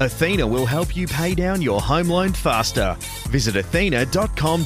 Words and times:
Athena 0.00 0.46
will 0.46 0.64
help 0.64 0.96
you 0.96 1.08
pay 1.08 1.34
down 1.34 1.60
your 1.60 1.80
home 1.80 2.08
loan 2.08 2.32
faster. 2.32 2.96
Visit 3.30 3.56
athena.com.au. 3.56 4.64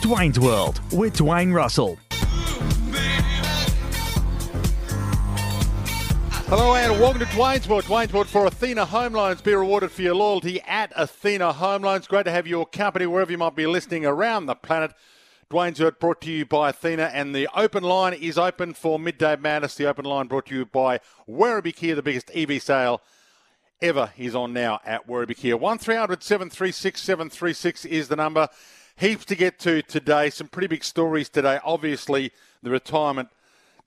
Dwayne's 0.00 0.38
World 0.38 0.80
with 0.92 1.16
Dwayne 1.16 1.52
Russell. 1.52 1.98
Hello 6.46 6.74
and 6.76 7.00
welcome 7.00 7.18
to 7.20 7.26
Dwayne's 7.26 7.68
World. 7.68 7.84
Dwayne's 7.84 8.12
World 8.12 8.28
for 8.28 8.46
Athena 8.46 8.84
Home 8.84 9.14
Loans. 9.14 9.40
Be 9.40 9.52
rewarded 9.52 9.90
for 9.90 10.02
your 10.02 10.14
loyalty 10.14 10.60
at 10.62 10.92
Athena 10.94 11.52
Home 11.54 11.82
Loans. 11.82 12.06
Great 12.06 12.26
to 12.26 12.30
have 12.30 12.46
your 12.46 12.66
company 12.66 13.06
wherever 13.06 13.32
you 13.32 13.38
might 13.38 13.56
be 13.56 13.66
listening 13.66 14.06
around 14.06 14.46
the 14.46 14.54
planet. 14.54 14.92
Dwayne's 15.50 15.80
World 15.80 15.98
brought 15.98 16.20
to 16.20 16.30
you 16.30 16.46
by 16.46 16.70
Athena 16.70 17.10
and 17.12 17.34
the 17.34 17.48
open 17.56 17.82
line 17.82 18.12
is 18.12 18.38
open 18.38 18.74
for 18.74 18.98
Midday 18.98 19.34
Madness. 19.34 19.74
The 19.74 19.86
open 19.86 20.04
line 20.04 20.28
brought 20.28 20.46
to 20.46 20.54
you 20.54 20.66
by 20.66 21.00
Werribee 21.28 21.74
Kia, 21.74 21.96
the 21.96 22.02
biggest 22.02 22.30
EV 22.32 22.62
sale 22.62 23.02
ever 23.82 24.12
is 24.18 24.34
on 24.34 24.52
now 24.52 24.80
at 24.84 25.08
Werribee 25.08 25.36
Kia. 25.36 25.56
1300 25.56 26.22
736 26.22 27.00
736 27.00 27.84
is 27.86 28.08
the 28.08 28.16
number. 28.16 28.48
Heaps 28.96 29.24
to 29.26 29.34
get 29.34 29.58
to 29.60 29.80
today. 29.82 30.28
Some 30.28 30.48
pretty 30.48 30.66
big 30.66 30.84
stories 30.84 31.28
today. 31.30 31.58
Obviously, 31.64 32.32
the 32.62 32.70
retirement 32.70 33.30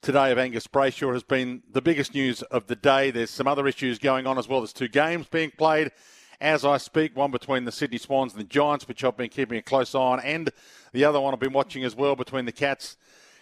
today 0.01 0.31
of 0.31 0.39
Angus 0.39 0.65
Brayshaw 0.65 1.13
has 1.13 1.21
been 1.21 1.61
the 1.71 1.81
biggest 1.81 2.15
news 2.15 2.41
of 2.43 2.65
the 2.65 2.75
day. 2.75 3.11
There's 3.11 3.29
some 3.29 3.47
other 3.47 3.67
issues 3.67 3.99
going 3.99 4.25
on 4.25 4.39
as 4.39 4.47
well. 4.47 4.61
There's 4.61 4.73
two 4.73 4.87
games 4.87 5.27
being 5.27 5.51
played 5.51 5.91
as 6.41 6.65
I 6.65 6.77
speak, 6.77 7.15
one 7.15 7.31
between 7.31 7.65
the 7.65 7.71
Sydney 7.71 7.99
Swans 7.99 8.33
and 8.33 8.41
the 8.41 8.47
Giants, 8.47 8.87
which 8.87 9.03
I've 9.03 9.15
been 9.15 9.29
keeping 9.29 9.57
a 9.57 9.61
close 9.61 9.93
eye 9.93 9.99
on, 9.99 10.19
and 10.21 10.49
the 10.91 11.05
other 11.05 11.21
one 11.21 11.33
I've 11.33 11.39
been 11.39 11.53
watching 11.53 11.83
as 11.83 11.95
well 11.95 12.15
between 12.15 12.45
the 12.45 12.51
Cats 12.51 12.97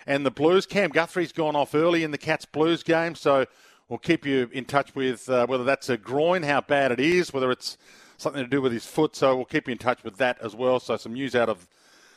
and 0.06 0.26
the 0.26 0.32
Blues. 0.32 0.66
Cam 0.66 0.92
Guthrie's 0.92 1.32
gone 1.32 1.56
off 1.56 1.74
early 1.74 2.04
in 2.04 2.12
the 2.12 2.18
Cats 2.18 2.46
Blues 2.46 2.84
game, 2.84 3.16
so 3.16 3.46
we'll 3.92 3.98
keep 3.98 4.26
you 4.26 4.50
in 4.54 4.64
touch 4.64 4.96
with 4.96 5.30
uh, 5.30 5.46
whether 5.48 5.66
that's 5.66 5.90
a 5.90 5.98
groin, 5.98 6.44
how 6.44 6.62
bad 6.62 6.94
it 6.94 7.00
is, 7.02 7.34
whether 7.34 7.52
it's 7.52 7.78
something 8.18 8.42
to 8.42 8.48
do 8.48 8.62
with 8.62 8.72
his 8.72 8.86
foot. 8.86 9.18
So 9.18 9.36
we'll 9.36 9.44
keep 9.44 9.68
you 9.68 9.74
in 9.74 9.78
touch 9.78 10.02
with 10.06 10.16
that 10.16 10.40
as 10.42 10.56
well. 10.56 10.80
So 10.80 10.96
some 10.96 11.12
news 11.12 11.36
out 11.36 11.50
of 11.50 11.68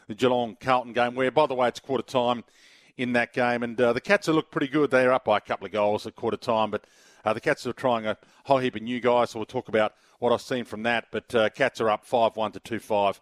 the 0.07 0.15
Geelong 0.15 0.57
Carlton 0.61 0.93
game, 0.93 1.17
where, 1.17 1.33
by 1.33 1.47
the 1.47 1.55
way, 1.55 1.67
it's 1.67 1.81
quarter 1.81 2.05
time 2.05 2.45
in 2.97 3.13
that 3.15 3.33
game. 3.33 3.65
And 3.65 3.79
uh, 3.81 3.93
the 3.93 4.01
Cats 4.01 4.27
have 4.27 4.37
looked 4.37 4.53
pretty 4.53 4.69
good. 4.69 4.93
They're 4.93 5.13
up 5.13 5.25
by 5.25 5.39
a 5.39 5.41
couple 5.41 5.67
of 5.67 5.73
goals 5.73 6.07
at 6.07 6.15
quarter 6.15 6.37
time, 6.37 6.71
but 6.71 6.85
uh, 7.25 7.33
the 7.33 7.41
Cats 7.41 7.67
are 7.67 7.73
trying 7.73 8.07
a 8.07 8.17
whole 8.45 8.59
heap 8.59 8.77
of 8.77 8.83
new 8.83 9.01
guys, 9.01 9.31
so 9.31 9.41
we'll 9.41 9.47
talk 9.47 9.69
about 9.69 9.95
what 10.21 10.33
I've 10.33 10.43
seen 10.43 10.65
from 10.65 10.85
that. 10.85 11.07
But 11.11 11.35
uh, 11.35 11.49
Cats 11.49 11.81
are 11.81 11.91
up 11.91 12.07
5 12.07 12.37
1 12.37 12.53
to 12.53 12.61
2 12.61 12.79
5 12.79 13.21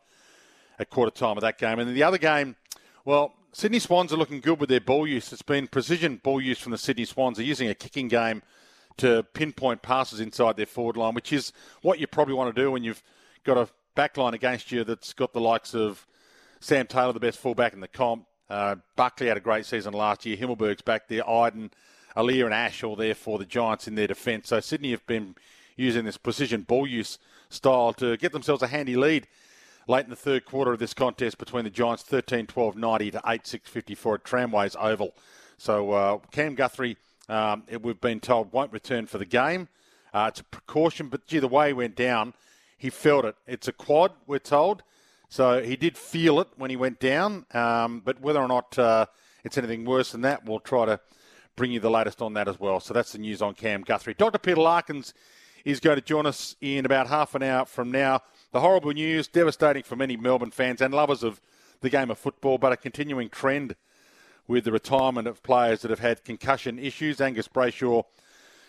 at 0.78 0.91
quarter 0.91 1.11
time 1.11 1.39
of 1.39 1.41
that 1.41 1.56
game. 1.56 1.78
And 1.78 1.89
then 1.89 1.94
the 1.94 2.03
other 2.03 2.19
game, 2.19 2.56
well, 3.06 3.33
Sydney 3.55 3.81
Swans 3.81 4.12
are 4.12 4.17
looking 4.17 4.41
good 4.41 4.58
with 4.58 4.70
their 4.70 4.81
ball 4.81 5.06
use. 5.06 5.31
It's 5.31 5.42
been 5.42 5.67
precision 5.67 6.20
ball 6.22 6.41
use 6.41 6.58
from 6.58 6.72
the 6.72 6.78
Sydney 6.78 7.05
Swans. 7.05 7.36
They're 7.36 7.47
using 7.47 7.69
a 7.69 7.75
kicking 7.75 8.09
game 8.09 8.42
to 8.97 9.25
pinpoint 9.34 9.83
passes 9.83 10.20
inside 10.20 10.56
their 10.56 10.64
forward 10.64 10.97
line, 10.97 11.14
which 11.14 11.34
is 11.34 11.53
what 11.83 11.98
you 11.98 12.06
probably 12.06 12.34
want 12.34 12.55
to 12.55 12.62
do 12.62 12.70
when 12.70 12.83
you've 12.83 13.03
got 13.44 13.59
a 13.59 13.69
back 13.94 14.17
line 14.17 14.33
against 14.33 14.72
you 14.72 14.84
that's 14.84 15.12
got 15.12 15.34
the 15.34 15.41
likes 15.41 15.75
of 15.75 16.06
Sam 16.61 16.86
Taylor, 16.86 17.12
the 17.12 17.20
best 17.20 17.39
fullback 17.39 17.75
in 17.75 17.81
the 17.81 17.89
comp, 17.89 18.25
uh, 18.48 18.77
Buckley 18.97 19.28
had 19.28 19.36
a 19.36 19.41
great 19.41 19.66
season 19.66 19.92
last 19.92 20.25
year. 20.25 20.37
Himmelberg's 20.37 20.83
back 20.83 21.09
there. 21.09 21.28
Idun, 21.28 21.70
Aliir, 22.16 22.44
and 22.47 22.55
Ash 22.55 22.83
all 22.83 22.97
there 22.97 23.14
for 23.14 23.39
the 23.39 23.47
Giants 23.47 23.87
in 23.87 23.94
their 23.94 24.06
defence. 24.06 24.48
So 24.48 24.61
Sydney 24.61 24.91
have 24.91 25.06
been 25.06 25.34
using 25.77 26.05
this 26.05 26.19
precision 26.19 26.62
ball 26.62 26.87
use 26.87 27.19
style 27.48 27.92
to 27.94 28.16
get 28.16 28.33
themselves 28.33 28.62
a 28.62 28.66
handy 28.66 28.97
lead 28.97 29.27
late 29.88 30.05
in 30.05 30.11
the 30.11 30.16
third 30.16 30.44
quarter 30.44 30.72
of 30.72 30.78
this 30.78 30.94
contest 30.94 31.38
between 31.38 31.64
the 31.64 31.70
Giants 31.70 32.02
13 32.02 32.47
12 32.47 32.77
90 32.77 33.11
to 33.12 33.22
8 33.27 33.47
6 33.47 33.69
54 33.69 34.14
at 34.14 34.25
Tramways 34.25 34.77
Oval. 34.78 35.14
So 35.58 35.92
uh, 35.92 36.19
Cam 36.30 36.55
Guthrie, 36.55 36.97
um, 37.28 37.64
it, 37.69 37.83
we've 37.83 38.00
been 38.00 38.20
told, 38.20 38.53
won't 38.53 38.72
return 38.72 39.06
for 39.06 39.19
the 39.19 39.25
game. 39.25 39.69
Uh, 40.12 40.27
it's 40.28 40.41
a 40.41 40.44
precaution, 40.44 41.08
but 41.08 41.27
gee, 41.27 41.38
the 41.38 41.48
way 41.48 41.69
he 41.69 41.72
went 41.72 41.97
down, 41.97 42.34
he 42.76 42.91
felt 42.91 43.25
it. 43.25 43.37
It's 43.47 43.69
a 43.69 43.72
quad, 43.72 44.12
we're 44.26 44.38
told. 44.38 44.82
So 45.28 45.62
he 45.62 45.76
did 45.76 45.97
feel 45.97 46.41
it 46.41 46.49
when 46.56 46.69
he 46.69 46.76
went 46.76 47.00
down, 47.00 47.47
um, 47.54 48.03
but 48.04 48.20
whether 48.20 48.41
or 48.41 48.49
not 48.49 48.78
uh, 48.78 49.06
it's 49.44 49.56
anything 49.56 49.84
worse 49.84 50.12
than 50.12 50.20
that, 50.22 50.44
we'll 50.44 50.60
try 50.60 50.84
to 50.84 51.00
bring 51.56 51.72
you 51.72 51.81
the 51.81 51.91
latest 51.91 52.20
on 52.20 52.34
that 52.34 52.49
as 52.49 52.59
well. 52.60 52.81
So 52.81 52.93
that's 52.93 53.12
the 53.12 53.19
news 53.19 53.41
on 53.41 53.54
Cam 53.54 53.82
Guthrie. 53.82 54.14
Dr. 54.14 54.38
Peter 54.38 54.60
Larkins 54.60 55.14
is 55.64 55.81
going 55.81 55.97
to 55.97 56.03
join 56.03 56.26
us 56.26 56.56
in 56.60 56.84
about 56.84 57.06
half 57.06 57.34
an 57.34 57.43
hour 57.43 57.64
from 57.64 57.91
now. 57.91 58.20
The 58.52 58.60
horrible 58.60 58.92
news, 58.92 59.28
devastating 59.28 59.82
for 59.82 59.96
many 59.96 60.14
Melbourne 60.14 60.50
fans 60.50 60.82
and 60.82 60.92
lovers 60.92 61.22
of 61.22 61.40
the 61.80 61.88
game 61.88 62.10
of 62.10 62.18
football, 62.18 62.58
but 62.58 62.70
a 62.70 62.76
continuing 62.76 63.30
trend 63.30 63.76
with 64.46 64.64
the 64.64 64.72
retirement 64.72 65.26
of 65.26 65.42
players 65.42 65.80
that 65.80 65.90
have 65.90 66.00
had 66.00 66.22
concussion 66.22 66.78
issues. 66.78 67.18
Angus 67.18 67.48
Brayshaw 67.48 68.04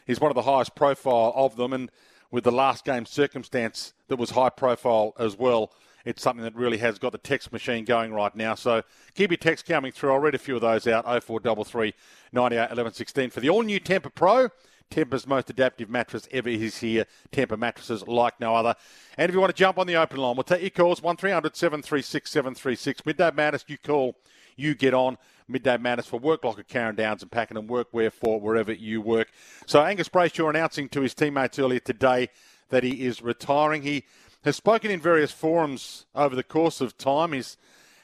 is 0.08 0.22
one 0.22 0.32
of 0.32 0.36
the 0.36 0.44
highest 0.44 0.74
profile 0.74 1.34
of 1.36 1.58
them, 1.58 1.74
and 1.74 1.92
with 2.32 2.46
the 2.46 2.52
last 2.52 2.86
game 2.86 3.06
circumstance 3.06 3.94
that 4.08 4.16
was 4.16 4.30
high 4.30 4.50
profile 4.50 5.14
as 5.20 5.38
well 5.38 5.74
it's 6.06 6.22
something 6.22 6.44
that 6.44 6.56
really 6.56 6.78
has 6.78 7.00
got 7.00 7.12
the 7.12 7.18
text 7.18 7.52
machine 7.54 7.86
going 7.86 8.14
right 8.14 8.36
now. 8.36 8.56
So 8.56 8.84
keep 9.16 9.32
your 9.32 9.38
text 9.38 9.66
coming 9.66 9.92
through. 9.92 10.12
I'll 10.12 10.20
read 10.20 10.36
a 10.36 10.40
few 10.40 10.56
of 10.56 10.62
those 10.62 10.88
out. 10.88 11.06
0433 11.06 11.94
98 12.32 12.72
11 12.72 12.94
16 12.94 13.30
for 13.30 13.40
the 13.40 13.50
all 13.50 13.64
new 13.64 13.80
Tempur 13.80 14.14
Pro. 14.14 14.50
Tempur's 14.90 15.26
most 15.26 15.50
adaptive 15.50 15.90
mattress 15.90 16.28
ever 16.32 16.50
is 16.50 16.80
here. 16.80 17.06
Tempur 17.32 17.58
mattresses 17.58 18.08
like 18.08 18.40
no 18.40 18.56
other. 18.56 18.76
And 19.18 19.30
if 19.30 19.34
you 19.34 19.40
want 19.40 19.56
to 19.56 19.60
jump 19.60 19.78
on 19.78 19.88
the 19.88 19.96
open 19.96 20.18
line, 20.18 20.36
we'll 20.36 20.44
take 20.44 20.62
your 20.62 20.70
calls 20.70 21.02
1300 21.02 21.56
736 21.56 22.30
736. 22.30 23.06
Midday 23.06 23.32
Madness, 23.32 23.66
you 23.68 23.78
call, 23.78 24.16
you 24.56 24.76
get 24.76 24.94
on. 24.94 25.18
Midday 25.48 25.78
Madness 25.78 26.08
for 26.08 26.20
work 26.20 26.46
at 26.46 26.68
Carrum 26.68 26.96
Downs 26.96 27.22
and 27.22 27.32
Pakenham 27.32 27.68
Workwear 27.68 28.12
for 28.12 28.40
wherever 28.40 28.72
you 28.72 29.02
work. 29.02 29.30
So 29.66 29.84
Angus 29.84 30.10
Brayshaw 30.10 30.50
announcing 30.50 30.90
to 30.90 31.02
his 31.02 31.14
teammates 31.14 31.60
earlier 31.60 31.80
today 31.80 32.30
that 32.70 32.84
he 32.84 33.06
is 33.06 33.22
retiring. 33.22 33.82
He 33.82 34.06
has 34.44 34.56
spoken 34.56 34.92
in 34.92 35.00
various 35.00 35.32
forums 35.32 36.06
over 36.16 36.36
the 36.36 36.44
course 36.44 36.82
of 36.82 36.98
time. 36.98 37.34
He's 37.34 37.58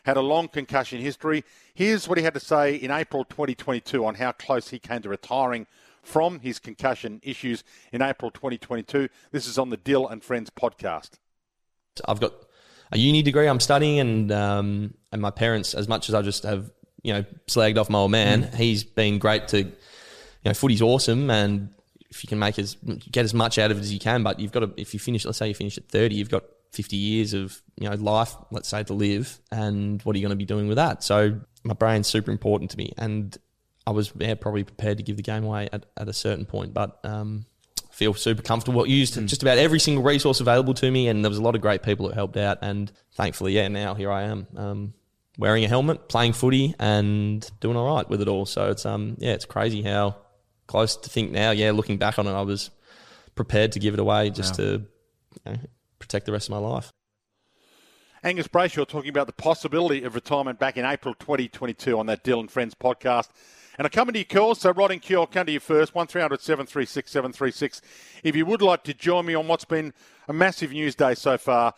had 0.04 0.18
a 0.18 0.22
long 0.22 0.48
concussion 0.48 1.00
history. 1.00 1.44
Here's 1.74 2.08
what 2.08 2.18
he 2.18 2.24
had 2.24 2.34
to 2.34 2.40
say 2.40 2.76
in 2.76 2.92
April 2.92 3.24
2022 3.26 4.06
on 4.06 4.16
how 4.16 4.32
close 4.32 4.70
he 4.70 4.80
came 4.80 5.02
to 5.02 5.10
retiring 5.10 5.68
from 6.04 6.40
his 6.40 6.60
concussion 6.60 7.20
issues 7.24 7.64
in 7.92 8.02
April 8.02 8.32
2022. 8.32 9.10
This 9.32 9.48
is 9.48 9.58
on 9.58 9.70
the 9.70 9.78
Dyl 9.78 10.08
and 10.08 10.24
Friends 10.24 10.50
podcast. 10.50 11.12
I've 12.08 12.20
got 12.20 12.34
a 12.92 12.98
uni 12.98 13.22
degree 13.22 13.48
I'm 13.48 13.60
studying, 13.60 14.00
and 14.00 14.32
um, 14.32 14.94
and 15.12 15.22
my 15.22 15.32
parents, 15.32 15.74
as 15.74 15.88
much 15.88 16.10
as 16.10 16.16
I 16.16 16.22
just 16.22 16.44
have 16.44 16.72
you 17.04 17.14
know 17.14 17.26
slagged 17.48 17.78
off 17.78 17.90
my 17.90 18.00
old 18.00 18.12
man, 18.12 18.44
mm. 18.44 18.56
he's 18.56 18.84
been 18.84 19.20
great 19.20 19.48
to 19.50 19.64
you 19.64 19.72
know 20.46 20.54
footy's 20.54 20.82
awesome, 20.82 21.30
and 21.30 21.70
if 22.10 22.24
you 22.24 22.28
can 22.28 22.40
make 22.40 22.58
as 22.58 22.76
get 23.12 23.26
as 23.26 23.34
much 23.34 23.60
out 23.60 23.72
of 23.72 23.78
it 23.78 23.82
as 23.82 23.94
you 23.94 24.00
can, 24.00 24.24
but 24.24 24.40
you've 24.40 24.52
got 24.52 24.62
to 24.62 24.72
if 24.78 24.94
you 24.94 25.00
finish, 25.00 25.26
let's 25.26 25.38
say 25.38 25.48
you 25.48 25.54
finish 25.54 25.78
at 25.78 25.88
thirty, 25.90 26.16
you've 26.16 26.30
got 26.30 26.44
fifty 26.72 26.98
years 26.98 27.34
of 27.34 27.62
you 27.78 27.90
know 27.90 27.96
life, 27.96 28.36
let's 28.52 28.70
say 28.70 28.84
to 28.84 28.94
live, 28.94 29.40
and 29.52 30.02
what 30.04 30.16
are 30.16 30.20
you 30.20 30.24
going 30.24 30.32
to 30.32 30.36
be 30.36 30.46
doing 30.46 30.68
with 30.68 30.78
that? 30.78 31.04
So 31.04 31.40
my 31.64 31.74
brain's 31.74 32.08
super 32.08 32.32
important 32.32 32.72
to 32.72 32.78
me, 32.78 32.94
and 32.98 33.38
I 33.90 33.92
was 33.92 34.14
yeah, 34.20 34.36
probably 34.36 34.64
prepared 34.64 34.98
to 34.98 35.04
give 35.04 35.18
the 35.18 35.24
game 35.24 35.44
away 35.44 35.68
at, 35.74 35.88
at 35.98 36.08
a 36.08 36.14
certain 36.14 36.46
point, 36.46 36.76
but 36.76 37.00
um, 37.04 37.48
feel 37.90 38.14
super 38.14 38.44
comfortable. 38.44 38.84
I 38.84 38.86
Used 38.86 39.16
mm. 39.16 39.26
just 39.26 39.42
about 39.42 39.58
every 39.58 39.80
single 39.80 40.04
resource 40.04 40.40
available 40.40 40.76
to 40.76 40.92
me, 40.92 41.08
and 41.08 41.26
there 41.26 41.30
was 41.30 41.40
a 41.40 41.42
lot 41.42 41.56
of 41.56 41.62
great 41.62 41.82
people 41.82 42.08
that 42.08 42.14
helped 42.14 42.38
out, 42.38 42.60
and 42.62 42.92
thankfully, 43.16 43.54
yeah, 43.54 43.68
now 43.68 43.96
here 43.96 44.12
I 44.12 44.26
am. 44.26 44.48
Um, 44.56 44.94
wearing 45.40 45.66
a 45.66 45.68
helmet, 45.68 46.08
playing 46.08 46.34
footy, 46.34 46.76
and 46.78 47.50
doing 47.62 47.76
all 47.76 47.96
right 47.96 48.08
with 48.08 48.22
it 48.22 48.28
all. 48.28 48.46
So 48.46 48.70
it's 48.70 48.86
um 48.86 49.16
yeah, 49.18 49.32
it's 49.32 49.46
crazy 49.46 49.82
how 49.82 50.18
close 50.68 50.96
to 50.96 51.10
think 51.10 51.32
now. 51.32 51.50
Yeah, 51.50 51.72
looking 51.72 51.98
back 51.98 52.20
on 52.20 52.28
it, 52.28 52.32
I 52.32 52.44
was 52.44 52.70
prepared 53.34 53.72
to 53.72 53.80
give 53.80 53.96
it 53.96 54.00
away 54.00 54.30
just 54.30 54.60
yeah. 54.60 54.66
to 54.66 54.72
you 55.46 55.52
know, 55.52 55.58
protect 55.98 56.28
the 56.28 56.32
rest 56.32 56.48
of 56.48 56.52
my 56.52 56.60
life. 56.60 56.92
Angus 58.24 58.48
Brayshaw 58.48 58.88
talking 58.88 59.10
about 59.10 59.28
the 59.28 59.34
possibility 59.34 60.04
of 60.04 60.14
retirement 60.14 60.60
back 60.60 60.78
in 60.78 60.86
April 60.86 61.16
2022 61.16 61.98
on 61.98 62.06
that 62.06 62.24
Dyl 62.24 62.42
and 62.42 62.52
Friends 62.52 62.76
podcast. 62.76 63.30
And 63.80 63.86
I 63.86 63.90
come 63.90 64.10
into 64.10 64.20
your 64.20 64.26
calls, 64.26 64.60
so 64.60 64.72
Rod 64.72 64.92
and 64.92 65.02
Kew, 65.02 65.22
I'll 65.22 65.26
come 65.26 65.46
to 65.46 65.54
you 65.54 65.62
first, 65.62 65.96
1300 65.96 66.42
736 66.42 67.10
736. 67.10 67.82
If 68.26 68.36
you 68.36 68.46
would 68.46 68.62
like 68.62 68.84
to 68.84 68.94
join 68.94 69.26
me 69.26 69.36
on 69.36 69.48
what's 69.48 69.64
been 69.64 69.94
a 70.28 70.34
massive 70.34 70.74
news 70.74 70.96
day 70.96 71.16
so 71.16 71.38
far, 71.38 71.74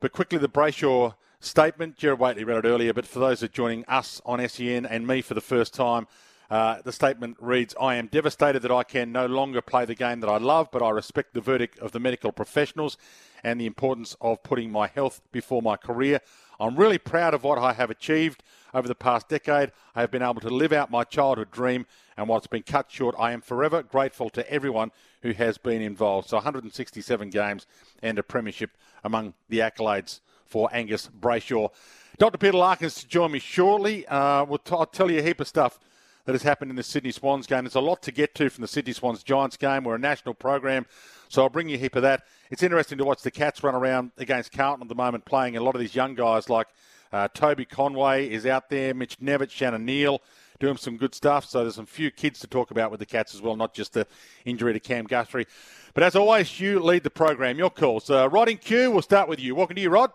but 0.00 0.10
quickly 0.10 0.38
the 0.38 0.48
Brayshaw 0.48 1.14
statement. 1.38 1.98
Gerard 1.98 2.18
Whateley 2.18 2.42
read 2.42 2.64
it 2.64 2.68
earlier, 2.68 2.92
but 2.92 3.06
for 3.06 3.20
those 3.20 3.38
that 3.40 3.52
are 3.52 3.54
joining 3.54 3.84
us 3.84 4.20
on 4.26 4.44
SEN 4.48 4.86
and 4.86 5.06
me 5.06 5.22
for 5.22 5.34
the 5.34 5.40
first 5.40 5.72
time, 5.72 6.08
uh, 6.50 6.82
the 6.82 6.90
statement 6.90 7.36
reads 7.40 7.76
I 7.80 7.94
am 7.94 8.08
devastated 8.08 8.62
that 8.62 8.72
I 8.72 8.82
can 8.82 9.12
no 9.12 9.26
longer 9.26 9.60
play 9.60 9.84
the 9.84 9.94
game 9.94 10.18
that 10.20 10.28
I 10.28 10.38
love, 10.38 10.70
but 10.72 10.82
I 10.82 10.90
respect 10.90 11.32
the 11.32 11.40
verdict 11.40 11.78
of 11.78 11.92
the 11.92 12.00
medical 12.00 12.32
professionals 12.32 12.96
and 13.44 13.60
the 13.60 13.66
importance 13.66 14.16
of 14.20 14.42
putting 14.42 14.72
my 14.72 14.88
health 14.88 15.20
before 15.30 15.62
my 15.62 15.76
career. 15.76 16.20
I'm 16.58 16.74
really 16.74 16.98
proud 16.98 17.34
of 17.34 17.44
what 17.44 17.58
I 17.58 17.72
have 17.72 17.90
achieved 17.90 18.42
over 18.76 18.86
the 18.86 18.94
past 18.94 19.28
decade. 19.28 19.72
I 19.94 20.02
have 20.02 20.10
been 20.10 20.22
able 20.22 20.42
to 20.42 20.50
live 20.50 20.72
out 20.72 20.90
my 20.90 21.02
childhood 21.02 21.50
dream, 21.50 21.86
and 22.16 22.28
while 22.28 22.36
it's 22.36 22.46
been 22.46 22.62
cut 22.62 22.90
short, 22.90 23.14
I 23.18 23.32
am 23.32 23.40
forever 23.40 23.82
grateful 23.82 24.28
to 24.30 24.48
everyone 24.52 24.92
who 25.22 25.32
has 25.32 25.56
been 25.56 25.80
involved. 25.80 26.28
So 26.28 26.36
167 26.36 27.30
games 27.30 27.66
and 28.02 28.18
a 28.18 28.22
premiership 28.22 28.76
among 29.02 29.32
the 29.48 29.60
accolades 29.60 30.20
for 30.44 30.68
Angus 30.72 31.08
Brayshaw. 31.08 31.70
Dr. 32.18 32.36
Peter 32.36 32.58
Larkins 32.58 32.96
to 32.96 33.08
join 33.08 33.32
me 33.32 33.38
shortly. 33.38 34.06
Uh, 34.06 34.44
we'll 34.44 34.58
t- 34.58 34.74
I'll 34.74 34.84
tell 34.84 35.10
you 35.10 35.20
a 35.20 35.22
heap 35.22 35.40
of 35.40 35.48
stuff 35.48 35.80
that 36.26 36.32
has 36.32 36.42
happened 36.42 36.70
in 36.70 36.76
the 36.76 36.82
Sydney 36.82 37.12
Swans 37.12 37.46
game. 37.46 37.64
There's 37.64 37.76
a 37.76 37.80
lot 37.80 38.02
to 38.02 38.12
get 38.12 38.34
to 38.34 38.50
from 38.50 38.60
the 38.60 38.68
Sydney 38.68 38.92
Swans 38.92 39.22
Giants 39.22 39.56
game. 39.56 39.84
We're 39.84 39.94
a 39.94 39.98
national 39.98 40.34
program, 40.34 40.84
so 41.28 41.42
I'll 41.42 41.48
bring 41.48 41.70
you 41.70 41.76
a 41.76 41.80
heap 41.80 41.96
of 41.96 42.02
that. 42.02 42.24
It's 42.50 42.62
interesting 42.62 42.98
to 42.98 43.04
watch 43.04 43.22
the 43.22 43.30
Cats 43.30 43.62
run 43.62 43.74
around 43.74 44.12
against 44.18 44.52
Carlton 44.52 44.82
at 44.82 44.88
the 44.88 44.94
moment, 44.94 45.24
playing 45.24 45.56
a 45.56 45.62
lot 45.62 45.74
of 45.74 45.80
these 45.80 45.94
young 45.94 46.14
guys 46.14 46.50
like 46.50 46.68
uh, 47.12 47.28
Toby 47.28 47.64
Conway 47.64 48.28
is 48.28 48.46
out 48.46 48.68
there, 48.68 48.94
Mitch 48.94 49.18
Knevitt, 49.18 49.50
Shannon 49.50 49.84
Neale 49.84 50.20
doing 50.58 50.76
some 50.76 50.96
good 50.96 51.14
stuff. 51.14 51.44
So 51.44 51.62
there's 51.62 51.74
some 51.74 51.86
few 51.86 52.10
kids 52.10 52.40
to 52.40 52.46
talk 52.46 52.70
about 52.70 52.90
with 52.90 53.00
the 53.00 53.06
Cats 53.06 53.34
as 53.34 53.42
well, 53.42 53.56
not 53.56 53.74
just 53.74 53.92
the 53.92 54.06
injury 54.44 54.72
to 54.72 54.80
Cam 54.80 55.04
Guthrie. 55.04 55.46
But 55.94 56.02
as 56.02 56.16
always, 56.16 56.60
you 56.60 56.80
lead 56.80 57.02
the 57.02 57.10
program. 57.10 57.58
Your 57.58 57.70
calls. 57.70 58.10
Uh, 58.10 58.28
Rod 58.28 58.48
in 58.48 58.58
Kew, 58.58 58.90
we'll 58.90 59.02
start 59.02 59.28
with 59.28 59.40
you. 59.40 59.54
Welcome 59.54 59.76
to 59.76 59.82
you, 59.82 59.90
Rod. 59.90 60.10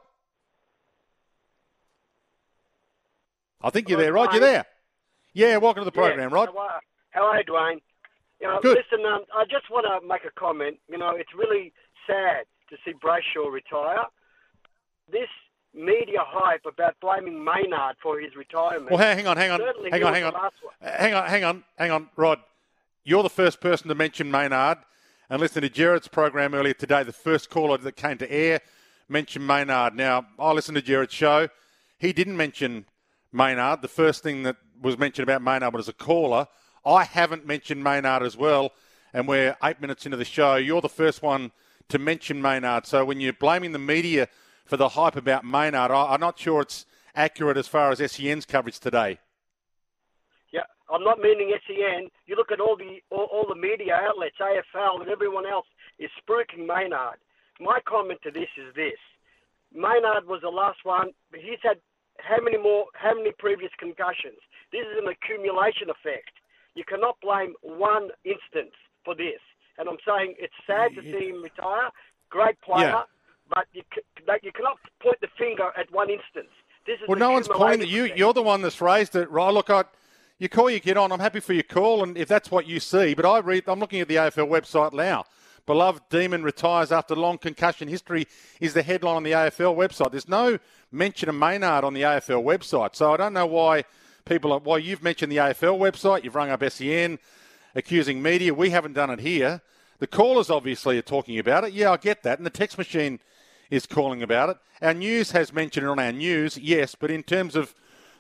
I 3.62 3.70
think 3.70 3.90
you're 3.90 4.00
there, 4.00 4.14
Rod. 4.14 4.34
You're 4.34 4.42
there. 4.42 4.66
Yeah, 5.34 5.58
welcome 5.58 5.82
to 5.82 5.86
the 5.86 5.92
program, 5.92 6.30
yeah. 6.30 6.36
Rod. 6.36 6.50
How 7.12 7.26
are 7.26 7.38
you, 7.38 7.44
Dwayne? 7.44 7.82
You 8.42 8.48
know, 8.48 8.60
Good. 8.60 8.78
listen, 8.78 9.06
um, 9.06 9.22
I 9.36 9.44
just 9.46 9.70
want 9.70 9.86
to 9.86 10.08
make 10.08 10.26
a 10.26 10.32
comment. 10.32 10.78
You 10.90 10.98
know, 10.98 11.12
it's 11.12 11.30
really 11.36 11.72
sad 12.08 12.46
to 12.70 12.78
see 12.84 12.94
Brayshaw 12.94 13.52
retire. 13.52 14.06
This 15.12 15.30
media 15.74 16.20
hype 16.20 16.66
about 16.66 17.00
blaming 17.00 17.44
Maynard 17.44 17.96
for 18.02 18.20
his 18.20 18.36
retirement. 18.36 18.92
Well, 18.92 19.00
hang 19.00 19.28
on, 19.28 19.38
hang 19.38 19.52
on, 19.52 19.60
Certainly 19.60 19.92
hang 19.92 20.04
on, 20.04 20.14
hang 20.14 20.24
on, 20.24 20.34
hang 20.82 21.14
on, 21.14 21.30
hang 21.30 21.44
on, 21.44 21.64
hang 21.78 21.92
on, 21.92 22.10
Rod. 22.16 22.40
You're 23.04 23.24
the 23.24 23.30
first 23.30 23.62
person 23.62 23.88
to 23.90 23.96
mention 23.96 24.30
Maynard, 24.30 24.78
and 25.30 25.40
listen 25.40 25.62
to 25.62 25.70
Gerard's 25.70 26.08
program 26.08 26.54
earlier 26.54 26.74
today. 26.74 27.04
The 27.04 27.14
first 27.14 27.50
caller 27.50 27.78
that 27.78 27.96
came 27.96 28.18
to 28.18 28.32
air 28.32 28.62
mentioned 29.08 29.48
Maynard. 29.48 29.96
Now, 29.96 30.28
I 30.38 30.52
listened 30.52 30.76
to 30.76 30.82
Gerard's 30.82 31.14
show. 31.14 31.48
He 31.98 32.14
didn't 32.14 32.38
mention 32.38 32.86
Maynard. 33.32 33.82
The 33.82 33.88
first 33.88 34.24
thing 34.24 34.44
that 34.44 34.58
was 34.82 34.98
mentioned 34.98 35.24
about 35.24 35.42
Maynard 35.42 35.74
was 35.74 35.88
a 35.88 35.94
caller. 35.94 36.48
I 36.86 37.04
haven't 37.04 37.46
mentioned 37.46 37.84
Maynard 37.84 38.24
as 38.24 38.36
well, 38.36 38.72
and 39.14 39.28
we're 39.28 39.56
eight 39.64 39.80
minutes 39.80 40.06
into 40.06 40.18
the 40.18 40.26
show. 40.26 40.56
You're 40.56 40.82
the 40.82 40.90
first 40.90 41.22
one 41.22 41.52
to 41.90 42.00
mention 42.00 42.42
Maynard. 42.42 42.86
So 42.86 43.06
when 43.06 43.20
you're 43.20 43.34
blaming 43.34 43.72
the 43.72 43.80
media 43.80 44.28
for 44.66 44.78
the 44.78 44.90
hype 44.90 45.16
about 45.16 45.44
Maynard, 45.44 45.92
I, 45.92 46.14
am 46.14 46.20
not 46.20 46.40
sure 46.40 46.62
it's 46.62 46.86
accurate 47.16 47.58
as 47.58 47.68
far 47.68 47.92
as 47.92 48.12
SEN's 48.12 48.46
coverage 48.46 48.80
today. 48.80 49.20
Yeah, 50.52 50.64
I'm 50.90 51.04
not 51.04 51.20
meaning 51.20 51.54
SEN. 51.68 52.10
You 52.26 52.36
look 52.36 52.52
at 52.52 52.60
all 52.60 52.76
the 52.76 53.02
all, 53.10 53.28
all 53.32 53.46
the 53.48 53.60
media 53.60 53.96
outlets, 53.96 54.36
AFL 54.40 55.02
and 55.02 55.10
everyone 55.10 55.46
else 55.46 55.68
is 56.00 56.10
spruiking 56.22 56.66
Maynard. 56.66 57.18
My 57.60 57.80
comment 57.86 58.20
to 58.24 58.32
this 58.32 58.50
is 58.58 58.74
this: 58.76 59.00
Maynard 59.74 60.28
was 60.28 60.42
the 60.42 60.50
last 60.50 60.80
one. 60.84 61.12
But 61.32 61.42
he's 61.42 61.60
had 61.64 61.78
how 62.20 62.42
many 62.42 62.58
more? 62.58 62.86
How 62.94 63.14
many 63.14 63.32
previous 63.38 63.72
concussions? 63.78 64.40
This 64.72 64.82
is 64.82 64.98
an 65.02 65.08
accumulation 65.08 65.90
effect. 65.90 66.32
You 66.76 66.84
cannot 66.84 67.20
blame 67.22 67.54
one 67.62 68.10
instance 68.24 68.76
for 69.04 69.16
this. 69.16 69.42
And 69.78 69.90
I'm 69.90 69.98
saying 70.06 70.36
it's 70.38 70.54
sad 70.68 70.96
to 70.96 71.02
see 71.02 71.30
him 71.30 71.44
retire. 71.44 71.90
Great 72.30 72.62
player, 72.62 72.88
yeah. 72.88 73.04
But 73.52 73.68
you, 73.74 73.84
you 74.42 74.52
cannot 74.52 74.78
point 75.02 75.20
the 75.22 75.28
finger 75.38 75.72
at 75.78 75.92
one 75.92 76.10
instance. 76.10 76.50
This 76.88 76.96
is 77.02 77.08
well, 77.08 77.20
no 77.20 77.32
one's 77.32 77.48
pointing 77.48 77.82
at 77.82 77.88
you. 77.90 78.06
Effect. 78.06 78.20
You're 78.20 78.34
the 78.34 78.42
one 78.42 78.62
that's 78.62 78.82
raised 78.82 79.16
it, 79.16 79.30
right? 79.30 79.54
Look, 79.54 79.70
I, 79.70 79.84
you 80.40 80.50
call, 80.50 80.70
you 80.70 80.80
get 80.80 80.98
on. 80.98 81.12
I'm 81.12 81.20
happy 81.20 81.42
for 81.42 81.54
your 81.54 81.64
call, 81.64 82.02
and 82.02 82.18
if 82.18 82.28
that's 82.28 82.50
what 82.50 82.66
you 82.66 82.80
see. 82.80 83.14
But 83.14 83.26
I 83.26 83.40
read. 83.40 83.66
I'm 83.68 83.80
looking 83.80 84.00
at 84.00 84.08
the 84.08 84.16
AFL 84.16 84.48
website 84.48 84.94
now. 84.94 85.26
Beloved 85.68 86.02
Demon 86.10 86.44
retires 86.44 86.92
after 86.92 87.16
long 87.16 87.38
concussion 87.38 87.88
history 87.88 88.28
is 88.60 88.74
the 88.74 88.82
headline 88.82 89.18
on 89.18 89.24
the 89.24 89.32
AFL 89.32 89.76
website. 89.76 90.12
There's 90.12 90.28
no 90.28 90.58
mention 90.92 91.30
of 91.30 91.36
Maynard 91.36 91.84
on 91.84 91.94
the 91.94 92.02
AFL 92.02 92.44
website, 92.44 92.96
so 92.96 93.14
I 93.14 93.18
don't 93.18 93.34
know 93.34 93.46
why 93.46 93.84
people 94.26 94.52
are, 94.54 94.60
why 94.60 94.78
you've 94.78 95.04
mentioned 95.04 95.32
the 95.32 95.38
AFL 95.38 95.78
website. 95.78 96.24
You've 96.24 96.36
rung 96.36 96.50
up 96.50 96.64
SEN 96.72 97.20
accusing 97.76 98.22
media. 98.22 98.54
We 98.54 98.72
haven't 98.72 98.94
done 98.94 99.12
it 99.12 99.20
here. 99.20 99.62
The 100.00 100.08
callers 100.08 100.50
obviously 100.50 100.98
are 100.98 101.04
talking 101.04 101.38
about 101.38 101.64
it. 101.64 101.74
Yeah, 101.74 101.92
I 101.92 101.98
get 101.98 102.24
that, 102.24 102.40
and 102.40 102.46
the 102.46 102.50
text 102.50 102.80
machine 102.80 103.20
is 103.72 103.88
calling 103.88 104.22
about 104.22 104.50
it. 104.50 104.58
Our 104.82 104.94
news 104.94 105.32
has 105.32 105.52
mentioned 105.52 105.88
it 105.88 105.90
on 105.90 105.98
our 105.98 106.12
news, 106.12 106.58
yes, 106.58 106.94
but 106.94 107.10
in 107.10 107.24
terms 107.24 107.56
of 107.56 107.74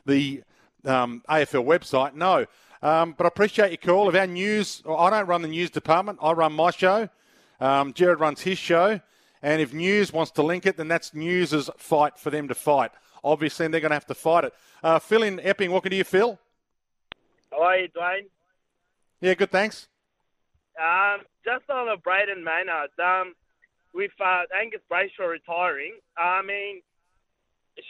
the 0.06 0.42
um, 0.86 1.22
AFL 1.30 1.66
website, 1.66 2.16
no. 2.16 2.48
Um, 2.82 3.14
but 3.16 3.26
I 3.26 3.28
appreciate 3.28 3.70
your 3.70 3.78
call. 3.78 4.10
If 4.10 4.16
our 4.16 4.26
news, 4.26 4.82
I 4.90 5.12
don't 5.12 5.28
run 5.28 5.44
the 5.44 5.48
news 5.48 5.70
department, 5.70 6.18
I 6.22 6.32
run 6.32 6.54
my 6.54 6.72
show. 6.72 7.10
Um, 7.60 7.94
Gerard 7.94 8.20
runs 8.20 8.42
his 8.42 8.58
show. 8.58 9.00
And 9.44 9.62
if 9.62 9.74
News 9.74 10.14
wants 10.14 10.32
to 10.34 10.44
link 10.44 10.66
it, 10.66 10.78
then 10.78 10.88
that's 10.88 11.14
News's 11.14 11.70
fight 11.78 12.20
for 12.20 12.30
them 12.30 12.48
to 12.48 12.56
fight. 12.56 12.92
Obviously, 13.24 13.66
and 13.66 13.74
they're 13.74 13.82
going 13.82 13.92
to 13.92 13.96
have 13.96 14.06
to 14.08 14.16
fight 14.16 14.46
it. 14.46 14.54
Uh, 14.84 15.00
Phil 15.00 15.24
in 15.24 15.40
Epping, 15.40 15.72
welcome 15.72 15.90
to 15.90 15.96
you, 15.96 16.04
Phil. 16.04 16.40
How 17.52 17.64
are 17.64 17.78
you, 17.78 17.88
Dwayne? 17.90 18.28
Yeah, 19.20 19.34
good, 19.34 19.52
thanks. 19.52 19.88
Um, 20.80 21.22
just 21.46 21.70
on 21.70 21.90
a 21.90 21.98
Brayden 21.98 22.44
Maynard, 22.44 22.90
um, 23.00 23.36
with 23.94 24.12
uh, 24.24 24.44
Angus 24.56 24.82
Brayshaw 24.92 25.30
retiring, 25.30 26.00
I 26.18 26.42
mean, 26.42 26.82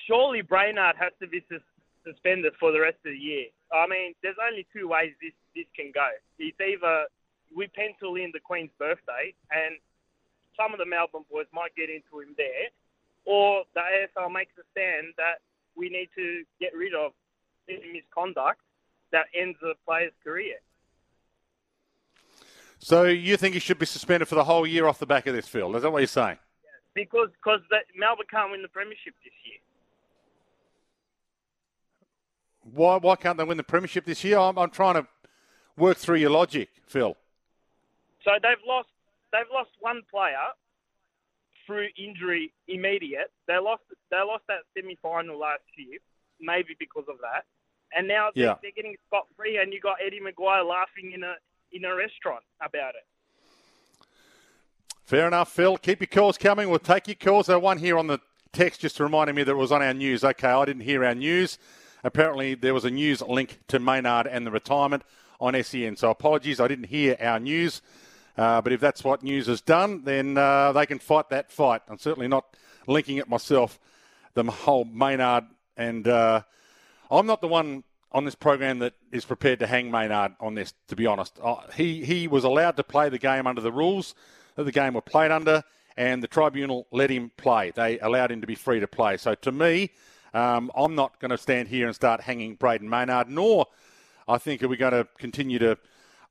surely 0.08 0.42
Brainard 0.42 0.96
has 1.00 1.12
to 1.22 1.28
be 1.28 1.44
sus- 1.50 1.62
suspended 2.06 2.54
for 2.60 2.72
the 2.72 2.80
rest 2.80 2.98
of 3.06 3.14
the 3.14 3.18
year. 3.18 3.46
I 3.72 3.88
mean, 3.88 4.14
there's 4.22 4.40
only 4.42 4.66
two 4.74 4.88
ways 4.88 5.14
this, 5.22 5.34
this 5.56 5.66
can 5.76 5.92
go. 5.94 6.10
It's 6.40 6.58
either 6.60 7.06
we 7.56 7.68
pencil 7.68 8.16
in 8.16 8.32
the 8.34 8.40
Queen's 8.40 8.72
birthday, 8.80 9.34
and 9.52 9.78
some 10.58 10.74
of 10.74 10.80
the 10.80 10.86
Melbourne 10.86 11.26
boys 11.32 11.48
might 11.54 11.76
get 11.76 11.90
into 11.90 12.20
him 12.20 12.36
there, 12.38 12.72
or 13.26 13.64
the 13.76 13.82
AFL 13.82 14.32
makes 14.32 14.54
a 14.58 14.66
stand 14.72 15.14
that 15.18 15.40
we 15.76 15.90
need 15.90 16.10
to 16.16 16.44
get 16.60 16.76
rid 16.76 16.94
of 16.94 17.14
misconduct 17.68 18.60
that 19.12 19.28
ends 19.36 19.58
the 19.62 19.74
player's 19.86 20.16
career. 20.24 20.56
So 22.84 23.04
you 23.04 23.38
think 23.38 23.54
he 23.54 23.60
should 23.60 23.78
be 23.78 23.86
suspended 23.86 24.28
for 24.28 24.36
the 24.36 24.44
whole 24.44 24.66
year 24.66 24.88
off 24.88 24.98
the 24.98 25.06
back 25.06 25.28
of 25.28 25.36
this, 25.36 25.48
Phil? 25.48 25.76
Is 25.76 25.84
that 25.84 25.92
what 25.92 26.00
you're 26.00 26.08
saying? 26.08 26.38
because 26.94 27.30
cause 27.44 27.62
Melbourne 27.96 28.26
can't 28.30 28.52
win 28.52 28.62
the 28.62 28.68
premiership 28.68 29.14
this 29.24 29.34
year. 29.46 29.60
Why 32.64 32.98
why 32.98 33.16
can't 33.16 33.38
they 33.38 33.44
win 33.44 33.58
the 33.58 33.64
premiership 33.64 34.06
this 34.06 34.24
year? 34.24 34.38
I'm, 34.38 34.58
I'm 34.58 34.70
trying 34.70 34.96
to 34.96 35.08
work 35.78 35.98
through 35.98 36.18
your 36.18 36.32
logic, 36.32 36.70
Phil. 36.88 37.16
So 38.24 38.32
they've 38.42 38.66
lost 38.68 38.90
they've 39.32 39.52
lost 39.54 39.72
one 39.80 40.02
player 40.12 40.52
through 41.66 41.88
injury 41.98 42.52
immediate. 42.68 43.32
They 43.48 43.58
lost 43.58 43.84
they 44.10 44.18
lost 44.18 44.44
that 44.48 44.64
semi 44.76 44.98
final 45.02 45.40
last 45.40 45.64
year, 45.78 46.00
maybe 46.40 46.76
because 46.78 47.06
of 47.08 47.18
that. 47.22 47.46
And 47.94 48.08
now 48.08 48.30
yeah. 48.36 48.46
they're, 48.46 48.58
they're 48.64 48.84
getting 48.84 48.96
scot 49.08 49.28
free, 49.36 49.58
and 49.62 49.74
you 49.74 49.82
got 49.82 49.98
Eddie 50.06 50.22
McGuire 50.22 50.68
laughing 50.68 51.12
in 51.14 51.24
a 51.24 51.36
in 51.72 51.86
a 51.86 51.96
restaurant 51.96 52.44
about 52.62 52.96
it. 52.96 54.06
Fair 55.04 55.28
enough, 55.28 55.52
Phil. 55.52 55.78
Keep 55.78 56.02
your 56.02 56.08
calls 56.08 56.38
coming. 56.38 56.70
We'll 56.70 56.80
take 56.80 57.08
your 57.08 57.16
calls. 57.16 57.48
There's 57.48 57.62
one 57.62 57.78
here 57.78 57.98
on 57.98 58.08
the 58.08 58.20
text 58.54 58.82
just 58.82 59.00
reminding 59.00 59.36
me 59.36 59.44
that 59.44 59.52
it 59.52 59.56
was 59.56 59.72
on 59.72 59.82
our 59.82 59.94
news. 59.94 60.24
Okay, 60.24 60.48
I 60.48 60.66
didn't 60.66 60.84
hear 60.84 61.04
our 61.04 61.16
news. 61.16 61.58
Apparently, 62.04 62.56
there 62.56 62.74
was 62.74 62.86
a 62.86 62.90
news 62.90 63.22
link 63.22 63.60
to 63.68 63.80
Maynard 63.80 64.28
and 64.28 64.46
the 64.46 64.52
retirement 64.52 65.04
on 65.40 65.62
SEN. 65.64 65.96
So 65.96 66.10
apologies, 66.10 66.60
I 66.60 66.68
didn't 66.68 66.86
hear 66.86 67.18
our 67.20 67.40
news. 67.40 67.82
Uh, 68.38 68.62
but 68.62 68.72
if 68.72 68.80
that's 68.80 69.04
what 69.04 69.24
News 69.24 69.48
has 69.48 69.62
done, 69.62 70.04
then 70.04 70.38
uh, 70.38 70.72
they 70.72 70.86
can 70.86 71.00
fight 71.00 71.30
that 71.30 71.52
fight. 71.52 71.82
I'm 71.90 71.98
certainly 71.98 72.28
not 72.28 72.56
linking 72.88 73.18
it 73.18 73.28
myself, 73.28 73.80
the 74.34 74.44
whole 74.44 74.86
Maynard. 74.86 75.46
And 75.76 76.08
uh, 76.08 76.44
I'm 77.10 77.26
not 77.26 77.42
the 77.42 77.48
one 77.48 77.84
on 78.12 78.26
this 78.26 78.36
program 78.36 78.80
that 78.80 78.94
is 79.12 79.26
prepared 79.26 79.60
to 79.60 79.68
hang 79.68 79.90
Maynard 79.90 80.34
on 80.40 80.56
this, 80.56 80.74
to 80.88 80.96
be 80.96 81.06
honest. 81.06 81.40
Uh, 81.42 81.56
he, 81.76 82.04
he 82.04 82.28
was 82.28 82.44
allowed 82.44 82.78
to 82.78 82.84
play 82.84 83.10
the 83.10 83.18
game 83.18 83.48
under 83.48 83.62
the 83.62 83.72
rules 83.72 84.16
that 84.56 84.64
the 84.64 84.72
game 84.72 84.94
were 84.94 85.02
played 85.02 85.32
under, 85.32 85.64
and 85.98 86.22
the 86.22 86.28
tribunal 86.28 86.88
let 86.92 87.10
him 87.10 87.32
play. 87.38 87.72
They 87.72 88.00
allowed 88.00 88.32
him 88.32 88.42
to 88.42 88.48
be 88.48 88.56
free 88.56 88.80
to 88.80 88.88
play. 88.88 89.18
So 89.18 89.36
to 89.36 89.52
me, 89.52 89.92
um, 90.34 90.72
I'm 90.76 90.96
not 90.96 91.20
going 91.20 91.32
to 91.32 91.38
stand 91.38 91.68
here 91.68 91.88
and 91.88 91.96
start 91.96 92.22
hanging 92.22 92.58
Brayden 92.58 92.84
Maynard, 92.84 93.30
nor 93.30 93.68
I 94.28 94.38
think 94.38 94.64
are 94.64 94.68
we 94.68 94.78
going 94.78 94.94
to 94.94 95.08
continue 95.18 95.60
to 95.60 95.78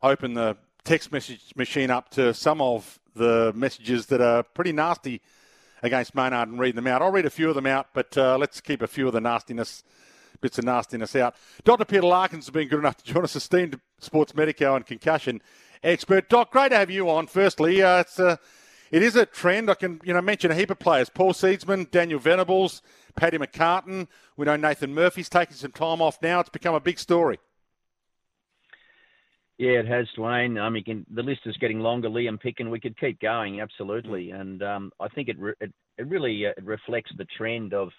open 0.03 0.35
the 0.35 0.57
text 0.85 1.13
message 1.13 1.53
machine 1.57 1.91
up 1.91 2.11
to 2.11 2.33
some 2.33 2.61
of 2.61 2.99
the 3.15 3.53
messages 3.55 4.07
that 4.07 4.21
are 4.21 4.43
pretty 4.43 4.73
nasty 4.73 5.21
against 5.83 6.15
Maynard 6.15 6.49
and 6.49 6.59
read 6.59 6.75
them 6.75 6.87
out. 6.87 7.03
I'll 7.03 7.13
read 7.13 7.27
a 7.27 7.31
few 7.31 7.49
of 7.49 7.55
them 7.55 7.67
out, 7.67 7.89
but 7.93 8.17
uh, 8.17 8.39
let's 8.39 8.61
keep 8.61 8.83
a 8.83 8.87
few 8.87 9.07
of 9.07 9.13
the 9.13 9.21
nastiness, 9.21 9.83
bits 10.41 10.59
of 10.59 10.65
nastiness 10.65 11.15
out. 11.17 11.35
Dr. 11.65 11.85
Peter 11.85 12.03
Larkins 12.03 12.47
has 12.47 12.53
been 12.53 12.69
good 12.69 12.79
enough 12.79 12.97
to 12.99 13.05
join 13.05 13.25
us, 13.25 13.37
esteemed 13.37 13.81
sports 13.99 14.35
medico 14.35 14.75
and 14.75 14.87
concussion 14.87 15.41
expert. 15.83 16.29
Doc, 16.29 16.51
great 16.51 16.71
to 16.71 16.77
have 16.77 16.91
you 16.91 17.09
on. 17.11 17.27
Firstly, 17.27 17.83
uh, 17.83 18.01
it's 18.01 18.19
a, 18.19 18.27
uh, 18.27 18.37
it 18.91 19.03
is 19.05 19.15
a 19.15 19.25
trend. 19.25 19.71
I 19.71 19.75
can 19.75 20.01
you 20.05 20.13
know 20.13 20.21
mention 20.21 20.51
a 20.51 20.55
heap 20.55 20.71
of 20.71 20.79
players: 20.79 21.09
Paul 21.09 21.33
Seedsman, 21.33 21.91
Daniel 21.91 22.19
Venables, 22.19 22.83
Paddy 23.15 23.39
McCartan. 23.39 24.09
We 24.37 24.47
know 24.47 24.57
Nathan 24.57 24.95
Murphy's 24.95 25.29
taking 25.29 25.57
some 25.57 25.73
time 25.73 26.03
off 26.03 26.21
now. 26.23 26.41
It's 26.41 26.49
become 26.49 26.75
a 26.75 26.81
big 26.81 26.99
story. 26.99 27.39
Yeah, 29.59 29.81
it 29.81 29.89
has, 29.89 30.07
Dwayne. 30.17 30.59
I 30.59 30.71
mean, 30.71 31.05
the 31.11 31.23
list 31.23 31.43
is 31.45 31.55
getting 31.59 31.81
longer. 31.81 32.09
Liam 32.09 32.41
Picken, 32.43 32.71
we 32.71 32.81
could 32.81 32.99
keep 32.99 33.21
going, 33.21 33.61
absolutely. 33.61 34.31
And 34.31 34.63
um, 34.63 34.91
I 34.99 35.09
think 35.09 35.29
it, 35.29 35.39
re- 35.39 35.53
it, 35.61 35.71
it 35.99 36.07
really 36.09 36.47
uh, 36.47 36.53
it 36.57 36.65
reflects 36.65 37.13
the 37.19 37.27
trend 37.37 37.75
of 37.75 37.91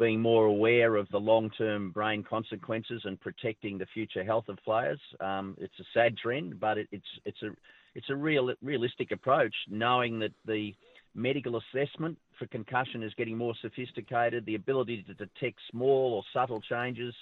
being 0.00 0.18
more 0.18 0.46
aware 0.46 0.96
of 0.96 1.06
the 1.10 1.20
long-term 1.20 1.90
brain 1.90 2.24
consequences 2.24 3.02
and 3.04 3.20
protecting 3.20 3.76
the 3.76 3.86
future 3.92 4.24
health 4.24 4.48
of 4.48 4.56
players. 4.64 4.98
Um, 5.20 5.54
it's 5.60 5.78
a 5.78 5.84
sad 5.92 6.16
trend, 6.16 6.58
but 6.58 6.78
it, 6.78 6.88
it's 6.90 7.06
it's 7.26 7.42
a 7.42 7.50
it's 7.94 8.08
a 8.08 8.16
real 8.16 8.50
realistic 8.62 9.12
approach, 9.12 9.54
knowing 9.68 10.18
that 10.20 10.32
the 10.46 10.74
medical 11.14 11.60
assessment 11.60 12.16
for 12.38 12.46
concussion 12.46 13.02
is 13.02 13.12
getting 13.14 13.36
more 13.36 13.54
sophisticated. 13.60 14.46
The 14.46 14.54
ability 14.54 15.04
to 15.06 15.14
detect 15.14 15.58
small 15.70 16.14
or 16.14 16.22
subtle 16.32 16.62
changes 16.62 17.14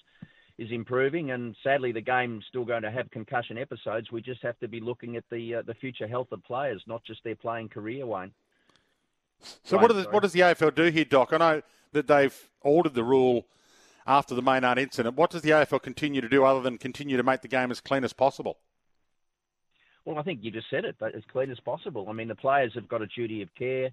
is 0.56 0.70
improving, 0.70 1.32
and 1.32 1.56
sadly, 1.64 1.90
the 1.90 2.00
game's 2.00 2.44
still 2.48 2.64
going 2.64 2.82
to 2.82 2.92
have 2.92 3.10
concussion 3.10 3.58
episodes. 3.58 4.12
We 4.12 4.22
just 4.22 4.42
have 4.42 4.58
to 4.60 4.68
be 4.68 4.78
looking 4.78 5.16
at 5.16 5.24
the 5.32 5.56
uh, 5.56 5.62
the 5.62 5.74
future 5.74 6.06
health 6.06 6.28
of 6.30 6.44
players, 6.44 6.80
not 6.86 7.02
just 7.04 7.24
their 7.24 7.36
playing 7.36 7.70
career, 7.70 8.06
Wayne. 8.06 8.30
So, 9.64 9.76
Wayne, 9.76 9.82
what, 9.82 9.96
the, 9.96 10.02
what 10.10 10.22
does 10.22 10.32
the 10.32 10.40
AFL 10.40 10.74
do 10.76 10.84
here, 10.84 11.04
Doc? 11.04 11.32
I 11.32 11.38
know 11.38 11.62
that 11.92 12.06
they've 12.06 12.36
altered 12.62 12.94
the 12.94 13.04
rule 13.04 13.46
after 14.06 14.34
the 14.34 14.42
Maynard 14.42 14.78
incident. 14.78 15.16
What 15.16 15.30
does 15.30 15.42
the 15.42 15.50
AFL 15.50 15.82
continue 15.82 16.20
to 16.20 16.28
do 16.28 16.44
other 16.44 16.60
than 16.60 16.78
continue 16.78 17.16
to 17.16 17.22
make 17.22 17.42
the 17.42 17.48
game 17.48 17.70
as 17.70 17.80
clean 17.80 18.04
as 18.04 18.12
possible? 18.12 18.58
Well, 20.04 20.18
I 20.18 20.22
think 20.22 20.40
you 20.42 20.50
just 20.50 20.70
said 20.70 20.86
it, 20.86 20.96
but 20.98 21.14
as 21.14 21.22
clean 21.30 21.50
as 21.50 21.60
possible. 21.60 22.06
I 22.08 22.12
mean, 22.12 22.28
the 22.28 22.34
players 22.34 22.72
have 22.74 22.88
got 22.88 23.02
a 23.02 23.06
duty 23.08 23.42
of 23.42 23.54
care. 23.54 23.90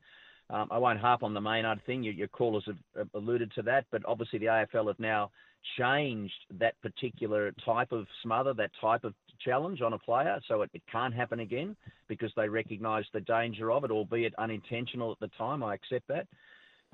Um, 0.50 0.68
I 0.72 0.78
won't 0.78 1.00
harp 1.00 1.24
on 1.24 1.34
the 1.34 1.42
Maynard 1.42 1.84
thing. 1.86 2.04
Your, 2.04 2.14
your 2.14 2.28
callers 2.28 2.64
have 2.96 3.10
alluded 3.14 3.52
to 3.56 3.64
that, 3.64 3.86
but 3.92 4.02
obviously 4.06 4.40
the 4.40 4.46
AFL 4.46 4.88
have 4.88 5.00
now 5.00 5.32
changed 5.78 6.34
that 6.60 6.80
particular 6.82 7.52
type 7.66 7.92
of 7.92 8.06
smother, 8.24 8.54
that 8.54 8.72
type 8.80 9.04
of 9.04 9.14
challenge 9.44 9.82
on 9.82 9.94
a 9.94 9.98
player, 9.98 10.40
so 10.48 10.62
it, 10.62 10.70
it 10.74 10.84
can't 10.90 11.14
happen 11.14 11.40
again 11.40 11.76
because 12.08 12.32
they 12.38 12.48
recognise 12.48 13.04
the 13.12 13.22
danger 13.22 13.72
of 13.72 13.84
it, 13.84 13.92
albeit 13.92 14.34
unintentional 14.38 15.12
at 15.12 15.20
the 15.20 15.30
time. 15.38 15.64
I 15.64 15.74
accept 15.74 16.08
that. 16.08 16.28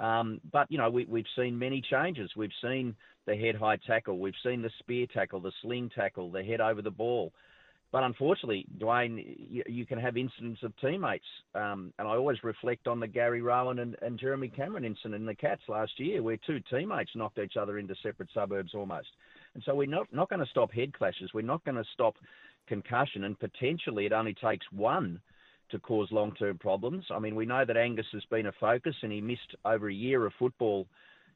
Um, 0.01 0.41
but 0.51 0.69
you 0.71 0.79
know, 0.79 0.89
we, 0.89 1.05
we've 1.05 1.25
seen 1.37 1.57
many 1.57 1.81
changes. 1.81 2.31
We've 2.35 2.51
seen 2.61 2.95
the 3.27 3.35
head 3.35 3.55
high 3.55 3.77
tackle, 3.77 4.17
we've 4.17 4.33
seen 4.43 4.63
the 4.63 4.71
spear 4.79 5.05
tackle, 5.13 5.39
the 5.39 5.51
sling 5.61 5.91
tackle, 5.93 6.31
the 6.31 6.43
head 6.43 6.59
over 6.59 6.81
the 6.81 6.91
ball. 6.91 7.31
But 7.91 8.03
unfortunately, 8.03 8.65
Dwayne, 8.79 9.35
you, 9.37 9.63
you 9.67 9.85
can 9.85 9.99
have 9.99 10.15
incidents 10.15 10.63
of 10.63 10.71
teammates. 10.77 11.25
Um, 11.53 11.93
and 11.99 12.07
I 12.07 12.11
always 12.11 12.41
reflect 12.41 12.87
on 12.87 12.99
the 13.01 13.07
Gary 13.07 13.41
Rohan 13.41 13.79
and, 13.79 13.97
and, 14.01 14.17
Jeremy 14.17 14.47
Cameron 14.47 14.85
incident 14.85 15.15
in 15.15 15.25
the 15.25 15.35
Cats 15.35 15.61
last 15.67 15.91
year, 15.99 16.23
where 16.23 16.37
two 16.47 16.61
teammates 16.71 17.11
knocked 17.15 17.37
each 17.37 17.57
other 17.57 17.77
into 17.77 17.93
separate 18.01 18.29
suburbs 18.33 18.73
almost. 18.73 19.09
And 19.55 19.63
so 19.65 19.75
we're 19.75 19.87
not, 19.87 20.07
not 20.13 20.29
going 20.29 20.39
to 20.39 20.49
stop 20.49 20.71
head 20.71 20.93
clashes. 20.93 21.31
We're 21.33 21.41
not 21.41 21.65
going 21.65 21.75
to 21.75 21.83
stop 21.93 22.15
concussion. 22.65 23.25
And 23.25 23.37
potentially 23.37 24.05
it 24.05 24.13
only 24.13 24.35
takes 24.35 24.65
one 24.71 25.19
to 25.71 25.79
cause 25.79 26.09
long 26.11 26.33
term 26.35 26.57
problems. 26.57 27.05
I 27.09 27.19
mean, 27.19 27.35
we 27.35 27.45
know 27.45 27.65
that 27.65 27.77
Angus 27.77 28.05
has 28.13 28.23
been 28.29 28.47
a 28.47 28.51
focus 28.59 28.95
and 29.01 29.11
he 29.11 29.21
missed 29.21 29.55
over 29.65 29.89
a 29.89 29.93
year 29.93 30.25
of 30.25 30.33
football 30.37 30.87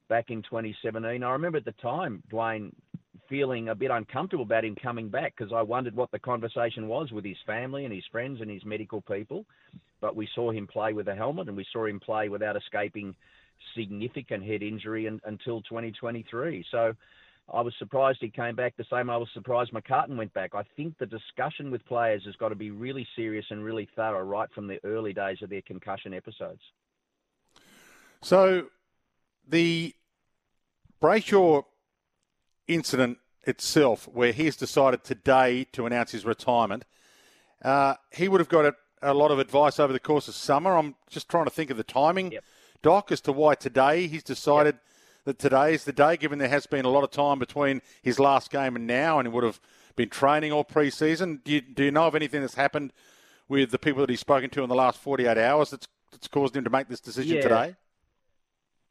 back 0.07 0.29
in 0.29 0.41
2017. 0.43 1.23
I 1.23 1.31
remember 1.31 1.57
at 1.57 1.65
the 1.65 1.73
time, 1.73 2.21
Dwayne, 2.31 2.71
feeling 3.29 3.69
a 3.69 3.75
bit 3.75 3.91
uncomfortable 3.91 4.43
about 4.43 4.65
him 4.65 4.75
coming 4.75 5.09
back 5.09 5.33
because 5.35 5.51
I 5.53 5.61
wondered 5.61 5.95
what 5.95 6.11
the 6.11 6.19
conversation 6.19 6.87
was 6.87 7.11
with 7.11 7.25
his 7.25 7.37
family 7.45 7.85
and 7.85 7.93
his 7.93 8.03
friends 8.11 8.41
and 8.41 8.49
his 8.49 8.63
medical 8.65 9.01
people. 9.01 9.45
But 10.01 10.15
we 10.15 10.27
saw 10.35 10.51
him 10.51 10.67
play 10.67 10.93
with 10.93 11.07
a 11.07 11.15
helmet 11.15 11.47
and 11.47 11.57
we 11.57 11.65
saw 11.71 11.85
him 11.85 11.99
play 11.99 12.29
without 12.29 12.55
escaping 12.55 13.15
significant 13.75 14.43
head 14.43 14.61
injury 14.61 15.07
in, 15.07 15.19
until 15.25 15.61
2023. 15.61 16.65
So 16.69 16.93
I 17.51 17.61
was 17.61 17.73
surprised 17.77 18.17
he 18.21 18.29
came 18.29 18.55
back 18.55 18.75
the 18.75 18.85
same. 18.89 19.09
I 19.09 19.17
was 19.17 19.29
surprised 19.33 19.71
McCartan 19.71 20.17
went 20.17 20.33
back. 20.33 20.55
I 20.55 20.63
think 20.75 20.97
the 20.97 21.05
discussion 21.05 21.69
with 21.69 21.85
players 21.85 22.23
has 22.25 22.35
got 22.37 22.49
to 22.49 22.55
be 22.55 22.71
really 22.71 23.07
serious 23.15 23.45
and 23.51 23.63
really 23.63 23.87
thorough 23.95 24.23
right 24.23 24.49
from 24.53 24.67
the 24.67 24.79
early 24.83 25.13
days 25.13 25.37
of 25.43 25.49
their 25.49 25.61
concussion 25.61 26.13
episodes. 26.13 26.61
So 28.21 28.67
the 29.47 29.93
Brayshaw 31.01 31.63
incident 32.67 33.19
itself, 33.43 34.09
where 34.11 34.31
he's 34.31 34.55
decided 34.55 35.03
today 35.03 35.65
to 35.73 35.85
announce 35.85 36.11
his 36.11 36.25
retirement, 36.25 36.83
uh, 37.63 37.95
he 38.11 38.27
would 38.27 38.39
have 38.39 38.49
got 38.49 38.65
a, 38.65 38.75
a, 39.03 39.13
lot 39.13 39.29
of 39.29 39.37
advice 39.37 39.79
over 39.79 39.93
the 39.93 39.99
course 39.99 40.27
of 40.27 40.33
summer. 40.33 40.75
I'm 40.75 40.95
just 41.09 41.29
trying 41.29 41.45
to 41.45 41.51
think 41.51 41.69
of 41.69 41.77
the 41.77 41.83
timing, 41.83 42.31
yep. 42.31 42.43
Doc, 42.81 43.11
as 43.11 43.21
to 43.21 43.31
why 43.31 43.53
today 43.53 44.07
he's 44.07 44.23
decided 44.23 44.75
yep. 44.75 44.83
That 45.25 45.37
today 45.39 45.73
is 45.73 45.83
the 45.83 45.93
day, 45.93 46.17
given 46.17 46.39
there 46.39 46.49
has 46.49 46.65
been 46.65 46.85
a 46.85 46.89
lot 46.89 47.03
of 47.03 47.11
time 47.11 47.39
between 47.39 47.81
his 48.01 48.19
last 48.19 48.49
game 48.49 48.75
and 48.75 48.87
now, 48.87 49.19
and 49.19 49.27
he 49.27 49.33
would 49.33 49.43
have 49.43 49.59
been 49.95 50.09
training 50.09 50.51
all 50.51 50.63
pre-season. 50.63 51.41
Do 51.43 51.51
you, 51.51 51.61
do 51.61 51.83
you 51.83 51.91
know 51.91 52.07
of 52.07 52.15
anything 52.15 52.41
that's 52.41 52.55
happened 52.55 52.93
with 53.47 53.71
the 53.71 53.79
people 53.79 54.01
that 54.01 54.09
he's 54.09 54.19
spoken 54.19 54.49
to 54.51 54.63
in 54.63 54.69
the 54.69 54.75
last 54.75 54.99
48 54.99 55.37
hours 55.37 55.71
that's, 55.71 55.87
that's 56.11 56.27
caused 56.27 56.55
him 56.55 56.63
to 56.63 56.69
make 56.69 56.87
this 56.87 56.99
decision 56.99 57.37
yeah. 57.37 57.41
today? 57.41 57.75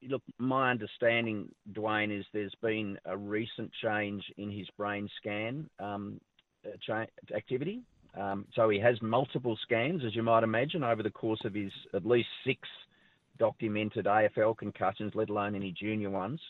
look, 0.08 0.22
my 0.38 0.70
understanding, 0.70 1.48
Dwayne, 1.72 2.16
is 2.16 2.24
there's 2.32 2.54
been 2.62 2.98
a 3.04 3.16
recent 3.16 3.70
change 3.82 4.22
in 4.36 4.50
his 4.50 4.68
brain 4.76 5.08
scan 5.16 5.68
um, 5.78 6.20
cha- 6.86 7.06
activity. 7.34 7.82
Um, 8.18 8.46
so 8.54 8.68
he 8.68 8.78
has 8.78 9.00
multiple 9.02 9.58
scans, 9.62 10.04
as 10.04 10.14
you 10.14 10.22
might 10.22 10.44
imagine, 10.44 10.84
over 10.84 11.02
the 11.02 11.10
course 11.10 11.40
of 11.44 11.54
his 11.54 11.72
at 11.94 12.06
least 12.06 12.28
six 12.46 12.60
documented 13.38 14.06
AFL 14.06 14.56
concussions, 14.56 15.12
let 15.14 15.30
alone 15.30 15.54
any 15.54 15.72
junior 15.72 16.10
ones. 16.10 16.40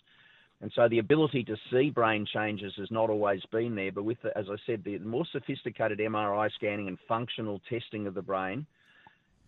And 0.60 0.72
so 0.74 0.88
the 0.88 0.98
ability 0.98 1.44
to 1.44 1.56
see 1.70 1.90
brain 1.90 2.26
changes 2.32 2.72
has 2.78 2.90
not 2.90 3.10
always 3.10 3.42
been 3.52 3.74
there. 3.74 3.92
But 3.92 4.04
with, 4.04 4.18
the, 4.22 4.36
as 4.36 4.46
I 4.48 4.56
said, 4.66 4.82
the 4.84 4.98
more 4.98 5.26
sophisticated 5.32 5.98
MRI 5.98 6.50
scanning 6.52 6.88
and 6.88 6.98
functional 7.06 7.60
testing 7.68 8.06
of 8.06 8.14
the 8.14 8.22
brain, 8.22 8.66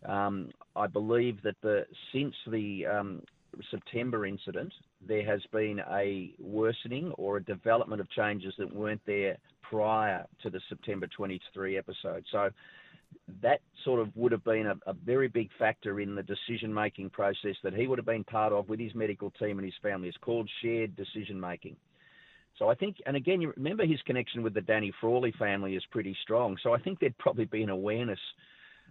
um, 0.04 0.50
I 0.74 0.86
believe 0.86 1.42
that 1.42 1.56
the 1.62 1.86
since 2.12 2.34
the 2.46 2.86
um, 2.86 3.22
September 3.70 4.26
incident, 4.26 4.72
there 5.06 5.24
has 5.24 5.40
been 5.52 5.80
a 5.90 6.34
worsening 6.38 7.12
or 7.12 7.38
a 7.38 7.42
development 7.42 8.00
of 8.00 8.10
changes 8.10 8.54
that 8.58 8.74
weren't 8.74 9.00
there 9.06 9.38
prior 9.62 10.26
to 10.42 10.50
the 10.50 10.60
September 10.68 11.06
23 11.06 11.78
episode. 11.78 12.24
So 12.30 12.50
that 13.42 13.60
sort 13.84 14.00
of 14.00 14.14
would 14.16 14.32
have 14.32 14.44
been 14.44 14.66
a, 14.66 14.76
a 14.86 14.92
very 14.92 15.28
big 15.28 15.50
factor 15.58 16.00
in 16.00 16.14
the 16.14 16.22
decision 16.22 16.72
making 16.72 17.10
process 17.10 17.56
that 17.62 17.74
he 17.74 17.86
would 17.86 17.98
have 17.98 18.06
been 18.06 18.24
part 18.24 18.52
of 18.52 18.68
with 18.68 18.80
his 18.80 18.94
medical 18.94 19.30
team 19.32 19.58
and 19.58 19.64
his 19.64 19.74
family. 19.82 20.08
It's 20.08 20.16
called 20.18 20.48
shared 20.62 20.96
decision 20.96 21.40
making. 21.40 21.76
So 22.58 22.70
I 22.70 22.74
think, 22.74 22.96
and 23.04 23.16
again, 23.16 23.40
you 23.40 23.52
remember 23.56 23.84
his 23.84 24.00
connection 24.02 24.42
with 24.42 24.54
the 24.54 24.62
Danny 24.62 24.92
Frawley 25.00 25.32
family 25.38 25.76
is 25.76 25.84
pretty 25.90 26.16
strong. 26.22 26.56
So 26.62 26.72
I 26.72 26.78
think 26.78 27.00
there'd 27.00 27.18
probably 27.18 27.44
be 27.44 27.62
an 27.62 27.70
awareness 27.70 28.20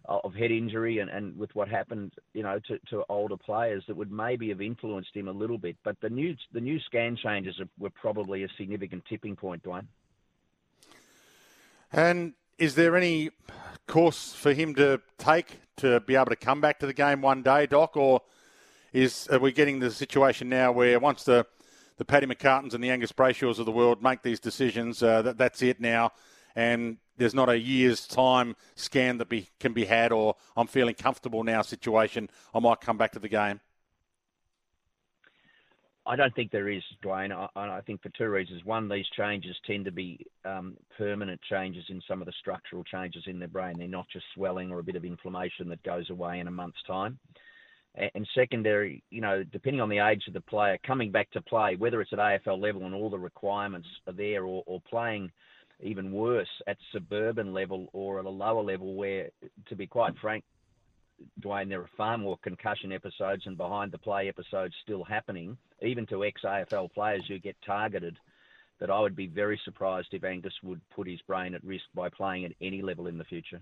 of 0.08 0.36
head 0.36 0.51
injury 0.51 1.00
and, 1.00 1.10
and 1.10 1.36
with 1.36 1.50
what 1.56 1.68
happened, 1.68 2.13
you 2.34 2.44
know, 2.44 2.60
to, 2.68 2.77
to 2.89 3.04
older 3.10 3.38
players 3.38 3.84
that 3.88 3.96
would 3.96 4.12
maybe 4.12 4.50
have 4.50 4.62
influenced 4.62 5.15
him 5.15 5.27
a 5.27 5.32
little 5.32 5.58
bit. 5.58 5.77
But 5.84 6.00
the 6.00 6.10
new 6.10 6.36
the 6.54 6.62
new 6.62 6.80
scan 6.82 7.15
changes 7.15 7.60
were 7.80 7.89
probably 7.89 8.44
a 8.44 8.48
significant 8.58 9.04
tipping 9.10 9.36
point, 9.36 9.63
Dwayne. 9.63 9.88
And 11.92 12.34
is 12.58 12.76
there 12.76 12.96
any 12.96 13.32
course 13.88 14.34
for 14.34 14.54
him 14.54 14.74
to 14.76 15.02
take 15.18 15.60
to 15.78 16.00
be 16.02 16.16
able 16.16 16.28
to 16.28 16.36
come 16.36 16.62
back 16.62 16.80
to 16.80 16.86
the 16.86 16.94
game 16.94 17.22
one 17.22 17.44
day, 17.44 17.66
Doc, 17.66 17.98
or 17.98 18.22
is 18.94 19.28
are 19.30 19.40
we 19.40 19.52
getting 19.52 19.80
the 19.80 19.92
situation 19.92 20.48
now 20.50 20.72
where 20.72 21.00
once 21.00 21.24
the 21.24 21.46
the 21.98 22.06
Paddy 22.06 22.28
McCartans 22.28 22.74
and 22.74 22.84
the 22.84 22.90
Angus 22.90 23.14
Brayshaws 23.14 23.58
of 23.58 23.66
the 23.66 23.72
world 23.72 24.04
make 24.04 24.22
these 24.22 24.40
decisions, 24.40 25.02
uh, 25.02 25.22
that 25.22 25.38
that's 25.38 25.62
it 25.62 25.80
now, 25.80 26.12
and 26.56 26.98
there's 27.18 27.34
not 27.34 27.50
a 27.50 27.58
year's 27.58 28.06
time 28.06 28.56
scan 28.76 29.18
that 29.20 29.30
be, 29.30 29.50
can 29.60 29.72
be 29.72 29.86
had, 29.86 30.12
or 30.12 30.36
I'm 30.58 30.68
feeling 30.68 30.96
comfortable 30.96 31.44
now 31.44 31.62
situation. 31.62 32.30
I 32.54 32.60
might 32.60 32.82
come 32.82 32.98
back 32.98 33.14
to 33.14 33.20
the 33.20 33.30
game. 33.30 33.62
I 36.08 36.16
don't 36.16 36.36
think 36.36 36.52
there 36.52 36.70
is, 36.70 36.84
Dwayne. 37.04 37.32
I, 37.32 37.48
I, 37.56 37.82
think 37.82 38.02
for 38.02 38.10
two 38.10 38.30
reasons. 38.30 38.64
One, 38.64 38.88
these 38.88 39.08
changes 39.18 39.56
tend 39.66 39.86
to 39.86 39.92
be 39.92 40.26
um, 40.46 40.78
permanent 40.98 41.42
changes 41.50 41.84
in 41.90 42.02
some 42.08 42.22
of 42.22 42.28
the 42.28 42.34
structural 42.40 42.84
changes 42.84 43.24
in 43.26 43.40
their 43.40 43.48
brain. 43.48 43.76
They're 43.78 43.88
not 43.88 44.08
just 44.14 44.26
swelling 44.36 44.72
or 44.72 44.80
a 44.80 44.84
bit 44.84 44.96
of 44.96 45.04
inflammation 45.04 45.68
that 45.70 45.82
goes 45.84 46.10
away 46.12 46.40
in 46.40 46.48
a 46.48 46.52
month's 46.52 46.84
time. 46.86 47.18
And 47.96 48.28
secondary, 48.36 49.02
you 49.10 49.22
know, 49.22 49.44
depending 49.44 49.82
on 49.82 49.90
the 49.90 50.00
age 50.00 50.24
of 50.28 50.34
the 50.34 50.42
player, 50.42 50.78
coming 50.86 51.12
back 51.12 51.32
to 51.32 51.42
play, 51.42 51.78
whether 51.78 52.02
it's 52.02 52.12
at 52.12 52.20
AFL 52.20 52.62
level 52.62 52.86
and 52.86 52.94
all 52.94 53.10
the 53.10 53.18
requirements 53.18 53.88
are 54.06 54.14
there, 54.14 54.44
or, 54.44 54.64
or 54.68 54.82
playing 54.82 55.32
even 55.82 56.12
worse 56.12 56.50
at 56.68 56.78
suburban 56.92 57.54
level 57.54 57.88
or 57.94 58.20
at 58.20 58.26
a 58.26 58.30
lower 58.30 58.62
level 58.62 58.96
where, 58.96 59.30
to 59.68 59.76
be 59.76 59.88
quite 59.88 60.14
frank, 60.20 60.44
Dwayne, 61.42 61.70
there 61.70 61.82
are 61.82 61.90
far 61.98 62.18
more 62.18 62.38
concussion 62.44 62.92
episodes 62.92 63.44
and 63.46 63.58
behind 63.58 63.92
the 63.92 63.98
play 63.98 64.28
episodes 64.28 64.74
still 64.84 65.04
happening, 65.04 65.58
even 65.82 66.06
to 66.08 66.24
ex 66.24 66.42
AFL 66.44 66.94
players 66.94 67.24
who 67.28 67.40
get 67.40 67.56
targeted. 67.66 68.18
That 68.82 68.90
I 68.90 69.00
would 69.00 69.16
be 69.16 69.28
very 69.28 69.58
surprised 69.64 70.10
if 70.12 70.26
Angus 70.26 70.54
would 70.62 70.82
put 70.90 71.08
his 71.08 71.22
brain 71.22 71.56
at 71.56 71.64
risk 71.64 71.86
by 71.94 72.10
playing 72.10 72.44
at 72.44 72.52
any 72.60 72.82
level 72.82 73.08
in 73.08 73.18
the 73.18 73.24
future. 73.24 73.62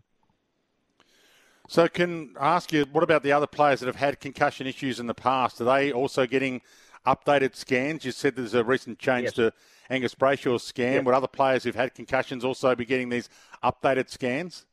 So, 1.70 1.88
can 1.88 2.34
I 2.40 2.56
ask 2.56 2.74
you, 2.74 2.86
what 2.92 3.04
about 3.04 3.22
the 3.22 3.32
other 3.32 3.46
players 3.46 3.80
that 3.80 3.86
have 3.86 3.96
had 3.96 4.20
concussion 4.20 4.66
issues 4.66 5.00
in 5.00 5.06
the 5.06 5.14
past? 5.14 5.62
Are 5.62 5.66
they 5.66 5.92
also 5.92 6.26
getting 6.26 6.62
updated 7.06 7.56
scans? 7.56 8.04
You 8.04 8.12
said 8.12 8.36
there's 8.36 8.56
a 8.56 8.64
recent 8.64 8.98
change 8.98 9.26
yes. 9.26 9.34
to 9.34 9.54
Angus 9.90 10.16
Brayshaw's 10.16 10.64
scan. 10.64 10.94
Yep. 10.94 11.06
Would 11.06 11.16
other 11.16 11.28
players 11.28 11.64
who've 11.64 11.76
had 11.76 11.94
concussions 11.94 12.44
also 12.44 12.76
be 12.76 12.86
getting 12.86 13.10
these 13.10 13.30
updated 13.64 14.10
scans? 14.10 14.66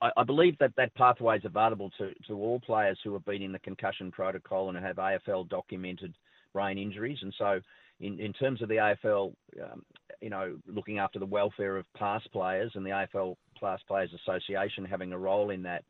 I, 0.00 0.10
I 0.16 0.24
believe 0.24 0.56
that 0.58 0.74
that 0.76 0.94
pathway 0.94 1.38
is 1.38 1.44
available 1.44 1.90
to, 1.98 2.12
to 2.28 2.34
all 2.34 2.60
players 2.60 2.98
who 3.04 3.12
have 3.12 3.24
been 3.24 3.42
in 3.42 3.52
the 3.52 3.58
concussion 3.60 4.10
protocol 4.10 4.68
and 4.68 4.78
have 4.78 4.96
AFL 4.96 5.48
documented 5.48 6.14
brain 6.52 6.78
injuries. 6.78 7.18
And 7.22 7.34
so, 7.38 7.60
in, 8.00 8.18
in 8.18 8.32
terms 8.32 8.62
of 8.62 8.68
the 8.68 8.76
AFL, 8.76 9.34
um, 9.62 9.82
you 10.22 10.30
know, 10.30 10.56
looking 10.66 10.98
after 10.98 11.18
the 11.18 11.26
welfare 11.26 11.76
of 11.76 11.84
past 11.96 12.30
players 12.32 12.72
and 12.74 12.84
the 12.84 12.90
AFL 12.90 13.36
Past 13.60 13.86
Players 13.86 14.10
Association 14.14 14.84
having 14.86 15.12
a 15.12 15.18
role 15.18 15.50
in 15.50 15.62
that, 15.64 15.84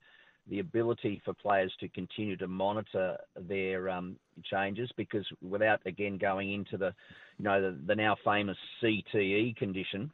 the 0.49 0.59
ability 0.59 1.23
for 1.25 1.33
players 1.35 1.73
to 1.79 1.89
continue 1.91 2.37
to 2.37 2.49
monitor 2.49 3.17
their 3.39 3.89
um, 3.89 4.17
changes 4.51 4.91
because 4.97 5.25
without 5.41 5.81
again 5.87 6.19
going 6.19 6.53
into 6.53 6.77
the, 6.77 6.93
you 7.39 7.45
know, 7.45 7.61
the, 7.61 7.79
the 7.87 7.95
now 7.95 8.17
famous 8.25 8.57
CTE 8.83 9.55
condition, 9.57 10.11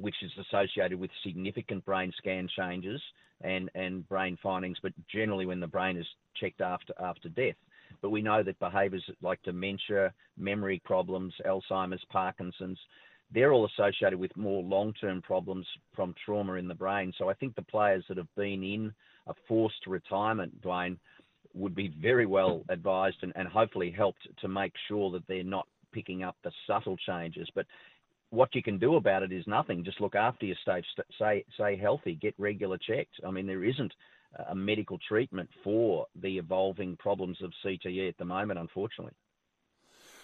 which 0.00 0.16
is 0.22 0.32
associated 0.38 0.98
with 0.98 1.10
significant 1.24 1.84
brain 1.84 2.12
scan 2.16 2.48
changes 2.56 3.00
and, 3.40 3.70
and 3.74 4.08
brain 4.08 4.36
findings, 4.42 4.78
but 4.82 4.92
generally 5.12 5.46
when 5.46 5.60
the 5.60 5.66
brain 5.66 5.96
is 5.96 6.06
checked 6.40 6.60
after 6.60 6.92
after 7.00 7.28
death. 7.28 7.56
But 8.02 8.10
we 8.10 8.22
know 8.22 8.42
that 8.42 8.58
behaviours 8.58 9.04
like 9.22 9.42
dementia, 9.42 10.12
memory 10.36 10.80
problems, 10.84 11.34
Alzheimer's, 11.46 12.04
Parkinson's, 12.10 12.78
they're 13.32 13.52
all 13.52 13.66
associated 13.66 14.18
with 14.18 14.36
more 14.36 14.62
long-term 14.62 15.22
problems 15.22 15.66
from 15.94 16.14
trauma 16.24 16.54
in 16.54 16.68
the 16.68 16.74
brain. 16.74 17.12
So 17.18 17.28
I 17.28 17.34
think 17.34 17.54
the 17.54 17.62
players 17.62 18.04
that 18.08 18.16
have 18.16 18.34
been 18.36 18.62
in 18.62 18.92
a 19.26 19.34
forced 19.46 19.86
retirement, 19.86 20.62
Dwayne, 20.62 20.98
would 21.54 21.74
be 21.74 21.88
very 22.00 22.26
well 22.26 22.62
advised 22.68 23.18
and, 23.22 23.32
and 23.36 23.48
hopefully 23.48 23.90
helped 23.90 24.26
to 24.40 24.48
make 24.48 24.72
sure 24.86 25.10
that 25.10 25.26
they're 25.26 25.42
not 25.42 25.66
picking 25.92 26.22
up 26.22 26.36
the 26.42 26.52
subtle 26.66 26.96
changes. 26.96 27.48
But 27.54 27.66
what 28.30 28.54
you 28.54 28.62
can 28.62 28.78
do 28.78 28.96
about 28.96 29.22
it 29.22 29.32
is 29.32 29.46
nothing. 29.46 29.84
Just 29.84 30.00
look 30.00 30.14
after 30.14 30.46
your 30.46 30.56
stay, 30.62 30.82
stay, 31.14 31.44
stay 31.54 31.76
healthy, 31.76 32.14
get 32.14 32.34
regular 32.38 32.78
checks. 32.78 33.16
I 33.26 33.30
mean, 33.30 33.46
there 33.46 33.64
isn't 33.64 33.92
a 34.48 34.54
medical 34.54 34.98
treatment 35.08 35.48
for 35.64 36.06
the 36.20 36.38
evolving 36.38 36.96
problems 36.96 37.38
of 37.42 37.52
CTE 37.64 38.08
at 38.08 38.18
the 38.18 38.24
moment, 38.24 38.58
unfortunately. 38.58 39.14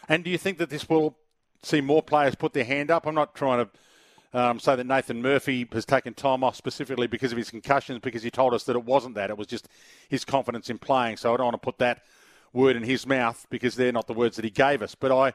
And 0.09 0.23
do 0.23 0.31
you 0.31 0.39
think 0.39 0.59
that 0.59 0.71
this 0.71 0.89
will 0.89 1.17
see 1.63 1.81
more 1.81 2.03
players 2.03 2.35
put 2.35 2.53
their 2.53 2.65
hand 2.65 2.91
up? 2.91 3.07
I'm 3.07 3.15
not 3.15 3.35
trying 3.35 3.65
to 3.65 4.39
um, 4.39 4.61
say 4.61 4.77
that 4.77 4.85
Nathan 4.87 5.23
Murphy 5.23 5.67
has 5.73 5.87
taken 5.87 6.13
time 6.13 6.45
off 6.45 6.57
specifically 6.57 7.07
because 7.07 7.33
of 7.33 7.39
his 7.39 7.51
concussions, 7.51 8.01
because 8.01 8.23
he 8.23 8.31
told 8.31 8.53
us 8.53 8.65
that 8.65 8.77
it 8.77 8.85
wasn't 8.85 9.15
that. 9.15 9.31
It 9.31 9.39
was 9.39 9.47
just 9.47 9.69
his 10.09 10.25
confidence 10.25 10.69
in 10.69 10.79
playing. 10.79 11.17
So 11.17 11.33
I 11.33 11.37
don't 11.39 11.47
want 11.47 11.55
to 11.55 11.59
put 11.65 11.79
that 11.79 12.03
word 12.53 12.77
in 12.77 12.83
his 12.83 13.07
mouth 13.07 13.47
because 13.49 13.77
they're 13.77 13.93
not 13.93 14.07
the 14.07 14.13
words 14.13 14.37
that 14.37 14.45
he 14.45 14.51
gave 14.51 14.83
us. 14.83 14.95
But 14.95 15.13
I 15.13 15.33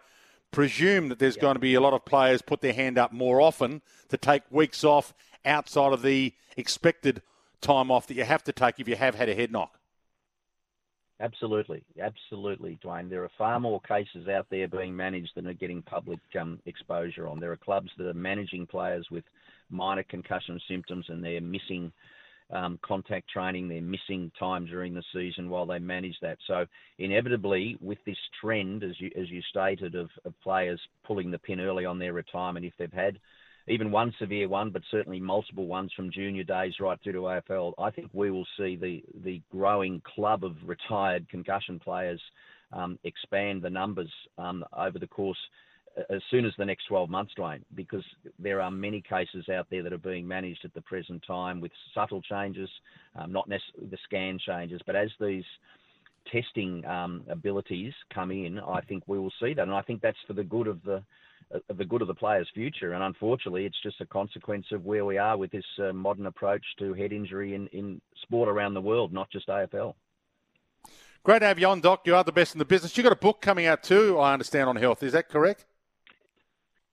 presume 0.51 1.09
that 1.09 1.19
there's 1.19 1.37
going 1.37 1.55
to 1.55 1.59
be 1.59 1.75
a 1.75 1.81
lot 1.81 1.93
of 1.93 2.05
players 2.05 2.41
put 2.41 2.61
their 2.61 2.73
hand 2.73 2.97
up 2.97 3.11
more 3.11 3.39
often 3.41 3.81
to 4.09 4.17
take 4.17 4.43
weeks 4.49 4.83
off 4.83 5.13
outside 5.45 5.93
of 5.93 6.01
the 6.01 6.33
expected 6.57 7.21
time 7.61 7.91
off 7.91 8.07
that 8.07 8.15
you 8.15 8.23
have 8.23 8.43
to 8.43 8.51
take 8.51 8.79
if 8.79 8.87
you 8.87 8.95
have 8.95 9.15
had 9.15 9.29
a 9.29 9.35
head 9.35 9.51
knock. 9.51 9.79
Absolutely, 11.21 11.83
absolutely, 12.01 12.79
Dwayne. 12.83 13.09
There 13.09 13.25
are 13.25 13.31
far 13.37 13.59
more 13.59 13.81
cases 13.81 14.29
out 14.29 14.47
there 14.49 14.69
being 14.69 14.95
managed 14.95 15.31
than 15.35 15.47
are 15.47 15.53
getting 15.53 15.81
public 15.81 16.19
um, 16.39 16.59
exposure 16.65 17.27
on. 17.27 17.41
There 17.41 17.51
are 17.51 17.57
clubs 17.57 17.91
that 17.97 18.07
are 18.07 18.13
managing 18.13 18.65
players 18.67 19.05
with 19.11 19.25
minor 19.69 20.03
concussion 20.03 20.59
symptoms 20.67 21.05
and 21.09 21.21
they're 21.23 21.41
missing 21.41 21.91
um, 22.51 22.79
contact 22.81 23.29
training, 23.29 23.67
they're 23.67 23.81
missing 23.81 24.31
time 24.39 24.65
during 24.65 24.93
the 24.93 25.03
season 25.13 25.49
while 25.49 25.65
they 25.65 25.79
manage 25.79 26.15
that. 26.21 26.37
So 26.47 26.65
inevitably, 26.97 27.77
with 27.79 27.99
this 28.05 28.17
trend, 28.41 28.83
as 28.83 28.99
you 28.99 29.11
as 29.19 29.29
you 29.29 29.41
stated, 29.49 29.95
of, 29.95 30.09
of 30.25 30.33
players 30.41 30.79
pulling 31.05 31.31
the 31.31 31.39
pin 31.39 31.59
early 31.59 31.85
on 31.85 31.99
their 31.99 32.13
retirement, 32.13 32.65
if 32.65 32.73
they've 32.77 32.91
had 32.91 33.19
even 33.67 33.91
one 33.91 34.13
severe 34.19 34.49
one, 34.49 34.71
but 34.71 34.81
certainly 34.89 35.19
multiple 35.19 35.67
ones 35.67 35.91
from 35.95 36.11
junior 36.11 36.43
days 36.43 36.73
right 36.79 36.97
through 37.03 37.13
to 37.13 37.19
AFL, 37.19 37.73
I 37.77 37.91
think 37.91 38.09
we 38.13 38.31
will 38.31 38.47
see 38.57 38.75
the, 38.75 39.03
the 39.23 39.41
growing 39.51 40.01
club 40.15 40.43
of 40.43 40.55
retired 40.65 41.29
concussion 41.29 41.79
players 41.79 42.21
um, 42.73 42.97
expand 43.03 43.61
the 43.61 43.69
numbers 43.69 44.11
um, 44.37 44.65
over 44.75 44.97
the 44.97 45.07
course 45.07 45.37
as 46.09 46.21
soon 46.29 46.45
as 46.45 46.53
the 46.57 46.65
next 46.65 46.85
12 46.85 47.09
months, 47.09 47.33
Dwayne, 47.37 47.61
because 47.75 48.03
there 48.37 48.61
are 48.61 48.71
many 48.71 49.01
cases 49.01 49.49
out 49.49 49.67
there 49.69 49.83
that 49.83 49.93
are 49.93 49.97
being 49.97 50.27
managed 50.27 50.65
at 50.65 50.73
the 50.73 50.81
present 50.81 51.23
time 51.25 51.61
with 51.61 51.71
subtle 51.93 52.21
changes, 52.21 52.69
um, 53.15 53.31
not 53.31 53.47
necessarily 53.47 53.89
the 53.89 53.97
scan 54.05 54.39
changes, 54.39 54.81
but 54.85 54.95
as 54.95 55.09
these 55.19 55.43
testing 56.31 56.85
um, 56.85 57.23
abilities 57.29 57.93
come 58.13 58.31
in, 58.31 58.59
I 58.59 58.81
think 58.81 59.03
we 59.07 59.19
will 59.19 59.33
see 59.41 59.53
that, 59.53 59.63
and 59.63 59.73
I 59.73 59.81
think 59.81 60.01
that's 60.01 60.17
for 60.27 60.33
the 60.33 60.43
good 60.43 60.67
of 60.67 60.83
the 60.83 61.03
of 61.69 61.77
the 61.77 61.85
good 61.85 62.03
of 62.03 62.07
the 62.07 62.13
player's 62.13 62.47
future. 62.53 62.93
And 62.93 63.03
unfortunately, 63.03 63.65
it's 63.65 63.81
just 63.81 63.99
a 64.01 64.05
consequence 64.05 64.67
of 64.71 64.85
where 64.85 65.03
we 65.03 65.17
are 65.17 65.35
with 65.35 65.49
this 65.49 65.65
uh, 65.83 65.91
modern 65.91 66.27
approach 66.27 66.63
to 66.77 66.93
head 66.93 67.11
injury 67.11 67.55
in, 67.55 67.65
in 67.67 67.99
sport 68.21 68.47
around 68.47 68.75
the 68.75 68.81
world, 68.81 69.11
not 69.11 69.31
just 69.31 69.47
AFL. 69.47 69.95
Great 71.23 71.39
to 71.39 71.47
have 71.47 71.57
you 71.57 71.67
on, 71.67 71.81
Doc. 71.81 72.01
You 72.05 72.15
are 72.15 72.23
the 72.23 72.31
best 72.31 72.53
in 72.53 72.59
the 72.59 72.65
business. 72.65 72.95
You've 72.95 73.03
got 73.03 73.13
a 73.13 73.15
book 73.15 73.41
coming 73.41 73.65
out 73.65 73.81
too, 73.81 74.19
I 74.19 74.33
understand, 74.33 74.69
on 74.69 74.75
health. 74.75 75.01
Is 75.01 75.13
that 75.13 75.27
correct? 75.27 75.65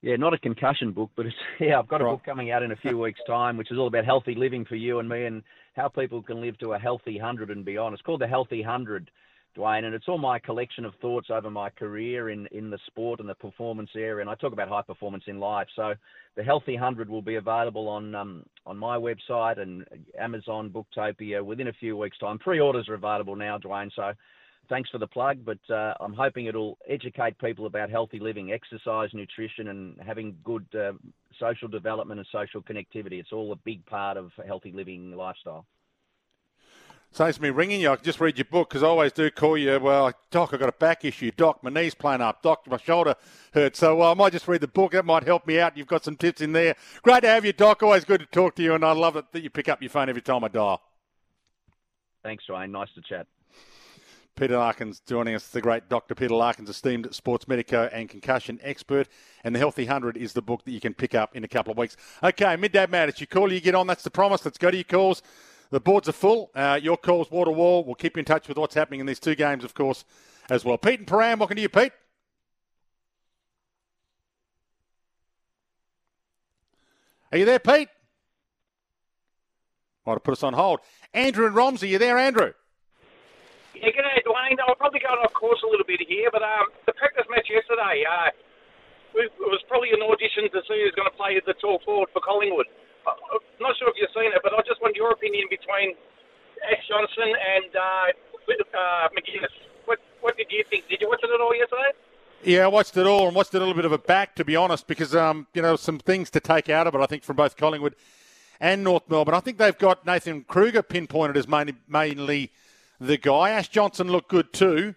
Yeah, 0.06 0.14
not 0.14 0.34
a 0.34 0.38
concussion 0.38 0.92
book, 0.92 1.10
but 1.16 1.26
it's, 1.26 1.34
yeah, 1.60 1.80
I've 1.80 1.88
got 1.88 2.00
a 2.00 2.04
right. 2.04 2.12
book 2.12 2.24
coming 2.24 2.52
out 2.52 2.62
in 2.62 2.70
a 2.70 2.76
few 2.76 2.96
weeks' 2.96 3.18
time, 3.26 3.56
which 3.56 3.72
is 3.72 3.76
all 3.76 3.88
about 3.88 4.04
healthy 4.04 4.36
living 4.36 4.64
for 4.64 4.76
you 4.76 5.00
and 5.00 5.08
me 5.08 5.24
and 5.24 5.42
how 5.74 5.88
people 5.88 6.22
can 6.22 6.40
live 6.40 6.56
to 6.58 6.74
a 6.74 6.78
healthy 6.78 7.18
hundred 7.18 7.50
and 7.50 7.64
beyond. 7.64 7.92
It's 7.92 8.02
called 8.02 8.20
the 8.20 8.28
Healthy 8.28 8.62
Hundred 8.62 9.10
Dwayne, 9.58 9.82
and 9.82 9.96
it's 9.96 10.06
all 10.06 10.18
my 10.18 10.38
collection 10.38 10.84
of 10.84 10.94
thoughts 11.02 11.26
over 11.28 11.50
my 11.50 11.70
career 11.70 12.30
in, 12.30 12.46
in 12.52 12.70
the 12.70 12.78
sport 12.86 13.18
and 13.18 13.28
the 13.28 13.34
performance 13.34 13.90
area. 13.96 14.20
And 14.20 14.30
I 14.30 14.36
talk 14.36 14.52
about 14.52 14.68
high 14.68 14.82
performance 14.82 15.24
in 15.26 15.40
life. 15.40 15.66
So 15.74 15.94
the 16.36 16.44
Healthy 16.44 16.76
Hundred 16.76 17.10
will 17.10 17.20
be 17.20 17.34
available 17.34 17.88
on 17.88 18.14
um, 18.14 18.44
on 18.64 18.76
my 18.76 18.96
website 18.96 19.58
and 19.58 19.84
Amazon 20.16 20.70
Booktopia 20.70 21.44
within 21.44 21.66
a 21.66 21.72
few 21.72 21.96
weeks' 21.96 22.18
time. 22.18 22.38
Pre-orders 22.38 22.88
are 22.88 22.94
available 22.94 23.34
now, 23.34 23.58
Dwayne. 23.58 23.90
So 23.96 24.12
thanks 24.68 24.90
for 24.90 24.98
the 24.98 25.06
plug, 25.06 25.44
but 25.44 25.58
uh, 25.70 25.94
I'm 26.00 26.14
hoping 26.14 26.46
it'll 26.46 26.78
educate 26.88 27.38
people 27.38 27.66
about 27.66 27.90
healthy 27.90 28.18
living, 28.18 28.52
exercise, 28.52 29.10
nutrition, 29.12 29.68
and 29.68 30.00
having 30.04 30.36
good 30.44 30.66
uh, 30.74 30.92
social 31.38 31.68
development 31.68 32.20
and 32.20 32.28
social 32.32 32.62
connectivity. 32.62 33.20
It's 33.20 33.32
all 33.32 33.52
a 33.52 33.56
big 33.56 33.84
part 33.86 34.16
of 34.16 34.30
healthy 34.46 34.72
living 34.72 35.16
lifestyle. 35.16 35.66
Saves 37.12 37.40
me 37.40 37.48
ringing 37.50 37.80
you. 37.80 37.90
I 37.90 37.96
can 37.96 38.04
just 38.04 38.20
read 38.20 38.36
your 38.36 38.44
book 38.44 38.68
because 38.68 38.82
I 38.82 38.88
always 38.88 39.12
do 39.12 39.30
call 39.30 39.56
you. 39.56 39.78
Well, 39.80 40.12
Doc, 40.30 40.50
I've 40.52 40.60
got 40.60 40.68
a 40.68 40.72
back 40.72 41.04
issue. 41.04 41.30
Doc, 41.34 41.62
my 41.62 41.70
knee's 41.70 41.94
playing 41.94 42.20
up. 42.20 42.42
Doc, 42.42 42.66
my 42.66 42.76
shoulder 42.76 43.14
hurts. 43.54 43.78
So 43.78 43.96
well, 43.96 44.10
I 44.10 44.14
might 44.14 44.32
just 44.32 44.46
read 44.48 44.60
the 44.60 44.68
book. 44.68 44.92
That 44.92 45.06
might 45.06 45.22
help 45.22 45.46
me 45.46 45.58
out. 45.58 45.76
You've 45.76 45.86
got 45.86 46.04
some 46.04 46.16
tips 46.16 46.42
in 46.42 46.52
there. 46.52 46.76
Great 47.02 47.22
to 47.22 47.28
have 47.28 47.44
you, 47.44 47.54
Doc. 47.54 47.82
Always 47.82 48.04
good 48.04 48.20
to 48.20 48.26
talk 48.26 48.54
to 48.56 48.62
you, 48.62 48.74
and 48.74 48.84
I 48.84 48.92
love 48.92 49.16
it 49.16 49.32
that 49.32 49.42
you 49.42 49.48
pick 49.48 49.68
up 49.68 49.80
your 49.80 49.88
phone 49.88 50.10
every 50.10 50.20
time 50.20 50.44
I 50.44 50.48
dial. 50.48 50.82
Thanks, 52.22 52.44
Ryan. 52.50 52.72
Nice 52.72 52.88
to 52.96 53.00
chat. 53.02 53.26
Peter 54.36 54.58
Larkins 54.58 55.00
joining 55.00 55.34
us, 55.34 55.48
the 55.48 55.62
great 55.62 55.88
Dr. 55.88 56.14
Peter 56.14 56.34
Larkins, 56.34 56.68
esteemed 56.68 57.08
sports 57.10 57.48
medico 57.48 57.88
and 57.90 58.06
concussion 58.06 58.60
expert. 58.62 59.08
And 59.42 59.54
The 59.54 59.58
Healthy 59.58 59.84
100 59.84 60.18
is 60.18 60.34
the 60.34 60.42
book 60.42 60.62
that 60.66 60.72
you 60.72 60.80
can 60.80 60.92
pick 60.92 61.14
up 61.14 61.34
in 61.34 61.42
a 61.42 61.48
couple 61.48 61.72
of 61.72 61.78
weeks. 61.78 61.96
Okay, 62.22 62.54
Midday 62.56 62.86
Madness, 62.86 63.18
you 63.18 63.26
call, 63.26 63.50
you 63.50 63.60
get 63.62 63.74
on. 63.74 63.86
That's 63.86 64.04
the 64.04 64.10
promise. 64.10 64.44
Let's 64.44 64.58
go 64.58 64.70
to 64.70 64.76
your 64.76 64.84
calls. 64.84 65.22
The 65.70 65.80
boards 65.80 66.06
are 66.10 66.12
full. 66.12 66.50
Uh, 66.54 66.78
your 66.82 66.98
calls, 66.98 67.28
to 67.28 67.34
wall. 67.50 67.82
We'll 67.82 67.94
keep 67.94 68.16
you 68.16 68.20
in 68.20 68.26
touch 68.26 68.46
with 68.46 68.58
what's 68.58 68.74
happening 68.74 69.00
in 69.00 69.06
these 69.06 69.18
two 69.18 69.34
games, 69.34 69.64
of 69.64 69.72
course, 69.72 70.04
as 70.50 70.66
well. 70.66 70.76
Pete 70.76 71.00
and 71.00 71.08
Param, 71.08 71.38
welcome 71.38 71.56
to 71.56 71.62
you, 71.62 71.70
Pete. 71.70 71.92
Are 77.32 77.38
you 77.38 77.46
there, 77.46 77.58
Pete? 77.58 77.88
Might 80.04 80.12
have 80.12 80.24
put 80.24 80.32
us 80.32 80.42
on 80.42 80.52
hold. 80.52 80.80
Andrew 81.14 81.46
and 81.46 81.54
Romsey, 81.54 81.88
you 81.88 81.98
there, 81.98 82.18
Andrew? 82.18 82.52
Yeah, 83.76 83.92
g'day, 83.92 84.24
Dwayne. 84.24 84.56
I'll 84.64 84.74
probably 84.74 85.00
go 85.04 85.12
off 85.20 85.32
course 85.36 85.60
a 85.60 85.68
little 85.68 85.84
bit 85.84 86.00
here, 86.08 86.32
but 86.32 86.40
um, 86.40 86.72
the 86.88 86.96
practice 86.96 87.28
match 87.28 87.44
yesterday, 87.52 88.08
uh, 88.08 88.32
it 89.20 89.32
was 89.36 89.60
probably 89.68 89.92
an 89.92 90.00
audition 90.00 90.48
to 90.48 90.60
see 90.64 90.80
who's 90.80 90.96
going 90.96 91.08
to 91.08 91.16
play 91.16 91.36
the 91.44 91.52
tall 91.60 91.80
forward 91.84 92.08
for 92.12 92.24
Collingwood. 92.24 92.64
I'm 93.04 93.40
not 93.60 93.76
sure 93.76 93.92
if 93.92 93.96
you've 94.00 94.12
seen 94.16 94.32
it, 94.32 94.40
but 94.42 94.56
I 94.56 94.64
just 94.64 94.80
want 94.80 94.96
your 94.96 95.12
opinion 95.12 95.46
between 95.52 95.92
Ash 96.64 96.84
Johnson 96.88 97.28
and 97.28 97.70
uh, 97.76 98.08
uh, 98.48 99.08
McInnes. 99.12 99.52
What, 99.84 100.00
what 100.20 100.36
did 100.36 100.48
you 100.50 100.64
think? 100.68 100.88
Did 100.88 101.00
you 101.00 101.08
watch 101.08 101.20
it 101.22 101.30
at 101.30 101.40
all 101.40 101.54
yesterday? 101.54 101.92
Yeah, 102.44 102.64
I 102.64 102.68
watched 102.68 102.96
it 102.96 103.06
all 103.06 103.28
and 103.28 103.36
watched 103.36 103.54
it 103.54 103.58
a 103.58 103.60
little 103.60 103.74
bit 103.74 103.84
of 103.84 103.92
a 103.92 103.98
back, 103.98 104.34
to 104.36 104.44
be 104.44 104.56
honest, 104.56 104.86
because 104.86 105.14
um, 105.14 105.46
you 105.54 105.62
know 105.62 105.76
some 105.76 105.98
things 105.98 106.30
to 106.30 106.40
take 106.40 106.68
out 106.68 106.86
of 106.86 106.94
it. 106.94 107.00
I 107.00 107.06
think 107.06 107.24
from 107.24 107.36
both 107.36 107.56
Collingwood 107.56 107.94
and 108.60 108.84
North 108.84 109.08
Melbourne. 109.08 109.34
I 109.34 109.40
think 109.40 109.58
they've 109.58 109.76
got 109.76 110.06
Nathan 110.06 110.44
Kreuger 110.44 110.86
pinpointed 110.86 111.36
as 111.36 111.46
mainly, 111.46 111.74
mainly 111.88 112.52
the 113.00 113.16
guy. 113.16 113.50
Ash 113.50 113.68
Johnson 113.68 114.10
looked 114.10 114.28
good 114.28 114.52
too. 114.52 114.94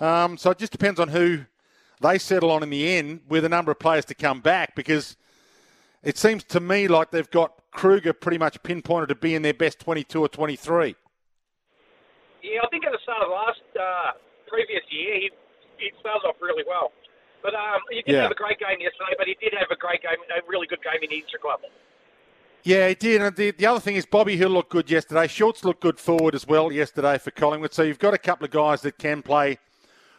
Um, 0.00 0.36
so 0.36 0.50
it 0.50 0.58
just 0.58 0.72
depends 0.72 0.98
on 0.98 1.08
who 1.08 1.44
they 2.00 2.18
settle 2.18 2.50
on 2.50 2.62
in 2.62 2.70
the 2.70 2.96
end 2.96 3.20
with 3.28 3.44
a 3.44 3.48
number 3.48 3.70
of 3.70 3.78
players 3.78 4.04
to 4.06 4.14
come 4.14 4.40
back 4.40 4.74
because 4.74 5.16
it 6.02 6.18
seems 6.18 6.42
to 6.44 6.60
me 6.60 6.88
like 6.88 7.10
they've 7.10 7.30
got 7.30 7.62
Kreuger 7.72 8.12
pretty 8.12 8.38
much 8.38 8.62
pinpointed 8.62 9.08
to 9.08 9.14
be 9.14 9.34
in 9.34 9.42
their 9.42 9.54
best 9.54 9.78
22 9.78 10.20
or 10.20 10.28
23. 10.28 10.96
Yeah, 12.42 12.58
I 12.62 12.68
think 12.68 12.84
at 12.84 12.92
the 12.92 12.98
start 13.02 13.22
of 13.22 13.30
last 13.30 13.62
uh, 13.78 14.18
previous 14.48 14.82
year, 14.90 15.14
he, 15.14 15.30
he 15.78 15.90
started 16.00 16.26
off 16.26 16.36
really 16.42 16.64
well. 16.66 16.90
But 17.42 17.54
um, 17.54 17.82
he 17.90 18.02
didn't 18.02 18.14
yeah. 18.14 18.22
have 18.22 18.34
a 18.34 18.38
great 18.38 18.58
game 18.58 18.78
yesterday, 18.78 19.14
but 19.18 19.26
he 19.26 19.34
did 19.38 19.54
have 19.58 19.70
a 19.70 19.78
great 19.78 20.02
game, 20.02 20.18
a 20.30 20.42
really 20.46 20.66
good 20.66 20.82
game 20.82 21.02
in 21.02 21.10
the 21.10 21.22
Inter 21.22 21.38
Club. 21.38 21.62
Yeah, 22.64 22.88
he 22.88 22.94
did. 22.94 23.20
And 23.20 23.34
the, 23.34 23.50
the 23.50 23.66
other 23.66 23.80
thing 23.80 23.96
is 23.96 24.06
Bobby 24.06 24.36
Hill 24.36 24.50
looked 24.50 24.70
good 24.70 24.88
yesterday. 24.88 25.26
Schultz 25.26 25.64
looked 25.64 25.80
good 25.80 25.98
forward 25.98 26.34
as 26.34 26.46
well 26.46 26.70
yesterday 26.70 27.18
for 27.18 27.32
Collingwood. 27.32 27.74
So 27.74 27.82
you've 27.82 27.98
got 27.98 28.14
a 28.14 28.18
couple 28.18 28.44
of 28.44 28.52
guys 28.52 28.82
that 28.82 28.98
can 28.98 29.20
play 29.22 29.58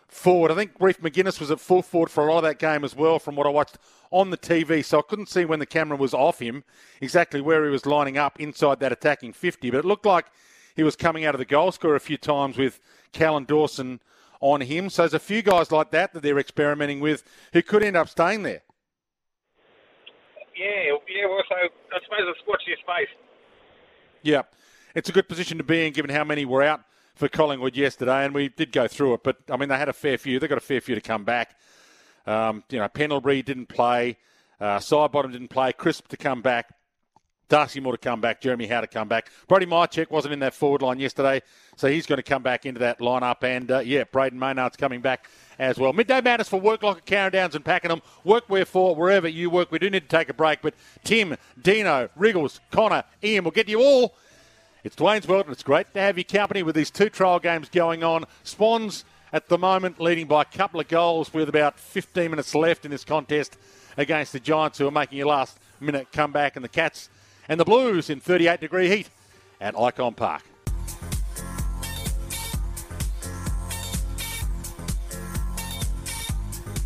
forward. 0.09 0.51
I 0.51 0.55
think 0.55 0.71
Reef 0.77 0.99
McInnes 0.99 1.39
was 1.39 1.51
at 1.51 1.61
full 1.61 1.81
forward 1.81 2.09
for 2.09 2.27
a 2.27 2.31
lot 2.31 2.39
of 2.39 2.43
that 2.43 2.59
game 2.59 2.83
as 2.83 2.95
well, 2.95 3.17
from 3.17 3.37
what 3.37 3.47
I 3.47 3.49
watched 3.49 3.77
on 4.11 4.29
the 4.29 4.37
TV. 4.37 4.83
So 4.83 4.99
I 4.99 5.03
couldn't 5.03 5.29
see 5.29 5.45
when 5.45 5.59
the 5.59 5.65
camera 5.65 5.97
was 5.97 6.13
off 6.13 6.39
him 6.39 6.65
exactly 6.99 7.39
where 7.39 7.63
he 7.63 7.71
was 7.71 7.85
lining 7.85 8.17
up 8.17 8.39
inside 8.41 8.81
that 8.81 8.91
attacking 8.91 9.31
50. 9.31 9.71
But 9.71 9.79
it 9.79 9.85
looked 9.85 10.05
like 10.05 10.25
he 10.75 10.83
was 10.83 10.97
coming 10.97 11.23
out 11.23 11.35
of 11.35 11.39
the 11.39 11.45
goal 11.45 11.71
score 11.71 11.95
a 11.95 11.99
few 12.01 12.17
times 12.17 12.57
with 12.57 12.81
Callan 13.13 13.45
Dawson 13.45 14.01
on 14.41 14.59
him. 14.59 14.89
So 14.89 15.03
there's 15.03 15.13
a 15.13 15.19
few 15.19 15.41
guys 15.41 15.71
like 15.71 15.91
that 15.91 16.11
that 16.11 16.21
they're 16.21 16.39
experimenting 16.39 16.99
with 16.99 17.23
who 17.53 17.61
could 17.61 17.83
end 17.83 17.95
up 17.95 18.09
staying 18.09 18.43
there. 18.43 18.63
Yeah, 20.57 20.97
yeah. 21.09 21.25
Well, 21.27 21.43
so 21.49 21.55
I 21.55 21.99
suppose 22.03 22.19
it's 22.29 22.47
watch 22.47 22.61
your 22.67 22.77
space. 22.77 23.09
Yeah, 24.21 24.43
it's 24.95 25.09
a 25.09 25.11
good 25.11 25.27
position 25.27 25.57
to 25.57 25.63
be 25.63 25.85
in 25.87 25.93
given 25.93 26.11
how 26.11 26.23
many 26.23 26.45
were 26.45 26.63
out 26.63 26.81
for 27.15 27.27
Collingwood 27.27 27.75
yesterday, 27.75 28.25
and 28.25 28.33
we 28.33 28.49
did 28.49 28.71
go 28.71 28.87
through 28.87 29.15
it. 29.15 29.23
But 29.23 29.37
I 29.49 29.57
mean, 29.57 29.69
they 29.69 29.77
had 29.77 29.89
a 29.89 29.93
fair 29.93 30.17
few. 30.17 30.39
They 30.39 30.47
got 30.47 30.57
a 30.57 30.61
fair 30.61 30.81
few 30.81 30.95
to 30.95 31.01
come 31.01 31.23
back. 31.23 31.55
Um, 32.25 32.63
you 32.69 32.79
know, 32.79 32.87
Pendlebury 32.87 33.41
didn't 33.41 33.67
play. 33.67 34.17
Uh, 34.59 34.77
Sidebottom 34.77 35.31
didn't 35.31 35.49
play. 35.49 35.73
Crisp 35.73 36.07
to 36.09 36.17
come 36.17 36.41
back. 36.41 36.73
Darcy 37.53 37.79
Moore 37.79 37.91
to 37.91 37.99
come 37.99 38.19
back. 38.19 38.41
Jeremy 38.41 38.65
Howe 38.65 38.81
to 38.81 38.87
come 38.87 39.07
back. 39.07 39.29
Brody 39.47 39.67
Mihocek 39.67 40.09
wasn't 40.09 40.33
in 40.33 40.39
that 40.39 40.55
forward 40.55 40.81
line 40.81 40.97
yesterday, 40.97 41.43
so 41.75 41.87
he's 41.87 42.07
going 42.07 42.17
to 42.17 42.23
come 42.23 42.41
back 42.41 42.65
into 42.65 42.79
that 42.79 42.97
lineup. 42.97 43.43
And 43.43 43.69
uh, 43.69 43.77
yeah, 43.81 44.05
Brayden 44.05 44.39
Maynard's 44.39 44.75
coming 44.75 45.01
back 45.01 45.29
as 45.59 45.77
well. 45.77 45.93
Midday 45.93 46.19
Madness 46.19 46.49
for 46.49 46.59
Work 46.59 46.81
Locker, 46.81 47.01
Carrum 47.01 47.31
Downs 47.31 47.53
and 47.53 47.63
Pakenham. 47.63 48.01
Work 48.23 48.45
where 48.47 48.65
for 48.65 48.95
wherever 48.95 49.27
you 49.27 49.51
work. 49.51 49.71
We 49.71 49.77
do 49.77 49.87
need 49.91 50.09
to 50.09 50.17
take 50.17 50.29
a 50.29 50.33
break, 50.33 50.63
but 50.63 50.73
Tim, 51.03 51.37
Dino, 51.61 52.09
Wriggles, 52.15 52.59
Connor, 52.71 53.03
Ian 53.23 53.43
will 53.43 53.51
get 53.51 53.69
you 53.69 53.81
all. 53.81 54.15
It's 54.83 54.95
Dwayne's 54.95 55.27
World, 55.27 55.45
and 55.45 55.53
it's 55.53 55.61
great 55.61 55.93
to 55.93 55.99
have 55.99 56.17
your 56.17 56.23
company 56.23 56.63
with 56.63 56.73
these 56.73 56.89
two 56.89 57.09
trial 57.09 57.37
games 57.37 57.69
going 57.69 58.03
on. 58.03 58.25
Swans 58.41 59.05
at 59.31 59.47
the 59.49 59.59
moment 59.59 60.01
leading 60.01 60.25
by 60.25 60.41
a 60.41 60.45
couple 60.45 60.79
of 60.79 60.87
goals 60.87 61.31
with 61.31 61.49
about 61.49 61.79
15 61.79 62.31
minutes 62.31 62.55
left 62.55 62.83
in 62.83 62.89
this 62.89 63.05
contest 63.05 63.57
against 63.95 64.33
the 64.33 64.39
Giants, 64.39 64.79
who 64.79 64.87
are 64.87 64.91
making 64.91 65.21
a 65.21 65.27
last 65.27 65.59
minute 65.79 66.11
comeback, 66.11 66.55
and 66.55 66.65
the 66.65 66.69
Cats 66.69 67.11
and 67.47 67.59
the 67.59 67.65
Blues 67.65 68.09
in 68.09 68.19
38 68.19 68.59
degree 68.59 68.89
heat 68.89 69.09
at 69.59 69.75
Ikon 69.75 70.15
Park. 70.15 70.43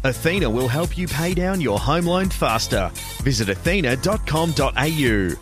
Athena 0.03 0.49
will 0.49 0.67
help 0.67 0.97
you 0.97 1.07
pay 1.07 1.33
down 1.33 1.59
your 1.59 1.79
home 1.79 2.05
loan 2.05 2.29
faster. 2.29 2.89
Visit 3.23 3.49
athena.com.au. 3.49 5.35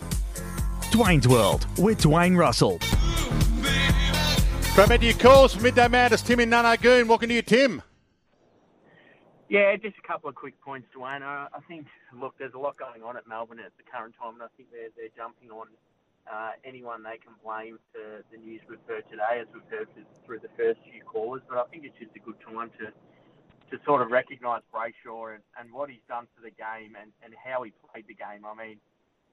Dwayne's 0.91 1.27
World 1.27 1.67
with 1.77 2.01
Dwayne 2.01 2.37
Russell. 2.37 2.79
Into 4.77 5.05
your 5.05 5.15
calls 5.15 5.53
for 5.53 5.61
Midday 5.61 5.87
Madness. 5.87 6.21
Tim 6.21 6.39
in 6.39 6.49
Nunagoon. 6.49 7.07
Welcome 7.07 7.29
to 7.29 7.35
you, 7.35 7.41
Tim. 7.41 7.81
Yeah, 9.47 9.75
just 9.77 9.95
a 10.01 10.07
couple 10.07 10.29
of 10.29 10.35
quick 10.35 10.59
points, 10.61 10.87
Dwayne. 10.89 11.21
I, 11.21 11.45
I 11.53 11.61
think, 11.67 11.85
look, 12.17 12.33
there's 12.39 12.57
a 12.57 12.61
lot 12.61 12.77
going 12.81 13.03
on 13.05 13.15
at 13.15 13.27
Melbourne 13.29 13.61
at 13.61 13.77
the 13.77 13.85
current 13.85 14.15
time, 14.17 14.41
and 14.41 14.43
I 14.43 14.49
think 14.57 14.73
they're, 14.73 14.89
they're 14.97 15.13
jumping 15.13 15.53
on 15.53 15.69
uh, 16.25 16.57
anyone 16.65 17.05
they 17.05 17.21
can 17.21 17.37
blame 17.45 17.77
for 17.93 18.25
the 18.33 18.37
news 18.41 18.61
we've 18.65 18.81
heard 18.89 19.05
today, 19.05 19.37
as 19.37 19.47
we've 19.53 19.69
heard 19.69 19.85
through 20.25 20.41
the 20.41 20.49
first 20.57 20.81
few 20.89 21.05
callers. 21.05 21.45
But 21.45 21.61
I 21.61 21.69
think 21.69 21.85
it's 21.85 21.97
just 22.01 22.17
a 22.17 22.23
good 22.25 22.41
time 22.41 22.73
to 22.81 22.89
to 23.73 23.81
sort 23.81 24.01
of 24.01 24.13
recognise 24.13 24.61
Brayshaw 24.69 25.33
and, 25.33 25.41
and 25.57 25.73
what 25.73 25.89
he's 25.89 26.05
done 26.07 26.29
for 26.37 26.45
the 26.45 26.53
game 26.53 26.93
and, 26.93 27.09
and 27.25 27.33
how 27.33 27.65
he 27.65 27.73
played 27.89 28.05
the 28.05 28.13
game. 28.13 28.45
I 28.45 28.53
mean, 28.53 28.77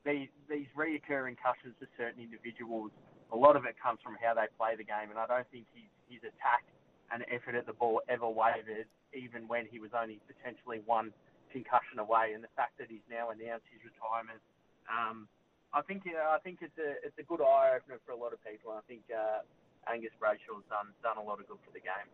these 0.05 0.29
these 0.49 0.69
reoccurring 0.77 1.41
concussions 1.41 1.77
for 1.81 1.89
certain 1.97 2.21
individuals, 2.21 2.93
a 3.33 3.37
lot 3.37 3.57
of 3.57 3.65
it 3.65 3.77
comes 3.81 4.01
from 4.05 4.17
how 4.21 4.37
they 4.37 4.49
play 4.61 4.77
the 4.77 4.85
game, 4.85 5.09
and 5.09 5.17
I 5.17 5.25
don't 5.25 5.49
think 5.49 5.65
his 5.73 5.89
his 6.09 6.21
attack 6.29 6.69
and 7.09 7.25
effort 7.33 7.57
at 7.57 7.65
the 7.65 7.73
ball 7.73 8.05
ever 8.09 8.29
wavered, 8.29 8.89
even 9.15 9.49
when 9.49 9.67
he 9.67 9.79
was 9.79 9.91
only 9.95 10.21
potentially 10.27 10.81
one 10.85 11.13
concussion 11.53 11.99
away. 11.99 12.33
And 12.35 12.43
the 12.43 12.53
fact 12.57 12.79
that 12.79 12.89
he's 12.89 13.05
now 13.11 13.31
announced 13.31 13.69
his 13.71 13.85
retirement, 13.85 14.41
um, 14.89 15.29
I 15.73 15.83
think 15.83 16.03
I 16.09 16.39
think 16.39 16.59
it's 16.61 16.77
a 16.79 16.97
it's 17.07 17.19
a 17.19 17.23
good 17.23 17.41
eye 17.41 17.77
opener 17.77 18.01
for 18.05 18.13
a 18.13 18.17
lot 18.17 18.33
of 18.33 18.45
people. 18.45 18.73
I 18.73 18.81
think 18.89 19.03
uh, 19.09 19.45
Angus 19.91 20.13
Brayshaw's 20.21 20.65
done 20.69 20.93
done 21.03 21.17
a 21.17 21.23
lot 21.23 21.41
of 21.41 21.49
good 21.49 21.59
for 21.65 21.73
the 21.73 21.81
game. 21.81 22.09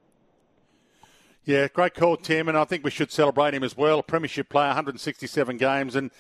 Yeah, 1.45 1.69
great 1.69 1.95
call, 1.95 2.17
Tim, 2.17 2.49
and 2.49 2.59
I 2.59 2.65
think 2.65 2.85
we 2.85 2.91
should 2.91 3.11
celebrate 3.11 3.55
him 3.55 3.65
as 3.65 3.77
well. 3.77 4.03
Premiership 4.03 4.51
player, 4.51 4.69
167 4.69 5.57
games, 5.57 5.97
and 5.97 6.11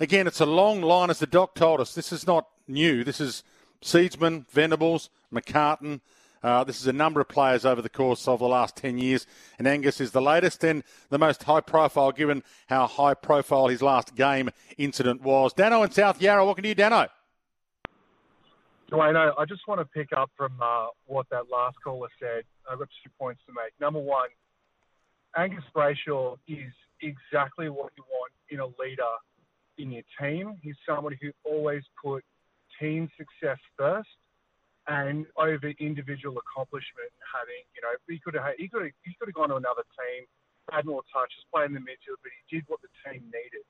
again, 0.00 0.26
it's 0.26 0.40
a 0.40 0.46
long 0.46 0.82
line, 0.82 1.08
as 1.08 1.20
the 1.20 1.26
doc 1.26 1.54
told 1.54 1.80
us. 1.80 1.94
This 1.94 2.12
is 2.12 2.26
not 2.26 2.48
new. 2.66 3.04
This 3.04 3.20
is 3.20 3.44
Seedsman, 3.82 4.48
Venables, 4.50 5.08
McCartan. 5.32 6.00
Uh, 6.42 6.64
this 6.64 6.80
is 6.80 6.88
a 6.88 6.92
number 6.92 7.20
of 7.20 7.28
players 7.28 7.64
over 7.64 7.80
the 7.80 7.88
course 7.88 8.26
of 8.26 8.40
the 8.40 8.48
last 8.48 8.74
10 8.76 8.98
years, 8.98 9.26
and 9.58 9.68
Angus 9.68 10.00
is 10.00 10.10
the 10.10 10.20
latest 10.20 10.64
and 10.64 10.82
the 11.08 11.18
most 11.18 11.44
high 11.44 11.60
profile, 11.60 12.10
given 12.10 12.42
how 12.66 12.88
high 12.88 13.14
profile 13.14 13.68
his 13.68 13.80
last 13.80 14.16
game 14.16 14.50
incident 14.76 15.22
was. 15.22 15.52
Dano 15.52 15.84
in 15.84 15.92
South 15.92 16.20
Yarra, 16.20 16.44
welcome 16.44 16.62
to 16.62 16.68
you, 16.68 16.74
Dano. 16.74 17.06
Dwayne, 18.90 19.32
I 19.38 19.44
just 19.44 19.66
want 19.68 19.80
to 19.80 19.84
pick 19.84 20.08
up 20.16 20.30
from 20.36 20.52
uh, 20.60 20.88
what 21.06 21.26
that 21.30 21.48
last 21.48 21.76
caller 21.82 22.08
said. 22.20 22.42
I've 22.70 22.78
got 22.78 22.88
two 23.04 23.10
points 23.18 23.40
to 23.46 23.52
make. 23.52 23.72
Number 23.80 24.00
one, 24.00 24.28
Angus 25.36 25.64
Brayshaw 25.74 26.36
is 26.48 26.72
exactly 27.00 27.68
what 27.68 27.92
you 27.96 28.02
want 28.10 28.32
in 28.50 28.58
a 28.58 28.66
leader 28.66 29.02
in 29.78 29.92
your 29.92 30.02
team. 30.20 30.56
He's 30.60 30.74
somebody 30.86 31.16
who 31.22 31.30
always 31.44 31.82
put 32.02 32.24
team 32.80 33.08
success 33.16 33.58
first 33.78 34.08
and 34.88 35.26
over 35.38 35.70
individual 35.78 36.38
accomplishment. 36.38 37.10
Having, 37.22 37.62
you 37.74 37.82
know, 37.82 37.94
he 38.08 38.18
could 38.18 38.34
have 38.34 38.54
he 38.58 38.68
could 38.68 38.82
have, 38.82 38.96
he 39.04 39.14
could 39.14 39.28
have 39.28 39.38
gone 39.38 39.50
to 39.50 39.56
another 39.56 39.86
team, 39.94 40.26
had 40.70 40.84
more 40.84 41.02
touches, 41.12 41.42
played 41.52 41.70
in 41.70 41.74
the 41.74 41.84
midfield, 41.84 42.18
but 42.22 42.32
he 42.34 42.42
did 42.58 42.64
what 42.68 42.80
the 42.82 42.92
team 43.04 43.22
needed. 43.30 43.64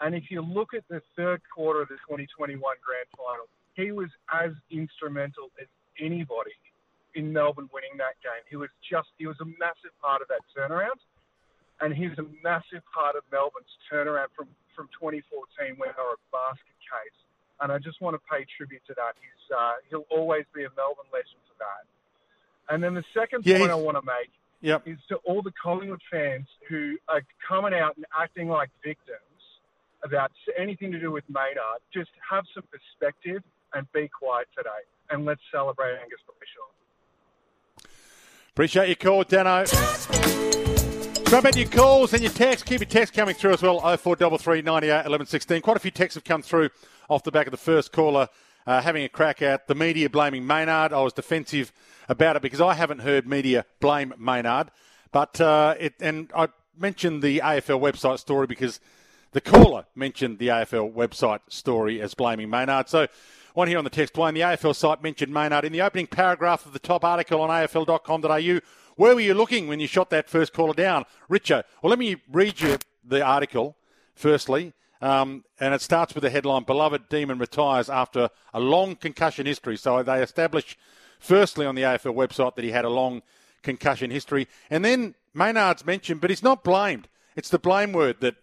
And 0.00 0.14
if 0.14 0.30
you 0.30 0.40
look 0.40 0.72
at 0.72 0.84
the 0.88 1.02
third 1.14 1.42
quarter 1.52 1.82
of 1.82 1.88
the 1.88 2.00
2021 2.08 2.56
Grand 2.56 3.08
Final, 3.12 3.46
he 3.76 3.92
was 3.92 4.08
as 4.32 4.56
instrumental 4.72 5.52
as 5.60 5.68
anybody 6.00 6.56
in 7.14 7.32
Melbourne 7.32 7.68
winning 7.72 7.96
that 7.98 8.16
game. 8.24 8.40
He 8.48 8.56
was 8.56 8.70
just, 8.80 9.08
he 9.18 9.26
was 9.26 9.36
a 9.40 9.48
massive 9.60 9.92
part 10.00 10.22
of 10.22 10.28
that 10.28 10.40
turnaround. 10.56 11.00
And 11.80 11.96
he's 11.96 12.12
a 12.20 12.26
massive 12.44 12.84
part 12.92 13.16
of 13.16 13.24
Melbourne's 13.32 13.72
turnaround 13.88 14.32
from, 14.36 14.48
from 14.76 14.88
2014 15.00 15.80
when 15.80 15.88
they 15.96 16.04
were 16.04 16.20
a 16.20 16.24
basket 16.28 16.76
case. 16.84 17.20
And 17.60 17.70
I 17.70 17.78
just 17.78 18.00
want 18.00 18.14
to 18.14 18.20
pay 18.30 18.46
tribute 18.56 18.82
to 18.86 18.94
that. 18.94 19.14
He's, 19.20 19.56
uh, 19.56 19.72
he'll 19.90 20.06
always 20.10 20.44
be 20.54 20.64
a 20.64 20.70
Melbourne 20.76 21.10
legend 21.12 21.40
for 21.48 21.56
that. 21.58 21.84
And 22.72 22.82
then 22.82 22.94
the 22.94 23.04
second 23.12 23.44
Yeah, 23.44 23.58
point 23.58 23.70
I 23.70 23.74
want 23.74 23.96
to 23.98 24.02
make 24.06 24.30
Yep. 24.62 24.86
is 24.88 24.98
to 25.08 25.16
all 25.24 25.42
the 25.42 25.52
Collingwood 25.52 26.00
fans 26.10 26.46
who 26.68 26.96
are 27.08 27.22
coming 27.46 27.74
out 27.74 27.96
and 27.96 28.06
acting 28.18 28.48
like 28.48 28.70
victims 28.84 29.18
about 30.02 30.32
anything 30.56 30.92
to 30.92 30.98
do 30.98 31.10
with 31.10 31.24
Maynard. 31.28 31.80
Just 31.92 32.10
have 32.30 32.44
some 32.54 32.64
perspective 32.70 33.42
and 33.74 33.90
be 33.92 34.08
quiet 34.08 34.48
today. 34.56 34.70
And 35.10 35.24
let's 35.24 35.40
celebrate 35.52 35.98
Angus 36.00 36.20
Brayshaw. 36.26 37.84
Appreciate 38.52 38.88
your 38.88 38.96
call, 38.96 39.24
Dano. 39.24 39.64
Grab 41.24 41.46
out 41.46 41.56
your 41.56 41.68
calls 41.68 42.12
and 42.12 42.22
your 42.22 42.32
texts. 42.32 42.68
Keep 42.68 42.80
your 42.80 42.88
texts 42.88 43.14
coming 43.14 43.34
through 43.34 43.52
as 43.52 43.62
well. 43.62 43.78
0433 43.80 44.62
98 44.62 45.06
11 45.06 45.26
16. 45.26 45.62
Quite 45.62 45.76
a 45.76 45.80
few 45.80 45.90
texts 45.90 46.16
have 46.16 46.24
come 46.24 46.42
through 46.42 46.70
off 47.10 47.24
the 47.24 47.32
back 47.32 47.46
of 47.46 47.50
the 47.50 47.58
first 47.58 47.92
caller 47.92 48.28
uh, 48.66 48.80
having 48.80 49.02
a 49.02 49.08
crack 49.08 49.42
at 49.42 49.66
the 49.66 49.74
media 49.74 50.08
blaming 50.08 50.46
Maynard. 50.46 50.92
I 50.92 51.00
was 51.02 51.12
defensive 51.12 51.72
about 52.08 52.36
it 52.36 52.42
because 52.42 52.60
I 52.60 52.74
haven't 52.74 53.00
heard 53.00 53.26
media 53.26 53.66
blame 53.80 54.14
Maynard. 54.16 54.70
But 55.12 55.40
uh, 55.40 55.74
it, 55.78 55.94
and 56.00 56.30
I 56.34 56.48
mentioned 56.78 57.22
the 57.22 57.40
AFL 57.40 57.80
website 57.80 58.20
story 58.20 58.46
because 58.46 58.78
the 59.32 59.40
caller 59.40 59.86
mentioned 59.96 60.38
the 60.38 60.48
AFL 60.48 60.92
website 60.92 61.40
story 61.48 62.00
as 62.00 62.14
blaming 62.14 62.48
Maynard. 62.48 62.88
So, 62.88 63.08
one 63.54 63.66
here 63.66 63.78
on 63.78 63.84
the 63.84 63.90
text 63.90 64.16
line, 64.16 64.34
the 64.34 64.42
AFL 64.42 64.76
site 64.76 65.02
mentioned 65.02 65.34
Maynard 65.34 65.64
in 65.64 65.72
the 65.72 65.82
opening 65.82 66.06
paragraph 66.06 66.64
of 66.64 66.72
the 66.72 66.78
top 66.78 67.04
article 67.04 67.40
on 67.40 67.50
AFL.com.au. 67.50 68.60
Where 68.94 69.14
were 69.14 69.20
you 69.20 69.34
looking 69.34 69.66
when 69.66 69.80
you 69.80 69.88
shot 69.88 70.10
that 70.10 70.30
first 70.30 70.52
caller 70.52 70.74
down, 70.74 71.04
Richo? 71.28 71.64
Well, 71.82 71.90
let 71.90 71.98
me 71.98 72.16
read 72.30 72.60
you 72.60 72.78
the 73.04 73.22
article 73.24 73.76
firstly. 74.14 74.72
Um, 75.00 75.44
and 75.58 75.72
it 75.72 75.80
starts 75.80 76.14
with 76.14 76.22
the 76.22 76.30
headline 76.30 76.64
Beloved 76.64 77.08
Demon 77.08 77.38
retires 77.38 77.88
after 77.88 78.28
a 78.52 78.60
long 78.60 78.96
concussion 78.96 79.46
history. 79.46 79.76
So 79.76 80.02
they 80.02 80.22
establish, 80.22 80.76
firstly, 81.18 81.64
on 81.64 81.74
the 81.74 81.82
AFL 81.82 82.14
website 82.14 82.54
that 82.56 82.64
he 82.64 82.70
had 82.70 82.84
a 82.84 82.90
long 82.90 83.22
concussion 83.62 84.10
history. 84.10 84.46
And 84.68 84.84
then 84.84 85.14
Maynard's 85.32 85.86
mentioned, 85.86 86.20
but 86.20 86.30
he's 86.30 86.42
not 86.42 86.64
blamed. 86.64 87.08
It's 87.36 87.48
the 87.48 87.58
blame 87.58 87.92
word 87.92 88.20
that 88.20 88.36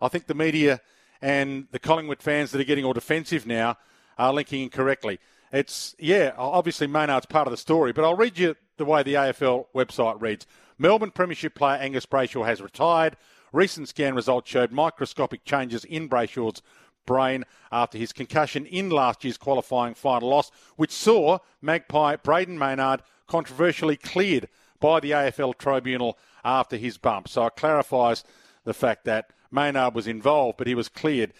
I 0.00 0.08
think 0.08 0.26
the 0.26 0.34
media 0.34 0.80
and 1.20 1.68
the 1.70 1.78
Collingwood 1.78 2.22
fans 2.22 2.50
that 2.50 2.60
are 2.60 2.64
getting 2.64 2.84
all 2.84 2.92
defensive 2.92 3.46
now 3.46 3.76
are 4.18 4.32
linking 4.32 4.62
incorrectly. 4.62 5.20
It's, 5.52 5.94
yeah, 5.98 6.32
obviously 6.36 6.86
Maynard's 6.86 7.26
part 7.26 7.46
of 7.46 7.52
the 7.52 7.58
story, 7.58 7.92
but 7.92 8.04
I'll 8.04 8.16
read 8.16 8.38
you 8.38 8.56
the 8.78 8.84
way 8.84 9.02
the 9.02 9.14
AFL 9.14 9.66
website 9.74 10.20
reads. 10.20 10.46
Melbourne 10.78 11.10
Premiership 11.10 11.54
player 11.54 11.76
Angus 11.76 12.06
Brayshaw 12.06 12.44
has 12.46 12.60
retired. 12.60 13.16
Recent 13.52 13.88
scan 13.88 14.14
results 14.14 14.50
showed 14.50 14.72
microscopic 14.72 15.44
changes 15.44 15.84
in 15.84 16.08
Brayshaw's 16.08 16.62
brain 17.06 17.44
after 17.70 17.98
his 17.98 18.12
concussion 18.12 18.64
in 18.66 18.88
last 18.88 19.24
year's 19.24 19.36
qualifying 19.36 19.94
final 19.94 20.30
loss, 20.30 20.50
which 20.76 20.92
saw 20.92 21.38
Magpie 21.60 22.16
Brayden 22.16 22.56
Maynard 22.58 23.02
controversially 23.26 23.96
cleared 23.96 24.48
by 24.80 25.00
the 25.00 25.10
AFL 25.10 25.56
tribunal 25.58 26.18
after 26.44 26.76
his 26.76 26.98
bump. 26.98 27.28
So 27.28 27.46
it 27.46 27.56
clarifies 27.56 28.24
the 28.64 28.74
fact 28.74 29.04
that 29.04 29.30
Maynard 29.50 29.94
was 29.94 30.06
involved, 30.06 30.58
but 30.58 30.66
he 30.66 30.74
was 30.74 30.88
cleared. 30.88 31.32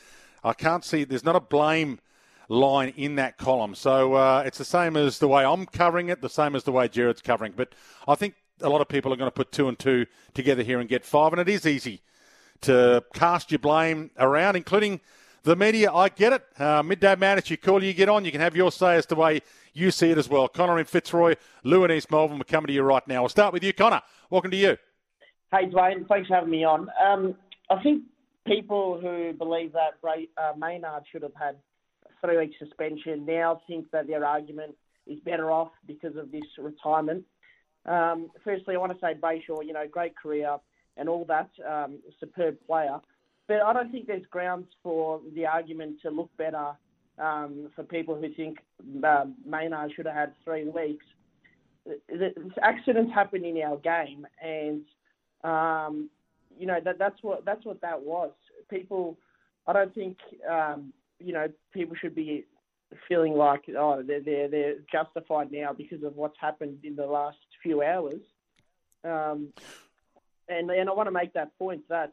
I 0.45 0.53
can't 0.53 0.85
see, 0.85 1.05
there's 1.05 1.25
not 1.25 1.37
a 1.37 1.41
blame 1.41 2.01
line 2.49 2.93
in 2.97 3.15
that 3.17 3.39
column. 3.39 3.75
So 3.75 4.15
uh, 4.15 4.43
it's 4.45 4.59
the 4.59 4.65
same 4.65 4.97
as 4.97 5.19
the 5.19 5.29
way 5.29 5.45
I'm 5.45 5.67
covering 5.67 6.09
it, 6.09 6.21
the 6.21 6.29
same 6.29 6.55
as 6.55 6.65
the 6.65 6.73
way 6.73 6.89
Gerard's 6.89 7.23
covering. 7.23 7.53
But 7.57 7.75
I 8.07 8.15
think 8.15 8.35
a 8.63 8.69
lot 8.69 8.81
of 8.81 8.89
people 8.89 9.13
are 9.13 9.17
going 9.17 9.31
to 9.31 9.35
put 9.35 9.53
two 9.53 9.69
and 9.69 9.79
two 9.79 10.07
together 10.35 10.63
here 10.63 10.81
and 10.81 10.89
get 10.89 11.05
five, 11.05 11.33
and 11.33 11.41
it 11.41 11.49
is 11.49 11.67
easy 11.67 12.01
to 12.63 13.05
cast 13.13 13.51
your 13.51 13.59
blame 13.59 14.11
around, 14.19 14.57
including 14.57 15.01
the 15.43 15.57
media. 15.57 15.93
I 15.93 16.09
get 16.09 16.33
it. 16.33 16.45
Uh, 16.59 16.83
Midday 16.83 17.17
Madness, 17.17 17.51
you 17.51 17.57
call, 17.57 17.83
you 17.83 17.93
get 17.93 18.09
on. 18.09 18.25
You 18.25 18.33
can 18.33 18.41
have 18.41 18.57
your 18.57 18.73
say 18.73 18.97
as 18.97 19.07
to 19.07 19.15
the 19.15 19.21
way 19.21 19.41
you 19.73 19.91
see 19.91 20.11
it 20.11 20.19
as 20.19 20.29
well. 20.29 20.49
Connor 20.49 20.79
in 20.79 20.85
Fitzroy, 20.85 21.35
Lou 21.65 21.85
in 21.85 21.91
East 21.91 22.11
Melbourne. 22.11 22.39
We're 22.39 22.45
coming 22.45 22.69
to 22.69 22.73
you 22.73 22.83
right 22.83 23.07
now. 23.09 23.23
We'll 23.23 23.29
start 23.29 23.53
with 23.53 23.65
you, 23.65 23.73
Connor. 23.73 24.03
Welcome 24.31 24.51
to 24.53 24.57
you. 24.57 24.77
Hey, 25.51 25.67
Dwayne. 25.67 26.07
Thanks 26.09 26.29
for 26.29 26.35
having 26.35 26.51
me 26.51 26.65
on. 26.65 26.89
Um, 27.05 27.35
I 27.71 27.83
think 27.83 28.05
people 28.47 28.99
who 29.01 29.33
believe 29.33 29.73
that 29.73 29.99
uh, 30.05 30.53
Maynard 30.57 31.05
should 31.11 31.23
have 31.23 31.35
had 31.35 31.57
a 32.07 32.27
three 32.27 32.39
week 32.39 32.53
suspension 32.59 33.27
now 33.27 33.61
think 33.67 33.91
that 33.91 34.07
their 34.07 34.25
argument 34.25 34.75
is 35.07 35.19
better 35.21 35.51
off 35.51 35.71
because 35.87 36.17
of 36.17 36.31
this 36.31 36.45
retirement. 36.59 37.25
Um, 37.87 38.31
firstly, 38.45 38.75
I 38.75 38.79
want 38.79 38.93
to 38.93 38.99
say 39.01 39.15
Brayshaw, 39.15 39.65
you 39.67 39.73
know, 39.73 39.87
great 39.91 40.17
career 40.17 40.57
and 40.97 41.09
all 41.09 41.25
that, 41.27 41.51
um, 41.69 41.99
superb 42.21 42.57
player. 42.67 43.01
But 43.49 43.63
I 43.63 43.73
don't 43.73 43.91
think 43.91 44.07
there's 44.07 44.27
grounds 44.31 44.69
for 44.83 45.21
the 45.35 45.47
argument 45.47 45.97
to 46.03 46.11
look 46.11 46.31
better 46.37 46.73
um, 47.19 47.71
for 47.75 47.83
people 47.83 48.15
who 48.15 48.33
think 48.35 48.59
uh, 49.05 49.25
Maynard 49.47 49.93
should 49.95 50.07
have 50.07 50.15
had 50.15 50.33
three 50.45 50.69
weeks. 50.69 51.05
The, 51.85 52.33
accidents 52.63 53.13
happen 53.13 53.45
in 53.45 53.61
our 53.63 53.77
game, 53.79 54.27
and 54.41 54.83
um, 55.43 56.09
you 56.57 56.67
know 56.67 56.79
that 56.85 56.99
that's 56.99 57.21
what 57.23 57.45
that's 57.45 57.65
what 57.65 57.81
that 57.81 58.01
was. 58.01 58.31
People, 58.71 59.19
I 59.67 59.73
don't 59.73 59.93
think 59.93 60.17
um, 60.49 60.93
you 61.19 61.33
know 61.33 61.49
people 61.75 61.97
should 62.01 62.15
be 62.15 62.45
feeling 63.09 63.33
like 63.33 63.63
oh 63.77 64.03
they're 64.07 64.23
they're 64.23 64.49
they're 64.49 64.75
justified 64.93 65.51
now 65.51 65.73
because 65.73 66.05
of 66.05 66.15
what's 66.15 66.37
happened 66.41 66.79
in 66.85 66.95
the 66.95 67.07
last 67.07 67.39
few 67.63 67.83
hours. 67.83 68.21
Um, 69.05 69.49
and 70.49 70.71
and 70.71 70.89
I 70.89 70.93
want 70.93 71.07
to 71.07 71.13
make 71.13 71.33
that 71.35 71.57
point 71.59 71.89
that 71.89 72.13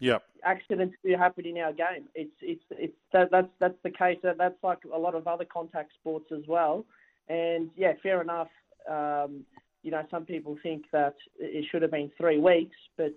Yep. 0.00 0.22
Accidents 0.42 0.96
do 1.04 1.14
happen 1.14 1.46
in 1.46 1.58
our 1.58 1.72
game. 1.72 2.08
It's 2.14 2.32
it's 2.40 2.64
it's 2.70 2.96
that, 3.12 3.30
that's 3.30 3.48
that's 3.58 3.76
the 3.82 3.90
case. 3.90 4.18
That, 4.22 4.38
That's 4.38 4.56
like 4.62 4.78
a 4.92 4.98
lot 4.98 5.14
of 5.14 5.28
other 5.28 5.44
contact 5.44 5.92
sports 6.00 6.32
as 6.32 6.42
well. 6.48 6.86
And 7.28 7.70
yeah, 7.76 7.92
fair 8.02 8.22
enough. 8.22 8.48
Um, 8.88 9.44
you 9.82 9.90
know, 9.90 10.02
some 10.10 10.24
people 10.24 10.56
think 10.62 10.86
that 10.92 11.16
it 11.38 11.66
should 11.70 11.82
have 11.82 11.90
been 11.90 12.10
three 12.16 12.38
weeks, 12.38 12.76
but 12.96 13.12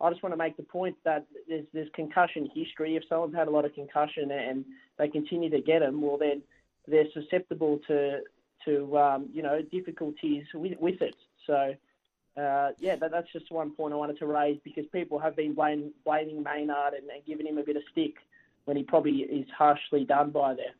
I 0.00 0.10
just 0.10 0.22
want 0.22 0.34
to 0.34 0.36
make 0.36 0.58
the 0.58 0.62
point 0.62 0.96
that 1.04 1.24
there's 1.48 1.64
there's 1.72 1.88
concussion 1.94 2.50
history. 2.54 2.96
If 2.96 3.04
someone's 3.08 3.34
had 3.34 3.48
a 3.48 3.50
lot 3.50 3.64
of 3.64 3.74
concussion 3.74 4.30
and 4.30 4.66
they 4.98 5.08
continue 5.08 5.48
to 5.48 5.62
get 5.62 5.78
them, 5.80 6.02
well 6.02 6.18
then 6.18 6.42
they're 6.86 7.10
susceptible 7.14 7.80
to 7.88 8.20
to 8.64 8.98
um, 8.98 9.28
you 9.32 9.42
know 9.42 9.62
difficulties 9.62 10.44
with, 10.54 10.78
with 10.80 11.00
it. 11.00 11.14
So 11.46 11.74
uh, 12.38 12.70
yeah, 12.78 12.96
that, 12.96 13.10
that's 13.10 13.30
just 13.32 13.50
one 13.50 13.72
point 13.72 13.92
I 13.92 13.96
wanted 13.96 14.18
to 14.18 14.26
raise 14.26 14.58
because 14.62 14.84
people 14.92 15.18
have 15.18 15.34
been 15.34 15.54
blame, 15.54 15.92
blaming 16.04 16.42
Maynard 16.42 16.94
and, 16.94 17.08
and 17.10 17.24
giving 17.26 17.46
him 17.46 17.58
a 17.58 17.64
bit 17.64 17.76
of 17.76 17.82
stick 17.90 18.14
when 18.64 18.76
he 18.76 18.82
probably 18.82 19.22
is 19.22 19.46
harshly 19.56 20.04
done 20.04 20.30
by 20.30 20.54
there. 20.54 20.74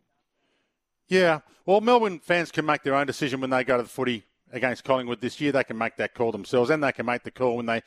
Yeah, 1.08 1.40
well, 1.64 1.80
Melbourne 1.80 2.20
fans 2.20 2.52
can 2.52 2.66
make 2.66 2.82
their 2.82 2.94
own 2.94 3.06
decision 3.06 3.40
when 3.40 3.50
they 3.50 3.64
go 3.64 3.78
to 3.78 3.82
the 3.82 3.88
footy 3.88 4.24
against 4.52 4.84
Collingwood 4.84 5.20
this 5.20 5.40
year. 5.40 5.52
They 5.52 5.64
can 5.64 5.78
make 5.78 5.96
that 5.96 6.14
call 6.14 6.32
themselves, 6.32 6.70
and 6.70 6.84
they 6.84 6.92
can 6.92 7.06
make 7.06 7.22
the 7.22 7.30
call 7.30 7.56
when 7.56 7.66
they 7.66 7.82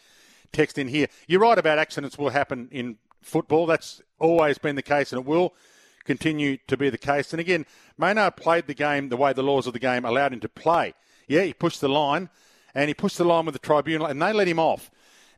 text 0.52 0.78
in 0.78 0.88
here. 0.88 1.08
You're 1.28 1.40
right 1.40 1.58
about 1.58 1.78
accidents 1.78 2.18
will 2.18 2.30
happen 2.30 2.68
in 2.72 2.98
football. 3.22 3.68
That's 3.68 4.02
always 4.20 4.58
been 4.58 4.76
the 4.76 4.82
case, 4.82 5.14
and 5.14 5.22
it 5.22 5.28
will 5.28 5.54
continue 6.04 6.58
to 6.68 6.78
be 6.78 6.90
the 6.90 6.98
case. 6.98 7.34
And 7.34 7.40
again, 7.40 7.66
Maynard 7.98 8.36
played 8.36 8.68
the 8.68 8.74
game 8.74 9.10
the 9.10 9.18
way 9.18 9.34
the 9.34 9.44
laws 9.44 9.68
of 9.68 9.74
the 9.74 9.80
game 9.80 10.06
allowed 10.06 10.34
him 10.34 10.40
to 10.42 10.50
play. 10.50 10.94
Yeah, 11.28 11.44
he 11.44 11.54
pushed 11.54 11.82
the 11.82 11.90
line 11.90 12.30
and 12.74 12.88
he 12.88 12.94
pushed 12.94 13.18
the 13.18 13.26
line 13.26 13.46
with 13.46 13.54
the 13.54 13.60
tribunal, 13.60 14.08
and 14.08 14.22
they 14.22 14.32
let 14.34 14.48
him 14.48 14.60
off. 14.60 14.92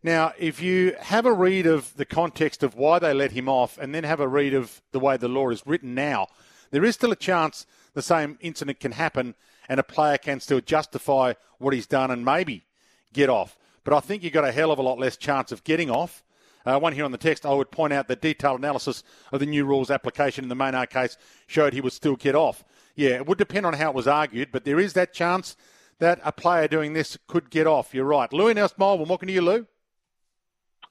Now, 0.04 0.34
if 0.38 0.62
you 0.62 0.96
have 1.00 1.26
a 1.26 1.34
read 1.34 1.66
of 1.66 1.96
the 1.96 2.06
context 2.06 2.62
of 2.62 2.76
why 2.76 3.00
they 3.00 3.14
let 3.14 3.32
him 3.32 3.48
off, 3.48 3.78
and 3.78 3.96
then 3.96 4.04
have 4.04 4.20
a 4.20 4.28
read 4.28 4.54
of 4.54 4.82
the 4.92 5.00
way 5.00 5.18
the 5.18 5.28
law 5.28 5.50
is 5.50 5.66
written 5.66 5.96
now, 5.96 6.28
there 6.72 6.84
is 6.84 6.96
still 6.96 7.12
a 7.12 7.16
chance 7.16 7.66
the 7.94 8.02
same 8.02 8.38
incident 8.42 8.80
can 8.80 8.92
happen, 8.92 9.36
and 9.70 9.80
a 9.80 9.84
player 9.84 10.18
can 10.18 10.40
still 10.40 10.60
justify 10.60 11.34
what 11.58 11.74
he's 11.74 11.88
done 11.88 12.12
and 12.12 12.26
maybe 12.26 12.66
get 13.14 13.30
off. 13.30 13.58
But 13.84 13.94
I 13.94 14.00
think 14.00 14.24
you've 14.24 14.34
got 14.34 14.46
a 14.46 14.52
hell 14.52 14.72
of 14.72 14.80
a 14.80 14.84
lot 14.84 15.00
less 15.00 15.18
chance 15.18 15.52
of 15.52 15.64
getting 15.64 15.90
off. 15.90 16.24
Uh, 16.66 16.80
one 16.80 16.94
here 16.94 17.04
on 17.04 17.12
the 17.12 17.18
text, 17.18 17.46
I 17.46 17.54
would 17.54 17.72
point 17.72 17.92
out 17.92 18.08
that 18.08 18.22
detailed 18.22 18.60
analysis 18.60 19.04
of 19.32 19.40
the 19.40 19.46
new 19.46 19.66
rules 19.66 19.92
application 19.92 20.46
in 20.46 20.50
the 20.50 20.56
Maynard 20.56 20.90
case 20.90 21.18
showed 21.48 21.74
he 21.74 21.82
would 21.82 21.94
still 21.94 22.16
get 22.16 22.36
off. 22.36 22.64
Yeah, 22.96 23.16
it 23.16 23.26
would 23.26 23.38
depend 23.38 23.66
on 23.66 23.74
how 23.74 23.90
it 23.90 23.96
was 23.96 24.08
argued, 24.08 24.52
but 24.52 24.64
there 24.64 24.80
is 24.80 24.94
that 24.94 25.14
chance 25.14 25.58
that 26.00 26.20
a 26.24 26.32
player 26.32 26.68
doing 26.68 26.94
this 26.94 27.18
could 27.28 27.50
get 27.50 27.68
off. 27.68 27.94
You're 27.94 28.06
right. 28.06 28.32
Lou 28.32 28.48
in 28.48 28.58
East 28.58 28.78
Melbourne, 28.78 29.10
welcome 29.10 29.28
to 29.28 29.34
you, 29.34 29.42
Lou. 29.42 29.68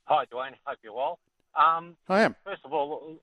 Hi, 0.05 0.25
Dwayne. 0.27 0.55
Hope 0.65 0.79
you're 0.83 0.93
well. 0.93 1.19
Um, 1.55 1.97
I 2.09 2.23
am. 2.23 2.37
First 2.45 2.63
of 2.65 2.73
all, 2.73 3.17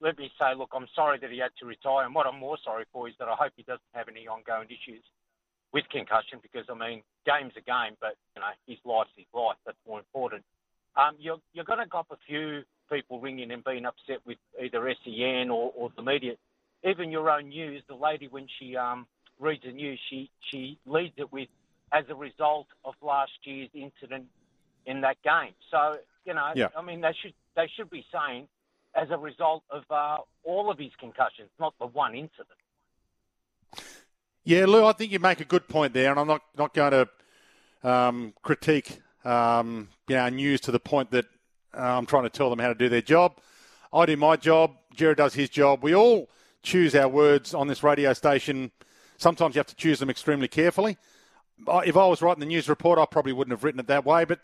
let 0.00 0.18
me 0.18 0.30
say, 0.38 0.54
look, 0.56 0.70
I'm 0.74 0.86
sorry 0.94 1.18
that 1.18 1.30
he 1.30 1.38
had 1.38 1.50
to 1.60 1.66
retire, 1.66 2.04
and 2.04 2.14
what 2.14 2.26
I'm 2.26 2.38
more 2.38 2.58
sorry 2.62 2.84
for 2.92 3.08
is 3.08 3.14
that 3.18 3.28
I 3.28 3.34
hope 3.34 3.52
he 3.56 3.62
doesn't 3.62 3.80
have 3.94 4.08
any 4.08 4.28
ongoing 4.28 4.68
issues 4.68 5.02
with 5.72 5.88
concussion, 5.90 6.38
because 6.40 6.66
I 6.70 6.74
mean, 6.74 7.02
game's 7.26 7.54
a 7.56 7.60
game, 7.60 7.96
but 8.00 8.16
you 8.34 8.42
know, 8.42 8.48
his 8.66 8.78
life's 8.84 9.10
his 9.16 9.26
life. 9.32 9.56
That's 9.64 9.78
more 9.86 9.98
important. 9.98 10.44
Um, 10.96 11.16
you're 11.18 11.38
you're 11.52 11.64
going 11.64 11.78
to 11.78 11.86
got 11.86 12.06
a 12.10 12.16
few 12.26 12.62
people 12.90 13.20
ringing 13.20 13.50
and 13.50 13.62
being 13.64 13.84
upset 13.84 14.18
with 14.24 14.38
either 14.62 14.94
SEN 15.04 15.50
or, 15.50 15.72
or 15.76 15.90
the 15.96 16.02
media, 16.02 16.34
even 16.84 17.10
your 17.10 17.30
own 17.30 17.48
news. 17.48 17.82
The 17.88 17.94
lady 17.94 18.28
when 18.28 18.46
she 18.58 18.76
um, 18.76 19.06
reads 19.38 19.64
the 19.64 19.72
news, 19.72 20.00
she 20.08 20.30
she 20.50 20.78
leads 20.86 21.14
it 21.18 21.32
with 21.32 21.48
as 21.92 22.04
a 22.08 22.14
result 22.14 22.66
of 22.84 22.94
last 23.02 23.32
year's 23.44 23.70
incident 23.74 24.26
in 24.86 25.02
that 25.02 25.16
game. 25.22 25.52
So 25.70 25.98
you 26.24 26.34
know, 26.34 26.52
yeah. 26.54 26.68
I 26.76 26.82
mean, 26.82 27.00
they 27.00 27.14
should 27.22 27.34
they 27.54 27.68
should 27.76 27.90
be 27.90 28.04
saying 28.12 28.48
as 28.94 29.08
a 29.10 29.18
result 29.18 29.62
of 29.70 29.82
uh, 29.90 30.18
all 30.44 30.70
of 30.70 30.78
his 30.78 30.92
concussions, 30.98 31.50
not 31.60 31.74
the 31.78 31.86
one 31.86 32.14
incident. 32.14 32.48
Yeah, 34.44 34.64
Lou, 34.66 34.84
I 34.84 34.92
think 34.92 35.12
you 35.12 35.18
make 35.18 35.40
a 35.40 35.44
good 35.44 35.68
point 35.68 35.92
there, 35.92 36.10
and 36.10 36.18
I'm 36.18 36.26
not 36.26 36.42
not 36.56 36.72
going 36.72 36.92
to 36.92 37.88
um, 37.88 38.32
critique 38.42 39.00
um, 39.26 39.88
you 40.08 40.16
know 40.16 40.28
news 40.28 40.60
to 40.62 40.70
the 40.70 40.80
point 40.80 41.10
that 41.10 41.26
uh, 41.76 41.80
I'm 41.80 42.06
trying 42.06 42.24
to 42.24 42.30
tell 42.30 42.50
them 42.50 42.58
how 42.58 42.68
to 42.68 42.74
do 42.74 42.88
their 42.88 43.02
job. 43.02 43.38
I 43.92 44.06
do 44.06 44.16
my 44.16 44.36
job. 44.36 44.72
Gerard 44.94 45.18
does 45.18 45.34
his 45.34 45.48
job. 45.48 45.82
We 45.82 45.94
all 45.94 46.28
choose 46.62 46.94
our 46.94 47.08
words 47.08 47.54
on 47.54 47.68
this 47.68 47.82
radio 47.82 48.12
station 48.12 48.70
Sometimes 49.18 49.54
you 49.54 49.60
have 49.60 49.66
to 49.66 49.76
choose 49.76 49.98
them 49.98 50.10
extremely 50.10 50.48
carefully. 50.48 50.96
If 51.68 51.96
I 51.96 52.06
was 52.06 52.20
writing 52.20 52.40
the 52.40 52.46
news 52.46 52.68
report, 52.68 52.98
I 52.98 53.06
probably 53.06 53.32
wouldn't 53.32 53.52
have 53.52 53.64
written 53.64 53.80
it 53.80 53.86
that 53.86 54.04
way, 54.04 54.24
but 54.24 54.40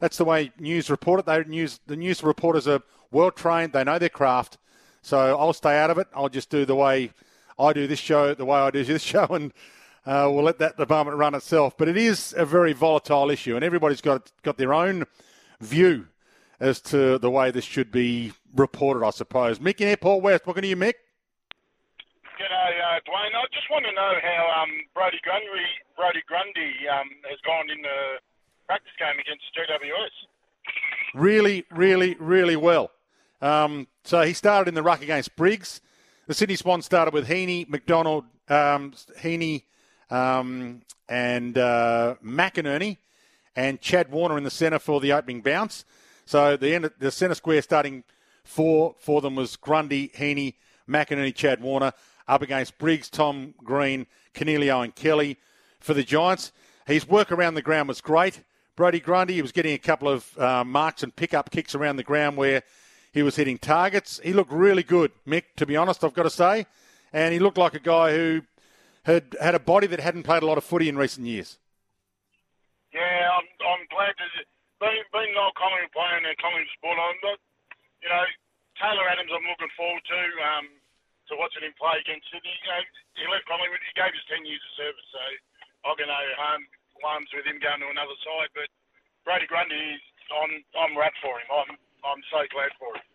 that's 0.00 0.18
the 0.18 0.24
way 0.24 0.52
news 0.58 0.90
report 0.90 1.20
it. 1.20 1.26
They 1.26 1.44
news 1.44 1.80
the 1.86 1.96
news 1.96 2.22
reporters 2.22 2.66
are 2.66 2.82
well 3.12 3.30
trained. 3.30 3.72
They 3.72 3.84
know 3.84 3.98
their 3.98 4.08
craft. 4.08 4.58
So 5.02 5.38
I'll 5.38 5.52
stay 5.52 5.78
out 5.78 5.90
of 5.90 5.98
it. 5.98 6.08
I'll 6.14 6.28
just 6.28 6.50
do 6.50 6.64
the 6.64 6.74
way 6.74 7.12
I 7.58 7.72
do 7.72 7.86
this 7.86 8.00
show, 8.00 8.34
the 8.34 8.44
way 8.44 8.58
I 8.58 8.70
do 8.70 8.84
this 8.84 9.02
show, 9.14 9.26
and 9.30 9.52
uh, 10.06 10.30
we'll 10.32 10.44
let 10.44 10.58
that 10.58 10.76
department 10.76 11.18
run 11.18 11.34
itself. 11.34 11.76
But 11.76 11.88
it 11.88 11.96
is 11.96 12.34
a 12.36 12.46
very 12.46 12.72
volatile 12.72 13.30
issue, 13.30 13.56
and 13.56 13.64
everybody's 13.64 14.00
got 14.00 14.32
got 14.42 14.56
their 14.56 14.72
own 14.72 15.04
view 15.60 16.06
as 16.60 16.80
to 16.80 17.18
the 17.18 17.30
way 17.30 17.50
this 17.50 17.64
should 17.64 17.90
be 17.90 18.32
reported. 18.54 19.04
I 19.04 19.10
suppose. 19.10 19.58
Mick 19.58 19.80
in 19.80 19.88
Airport 19.88 20.22
West. 20.22 20.46
Welcome 20.46 20.62
to 20.62 20.68
you, 20.68 20.76
Mick. 20.76 20.94
G'day, 22.38 22.80
uh, 22.80 23.00
Dwayne. 23.08 23.34
I 23.34 23.44
just 23.52 23.70
want 23.70 23.84
to 23.86 23.92
know 23.92 24.12
how 24.22 24.62
um, 24.62 24.70
Brodie 24.94 25.18
Grundy, 25.22 25.66
Brodie 25.96 26.22
Grundy 26.28 26.86
um, 26.88 27.08
has 27.28 27.40
gone 27.44 27.70
in 27.70 27.80
the 27.82 28.20
practice 28.66 28.92
game 28.98 29.18
against 29.18 29.44
GWS. 29.56 30.12
Really, 31.14 31.64
really, 31.70 32.14
really 32.20 32.56
well. 32.56 32.90
Um, 33.40 33.88
so 34.04 34.22
he 34.22 34.34
started 34.34 34.68
in 34.68 34.74
the 34.74 34.82
ruck 34.82 35.02
against 35.02 35.34
Briggs. 35.34 35.80
The 36.26 36.34
Sydney 36.34 36.56
Swans 36.56 36.84
started 36.84 37.14
with 37.14 37.28
Heaney, 37.28 37.68
McDonald, 37.68 38.24
um, 38.48 38.92
Heaney, 39.20 39.62
um, 40.10 40.82
and 41.08 41.56
uh, 41.56 42.16
McInerney, 42.24 42.98
and 43.54 43.80
Chad 43.80 44.10
Warner 44.10 44.36
in 44.36 44.44
the 44.44 44.50
centre 44.50 44.78
for 44.78 45.00
the 45.00 45.12
opening 45.12 45.40
bounce. 45.40 45.84
So 46.24 46.56
the 46.56 46.74
end, 46.74 46.90
the 46.98 47.10
centre 47.10 47.34
square 47.34 47.62
starting 47.62 48.04
four 48.44 48.94
for 48.98 49.20
them 49.20 49.36
was 49.36 49.56
Grundy, 49.56 50.08
Heaney, 50.08 50.54
McInerney, 50.88 51.34
Chad 51.34 51.60
Warner 51.60 51.92
up 52.28 52.42
against 52.42 52.78
Briggs, 52.78 53.08
Tom 53.08 53.54
Green, 53.62 54.06
Coniglio, 54.34 54.82
and 54.82 54.94
Kelly 54.94 55.38
for 55.80 55.94
the 55.94 56.02
Giants. 56.02 56.52
His 56.86 57.08
work 57.08 57.32
around 57.32 57.54
the 57.54 57.62
ground 57.62 57.88
was 57.88 58.00
great. 58.00 58.42
Brodie 58.76 59.00
Grundy, 59.00 59.34
he 59.34 59.42
was 59.42 59.52
getting 59.52 59.74
a 59.74 59.78
couple 59.78 60.08
of 60.08 60.38
uh, 60.38 60.62
marks 60.64 61.02
and 61.02 61.14
pick-up 61.14 61.50
kicks 61.50 61.74
around 61.74 61.96
the 61.96 62.02
ground 62.02 62.36
where 62.36 62.62
he 63.12 63.22
was 63.22 63.36
hitting 63.36 63.56
targets. 63.56 64.20
He 64.22 64.34
looked 64.34 64.52
really 64.52 64.82
good, 64.82 65.12
Mick, 65.26 65.44
to 65.56 65.64
be 65.64 65.76
honest, 65.76 66.04
I've 66.04 66.12
got 66.12 66.24
to 66.24 66.30
say. 66.30 66.66
And 67.12 67.32
he 67.32 67.38
looked 67.38 67.56
like 67.56 67.74
a 67.74 67.80
guy 67.80 68.14
who 68.14 68.42
had 69.06 69.38
had 69.38 69.54
a 69.54 69.62
body 69.62 69.86
that 69.86 70.02
hadn't 70.02 70.26
played 70.26 70.42
a 70.42 70.46
lot 70.50 70.58
of 70.58 70.66
footy 70.66 70.90
in 70.90 70.98
recent 70.98 71.26
years. 71.26 71.58
Yeah, 72.90 73.30
I'm, 73.38 73.46
I'm 73.62 73.84
glad 73.86 74.12
to 74.18 74.26
being 74.82 75.06
being 75.14 75.32
not 75.32 75.54
Collingwood 75.54 75.94
playing 75.94 76.26
and 76.26 76.36
Collingwood 76.42 76.74
sport. 76.74 76.98
I'm 76.98 77.18
not, 77.22 77.38
you 78.02 78.10
know, 78.10 78.26
Taylor 78.82 79.06
Adams. 79.06 79.30
I'm 79.30 79.46
looking 79.46 79.72
forward 79.78 80.02
to 80.02 80.20
um, 80.42 80.66
to 81.30 81.38
watching 81.38 81.62
him 81.62 81.72
play 81.78 82.02
against 82.02 82.28
Sydney. 82.34 82.50
You 82.50 82.68
know, 82.68 82.82
he 83.14 83.24
left 83.30 83.46
Collingwood. 83.46 83.80
He 83.86 83.94
gave 83.94 84.10
us 84.10 84.26
ten 84.26 84.42
years 84.42 84.60
of 84.60 84.72
service, 84.74 85.08
so 85.14 85.22
I've 85.86 85.98
got 85.98 86.10
no 86.10 86.22
harm 86.36 86.66
qualms 86.98 87.30
with 87.30 87.46
him 87.46 87.62
going 87.62 87.80
to 87.86 87.88
another 87.94 88.18
side. 88.26 88.50
But 88.58 88.68
Brady 89.22 89.46
Grundy, 89.46 90.02
I'm 90.34 90.52
I'm 90.74 90.98
rad 90.98 91.14
for 91.22 91.38
him. 91.38 91.48
I'm 91.48 91.70
I'm 92.02 92.22
so 92.28 92.42
glad 92.50 92.74
for 92.76 92.90
him. 92.90 93.06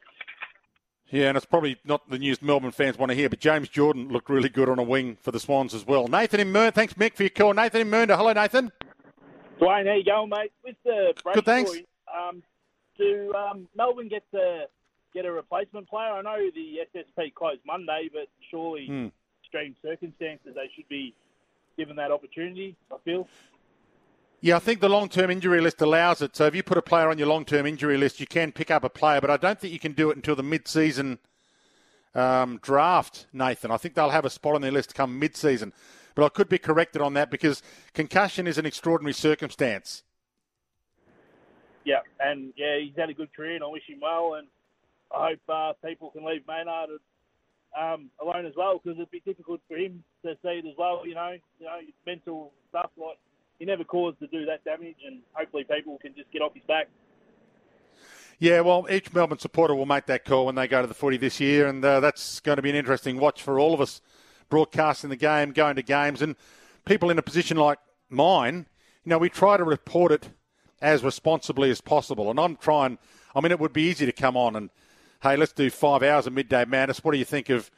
Yeah, 1.12 1.28
and 1.28 1.36
it's 1.38 1.46
probably 1.46 1.78
not 1.84 2.10
the 2.10 2.18
news 2.18 2.42
Melbourne 2.42 2.72
fans 2.72 2.98
want 2.98 3.10
to 3.10 3.16
hear, 3.16 3.28
but 3.30 3.40
James 3.40 3.68
Jordan 3.68 4.08
looked 4.08 4.30
really 4.30 4.48
good 4.48 4.70
on 4.70 4.80
a 4.80 4.84
wing 4.84 5.18
for 5.22 5.32
the 5.32 5.40
Swans 5.42 5.74
as 5.74 5.86
well. 5.86 6.08
Nathan 6.08 6.40
in 6.40 6.52
Mern, 6.54 6.72
thanks 6.72 6.94
Mick 6.94 7.16
for 7.16 7.24
your 7.24 7.30
call. 7.30 7.54
Nathan 7.54 7.82
in 7.82 7.90
Mernda, 7.90 8.16
hello 8.16 8.32
Nathan. 8.32 8.72
Dwayne, 9.60 9.88
how 9.88 9.94
you 9.94 10.06
going, 10.06 10.30
mate? 10.30 10.52
With 10.64 10.78
the 10.86 11.14
break 11.22 11.36
Good, 11.36 11.46
thanks. 11.46 11.70
story, 11.70 11.88
um, 12.12 12.42
do 12.98 13.34
um, 13.36 13.68
Melbourne 13.76 14.08
get 14.08 14.24
to 14.32 14.68
get 15.14 15.26
a 15.26 15.32
replacement 15.32 15.90
player? 15.90 16.12
I 16.12 16.22
know 16.22 16.38
the 16.56 16.80
SSP 16.96 17.34
closed 17.36 17.60
Monday, 17.66 18.10
but 18.12 18.28
surely 18.50 18.88
Hmm. 18.88 19.08
extreme 19.44 19.76
circumstances 19.82 20.56
they 20.56 20.70
should 20.76 20.88
be 20.88 21.14
given 21.78 21.98
that 21.98 22.12
opportunity. 22.12 22.76
I 22.92 22.96
feel. 23.04 23.28
Yeah, 24.44 24.56
I 24.56 24.60
think 24.60 24.80
the 24.80 24.90
long-term 24.90 25.30
injury 25.30 25.62
list 25.62 25.82
allows 25.82 26.24
it. 26.24 26.36
So 26.36 26.48
if 26.48 26.56
you 26.56 26.64
put 26.64 26.78
a 26.80 26.82
player 26.82 27.10
on 27.10 27.20
your 27.20 27.28
long-term 27.28 27.68
injury 27.68 27.96
list, 27.96 28.20
you 28.20 28.26
can 28.26 28.52
pick 28.52 28.72
up 28.72 28.84
a 28.84 28.90
player, 28.90 29.22
but 29.22 29.30
I 29.30 29.38
don't 29.38 29.60
think 29.60 29.72
you 29.72 29.80
can 29.80 29.92
do 29.92 30.10
it 30.10 30.16
until 30.16 30.36
the 30.36 30.42
mid-season 30.42 31.20
um, 32.16 32.60
draft, 32.64 33.28
Nathan. 33.32 33.70
I 33.70 33.78
think 33.78 33.94
they'll 33.94 34.10
have 34.10 34.26
a 34.26 34.32
spot 34.32 34.56
on 34.56 34.62
their 34.62 34.72
list 34.72 34.96
come 34.96 35.20
mid-season. 35.20 35.74
But 36.16 36.26
I 36.26 36.30
could 36.30 36.50
be 36.50 36.58
corrected 36.58 37.04
on 37.04 37.14
that 37.14 37.30
because 37.30 37.62
concussion 37.94 38.48
is 38.48 38.58
an 38.58 38.66
extraordinary 38.66 39.14
circumstance. 39.14 40.02
Yeah, 41.86 42.00
and 42.20 42.52
yeah, 42.58 42.80
he's 42.80 42.96
had 42.98 43.12
a 43.12 43.14
good 43.14 43.34
career, 43.34 43.56
and 43.56 43.64
I 43.64 43.68
wish 43.68 43.84
him 43.88 44.00
well. 44.02 44.34
And 44.34 44.48
I 45.16 45.30
hope 45.30 45.40
uh, 45.48 45.88
people 45.88 46.10
can 46.10 46.26
leave 46.26 46.42
Maynard 46.48 46.90
um, 47.80 48.10
alone 48.20 48.48
as 48.48 48.54
well, 48.58 48.82
because 48.84 48.98
it'd 48.98 49.12
be 49.12 49.22
difficult 49.24 49.62
for 49.68 49.78
him 49.78 50.04
to 50.26 50.34
see 50.42 50.50
it 50.50 50.66
as 50.66 50.74
well. 50.78 51.06
You 51.06 51.14
know, 51.14 51.38
you 51.60 51.66
know, 51.66 51.80
mental 52.08 52.54
stuff 52.70 52.90
like 52.98 53.18
he 53.62 53.66
never 53.68 53.84
caused 53.84 54.18
to 54.18 54.26
do 54.26 54.44
that 54.44 54.66
damage, 54.66 54.96
and 55.06 55.20
hopefully 55.34 55.64
people 55.64 56.00
can 56.02 56.16
just 56.16 56.32
get 56.32 56.42
off 56.42 56.52
his 56.56 56.64
back. 56.64 56.90
Yeah, 58.40 58.62
well, 58.62 58.88
each 58.90 59.14
Melbourne 59.14 59.38
supporter 59.38 59.76
will 59.76 59.86
make 59.86 60.08
that 60.08 60.26
call 60.26 60.48
when 60.48 60.56
they 60.56 60.68
go 60.68 60.82
to 60.82 60.88
the 60.88 60.96
footy 60.96 61.18
this 61.18 61.40
year, 61.40 61.68
and 61.68 61.86
uh, 61.86 62.00
that's 62.00 62.40
going 62.40 62.56
to 62.56 62.64
be 62.64 62.72
an 62.72 62.76
interesting 62.76 63.20
watch 63.20 63.44
for 63.44 63.60
all 63.60 63.76
of 63.76 63.80
us 63.80 64.02
broadcasting 64.50 65.12
the 65.12 65.16
game, 65.16 65.52
going 65.52 65.76
to 65.76 65.84
games, 65.84 66.24
and 66.24 66.36
people 66.86 67.12
in 67.12 67.20
a 67.20 67.22
position 67.22 67.56
like 67.56 67.78
mine. 68.10 68.66
You 69.06 69.12
know, 69.12 69.20
we 69.20 69.30
try 69.30 69.58
to 69.58 69.64
report 69.64 70.12
it 70.12 70.30
as 70.82 71.04
responsibly 71.04 71.70
as 71.70 71.82
possible, 71.82 72.32
and 72.32 72.40
I'm 72.40 72.56
trying. 72.56 72.98
I 73.36 73.42
mean, 73.42 73.52
it 73.52 73.60
would 73.60 73.74
be 73.74 73.84
easy 73.84 74.08
to 74.08 74.12
come 74.12 74.36
on 74.36 74.56
and, 74.56 74.72
hey, 75.22 75.38
let's 75.38 75.54
do 75.54 75.70
five 75.70 76.02
hours 76.02 76.26
of 76.26 76.34
midday 76.34 76.66
madness. 76.66 77.04
What 77.04 77.12
do 77.12 77.20
you 77.20 77.26
think 77.26 77.52
of 77.52 77.70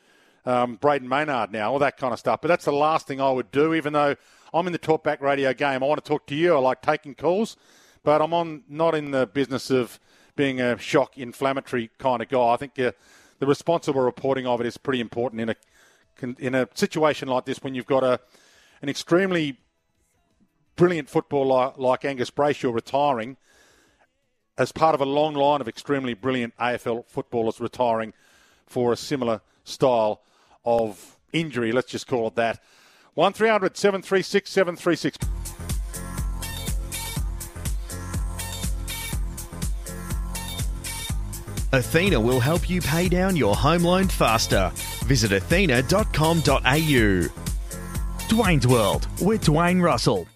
um, 0.46 0.78
Brayden 0.78 1.10
Maynard 1.10 1.52
now? 1.52 1.74
All 1.74 1.80
that 1.80 1.98
kind 1.98 2.14
of 2.14 2.20
stuff. 2.20 2.40
But 2.40 2.48
that's 2.48 2.64
the 2.64 2.72
last 2.72 3.06
thing 3.06 3.20
I 3.20 3.32
would 3.32 3.52
do, 3.52 3.74
even 3.74 3.92
though 3.92 4.16
I'm 4.54 4.68
in 4.68 4.74
the 4.74 4.80
talkback 4.80 5.20
radio 5.20 5.52
game. 5.54 5.82
I 5.82 5.88
want 5.88 6.04
to 6.04 6.08
talk 6.08 6.28
to 6.28 6.36
you. 6.36 6.54
I 6.54 6.60
like 6.60 6.82
taking 6.82 7.16
calls, 7.16 7.58
but 8.04 8.22
I'm 8.22 8.34
on 8.34 8.64
not 8.70 8.94
in 8.94 9.10
the 9.10 9.26
business 9.26 9.72
of 9.72 10.00
being 10.36 10.62
a 10.62 10.78
shock 10.78 11.18
inflammatory 11.18 11.90
kind 11.98 12.22
of 12.22 12.30
guy. 12.30 12.50
I 12.50 12.58
think 12.58 12.78
uh, 12.78 12.92
the 13.40 13.48
responsible 13.48 14.02
reporting 14.02 14.46
of 14.46 14.62
it 14.62 14.68
is 14.68 14.78
pretty 14.78 15.02
important 15.02 15.42
in 15.42 15.50
a 15.50 15.56
in 16.38 16.54
a 16.54 16.68
situation 16.76 17.28
like 17.28 17.46
this 17.46 17.64
when 17.64 17.74
you've 17.74 17.88
got 17.88 18.04
a 18.04 18.20
an 18.84 18.90
extremely 18.90 19.58
brilliant 20.76 21.10
footballer 21.10 21.74
like 21.76 22.06
Angus 22.06 22.30
Brayshaw 22.30 22.74
retiring 22.74 23.38
as 24.58 24.72
part 24.72 24.94
of 24.94 25.02
a 25.02 25.06
long 25.06 25.34
line 25.34 25.62
of 25.62 25.68
extremely 25.68 26.14
brilliant 26.14 26.56
AFL 26.58 27.06
footballers 27.08 27.60
retiring 27.60 28.14
for 28.68 28.94
a 28.94 28.98
similar 28.98 29.42
style 29.64 30.22
of 30.64 31.18
injury. 31.32 31.72
Let's 31.72 31.92
just 31.92 32.06
call 32.06 32.28
it 32.28 32.36
that. 32.36 32.62
One 33.16 33.34
736 33.34 34.50
736. 34.50 35.18
Athena 41.74 42.20
will 42.20 42.40
help 42.40 42.70
you 42.70 42.82
pay 42.82 43.10
down 43.10 43.36
your 43.36 43.56
home 43.56 43.84
loan 43.84 44.08
faster. 44.08 44.72
Visit 45.06 45.32
athena.com.au. 45.32 47.30
Dwayne's 48.30 48.68
World 48.68 49.08
with 49.22 49.44
Dwayne 49.46 49.82
Russell. 49.82 50.28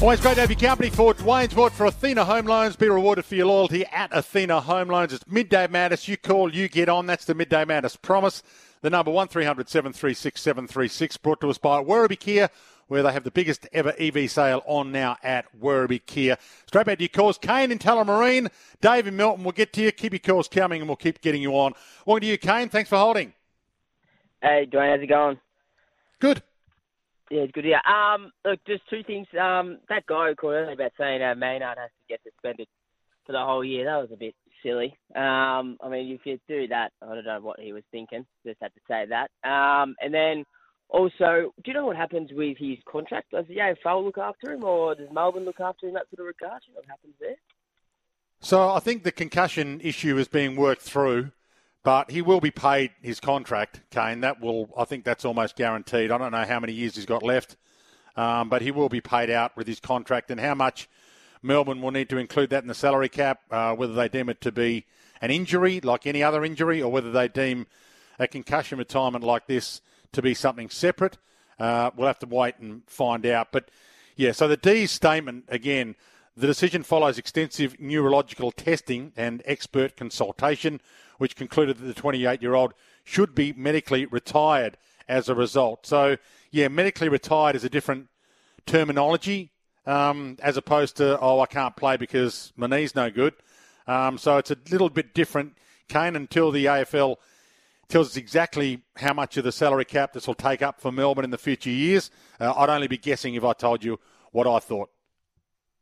Always 0.00 0.20
great 0.20 0.34
to 0.34 0.40
have 0.42 0.50
your 0.50 0.58
company 0.58 0.90
for 0.90 1.14
Dwayne's 1.14 1.56
World 1.56 1.72
for 1.72 1.86
Athena 1.86 2.24
Home 2.24 2.46
Loans. 2.46 2.76
Be 2.76 2.88
rewarded 2.88 3.24
for 3.24 3.34
your 3.36 3.46
loyalty 3.46 3.84
at 3.86 4.10
Athena 4.12 4.60
Home 4.60 4.88
Loans. 4.88 5.12
It's 5.12 5.26
Midday 5.26 5.66
Madness. 5.68 6.06
You 6.08 6.16
call, 6.16 6.54
you 6.54 6.68
get 6.68 6.88
on. 6.88 7.06
That's 7.06 7.24
the 7.24 7.34
Midday 7.34 7.64
Madness 7.64 7.96
promise. 7.96 8.42
The 8.84 8.90
number 8.90 9.10
1300 9.10 9.66
736 9.66 10.38
736 10.38 11.16
brought 11.16 11.40
to 11.40 11.48
us 11.48 11.56
by 11.56 11.82
Werribee 11.82 12.20
Kia, 12.20 12.50
where 12.88 13.02
they 13.02 13.14
have 13.14 13.24
the 13.24 13.30
biggest 13.30 13.66
ever 13.72 13.94
EV 13.98 14.30
sale 14.30 14.62
on 14.66 14.92
now 14.92 15.16
at 15.22 15.46
Werribee 15.58 16.04
Kia. 16.04 16.36
Straight 16.66 16.84
back 16.84 16.98
to 16.98 17.04
your 17.04 17.08
calls. 17.08 17.38
Kane 17.38 17.72
in 17.72 17.78
Tullamarine. 17.78 18.50
Dave 18.82 19.06
in 19.06 19.16
Milton. 19.16 19.42
We'll 19.42 19.52
get 19.52 19.72
to 19.72 19.80
you. 19.80 19.90
Keep 19.90 20.12
your 20.12 20.18
calls 20.18 20.48
coming 20.48 20.82
and 20.82 20.88
we'll 20.90 20.96
keep 20.96 21.22
getting 21.22 21.40
you 21.40 21.52
on. 21.52 21.72
Welcome 22.04 22.20
to 22.20 22.26
you, 22.26 22.36
Kane. 22.36 22.68
Thanks 22.68 22.90
for 22.90 22.98
holding. 22.98 23.32
Hey, 24.42 24.68
Dwayne, 24.70 24.90
how's 24.90 25.02
it 25.02 25.06
going? 25.06 25.40
Good. 26.20 26.42
Yeah, 27.30 27.40
it's 27.40 27.52
good. 27.52 27.64
Yeah. 27.64 27.80
Um, 27.86 28.32
look, 28.44 28.60
just 28.66 28.82
two 28.90 29.02
things. 29.02 29.28
Um, 29.32 29.78
that 29.88 30.04
guy 30.04 30.28
who 30.28 30.34
called 30.34 30.52
earlier 30.52 30.74
about 30.74 30.92
saying 30.98 31.22
uh, 31.22 31.34
Maynard 31.34 31.78
has 31.78 31.88
to 31.88 32.06
get 32.06 32.20
suspended 32.22 32.68
for 33.24 33.32
the 33.32 33.40
whole 33.40 33.64
year. 33.64 33.86
That 33.86 33.96
was 33.96 34.10
a 34.12 34.16
bit 34.16 34.34
silly. 34.64 34.96
Um, 35.14 35.76
I 35.80 35.88
mean, 35.88 36.12
if 36.12 36.24
you 36.24 36.38
do 36.48 36.66
that, 36.68 36.92
I 37.02 37.14
don't 37.14 37.24
know 37.24 37.40
what 37.40 37.60
he 37.60 37.72
was 37.72 37.84
thinking. 37.92 38.26
Just 38.44 38.58
had 38.60 38.72
to 38.74 38.80
say 38.88 39.06
that. 39.08 39.30
Um, 39.48 39.94
and 40.00 40.12
then 40.12 40.44
also, 40.88 41.52
do 41.62 41.70
you 41.70 41.74
know 41.74 41.86
what 41.86 41.96
happens 41.96 42.30
with 42.32 42.56
his 42.58 42.78
contract? 42.90 43.30
Does 43.30 43.46
the 43.48 43.56
AFL 43.56 44.04
look 44.04 44.18
after 44.18 44.52
him, 44.52 44.64
or 44.64 44.94
does 44.94 45.08
Melbourne 45.12 45.44
look 45.44 45.60
after 45.60 45.86
him 45.86 45.90
in 45.90 45.94
that 45.94 46.06
sort 46.10 46.20
of 46.20 46.26
regard? 46.26 46.62
You 46.66 46.74
know 46.74 46.80
what 46.80 46.88
happens 46.88 47.14
there? 47.20 47.36
So 48.40 48.70
I 48.70 48.80
think 48.80 49.04
the 49.04 49.12
concussion 49.12 49.80
issue 49.82 50.18
is 50.18 50.28
being 50.28 50.56
worked 50.56 50.82
through, 50.82 51.30
but 51.82 52.10
he 52.10 52.22
will 52.22 52.40
be 52.40 52.50
paid 52.50 52.90
his 53.02 53.20
contract, 53.20 53.80
Kane. 53.90 54.20
That 54.20 54.40
will, 54.40 54.68
I 54.76 54.84
think 54.84 55.04
that's 55.04 55.24
almost 55.24 55.56
guaranteed. 55.56 56.10
I 56.10 56.18
don't 56.18 56.32
know 56.32 56.44
how 56.44 56.60
many 56.60 56.72
years 56.72 56.96
he's 56.96 57.06
got 57.06 57.22
left, 57.22 57.56
um, 58.16 58.48
but 58.48 58.62
he 58.62 58.70
will 58.70 58.88
be 58.88 59.00
paid 59.00 59.30
out 59.30 59.56
with 59.56 59.66
his 59.66 59.80
contract. 59.80 60.30
And 60.30 60.40
how 60.40 60.54
much 60.54 60.88
Melbourne 61.44 61.82
will 61.82 61.90
need 61.90 62.08
to 62.08 62.16
include 62.16 62.48
that 62.50 62.64
in 62.64 62.68
the 62.68 62.74
salary 62.74 63.10
cap, 63.10 63.42
uh, 63.50 63.74
whether 63.74 63.92
they 63.92 64.08
deem 64.08 64.30
it 64.30 64.40
to 64.40 64.50
be 64.50 64.86
an 65.20 65.30
injury 65.30 65.78
like 65.80 66.06
any 66.06 66.22
other 66.22 66.42
injury, 66.42 66.80
or 66.80 66.90
whether 66.90 67.12
they 67.12 67.28
deem 67.28 67.66
a 68.18 68.26
concussion 68.26 68.78
retirement 68.78 69.22
like 69.22 69.46
this 69.46 69.82
to 70.12 70.22
be 70.22 70.32
something 70.32 70.70
separate. 70.70 71.18
Uh, 71.58 71.90
we'll 71.94 72.06
have 72.06 72.18
to 72.20 72.26
wait 72.26 72.58
and 72.60 72.82
find 72.86 73.26
out. 73.26 73.48
But 73.52 73.70
yeah, 74.16 74.32
so 74.32 74.48
the 74.48 74.56
D's 74.56 74.90
statement 74.90 75.44
again. 75.48 75.96
The 76.36 76.48
decision 76.48 76.82
follows 76.82 77.16
extensive 77.16 77.78
neurological 77.78 78.50
testing 78.50 79.12
and 79.16 79.40
expert 79.44 79.96
consultation, 79.96 80.80
which 81.18 81.36
concluded 81.36 81.78
that 81.78 81.84
the 81.84 81.94
28 81.94 82.42
year 82.42 82.54
old 82.54 82.74
should 83.04 83.36
be 83.36 83.52
medically 83.52 84.04
retired 84.06 84.76
as 85.08 85.28
a 85.28 85.34
result. 85.36 85.86
So, 85.86 86.16
yeah, 86.50 86.66
medically 86.66 87.08
retired 87.08 87.54
is 87.54 87.62
a 87.62 87.68
different 87.68 88.08
terminology 88.66 89.52
um, 89.86 90.36
as 90.42 90.56
opposed 90.56 90.96
to, 90.96 91.18
oh, 91.18 91.40
I 91.40 91.46
can't 91.46 91.76
play 91.76 91.96
because 91.96 92.52
my 92.56 92.66
knee's 92.66 92.94
no 92.94 93.10
good. 93.10 93.34
Um, 93.86 94.18
so 94.18 94.38
it's 94.38 94.50
a 94.50 94.56
little 94.70 94.88
bit 94.88 95.14
different, 95.14 95.56
Kane, 95.88 96.16
until 96.16 96.50
the 96.50 96.64
AFL 96.66 97.16
tells 97.88 98.08
us 98.08 98.16
exactly 98.16 98.82
how 98.96 99.12
much 99.12 99.36
of 99.36 99.44
the 99.44 99.52
salary 99.52 99.84
cap 99.84 100.12
this 100.12 100.26
will 100.26 100.34
take 100.34 100.62
up 100.62 100.80
for 100.80 100.90
Melbourne 100.90 101.24
in 101.24 101.30
the 101.30 101.38
future 101.38 101.70
years. 101.70 102.10
Uh, 102.40 102.52
I'd 102.56 102.70
only 102.70 102.88
be 102.88 102.96
guessing 102.98 103.34
if 103.34 103.44
I 103.44 103.52
told 103.52 103.84
you 103.84 104.00
what 104.32 104.46
I 104.46 104.58
thought. 104.58 104.90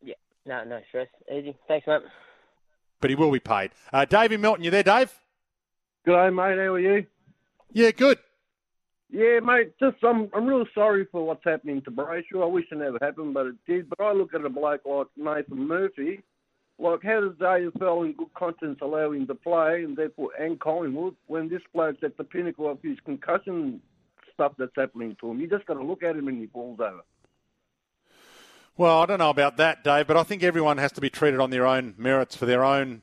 Yeah. 0.02 0.14
No, 0.44 0.64
no 0.64 0.80
stress. 0.88 1.08
Easy. 1.32 1.56
Thanks, 1.68 1.86
mate. 1.86 2.02
But 3.00 3.10
he 3.10 3.16
will 3.16 3.30
be 3.30 3.40
paid. 3.40 3.70
Uh, 3.92 4.04
Dave 4.04 4.32
in 4.32 4.40
Milton, 4.40 4.64
you 4.64 4.70
there, 4.70 4.82
Dave? 4.82 5.12
Good 6.04 6.16
day, 6.16 6.30
mate. 6.30 6.58
How 6.58 6.74
are 6.74 6.78
you? 6.80 7.06
Yeah, 7.72 7.92
good. 7.92 8.18
Yeah, 9.12 9.40
mate. 9.40 9.74
Just 9.78 10.02
I'm 10.02 10.30
I'm 10.34 10.46
real 10.46 10.64
sorry 10.74 11.06
for 11.12 11.26
what's 11.26 11.44
happening 11.44 11.82
to 11.82 11.90
Brayshaw. 11.90 12.42
I 12.42 12.46
wish 12.46 12.64
it 12.72 12.78
never 12.78 12.98
happened, 13.02 13.34
but 13.34 13.46
it 13.46 13.56
did. 13.66 13.90
But 13.90 14.00
I 14.00 14.12
look 14.12 14.32
at 14.34 14.44
a 14.44 14.48
bloke 14.48 14.80
like 14.86 15.06
Nathan 15.18 15.68
Murphy. 15.68 16.22
Like, 16.78 17.02
how 17.02 17.20
does 17.20 17.34
the 17.38 17.44
AFL 17.44 18.06
in 18.06 18.14
good 18.14 18.32
conscience 18.34 18.78
allow 18.80 19.12
him 19.12 19.26
to 19.26 19.34
play, 19.34 19.84
and 19.84 19.94
therefore 19.94 20.30
and 20.40 20.58
Collingwood, 20.58 21.14
when 21.26 21.50
this 21.50 21.60
bloke's 21.74 22.02
at 22.02 22.16
the 22.16 22.24
pinnacle 22.24 22.70
of 22.70 22.78
his 22.82 22.96
concussion 23.04 23.82
stuff 24.32 24.52
that's 24.58 24.72
happening 24.76 25.14
to 25.20 25.30
him? 25.30 25.40
You 25.40 25.46
just 25.46 25.66
got 25.66 25.74
to 25.74 25.84
look 25.84 26.02
at 26.02 26.16
him 26.16 26.28
and 26.28 26.40
he 26.40 26.46
falls 26.46 26.80
over. 26.80 27.02
Well, 28.78 29.00
I 29.00 29.04
don't 29.04 29.18
know 29.18 29.28
about 29.28 29.58
that, 29.58 29.84
Dave, 29.84 30.06
but 30.06 30.16
I 30.16 30.22
think 30.22 30.42
everyone 30.42 30.78
has 30.78 30.90
to 30.92 31.02
be 31.02 31.10
treated 31.10 31.38
on 31.38 31.50
their 31.50 31.66
own 31.66 31.94
merits 31.98 32.34
for 32.34 32.46
their 32.46 32.64
own 32.64 33.02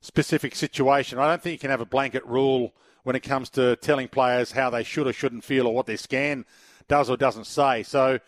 specific 0.00 0.54
situation. 0.54 1.18
I 1.18 1.26
don't 1.26 1.42
think 1.42 1.54
you 1.54 1.58
can 1.58 1.70
have 1.70 1.80
a 1.80 1.86
blanket 1.86 2.24
rule 2.24 2.72
when 3.02 3.16
it 3.16 3.20
comes 3.20 3.50
to 3.50 3.76
telling 3.76 4.08
players 4.08 4.52
how 4.52 4.70
they 4.70 4.84
should 4.84 5.06
or 5.06 5.12
shouldn't 5.12 5.44
feel 5.44 5.66
or 5.66 5.74
what 5.74 5.86
their 5.86 5.96
scan 5.96 6.44
does 6.88 7.10
or 7.10 7.16
doesn't 7.16 7.46
say. 7.46 7.82
So 7.82 8.20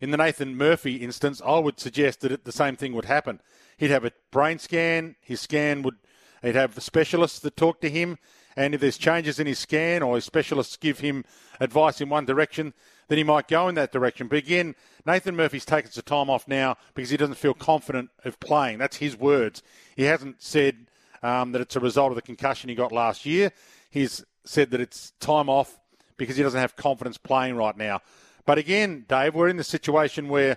in 0.00 0.10
the 0.10 0.16
Nathan 0.16 0.56
Murphy 0.56 0.96
instance, 0.96 1.40
I 1.44 1.58
would 1.58 1.78
suggest 1.78 2.20
that 2.20 2.32
it, 2.32 2.44
the 2.44 2.52
same 2.52 2.76
thing 2.76 2.92
would 2.94 3.04
happen. 3.04 3.40
He'd 3.76 3.90
have 3.90 4.04
a 4.04 4.12
brain 4.30 4.58
scan. 4.58 5.16
His 5.20 5.40
scan 5.40 5.82
would, 5.82 5.96
he'd 6.42 6.54
have 6.54 6.82
specialists 6.82 7.38
that 7.40 7.56
talk 7.56 7.80
to 7.80 7.90
him. 7.90 8.18
And 8.56 8.74
if 8.74 8.80
there's 8.80 8.98
changes 8.98 9.38
in 9.38 9.46
his 9.46 9.58
scan 9.58 10.02
or 10.02 10.16
his 10.16 10.24
specialists 10.24 10.76
give 10.76 11.00
him 11.00 11.24
advice 11.60 12.00
in 12.00 12.08
one 12.08 12.26
direction, 12.26 12.74
then 13.08 13.18
he 13.18 13.24
might 13.24 13.48
go 13.48 13.68
in 13.68 13.74
that 13.76 13.92
direction. 13.92 14.28
But 14.28 14.38
again, 14.38 14.74
Nathan 15.06 15.36
Murphy's 15.36 15.64
taken 15.64 15.90
some 15.90 16.02
time 16.04 16.30
off 16.30 16.46
now 16.46 16.76
because 16.94 17.10
he 17.10 17.16
doesn't 17.16 17.36
feel 17.36 17.54
confident 17.54 18.10
of 18.24 18.38
playing. 18.40 18.78
That's 18.78 18.96
his 18.96 19.16
words. 19.16 19.62
He 19.96 20.04
hasn't 20.04 20.42
said 20.42 20.86
um, 21.22 21.52
that 21.52 21.60
it's 21.60 21.76
a 21.76 21.80
result 21.80 22.10
of 22.10 22.16
the 22.16 22.22
concussion 22.22 22.68
he 22.68 22.74
got 22.74 22.92
last 22.92 23.24
year. 23.24 23.52
He's 23.92 24.24
said 24.44 24.70
that 24.70 24.80
it's 24.80 25.12
time 25.20 25.50
off 25.50 25.78
because 26.16 26.36
he 26.36 26.42
doesn't 26.42 26.58
have 26.58 26.76
confidence 26.76 27.18
playing 27.18 27.56
right 27.56 27.76
now. 27.76 28.00
But 28.46 28.56
again, 28.56 29.04
Dave, 29.06 29.34
we're 29.34 29.48
in 29.48 29.58
the 29.58 29.64
situation 29.64 30.28
where 30.28 30.56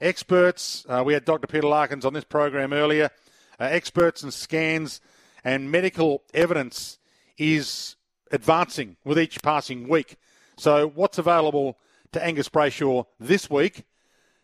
experts, 0.00 0.86
uh, 0.88 1.02
we 1.04 1.12
had 1.12 1.24
Dr. 1.24 1.48
Peter 1.48 1.66
Larkins 1.66 2.04
on 2.04 2.14
this 2.14 2.24
program 2.24 2.72
earlier, 2.72 3.10
uh, 3.58 3.64
experts 3.64 4.22
and 4.22 4.32
scans 4.32 5.00
and 5.42 5.68
medical 5.68 6.22
evidence 6.32 6.98
is 7.38 7.96
advancing 8.30 8.96
with 9.04 9.18
each 9.18 9.42
passing 9.42 9.88
week. 9.88 10.16
So, 10.56 10.86
what's 10.86 11.18
available 11.18 11.78
to 12.12 12.24
Angus 12.24 12.48
Brayshaw 12.48 13.06
this 13.18 13.50
week 13.50 13.82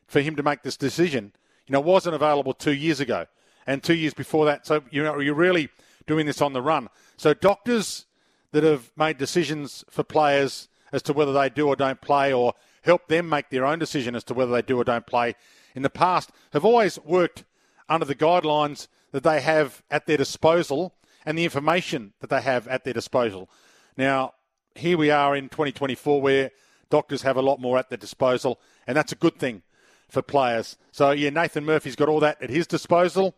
for 0.09 0.21
him 0.21 0.35
to 0.35 0.43
make 0.43 0.63
this 0.65 0.77
decision, 0.77 1.33
you 1.69 1.73
know, 1.73 1.81
wasn't 1.81 2.17
available 2.17 2.55
two 2.55 2.75
years 2.75 2.99
ago 2.99 3.27
and 3.69 3.85
two 3.85 3.95
years 3.95 4.15
before 4.15 4.47
that. 4.47 4.67
So, 4.67 4.83
you 4.91 5.05
know, 5.05 5.21
you're 5.21 5.35
really 5.35 5.69
doing 6.09 6.27
this 6.27 6.43
on 6.43 6.55
the 6.55 6.61
run. 6.61 6.89
So, 7.17 7.35
doctors 7.35 8.07
that 8.53 8.65
have 8.65 8.93
made 8.97 9.19
decisions 9.19 9.85
for 9.91 10.03
players 10.03 10.69
as 10.93 11.03
to 11.03 11.13
whether 11.13 11.33
they 11.33 11.49
do 11.49 11.69
or 11.69 11.77
don't 11.77 12.01
play 12.01 12.33
or 12.33 12.55
help 12.83 13.09
them 13.09 13.29
make 13.29 13.51
their 13.51 13.65
own 13.65 13.79
decision 13.79 14.15
as 14.15 14.25
to 14.25 14.35
whether 14.35 14.53
they 14.53 14.63
do 14.63 14.79
or 14.79 14.85
don't 14.85 15.07
play 15.07 15.35
in 15.75 15.83
the 15.83 15.91
past 15.91 16.31
have 16.53 16.65
always 16.65 16.99
worked 17.01 17.45
under 17.89 18.05
the 18.05 18.15
guidelines 18.15 18.89
that 19.13 19.23
they 19.23 19.41
have 19.41 19.83
at 19.91 20.07
their 20.07 20.17
disposal 20.17 20.95
and 21.25 21.39
the 21.39 21.45
information 21.45 22.13
that 22.21 22.31
they 22.31 22.41
have 22.41 22.67
at 22.69 22.85
their 22.85 22.95
disposal. 22.95 23.49
Now, 23.97 24.35
here 24.75 24.97
we 24.97 25.11
are 25.11 25.37
in 25.37 25.49
2024 25.49 26.21
where 26.21 26.51
doctors 26.91 27.23
have 27.23 27.37
a 27.37 27.43
lot 27.43 27.61
more 27.61 27.79
at 27.79 27.89
their 27.91 27.99
disposal, 27.99 28.61
and 28.87 28.97
that's 28.97 29.13
a 29.13 29.17
good 29.17 29.39
thing 29.39 29.63
for 30.09 30.23
players. 30.23 30.77
So, 30.91 31.11
yeah, 31.11 31.31
Nathan 31.31 31.65
Murphy's 31.65 31.97
got 31.97 32.09
all 32.09 32.21
that 32.21 32.43
at 32.43 32.51
his 32.51 32.67
disposal, 32.67 33.35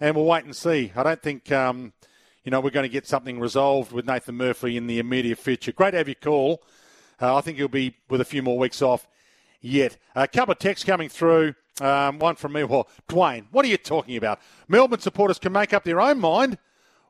and 0.00 0.16
we'll 0.16 0.24
wait 0.24 0.44
and 0.44 0.54
see. 0.54 0.92
I 0.96 1.02
don't 1.02 1.22
think, 1.22 1.50
um, 1.52 1.92
you 2.48 2.50
know, 2.50 2.60
we're 2.60 2.70
going 2.70 2.84
to 2.84 2.88
get 2.88 3.06
something 3.06 3.38
resolved 3.38 3.92
with 3.92 4.06
Nathan 4.06 4.34
Murphy 4.34 4.78
in 4.78 4.86
the 4.86 4.98
immediate 4.98 5.36
future. 5.36 5.70
Great 5.70 5.90
to 5.90 5.98
have 5.98 6.08
your 6.08 6.14
call. 6.14 6.62
Uh, 7.20 7.36
I 7.36 7.42
think 7.42 7.58
he'll 7.58 7.68
be 7.68 7.94
with 8.08 8.22
a 8.22 8.24
few 8.24 8.42
more 8.42 8.56
weeks 8.56 8.80
off 8.80 9.06
yet. 9.60 9.98
A 10.16 10.26
couple 10.26 10.52
of 10.52 10.58
texts 10.58 10.82
coming 10.82 11.10
through. 11.10 11.56
Um, 11.78 12.18
one 12.18 12.36
from 12.36 12.54
me. 12.54 12.64
Well, 12.64 12.88
Dwayne, 13.06 13.44
what 13.50 13.66
are 13.66 13.68
you 13.68 13.76
talking 13.76 14.16
about? 14.16 14.40
Melbourne 14.66 15.00
supporters 15.00 15.38
can 15.38 15.52
make 15.52 15.74
up 15.74 15.84
their 15.84 16.00
own 16.00 16.20
mind 16.20 16.56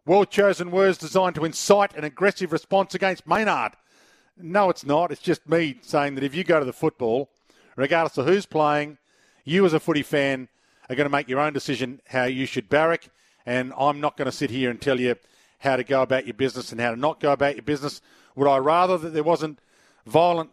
well 0.04 0.24
chosen 0.24 0.72
words 0.72 0.98
designed 0.98 1.36
to 1.36 1.44
incite 1.44 1.94
an 1.94 2.02
aggressive 2.02 2.50
response 2.50 2.96
against 2.96 3.24
Maynard. 3.24 3.74
No, 4.36 4.70
it's 4.70 4.84
not. 4.84 5.12
It's 5.12 5.22
just 5.22 5.48
me 5.48 5.76
saying 5.82 6.16
that 6.16 6.24
if 6.24 6.34
you 6.34 6.42
go 6.42 6.58
to 6.58 6.66
the 6.66 6.72
football, 6.72 7.30
regardless 7.76 8.18
of 8.18 8.26
who's 8.26 8.44
playing, 8.44 8.98
you 9.44 9.64
as 9.64 9.72
a 9.72 9.78
footy 9.78 10.02
fan 10.02 10.48
are 10.90 10.96
going 10.96 11.04
to 11.04 11.16
make 11.16 11.28
your 11.28 11.38
own 11.38 11.52
decision 11.52 12.00
how 12.08 12.24
you 12.24 12.44
should 12.44 12.68
barrack. 12.68 13.08
And 13.48 13.72
I'm 13.78 13.98
not 13.98 14.18
going 14.18 14.26
to 14.26 14.36
sit 14.36 14.50
here 14.50 14.68
and 14.68 14.78
tell 14.78 15.00
you 15.00 15.16
how 15.60 15.76
to 15.76 15.82
go 15.82 16.02
about 16.02 16.26
your 16.26 16.34
business 16.34 16.70
and 16.70 16.78
how 16.78 16.90
to 16.90 17.00
not 17.00 17.18
go 17.18 17.32
about 17.32 17.56
your 17.56 17.62
business. 17.62 18.02
Would 18.36 18.46
I 18.46 18.58
rather 18.58 18.98
that 18.98 19.14
there 19.14 19.22
wasn't 19.22 19.58
violent 20.04 20.50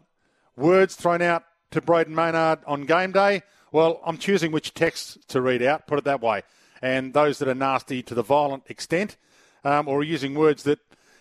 words 0.55 0.95
thrown 0.95 1.21
out 1.21 1.43
to 1.71 1.81
Brayden 1.81 2.07
Maynard 2.07 2.59
on 2.65 2.85
game 2.85 3.11
day? 3.11 3.41
Well, 3.73 3.99
I'm 4.05 4.17
choosing 4.17 4.53
which 4.53 4.73
text 4.73 5.27
to 5.27 5.41
read 5.41 5.61
out, 5.61 5.87
put 5.87 5.99
it 5.99 6.05
that 6.05 6.21
way. 6.21 6.43
And 6.81 7.13
those 7.13 7.37
that 7.39 7.49
are 7.49 7.53
nasty 7.53 8.01
to 8.01 8.15
the 8.15 8.23
violent 8.23 8.63
extent, 8.69 9.17
um, 9.65 9.89
or 9.89 10.01
using 10.01 10.33
words 10.33 10.63
that 10.63 10.79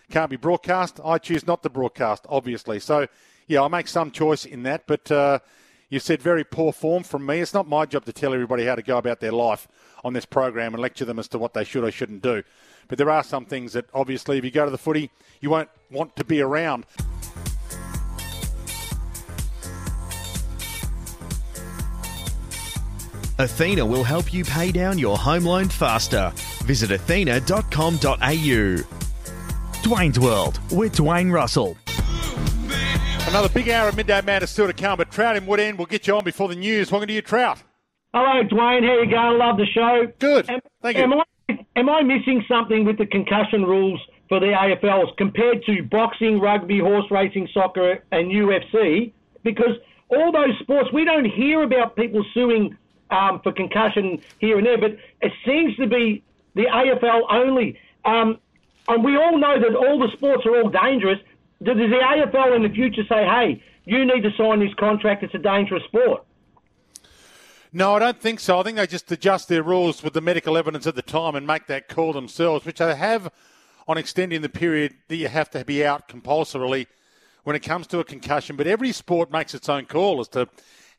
can't 0.09 0.29
be 0.29 0.37
broadcast, 0.37 1.01
I 1.03 1.17
choose 1.17 1.45
not 1.45 1.61
to 1.63 1.69
broadcast, 1.69 2.25
obviously. 2.29 2.79
So, 2.79 3.07
yeah, 3.47 3.61
I 3.61 3.67
make 3.67 3.89
some 3.89 4.11
choice 4.11 4.45
in 4.45 4.63
that, 4.63 4.87
but 4.87 5.11
uh, 5.11 5.39
you 5.89 5.99
said 5.99 6.21
very 6.21 6.43
poor 6.43 6.73
form 6.73 7.03
from 7.03 7.25
me. 7.25 7.39
It's 7.39 7.53
not 7.53 7.67
my 7.67 7.85
job 7.85 8.05
to 8.05 8.13
tell 8.13 8.33
everybody 8.33 8.65
how 8.65 8.75
to 8.75 8.81
go 8.81 8.97
about 8.97 9.19
their 9.19 9.31
life 9.31 9.67
on 10.03 10.13
this 10.13 10.25
program 10.25 10.73
and 10.73 10.81
lecture 10.81 11.05
them 11.05 11.19
as 11.19 11.27
to 11.29 11.39
what 11.39 11.53
they 11.53 11.63
should 11.63 11.83
or 11.83 11.91
shouldn't 11.91 12.21
do. 12.21 12.43
But 12.87 12.97
there 12.97 13.09
are 13.09 13.23
some 13.23 13.45
things 13.45 13.73
that, 13.73 13.85
obviously, 13.93 14.37
if 14.37 14.45
you 14.45 14.51
go 14.51 14.65
to 14.65 14.71
the 14.71 14.77
footy, 14.77 15.11
you 15.41 15.49
won't 15.49 15.69
want 15.89 16.15
to 16.17 16.23
be 16.23 16.41
around. 16.41 16.85
Athena 23.37 23.85
will 23.85 24.03
help 24.03 24.33
you 24.33 24.45
pay 24.45 24.71
down 24.71 24.97
your 24.97 25.17
home 25.17 25.43
loan 25.43 25.67
faster. 25.67 26.31
Visit 26.63 26.91
athena.com.au. 26.91 28.83
Dwayne's 29.83 30.19
World 30.19 30.59
with 30.71 30.95
Dwayne 30.95 31.31
Russell. 31.31 31.77
Another 33.27 33.49
big 33.49 33.67
hour 33.69 33.89
of 33.89 33.97
midday 33.97 34.21
madness 34.21 34.51
still 34.51 34.67
to 34.67 34.73
come, 34.73 34.97
but 34.97 35.11
Trout 35.11 35.35
in 35.35 35.45
Woodend 35.45 35.77
will 35.77 35.87
get 35.87 36.07
you 36.07 36.15
on 36.15 36.23
before 36.23 36.47
the 36.47 36.55
news. 36.55 36.91
Welcome 36.91 37.07
to 37.07 37.13
you, 37.13 37.21
Trout. 37.21 37.61
Hello, 38.13 38.43
Dwayne. 38.43 38.85
How 38.85 39.01
you 39.01 39.09
going? 39.09 39.37
Love 39.37 39.57
the 39.57 39.65
show. 39.65 40.07
Good. 40.19 40.49
Am, 40.49 40.59
Thank 40.81 40.97
you. 40.97 41.03
Am 41.03 41.13
I, 41.13 41.23
am 41.75 41.89
I 41.89 42.01
missing 42.03 42.45
something 42.47 42.85
with 42.85 42.97
the 42.97 43.05
concussion 43.05 43.63
rules 43.63 43.99
for 44.29 44.39
the 44.39 44.47
AFLs 44.47 45.17
compared 45.17 45.65
to 45.65 45.83
boxing, 45.83 46.39
rugby, 46.39 46.79
horse 46.79 47.09
racing, 47.11 47.49
soccer, 47.53 48.03
and 48.11 48.31
UFC? 48.31 49.11
Because 49.43 49.75
all 50.09 50.31
those 50.31 50.57
sports, 50.59 50.89
we 50.93 51.03
don't 51.03 51.25
hear 51.25 51.63
about 51.63 51.95
people 51.95 52.23
suing 52.33 52.77
um, 53.09 53.41
for 53.43 53.51
concussion 53.51 54.21
here 54.39 54.57
and 54.57 54.65
there, 54.65 54.77
but 54.77 54.97
it 55.21 55.33
seems 55.45 55.75
to 55.77 55.87
be 55.87 56.23
the 56.53 56.67
AFL 56.67 57.23
only. 57.29 57.77
Um, 58.05 58.39
and 58.87 59.03
we 59.03 59.17
all 59.17 59.37
know 59.37 59.59
that 59.59 59.75
all 59.75 59.99
the 59.99 60.11
sports 60.15 60.45
are 60.45 60.61
all 60.61 60.69
dangerous. 60.69 61.19
Does 61.63 61.77
the 61.77 61.83
AFL 61.83 62.55
in 62.55 62.63
the 62.63 62.69
future 62.69 63.03
say, 63.07 63.23
hey, 63.25 63.63
you 63.85 64.05
need 64.05 64.21
to 64.21 64.31
sign 64.37 64.59
this 64.59 64.73
contract, 64.77 65.23
it's 65.23 65.33
a 65.33 65.39
dangerous 65.39 65.83
sport? 65.85 66.23
No, 67.71 67.95
I 67.95 67.99
don't 67.99 68.19
think 68.19 68.39
so. 68.39 68.59
I 68.59 68.63
think 68.63 68.77
they 68.77 68.87
just 68.87 69.11
adjust 69.11 69.49
their 69.49 69.63
rules 69.63 70.01
with 70.01 70.13
the 70.13 70.21
medical 70.21 70.57
evidence 70.57 70.87
at 70.87 70.95
the 70.95 71.01
time 71.01 71.35
and 71.35 71.45
make 71.45 71.67
that 71.67 71.89
call 71.89 72.13
themselves, 72.13 72.65
which 72.65 72.79
they 72.79 72.95
have 72.95 73.31
on 73.87 73.97
extending 73.97 74.41
the 74.41 74.49
period 74.49 74.95
that 75.07 75.17
you 75.17 75.27
have 75.27 75.49
to 75.51 75.63
be 75.65 75.85
out 75.85 76.07
compulsorily 76.07 76.87
when 77.43 77.55
it 77.55 77.59
comes 77.59 77.85
to 77.87 77.99
a 77.99 78.03
concussion. 78.03 78.55
But 78.55 78.67
every 78.67 78.91
sport 78.91 79.31
makes 79.31 79.53
its 79.53 79.69
own 79.69 79.85
call 79.85 80.19
as 80.19 80.27
to 80.29 80.47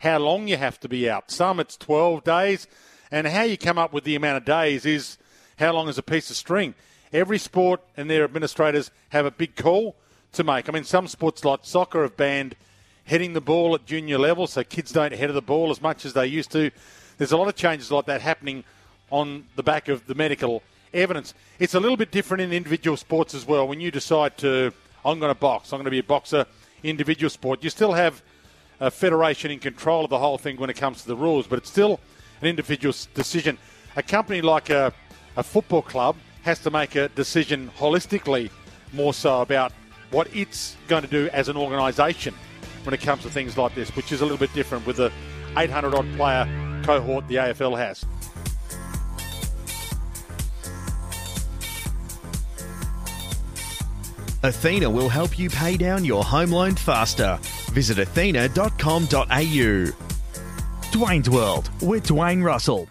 how 0.01 0.19
long 0.19 0.49
you 0.49 0.57
have 0.57 0.79
to 0.81 0.89
be 0.89 1.09
out. 1.09 1.31
Some 1.31 1.61
it's 1.61 1.77
12 1.77 2.25
days, 2.25 2.67
and 3.11 3.27
how 3.27 3.43
you 3.43 3.57
come 3.57 3.79
up 3.79 3.93
with 3.93 4.05
the 4.05 4.15
amount 4.15 4.37
of 4.37 4.45
days 4.45 4.85
is 4.85 5.19
how 5.59 5.73
long 5.73 5.89
is 5.89 5.99
a 5.99 6.03
piece 6.03 6.31
of 6.31 6.37
string. 6.37 6.75
Every 7.13 7.39
sport 7.39 7.81
and 7.97 8.11
their 8.11 8.25
administrators 8.25 8.91
have 9.11 9.27
a 9.27 9.31
big 9.31 9.57
call 9.57 9.97
to 10.37 10.45
make. 10.45 10.69
I 10.69 10.73
mean, 10.73 10.85
some 10.85 11.09
sports 11.09 11.45
like 11.45 11.61
soccer 11.63 12.03
have 12.03 12.17
banned 12.17 12.55
heading 13.05 13.33
the 13.33 13.41
ball 13.41 13.75
at 13.75 13.87
junior 13.87 14.19
level, 14.19 14.47
so 14.47 14.63
kids 14.65 14.93
don't 14.93 15.13
head 15.13 15.31
the 15.31 15.43
ball 15.43 15.71
as 15.71 15.81
much 15.81 16.05
as 16.05 16.13
they 16.13 16.27
used 16.27 16.51
to. 16.53 16.71
There's 17.19 17.33
a 17.33 17.37
lot 17.37 17.49
of 17.49 17.55
changes 17.55 17.91
like 17.91 18.07
that 18.07 18.21
happening 18.21 18.65
on 19.11 19.45
the 19.57 19.63
back 19.63 19.89
of 19.89 20.07
the 20.07 20.15
medical 20.15 20.63
evidence. 20.93 21.35
It's 21.59 21.75
a 21.75 21.81
little 21.81 21.97
bit 21.97 22.11
different 22.11 22.43
in 22.43 22.53
individual 22.53 22.97
sports 22.97 23.35
as 23.35 23.47
well. 23.47 23.67
When 23.69 23.81
you 23.81 23.91
decide 23.91 24.37
to, 24.39 24.73
I'm 25.05 25.21
going 25.21 25.33
to 25.33 25.39
box, 25.39 25.73
I'm 25.73 25.79
going 25.79 25.85
to 25.85 25.91
be 25.91 26.01
a 26.01 26.03
boxer, 26.03 26.47
individual 26.83 27.31
sport, 27.31 27.65
you 27.65 27.71
still 27.71 27.93
have 27.93 28.23
a 28.81 28.91
federation 28.91 29.51
in 29.51 29.59
control 29.59 30.05
of 30.05 30.11
the 30.11 30.19
whole 30.19 30.39
thing 30.39 30.57
when 30.57 30.69
it 30.69 30.77
comes 30.77 31.03
to 31.03 31.09
the 31.09 31.17
rules, 31.17 31.47
but 31.47 31.59
it's 31.59 31.71
still 31.71 32.01
an 32.43 32.49
individual 32.49 32.95
decision. 33.15 33.57
A 33.97 34.03
company 34.03 34.43
like 34.43 34.69
a, 34.69 34.93
a 35.37 35.43
football 35.43 35.83
club 35.83 36.17
has 36.43 36.59
to 36.61 36.71
make 36.71 36.95
a 36.95 37.09
decision 37.09 37.71
holistically 37.79 38.51
more 38.93 39.15
so 39.15 39.41
about 39.41 39.73
what 40.11 40.35
it's 40.35 40.77
going 40.89 41.03
to 41.03 41.09
do 41.09 41.29
as 41.33 41.49
an 41.49 41.57
organisation 41.57 42.35
when 42.85 42.95
it 42.95 43.01
comes 43.01 43.23
to 43.23 43.31
things 43.31 43.59
like 43.59 43.75
this, 43.75 43.95
which 43.97 44.13
is 44.13 44.21
a 44.21 44.25
little 44.25 44.39
bit 44.39 44.53
different 44.55 44.87
with 44.87 44.97
the 44.97 45.13
800 45.57 45.95
odd 45.95 46.07
player 46.17 46.83
cohort 46.85 47.27
the 47.29 47.37
AFL 47.37 47.77
has. 47.77 48.05
Athena 54.43 54.89
will 54.89 55.09
help 55.09 55.39
you 55.39 55.51
pay 55.51 55.77
down 55.77 56.05
your 56.05 56.23
home 56.23 56.51
loan 56.53 56.77
faster. 56.77 57.39
Visit 57.73 57.99
athena.com.au. 57.99 59.93
Dwayne's 60.93 61.29
World 61.29 61.71
with 61.83 62.07
Dwayne 62.07 62.45
Russell. 62.45 62.87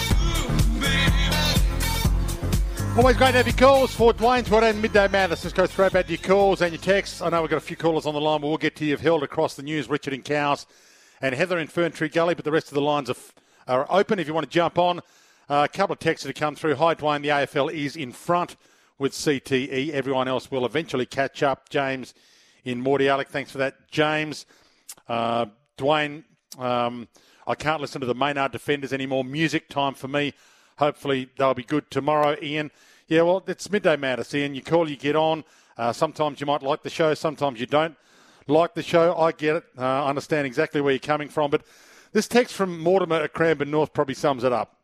Always 2.97 3.17
great 3.17 3.31
to 3.31 3.37
have 3.37 3.47
your 3.47 3.57
calls 3.57 3.93
for 3.93 4.13
Dwayne's 4.13 4.49
World 4.49 4.63
and 4.63 4.81
Midday 4.81 5.09
Madness. 5.09 5.43
Let's 5.43 5.53
go 5.53 5.65
straight 5.65 5.91
back 5.91 6.05
to 6.05 6.13
your 6.13 6.21
calls 6.21 6.61
and 6.61 6.71
your 6.71 6.81
texts. 6.81 7.21
I 7.21 7.27
know 7.27 7.41
we've 7.41 7.49
got 7.49 7.57
a 7.57 7.59
few 7.59 7.75
callers 7.75 8.05
on 8.05 8.13
the 8.13 8.21
line, 8.21 8.39
but 8.39 8.47
we'll 8.47 8.57
get 8.57 8.77
to 8.77 8.85
you. 8.85 8.91
You've 8.91 9.01
held 9.01 9.21
across 9.21 9.55
the 9.55 9.63
news, 9.63 9.89
Richard 9.89 10.13
in 10.13 10.21
Cowes 10.21 10.65
and 11.21 11.35
Heather 11.35 11.59
in 11.59 11.67
Ferntree 11.67 12.13
Gully, 12.13 12.35
but 12.35 12.45
the 12.45 12.53
rest 12.53 12.69
of 12.69 12.75
the 12.75 12.81
lines 12.81 13.09
are, 13.09 13.15
are 13.67 13.85
open 13.89 14.17
if 14.17 14.27
you 14.29 14.33
want 14.33 14.45
to 14.45 14.49
jump 14.49 14.79
on. 14.79 14.99
Uh, 15.49 15.67
a 15.69 15.77
couple 15.77 15.91
of 15.91 15.99
texts 15.99 16.23
that 16.23 16.29
have 16.29 16.39
come 16.39 16.55
through. 16.55 16.75
Hi, 16.75 16.95
Dwayne. 16.95 17.21
The 17.21 17.27
AFL 17.27 17.73
is 17.73 17.97
in 17.97 18.13
front 18.13 18.55
with 18.97 19.11
CTE. 19.11 19.89
Everyone 19.89 20.29
else 20.29 20.49
will 20.49 20.65
eventually 20.65 21.05
catch 21.05 21.43
up. 21.43 21.67
James 21.67 22.13
in 22.63 22.81
Mordialloc, 22.81 23.27
thanks 23.27 23.51
for 23.51 23.57
that, 23.57 23.89
James. 23.91 24.45
Uh, 25.09 25.47
Dwayne, 25.77 26.23
um, 26.57 27.09
I 27.45 27.55
can't 27.55 27.81
listen 27.81 27.99
to 27.99 28.07
the 28.07 28.15
Maynard 28.15 28.53
defenders 28.53 28.93
anymore. 28.93 29.25
Music 29.25 29.67
time 29.67 29.95
for 29.95 30.07
me. 30.07 30.33
Hopefully 30.77 31.29
they'll 31.37 31.53
be 31.53 31.63
good 31.63 31.89
tomorrow, 31.89 32.35
Ian. 32.41 32.71
Yeah, 33.07 33.21
well, 33.21 33.43
it's 33.47 33.69
midday 33.69 33.95
madness, 33.95 34.33
Ian. 34.33 34.55
You 34.55 34.61
call, 34.61 34.89
you 34.89 34.97
get 34.97 35.15
on. 35.15 35.43
Uh, 35.77 35.93
sometimes 35.93 36.39
you 36.39 36.45
might 36.45 36.63
like 36.63 36.83
the 36.83 36.89
show, 36.89 37.13
sometimes 37.13 37.59
you 37.59 37.65
don't 37.65 37.95
like 38.47 38.73
the 38.75 38.83
show. 38.83 39.15
I 39.15 39.31
get 39.31 39.57
it. 39.57 39.63
Uh, 39.77 40.03
I 40.05 40.09
understand 40.09 40.47
exactly 40.47 40.81
where 40.81 40.93
you're 40.93 40.99
coming 40.99 41.29
from. 41.29 41.51
But 41.51 41.63
this 42.13 42.27
text 42.27 42.55
from 42.55 42.79
Mortimer 42.79 43.17
at 43.17 43.33
Cranbourne 43.33 43.71
North 43.71 43.93
probably 43.93 44.13
sums 44.15 44.43
it 44.43 44.53
up, 44.53 44.77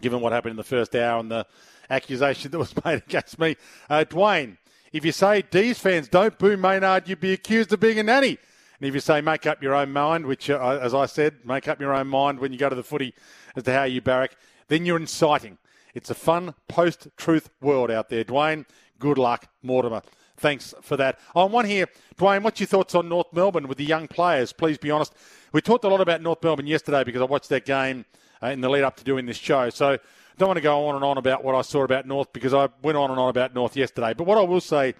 given 0.00 0.20
what 0.20 0.32
happened 0.32 0.52
in 0.52 0.56
the 0.56 0.64
first 0.64 0.94
hour 0.94 1.18
and 1.18 1.30
the 1.30 1.46
accusation 1.90 2.50
that 2.52 2.58
was 2.58 2.74
made 2.84 3.02
against 3.06 3.38
me. 3.38 3.56
Uh, 3.88 4.04
Dwayne, 4.08 4.56
if 4.92 5.04
you 5.04 5.12
say 5.12 5.42
D's 5.42 5.78
fans 5.78 6.08
don't 6.08 6.38
boo 6.38 6.56
Maynard, 6.56 7.08
you'd 7.08 7.20
be 7.20 7.32
accused 7.32 7.72
of 7.72 7.80
being 7.80 7.98
a 7.98 8.02
nanny. 8.02 8.38
And 8.80 8.88
if 8.88 8.94
you 8.94 9.00
say 9.00 9.20
make 9.20 9.46
up 9.46 9.62
your 9.62 9.74
own 9.74 9.92
mind, 9.92 10.26
which, 10.26 10.48
uh, 10.50 10.78
as 10.80 10.94
I 10.94 11.06
said, 11.06 11.44
make 11.44 11.66
up 11.66 11.80
your 11.80 11.94
own 11.94 12.06
mind 12.06 12.38
when 12.38 12.52
you 12.52 12.58
go 12.58 12.68
to 12.68 12.76
the 12.76 12.84
footy 12.84 13.12
as 13.56 13.64
to 13.64 13.72
how 13.72 13.84
you 13.84 14.00
barrack, 14.00 14.36
then 14.68 14.86
you're 14.86 14.96
inciting. 14.96 15.58
It's 15.94 16.10
a 16.10 16.14
fun 16.14 16.54
post 16.68 17.08
truth 17.16 17.50
world 17.60 17.90
out 17.90 18.08
there. 18.08 18.24
Dwayne, 18.24 18.66
good 18.98 19.18
luck, 19.18 19.48
Mortimer. 19.62 20.02
Thanks 20.36 20.72
for 20.82 20.96
that. 20.96 21.18
On 21.34 21.50
one 21.50 21.64
here, 21.64 21.88
Dwayne, 22.16 22.42
what's 22.42 22.60
your 22.60 22.68
thoughts 22.68 22.94
on 22.94 23.08
North 23.08 23.32
Melbourne 23.32 23.66
with 23.66 23.78
the 23.78 23.84
young 23.84 24.06
players? 24.06 24.52
Please 24.52 24.78
be 24.78 24.90
honest. 24.90 25.12
We 25.52 25.60
talked 25.60 25.84
a 25.84 25.88
lot 25.88 26.00
about 26.00 26.22
North 26.22 26.42
Melbourne 26.42 26.66
yesterday 26.66 27.02
because 27.02 27.20
I 27.20 27.24
watched 27.24 27.48
that 27.48 27.64
game 27.64 28.04
uh, 28.42 28.48
in 28.48 28.60
the 28.60 28.68
lead 28.68 28.84
up 28.84 28.96
to 28.96 29.04
doing 29.04 29.26
this 29.26 29.36
show. 29.36 29.70
So 29.70 29.92
I 29.94 29.98
don't 30.36 30.48
want 30.48 30.58
to 30.58 30.62
go 30.62 30.86
on 30.86 30.94
and 30.94 31.04
on 31.04 31.18
about 31.18 31.42
what 31.42 31.56
I 31.56 31.62
saw 31.62 31.82
about 31.82 32.06
North 32.06 32.32
because 32.32 32.54
I 32.54 32.68
went 32.82 32.96
on 32.96 33.10
and 33.10 33.18
on 33.18 33.28
about 33.28 33.54
North 33.54 33.76
yesterday. 33.76 34.14
But 34.14 34.28
what 34.28 34.38
I 34.38 34.42
will 34.42 34.60
say, 34.60 34.94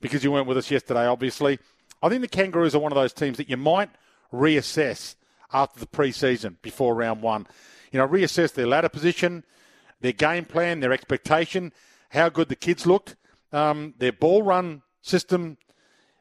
because 0.00 0.24
you 0.24 0.32
weren't 0.32 0.48
with 0.48 0.58
us 0.58 0.70
yesterday, 0.70 1.06
obviously, 1.06 1.60
I 2.02 2.08
think 2.08 2.22
the 2.22 2.28
Kangaroos 2.28 2.74
are 2.74 2.80
one 2.80 2.90
of 2.90 2.96
those 2.96 3.12
teams 3.12 3.36
that 3.36 3.48
you 3.48 3.56
might 3.56 3.90
reassess 4.32 5.14
after 5.52 5.78
the 5.78 5.86
pre-season 5.86 6.58
before 6.62 6.94
round 6.94 7.22
one. 7.22 7.46
You 7.94 8.00
know, 8.00 8.08
reassess 8.08 8.52
their 8.52 8.66
ladder 8.66 8.88
position, 8.88 9.44
their 10.00 10.10
game 10.10 10.46
plan, 10.46 10.80
their 10.80 10.92
expectation, 10.92 11.72
how 12.08 12.28
good 12.28 12.48
the 12.48 12.56
kids 12.56 12.86
looked, 12.86 13.14
um, 13.52 13.94
their 13.98 14.10
ball 14.10 14.42
run 14.42 14.82
system 15.00 15.58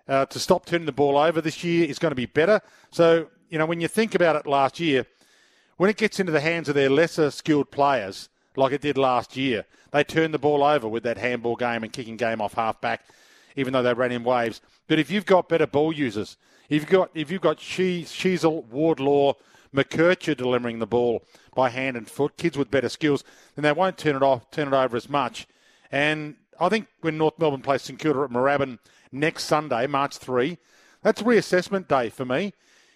uh, 0.08 0.28
to 0.28 0.38
stop 0.38 0.68
turning 0.68 0.86
the 0.86 0.92
ball 0.92 1.18
over 1.18 1.42
this 1.42 1.64
year 1.64 1.90
is 1.90 1.98
going 1.98 2.12
to 2.12 2.16
be 2.16 2.28
better. 2.28 2.62
So, 2.92 3.28
you 3.50 3.58
know, 3.58 3.66
when 3.66 3.82
you 3.82 3.88
think 3.88 4.14
about 4.14 4.36
it 4.36 4.46
last 4.46 4.80
year, 4.80 5.08
when 5.78 5.90
it 5.90 5.98
gets 5.98 6.20
into 6.20 6.32
the 6.32 6.42
hands 6.42 6.70
of 6.70 6.76
their 6.76 6.92
lesser 6.92 7.32
skilled 7.32 7.72
players, 7.72 8.30
like 8.56 8.72
it 8.72 8.82
did 8.82 8.96
last 8.96 9.36
year, 9.36 9.66
they 9.90 10.04
turned 10.04 10.36
the 10.36 10.38
ball 10.38 10.64
over 10.64 10.88
with 10.88 11.02
that 11.02 11.18
handball 11.18 11.56
game 11.56 11.82
and 11.82 11.92
kicking 11.92 12.18
game 12.18 12.40
off 12.40 12.54
half 12.54 12.82
back, 12.82 13.04
even 13.56 13.74
though 13.74 13.82
they 13.82 13.96
ran 13.96 14.12
in 14.12 14.24
waves. 14.24 14.62
But 14.88 15.00
if 15.00 15.10
you've 15.10 15.26
got 15.26 15.50
better 15.50 15.66
ball 15.66 15.92
users, 15.92 16.38
if 16.70 16.84
you've 16.84 16.92
got 16.92 17.10
if 17.16 17.32
you've 17.32 17.42
got 17.42 17.60
she, 17.60 18.04
Sheezel, 18.04 18.64
Wardlaw, 18.66 19.34
McKercher 19.74 20.38
delivering 20.38 20.80
the 20.80 20.86
ball 20.86 21.24
by 21.56 21.70
hand 21.70 21.98
and 21.98 22.10
foot, 22.10 22.38
kids 22.38 22.58
with 22.58 22.72
better 22.72 22.90
skills, 22.90 23.24
then 23.56 23.64
they 23.64 23.72
won't 23.72 23.98
turn 23.98 24.16
it 24.16 24.24
off, 24.24 24.50
turn 24.52 24.68
it 24.68 24.74
over 24.74 24.98
as 24.98 25.10
much. 25.10 25.48
And 25.92 26.36
I 26.60 26.70
think 26.70 26.88
when 27.02 27.18
North 27.18 27.38
Melbourne 27.40 27.62
plays 27.62 27.84
St 27.84 28.00
Kilda 28.00 28.22
at 28.22 28.30
Moorabbin 28.30 28.80
next 29.12 29.46
Sunday, 29.46 29.88
March 29.88 30.18
3, 30.18 30.58
that's 31.02 31.22
reassessment 31.22 31.88
day 31.88 32.10
for 32.10 32.26
me. 32.26 32.54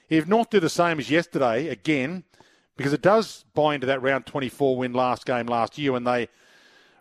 If 0.09 0.27
North 0.27 0.49
do 0.49 0.59
the 0.59 0.69
same 0.69 0.99
as 0.99 1.11
yesterday 1.11 1.67
again, 1.67 2.23
because 2.77 2.93
it 2.93 3.01
does 3.01 3.45
buy 3.53 3.75
into 3.75 3.87
that 3.87 4.01
round 4.01 4.25
24 4.25 4.77
win 4.77 4.93
last 4.93 5.25
game 5.25 5.47
last 5.47 5.77
year 5.77 5.95
and 5.95 6.07
they 6.07 6.29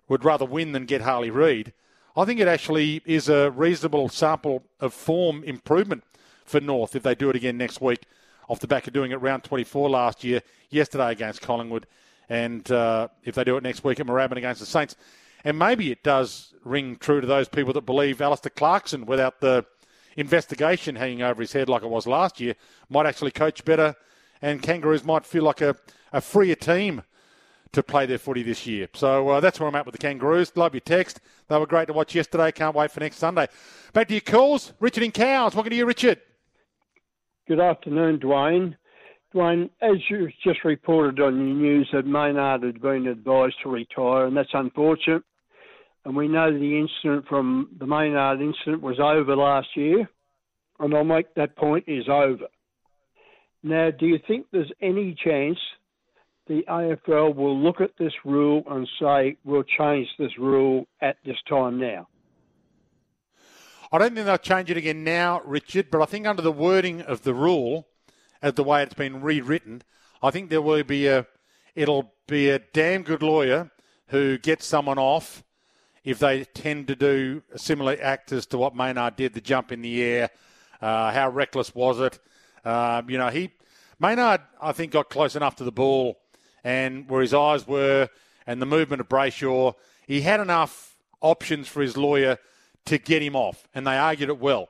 would 0.09 0.25
rather 0.25 0.45
win 0.45 0.73
than 0.73 0.87
get 0.87 1.03
Harley 1.03 1.31
Reid, 1.31 1.73
I 2.17 2.25
think 2.25 2.41
it 2.41 2.49
actually 2.49 3.03
is 3.05 3.29
a 3.29 3.51
reasonable 3.51 4.09
sample 4.09 4.65
of 4.81 4.95
form 4.95 5.45
improvement 5.45 6.03
for 6.45 6.61
North 6.61 6.97
if 6.97 7.03
they 7.03 7.15
do 7.15 7.29
it 7.31 7.37
again 7.37 7.59
next 7.59 7.81
week 7.81 8.07
off 8.49 8.61
the 8.61 8.67
back 8.67 8.87
of 8.87 8.93
doing 8.93 9.11
it 9.13 9.21
round 9.21 9.45
24 9.45 9.91
last 9.91 10.25
year, 10.25 10.43
yesterday 10.71 11.11
against 11.11 11.41
Collingwood, 11.41 11.87
and 12.29 12.71
uh, 12.71 13.09
if 13.25 13.35
they 13.35 13.45
do 13.45 13.57
it 13.57 13.63
next 13.63 13.85
week 13.85 14.01
at 14.01 14.07
Moorabbin 14.07 14.37
against 14.37 14.61
the 14.61 14.67
Saints. 14.67 14.97
And 15.45 15.59
maybe 15.59 15.93
it 15.93 16.03
does 16.03 16.55
ring 16.65 16.97
true 16.97 17.21
to 17.21 17.27
those 17.27 17.49
people 17.49 17.73
that 17.75 17.87
believe 17.87 18.21
Alastair 18.21 18.51
Clarkson, 18.55 19.07
without 19.07 19.41
the 19.41 19.65
investigation 20.17 20.97
hanging 20.97 21.23
over 21.23 21.41
his 21.43 21.53
head 21.53 21.69
like 21.69 21.83
it 21.83 21.91
was 21.91 22.07
last 22.07 22.41
year, 22.41 22.55
might 22.89 23.07
actually 23.07 23.31
coach 23.31 23.65
better, 23.65 23.95
and 24.43 24.63
Kangaroos 24.63 25.05
might 25.05 25.25
feel 25.25 25.45
like 25.45 25.61
a, 25.61 25.77
a 26.13 26.21
freer 26.21 26.55
team 26.57 27.03
to 27.73 27.83
play 27.83 28.07
their 28.07 28.19
footy 28.19 28.43
this 28.43 28.67
year. 28.67 28.89
So 28.95 29.29
uh, 29.29 29.41
that's 29.41 29.61
where 29.61 29.69
I'm 29.69 29.75
at 29.75 29.87
with 29.87 29.93
the 29.93 29.99
Kangaroos. 29.99 30.57
Love 30.57 30.75
your 30.75 30.81
text. 30.81 31.21
They 31.49 31.59
were 31.59 31.67
great 31.67 31.89
to 31.89 31.93
watch 31.93 32.15
yesterday. 32.15 32.51
Can't 32.51 32.75
wait 32.75 32.91
for 32.91 33.01
next 33.01 33.17
Sunday. 33.17 33.49
Back 33.93 34.09
to 34.09 34.15
your 34.15 34.21
calls. 34.23 34.73
Richard 34.81 35.03
in 35.03 35.13
Cowes. 35.13 35.55
Welcome 35.55 35.71
to 35.71 35.77
you, 35.77 35.87
Richard. 35.87 36.21
Good 37.49 37.61
afternoon, 37.61 38.19
Dwayne. 38.19 38.75
Dwayne, 39.33 39.71
as 39.81 39.99
you 40.11 40.29
just 40.43 40.65
reported 40.65 41.21
on 41.21 41.37
your 41.37 41.57
news 41.57 41.89
that 41.93 42.05
Maynard 42.05 42.65
had 42.65 42.83
been 42.83 43.07
advised 43.07 43.55
to 43.63 43.69
retire, 43.69 44.27
and 44.27 44.37
that's 44.37 44.49
unfortunate. 44.53 45.23
And 46.05 46.17
we 46.17 46.27
know 46.27 46.51
the 46.51 46.77
incident 46.77 47.29
from 47.29 47.69
the 47.79 47.87
Maynard 47.87 48.41
incident 48.41 48.83
was 48.83 48.99
over 48.99 49.37
last 49.37 49.69
year, 49.77 50.11
and 50.81 50.93
I'll 50.93 51.05
make 51.05 51.33
that 51.37 51.55
point 51.55 51.85
is 51.87 52.09
over. 52.09 52.49
Now, 53.63 53.91
do 53.93 54.07
you 54.07 54.19
think 54.27 54.47
there's 54.51 54.73
any 54.83 55.17
chance 55.25 55.59
the 56.49 56.65
AFL 56.69 57.37
will 57.37 57.57
look 57.57 57.81
at 57.81 57.97
this 57.97 58.13
rule 58.25 58.65
and 58.69 58.89
say 59.01 59.37
we'll 59.45 59.63
change 59.79 60.09
this 60.19 60.37
rule 60.37 60.87
at 61.01 61.19
this 61.25 61.37
time 61.49 61.79
now? 61.79 62.09
I 63.93 63.99
don't 63.99 64.15
think 64.15 64.27
they'll 64.27 64.39
change 64.39 64.71
it 64.71 64.77
again 64.77 65.05
now, 65.05 65.41
Richard, 65.45 65.91
but 65.91 66.03
I 66.03 66.07
think 66.07 66.27
under 66.27 66.43
the 66.43 66.53
wording 66.53 67.03
of 67.03 67.23
the 67.23 67.35
rule, 67.35 67.87
as 68.43 68.55
the 68.55 68.65
way 68.65 68.83
it's 68.83 68.95
been 68.95 69.21
rewritten, 69.21 69.83
I 70.23 70.31
think 70.31 70.51
there 70.51 70.63
will 70.63 70.83
be 70.83 71.07
a 71.07 71.27
it'll 71.75 72.13
be 72.27 72.49
a 72.49 72.59
damn 72.59 73.03
good 73.03 73.23
lawyer 73.23 73.71
who 74.09 74.39
gets 74.39 74.67
someone 74.67 74.99
off 74.99 75.45
if 76.05 76.19
they 76.19 76.45
tend 76.45 76.89
to 76.89 76.97
do 76.97 77.43
a 77.53 77.59
similar 77.59 77.97
act 78.01 78.33
as 78.33 78.47
to 78.47 78.59
what 78.59 78.75
Maynard 78.75 79.17
did, 79.17 79.35
the 79.35 79.41
jump 79.41 79.73
in 79.73 79.83
the 79.83 80.03
air. 80.03 80.31
Uh, 80.81 81.13
how 81.13 81.29
reckless 81.29 81.75
was 81.75 82.01
it? 82.01 82.19
Um, 82.65 83.09
you 83.11 83.19
know, 83.19 83.29
he 83.29 83.51
Maynard, 83.99 84.43
I 84.61 84.73
think, 84.73 84.93
got 84.93 85.11
close 85.11 85.37
enough 85.37 85.57
to 85.57 85.65
the 85.65 85.73
ball 85.73 86.19
and 86.65 87.09
where 87.09 87.23
his 87.23 87.33
eyes 87.33 87.67
were 87.67 88.09
and 88.47 88.61
the 88.61 88.67
movement 88.67 89.01
of 89.01 89.09
Brayshaw, 89.09 89.75
he 90.07 90.23
had 90.23 90.41
enough 90.41 90.97
options 91.21 91.69
for 91.69 91.83
his 91.83 91.97
lawyer 91.97 92.39
to 92.87 92.99
get 92.99 93.23
him 93.23 93.37
off, 93.37 93.69
and 93.75 93.87
they 93.87 93.97
argued 93.97 94.31
it 94.31 94.39
well. 94.39 94.69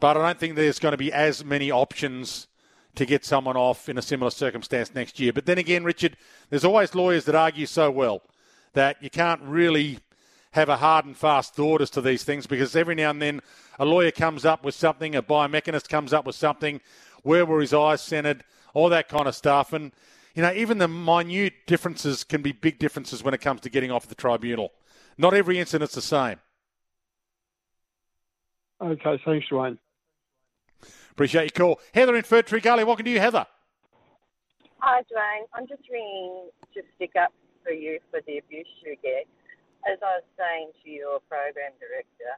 But 0.00 0.16
I 0.16 0.26
don't 0.26 0.38
think 0.38 0.56
there's 0.56 0.78
going 0.78 0.92
to 0.92 0.98
be 0.98 1.12
as 1.12 1.44
many 1.44 1.70
options 1.70 2.48
to 2.96 3.06
get 3.06 3.24
someone 3.24 3.56
off 3.56 3.88
in 3.88 3.98
a 3.98 4.02
similar 4.02 4.30
circumstance 4.30 4.94
next 4.94 5.20
year. 5.20 5.32
But 5.32 5.46
then 5.46 5.58
again, 5.58 5.84
Richard, 5.84 6.16
there's 6.50 6.64
always 6.64 6.94
lawyers 6.94 7.24
that 7.26 7.34
argue 7.34 7.66
so 7.66 7.90
well 7.90 8.22
that 8.72 9.02
you 9.02 9.10
can't 9.10 9.40
really 9.42 9.98
have 10.52 10.68
a 10.68 10.76
hard 10.78 11.04
and 11.04 11.16
fast 11.16 11.54
thought 11.54 11.82
as 11.82 11.90
to 11.90 12.00
these 12.00 12.24
things 12.24 12.46
because 12.46 12.74
every 12.74 12.94
now 12.94 13.10
and 13.10 13.20
then 13.20 13.40
a 13.78 13.84
lawyer 13.84 14.10
comes 14.10 14.44
up 14.44 14.64
with 14.64 14.74
something, 14.74 15.14
a 15.14 15.22
biomechanist 15.22 15.88
comes 15.88 16.12
up 16.12 16.24
with 16.24 16.34
something, 16.34 16.80
where 17.22 17.44
were 17.44 17.60
his 17.60 17.74
eyes 17.74 18.00
centered, 18.00 18.42
all 18.72 18.88
that 18.88 19.08
kind 19.08 19.28
of 19.28 19.34
stuff. 19.34 19.74
And, 19.74 19.92
you 20.34 20.42
know, 20.42 20.52
even 20.52 20.78
the 20.78 20.88
minute 20.88 21.52
differences 21.66 22.24
can 22.24 22.40
be 22.40 22.52
big 22.52 22.78
differences 22.78 23.22
when 23.22 23.34
it 23.34 23.40
comes 23.42 23.60
to 23.62 23.70
getting 23.70 23.90
off 23.90 24.06
the 24.06 24.14
tribunal. 24.14 24.72
Not 25.18 25.34
every 25.34 25.58
incident's 25.58 25.94
the 25.94 26.02
same. 26.02 26.36
Okay, 28.80 29.20
thanks, 29.24 29.46
Dwayne. 29.50 29.78
Appreciate 31.12 31.56
your 31.56 31.76
call. 31.76 31.80
Heather 31.94 32.14
in 32.14 32.22
Ferntree 32.22 32.62
Gully. 32.62 32.84
Welcome 32.84 33.06
to 33.06 33.10
you, 33.10 33.20
Heather. 33.20 33.46
Hi, 34.78 35.00
Dwayne. 35.02 35.46
I'm 35.54 35.66
just 35.66 35.82
ringing 35.90 36.50
to 36.74 36.82
stick 36.94 37.12
up 37.16 37.32
for 37.64 37.72
you 37.72 37.98
for 38.10 38.20
the 38.26 38.38
abuse 38.38 38.66
you 38.84 38.96
get. 39.02 39.26
As 39.90 39.98
I 40.02 40.20
was 40.20 40.28
saying 40.36 40.72
to 40.84 40.90
your 40.90 41.20
program 41.28 41.72
director, 41.80 42.36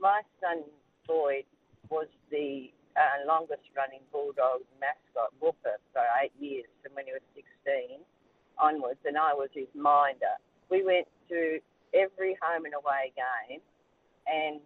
my 0.00 0.22
son 0.40 0.64
Boyd 1.06 1.44
was 1.90 2.08
the 2.30 2.72
uh, 2.96 3.26
longest 3.26 3.68
running 3.76 4.00
Bulldog 4.12 4.62
mascot 4.80 5.34
whooper 5.40 5.76
for 5.92 6.02
eight 6.22 6.32
years 6.40 6.64
from 6.82 6.94
when 6.94 7.04
he 7.06 7.12
was 7.12 7.22
16 7.34 8.00
onwards, 8.58 9.00
and 9.04 9.18
I 9.18 9.34
was 9.34 9.50
his 9.52 9.68
minder. 9.74 10.40
We 10.70 10.84
went 10.84 11.06
to 11.28 11.58
every 11.92 12.38
home 12.40 12.64
and 12.64 12.74
away 12.74 13.12
game, 13.12 13.60
and 14.26 14.60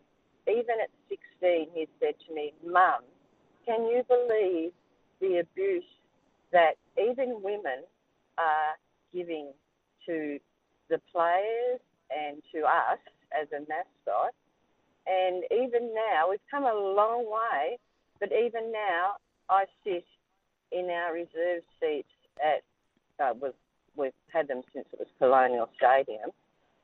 even 0.49 0.76
at 0.82 0.90
16, 1.09 1.68
he 1.74 1.88
said 2.01 2.14
to 2.26 2.34
me, 2.34 2.53
Mum, 2.64 3.03
can 3.66 3.86
you 3.86 4.03
believe 4.09 4.72
the 5.20 5.38
abuse 5.40 5.84
that 6.53 6.74
even 6.99 7.42
women 7.42 7.84
are 8.38 8.76
giving 9.12 9.53
to 10.07 10.38
the 10.88 11.01
players 11.12 11.80
and 12.11 12.42
to 12.55 12.62
us 12.62 12.99
as 13.38 13.49
a 13.53 13.61
mascot? 13.61 14.34
And 15.07 15.44
even 15.51 15.94
now, 15.94 16.30
we've 16.30 16.40
come 16.51 16.64
a 16.64 16.74
long 16.74 17.24
way, 17.30 17.78
but 18.20 18.30
even 18.32 18.72
now, 18.72 19.14
I 19.49 19.64
sit 19.84 20.05
in 20.72 20.90
our 20.90 21.14
reserve 21.14 21.62
seats 21.80 22.09
at, 22.44 22.62
uh, 23.24 23.32
we've, 23.40 23.53
we've 23.96 24.12
had 24.32 24.49
them 24.49 24.62
since 24.74 24.86
it 24.92 24.99
was 24.99 25.09
Colonial 25.18 25.68
Stadium, 25.76 26.30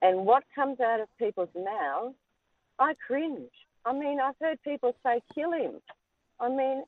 and 0.00 0.26
what 0.26 0.44
comes 0.54 0.80
out 0.80 1.00
of 1.00 1.08
people's 1.18 1.50
mouths 1.54 2.14
I 2.78 2.94
cringe. 3.06 3.50
I 3.84 3.92
mean, 3.92 4.18
I've 4.20 4.34
heard 4.40 4.58
people 4.62 4.94
say, 5.04 5.20
kill 5.34 5.52
him. 5.52 5.80
I 6.40 6.48
mean, 6.48 6.84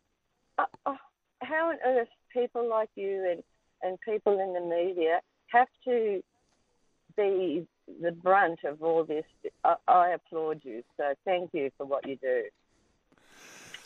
uh, 0.59 0.65
uh, 0.85 0.95
how 1.43 1.71
on 1.71 1.77
earth 1.85 2.09
people 2.33 2.69
like 2.69 2.91
you 2.95 3.29
and, 3.31 3.43
and 3.83 4.01
people 4.01 4.41
in 4.41 4.55
the 4.55 4.61
media 4.61 5.21
have 5.49 5.69
to 5.85 6.23
be 7.17 7.67
the 8.03 8.13
brunt 8.13 8.61
of 8.65 8.83
all 8.83 9.05
this. 9.05 9.25
I, 9.65 9.77
I 9.87 10.09
applaud 10.11 10.61
you. 10.65 10.83
So 10.97 11.15
thank 11.25 11.51
you 11.53 11.71
for 11.77 11.87
what 11.87 12.07
you 12.07 12.17
do. 12.17 12.45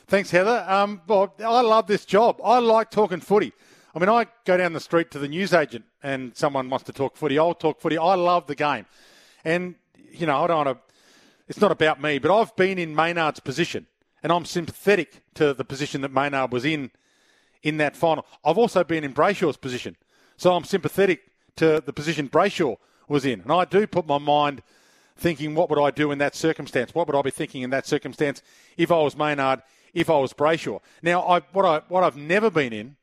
Thanks, 0.07 0.31
Heather. 0.31 0.65
Um, 0.67 1.03
well, 1.07 1.35
I 1.39 1.61
love 1.61 1.87
this 1.87 2.05
job. 2.05 2.41
I 2.43 2.59
like 2.59 2.91
talking 2.91 3.21
footy. 3.21 3.53
I 3.95 3.99
mean, 3.99 4.09
I 4.09 4.27
go 4.45 4.57
down 4.57 4.73
the 4.73 4.81
street 4.81 5.11
to 5.13 5.19
the 5.19 5.29
newsagent 5.29 5.85
and 6.03 6.37
someone 6.37 6.71
wants 6.71 6.85
to 6.87 6.93
talk 6.93 7.17
footy. 7.17 7.39
I'll 7.39 7.55
talk 7.55 7.81
footy. 7.81 7.99
I 7.99 8.15
love 8.15 8.47
the 8.47 8.55
game. 8.55 8.87
And, 9.45 9.75
you 10.13 10.27
know, 10.27 10.43
I 10.43 10.47
don't 10.47 10.67
want 10.67 10.79
to, 10.79 10.90
it's 11.51 11.61
not 11.61 11.73
about 11.73 12.01
me, 12.01 12.21
but 12.21 12.33
I've 12.33 12.55
been 12.55 12.79
in 12.79 12.95
Maynard's 12.95 13.41
position 13.41 13.89
and 14.23 14.31
I'm 14.31 14.45
sympathetic 14.45 15.21
to 15.35 15.53
the 15.53 15.65
position 15.65 16.01
that 16.03 16.13
Maynard 16.13 16.53
was 16.53 16.65
in 16.65 16.93
in 17.65 17.77
that 17.79 17.97
final. 17.97 18.25
I've 18.45 18.57
also 18.57 18.85
been 18.85 19.03
in 19.03 19.13
Brayshaw's 19.13 19.57
position. 19.57 19.97
So 20.37 20.55
I'm 20.55 20.63
sympathetic 20.63 21.23
to 21.57 21.83
the 21.85 21.93
position 21.93 22.29
Brayshaw 22.29 22.77
was 23.09 23.27
in. 23.27 23.41
And 23.41 23.51
I 23.53 23.65
do 23.65 23.87
put 23.89 24.07
my 24.07 24.19
mind 24.19 24.63
thinking, 25.17 25.57
what 25.57 25.69
would 25.69 25.79
I 25.79 25.91
do 25.91 26.13
in 26.13 26.19
that 26.19 26.37
circumstance? 26.37 26.95
What 26.95 27.09
would 27.09 27.17
I 27.17 27.23
be 27.23 27.33
thinking 27.33 27.63
in 27.63 27.71
that 27.71 27.85
circumstance 27.85 28.43
if 28.77 28.93
I 28.93 29.01
was 29.01 29.17
Maynard, 29.17 29.63
if 29.93 30.09
I 30.09 30.19
was 30.19 30.33
Brayshaw? 30.33 30.81
Now, 31.03 31.23
I, 31.23 31.41
what, 31.53 31.65
I, 31.65 31.83
what 31.89 32.05
I've 32.05 32.17
never 32.17 32.49
been 32.49 32.73
in 32.73 32.97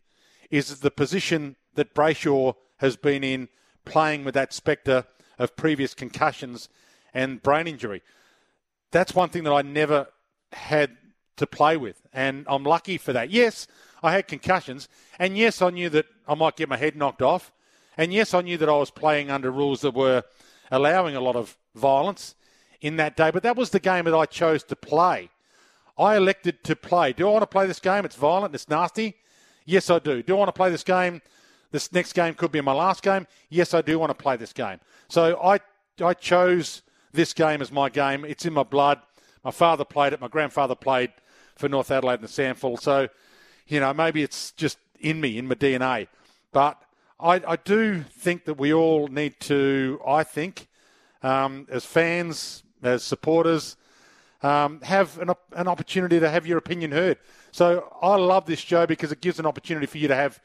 is 0.49 0.79
the 0.79 0.89
position 0.89 1.57
that 1.75 1.93
Brayshaw 1.93 2.55
has 2.77 2.95
been 2.95 3.25
in 3.25 3.49
playing 3.83 4.23
with 4.23 4.33
that 4.35 4.53
spectre 4.53 5.03
of 5.37 5.57
previous 5.57 5.93
concussions 5.93 6.69
and 7.13 7.43
brain 7.43 7.67
injury. 7.67 8.01
That's 8.91 9.13
one 9.13 9.29
thing 9.29 9.43
that 9.43 9.53
I 9.53 9.61
never 9.61 10.07
had 10.51 10.97
to 11.37 11.47
play 11.47 11.77
with, 11.77 12.01
and 12.13 12.45
I'm 12.47 12.63
lucky 12.63 12.97
for 12.97 13.13
that. 13.13 13.29
Yes, 13.29 13.67
I 14.01 14.11
had 14.11 14.27
concussions, 14.27 14.87
and 15.19 15.37
yes, 15.37 15.61
I 15.61 15.69
knew 15.69 15.89
that 15.89 16.05
I 16.27 16.35
might 16.35 16.55
get 16.55 16.69
my 16.69 16.77
head 16.77 16.95
knocked 16.95 17.21
off, 17.21 17.51
and 17.97 18.13
yes, 18.13 18.33
I 18.33 18.41
knew 18.41 18.57
that 18.57 18.69
I 18.69 18.77
was 18.77 18.91
playing 18.91 19.29
under 19.29 19.51
rules 19.51 19.81
that 19.81 19.93
were 19.93 20.23
allowing 20.71 21.15
a 21.15 21.21
lot 21.21 21.35
of 21.35 21.57
violence 21.75 22.35
in 22.81 22.97
that 22.97 23.15
day, 23.15 23.31
but 23.31 23.43
that 23.43 23.55
was 23.55 23.69
the 23.71 23.79
game 23.79 24.05
that 24.05 24.15
I 24.15 24.25
chose 24.25 24.63
to 24.65 24.75
play. 24.75 25.29
I 25.97 26.15
elected 26.15 26.63
to 26.65 26.75
play. 26.75 27.13
Do 27.13 27.27
I 27.27 27.31
want 27.31 27.43
to 27.43 27.47
play 27.47 27.65
this 27.65 27.79
game? 27.79 28.05
It's 28.05 28.15
violent, 28.15 28.53
it's 28.53 28.69
nasty. 28.69 29.15
Yes, 29.65 29.89
I 29.89 29.99
do. 29.99 30.23
Do 30.23 30.35
I 30.35 30.39
want 30.39 30.49
to 30.49 30.53
play 30.53 30.69
this 30.69 30.83
game? 30.83 31.21
This 31.71 31.91
next 31.91 32.13
game 32.13 32.33
could 32.33 32.51
be 32.51 32.61
my 32.61 32.73
last 32.73 33.03
game. 33.03 33.27
Yes, 33.49 33.73
I 33.73 33.81
do 33.81 33.99
want 33.99 34.11
to 34.11 34.15
play 34.15 34.37
this 34.37 34.53
game. 34.53 34.79
So 35.09 35.39
I, 35.41 35.59
I 36.01 36.13
chose 36.13 36.83
this 37.17 37.33
game 37.33 37.61
is 37.61 37.71
my 37.71 37.89
game. 37.89 38.23
It's 38.23 38.45
in 38.45 38.53
my 38.53 38.63
blood. 38.63 39.01
My 39.43 39.51
father 39.51 39.83
played 39.83 40.13
it. 40.13 40.21
My 40.21 40.27
grandfather 40.27 40.75
played 40.75 41.11
for 41.55 41.67
North 41.67 41.91
Adelaide 41.91 42.19
and 42.21 42.23
the 42.23 42.27
SANFL. 42.27 42.79
So, 42.79 43.09
you 43.67 43.79
know, 43.79 43.93
maybe 43.93 44.21
it's 44.23 44.51
just 44.51 44.77
in 44.99 45.19
me, 45.19 45.37
in 45.37 45.47
my 45.47 45.55
DNA. 45.55 46.07
But 46.53 46.81
I, 47.19 47.41
I 47.45 47.55
do 47.55 48.03
think 48.03 48.45
that 48.45 48.53
we 48.53 48.71
all 48.71 49.07
need 49.07 49.39
to, 49.41 49.99
I 50.07 50.23
think, 50.23 50.67
um, 51.23 51.67
as 51.69 51.85
fans, 51.85 52.63
as 52.83 53.03
supporters, 53.03 53.75
um, 54.43 54.79
have 54.81 55.17
an, 55.17 55.31
an 55.53 55.67
opportunity 55.67 56.19
to 56.19 56.29
have 56.29 56.45
your 56.45 56.59
opinion 56.59 56.91
heard. 56.91 57.17
So 57.51 57.91
I 57.99 58.15
love 58.15 58.45
this 58.45 58.59
show 58.59 58.85
because 58.85 59.11
it 59.11 59.21
gives 59.21 59.39
an 59.39 59.47
opportunity 59.47 59.87
for 59.87 59.97
you 59.97 60.07
to 60.07 60.15
have 60.15 60.39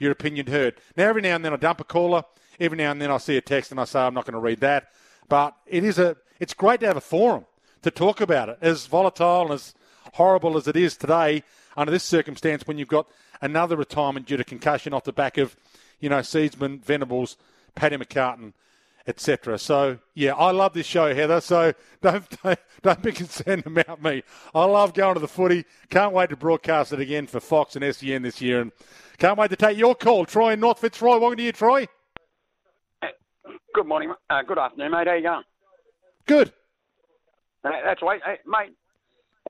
your 0.00 0.10
opinion 0.10 0.48
heard. 0.48 0.80
Now, 0.96 1.08
every 1.08 1.22
now 1.22 1.36
and 1.36 1.44
then 1.44 1.52
I 1.52 1.56
dump 1.56 1.80
a 1.80 1.84
caller. 1.84 2.24
Every 2.58 2.76
now 2.76 2.90
and 2.90 3.00
then 3.00 3.12
I 3.12 3.18
see 3.18 3.36
a 3.36 3.40
text 3.40 3.70
and 3.70 3.78
I 3.78 3.84
say 3.84 4.00
I'm 4.00 4.14
not 4.14 4.24
going 4.24 4.32
to 4.34 4.40
read 4.40 4.60
that. 4.60 4.88
But 5.28 5.56
it 5.66 5.84
is 5.84 5.98
a, 5.98 6.16
it's 6.40 6.54
great 6.54 6.80
to 6.80 6.86
have 6.86 6.96
a 6.96 7.00
forum 7.02 7.46
to 7.82 7.90
talk 7.90 8.20
about 8.20 8.48
it. 8.48 8.58
As 8.60 8.86
volatile 8.86 9.42
and 9.42 9.52
as 9.52 9.74
horrible 10.14 10.56
as 10.56 10.68
it 10.68 10.76
is 10.76 10.96
today, 10.96 11.42
under 11.76 11.92
this 11.92 12.04
circumstance, 12.04 12.66
when 12.66 12.78
you've 12.78 12.88
got 12.88 13.06
another 13.40 13.76
retirement 13.76 14.26
due 14.26 14.36
to 14.36 14.44
concussion 14.44 14.94
off 14.94 15.04
the 15.04 15.12
back 15.12 15.38
of, 15.38 15.56
you 16.00 16.08
know, 16.08 16.20
Seedsman, 16.20 16.82
Venables, 16.82 17.36
Paddy 17.74 17.96
McCartin, 17.96 18.52
etc. 19.06 19.58
So 19.58 19.98
yeah, 20.14 20.34
I 20.34 20.50
love 20.50 20.72
this 20.72 20.86
show, 20.86 21.14
Heather. 21.14 21.40
So 21.40 21.74
don't, 22.02 22.42
don't 22.42 22.58
don't 22.82 23.02
be 23.02 23.12
concerned 23.12 23.64
about 23.66 24.02
me. 24.02 24.22
I 24.54 24.64
love 24.64 24.94
going 24.94 25.14
to 25.14 25.20
the 25.20 25.28
footy. 25.28 25.64
Can't 25.90 26.12
wait 26.12 26.30
to 26.30 26.36
broadcast 26.36 26.92
it 26.92 27.00
again 27.00 27.26
for 27.26 27.40
Fox 27.40 27.76
and 27.76 27.94
SEN 27.94 28.22
this 28.22 28.40
year, 28.40 28.60
and 28.60 28.72
can't 29.18 29.38
wait 29.38 29.50
to 29.50 29.56
take 29.56 29.78
your 29.78 29.94
call, 29.94 30.26
Troy 30.26 30.52
in 30.52 30.60
North 30.60 30.80
Fitzroy. 30.80 31.18
Welcome 31.18 31.38
to 31.38 31.42
you, 31.42 31.52
Troy. 31.52 31.86
Good 33.74 33.86
morning, 33.86 34.12
uh, 34.30 34.42
good 34.42 34.58
afternoon, 34.58 34.92
mate. 34.92 35.06
How 35.06 35.14
you 35.14 35.22
going? 35.22 35.42
Good. 36.26 36.52
Uh, 37.64 37.70
that's 37.84 38.02
right, 38.02 38.20
hey, 38.24 38.38
mate. 38.46 38.74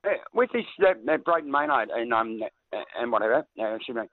Uh, 0.03 0.17
with 0.33 0.49
this 0.53 0.65
uh, 0.81 0.89
uh, 0.89 1.17
Brayden 1.17 1.47
Maynard 1.47 1.89
and 1.89 2.13
um 2.13 2.39
uh, 2.73 2.77
and 2.99 3.11
whatever, 3.11 3.45
uh, 3.59 3.75
excuse 3.75 3.95
me. 3.95 4.03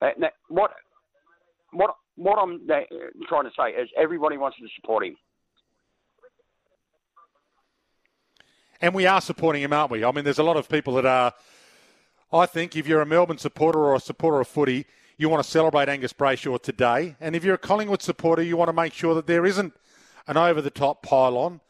Uh, 0.00 0.08
what 0.48 0.72
what 1.72 1.94
what 2.16 2.38
I'm 2.38 2.60
uh, 2.70 2.80
trying 3.28 3.44
to 3.44 3.50
say 3.56 3.70
is 3.70 3.88
everybody 3.96 4.36
wants 4.36 4.58
to 4.58 4.66
support 4.76 5.04
him. 5.04 5.16
And 8.80 8.94
we 8.94 9.06
are 9.06 9.20
supporting 9.20 9.62
him, 9.62 9.72
aren't 9.72 9.92
we? 9.92 10.04
I 10.04 10.10
mean, 10.10 10.24
there's 10.24 10.40
a 10.40 10.42
lot 10.42 10.56
of 10.56 10.68
people 10.68 10.94
that 10.94 11.06
are. 11.06 11.32
I 12.32 12.46
think 12.46 12.74
if 12.74 12.88
you're 12.88 13.02
a 13.02 13.06
Melbourne 13.06 13.38
supporter 13.38 13.78
or 13.78 13.94
a 13.94 14.00
supporter 14.00 14.40
of 14.40 14.48
footy, 14.48 14.86
you 15.22 15.28
want 15.28 15.42
to 15.42 15.48
celebrate 15.48 15.88
Angus 15.88 16.12
Brayshaw 16.12 16.60
today. 16.60 17.14
And 17.20 17.36
if 17.36 17.44
you're 17.44 17.54
a 17.54 17.58
Collingwood 17.58 18.02
supporter, 18.02 18.42
you 18.42 18.56
want 18.56 18.68
to 18.68 18.72
make 18.72 18.92
sure 18.92 19.14
that 19.14 19.28
there 19.28 19.46
isn't 19.46 19.72
an 20.26 20.36
over 20.36 20.60
the 20.60 20.70
top 20.70 21.02
pylon 21.02 21.60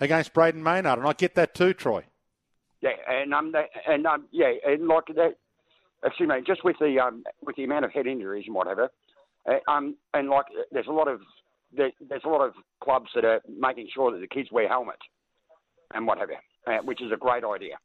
against 0.00 0.32
Brayden 0.32 0.62
Maynard. 0.62 0.98
And 0.98 1.06
I 1.06 1.12
get 1.12 1.34
that 1.34 1.54
too, 1.54 1.74
Troy. 1.74 2.04
Yeah, 2.80 2.90
and 3.06 3.34
um, 3.34 3.54
and 3.86 4.06
um, 4.06 4.24
yeah, 4.32 4.52
and 4.66 4.88
like 4.88 5.06
that. 5.14 5.36
Excuse 6.04 6.28
me, 6.28 6.36
just 6.46 6.64
with 6.64 6.76
the 6.78 6.98
um, 6.98 7.24
with 7.42 7.56
the 7.56 7.64
amount 7.64 7.84
of 7.84 7.92
head 7.92 8.06
injuries 8.06 8.44
and 8.46 8.54
whatever, 8.54 8.90
uh, 9.46 9.70
um, 9.70 9.96
and 10.14 10.28
like 10.28 10.46
there's 10.70 10.86
a 10.86 10.92
lot 10.92 11.08
of 11.08 11.20
there, 11.76 11.90
there's 12.08 12.24
a 12.24 12.28
lot 12.28 12.46
of 12.46 12.52
clubs 12.80 13.10
that 13.14 13.24
are 13.24 13.40
making 13.58 13.88
sure 13.92 14.12
that 14.12 14.20
the 14.20 14.26
kids 14.26 14.50
wear 14.52 14.68
helmets 14.68 15.02
and 15.94 16.06
whatever, 16.06 16.34
uh, 16.66 16.78
which 16.84 17.02
is 17.02 17.10
a 17.12 17.16
great 17.16 17.44
idea. 17.44 17.76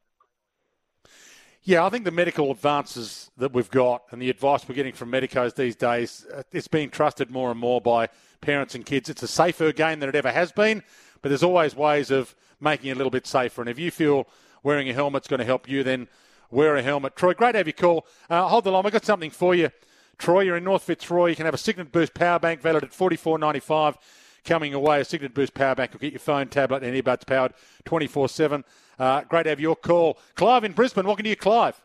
Yeah, 1.64 1.86
I 1.86 1.89
think 1.89 2.05
the 2.05 2.12
medical 2.12 2.49
advances 2.49 3.30
that 3.38 3.53
we've 3.53 3.70
got 3.70 4.05
and 4.09 4.20
the 4.20 4.32
advice 4.32 4.68
we're 4.68 4.74
getting 4.74 4.93
from 4.93 5.12
medicos 5.12 5.53
these 5.53 5.76
days, 5.76 6.26
uh, 6.34 6.41
it's 6.51 6.68
being 6.68 6.89
trusted 6.89 7.30
more 7.30 7.51
and 7.51 7.59
more 7.59 7.80
by 7.80 8.09
parents 8.41 8.74
and 8.74 8.84
kids. 8.84 9.09
It's 9.09 9.22
a 9.22 9.28
safer 9.28 9.72
game 9.72 9.99
than 9.99 10.09
it 10.09 10.16
ever 10.16 10.32
has 10.32 10.51
been, 10.51 10.82
but 11.22 11.30
there's 11.30 11.43
always 11.43 11.76
ways 11.76 12.09
of 12.09 12.36
making 12.59 12.89
it 12.89 12.93
a 12.93 12.95
little 12.95 13.12
bit 13.12 13.28
safer. 13.28 13.62
And 13.62 13.70
if 13.70 13.78
you 13.78 13.91
feel 13.91 14.28
wearing 14.64 14.89
a 14.89 14.93
helmet's 14.93 15.28
going 15.28 15.38
to 15.39 15.45
help 15.45 15.70
you, 15.70 15.84
then 15.84 16.07
wear 16.49 16.76
a 16.78 16.82
helmet. 16.82 17.16
Troy, 17.16 17.36
great 17.36 17.51
to 17.51 17.59
have 17.59 17.68
you 17.68 17.74
call. 17.74 18.07
Uh, 18.28 18.47
hold 18.47 18.64
the 18.64 18.72
line. 18.72 18.84
I've 18.88 18.91
got 18.91 19.05
something 19.05 19.30
for 19.30 19.53
you. 19.53 19.70
Troy, 20.18 20.41
you're 20.41 20.57
in 20.57 20.64
North 20.64 20.82
Fitzroy. 20.82 21.30
You 21.30 21.36
can 21.36 21.45
have 21.45 21.53
a 21.53 21.59
Cygnett 21.59 21.91
Boost 21.91 22.16
power 22.16 22.39
bank 22.39 22.62
valued 22.62 22.84
at 22.84 22.93
forty 22.93 23.16
four 23.16 23.38
ninety 23.38 23.59
five. 23.59 23.99
Coming 24.44 24.74
away, 24.74 25.02
a 25.02 25.06
Cygnett 25.06 25.34
Boost 25.34 25.54
power 25.54 25.76
bank 25.76 25.94
will 25.94 26.00
get 26.00 26.14
your 26.14 26.20
phone, 26.20 26.48
tablet, 26.48 26.84
and 26.84 26.96
earbuds 26.96 27.26
powered 27.26 27.54
24 27.86 28.30
7. 28.30 28.64
Uh, 28.98 29.22
great 29.22 29.44
to 29.44 29.50
have 29.50 29.60
your 29.60 29.76
call. 29.76 30.18
Clive 30.36 30.64
in 30.64 30.72
Brisbane. 30.74 31.06
Welcome 31.06 31.24
to 31.24 31.30
you, 31.30 31.36
Clive. 31.36 31.82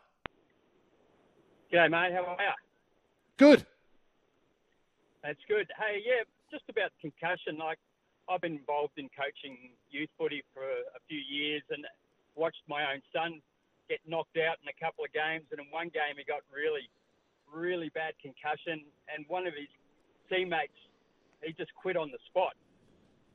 G'day, 1.72 1.90
mate. 1.90 2.12
How 2.12 2.24
are 2.24 2.36
you? 2.40 2.52
Good. 3.36 3.66
That's 5.22 5.40
good. 5.48 5.70
Hey, 5.78 6.02
yeah, 6.06 6.22
just 6.50 6.64
about 6.70 6.92
concussion. 7.00 7.58
Like, 7.58 7.78
I've 8.28 8.40
been 8.40 8.56
involved 8.56 8.94
in 8.96 9.08
coaching 9.12 9.70
youth 9.90 10.10
footy 10.16 10.42
for 10.54 10.62
a 10.62 11.00
few 11.08 11.18
years 11.18 11.62
and 11.70 11.84
watched 12.36 12.62
my 12.68 12.92
own 12.92 13.02
son 13.12 13.40
get 13.88 14.00
knocked 14.06 14.36
out 14.38 14.56
in 14.62 14.68
a 14.68 14.84
couple 14.84 15.04
of 15.04 15.12
games. 15.12 15.44
And 15.50 15.60
in 15.60 15.66
one 15.70 15.88
game, 15.88 16.16
he 16.16 16.24
got 16.24 16.40
really 16.52 16.88
really 17.52 17.90
bad 17.94 18.14
concussion, 18.20 18.84
and 19.14 19.24
one 19.28 19.46
of 19.46 19.54
his 19.54 19.68
teammates, 20.30 20.76
he 21.42 21.52
just 21.52 21.74
quit 21.74 21.96
on 21.96 22.10
the 22.10 22.18
spot. 22.26 22.54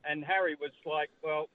And 0.04 0.24
Harry 0.24 0.56
was 0.58 0.72
like, 0.84 1.10
"Well, 1.22 1.48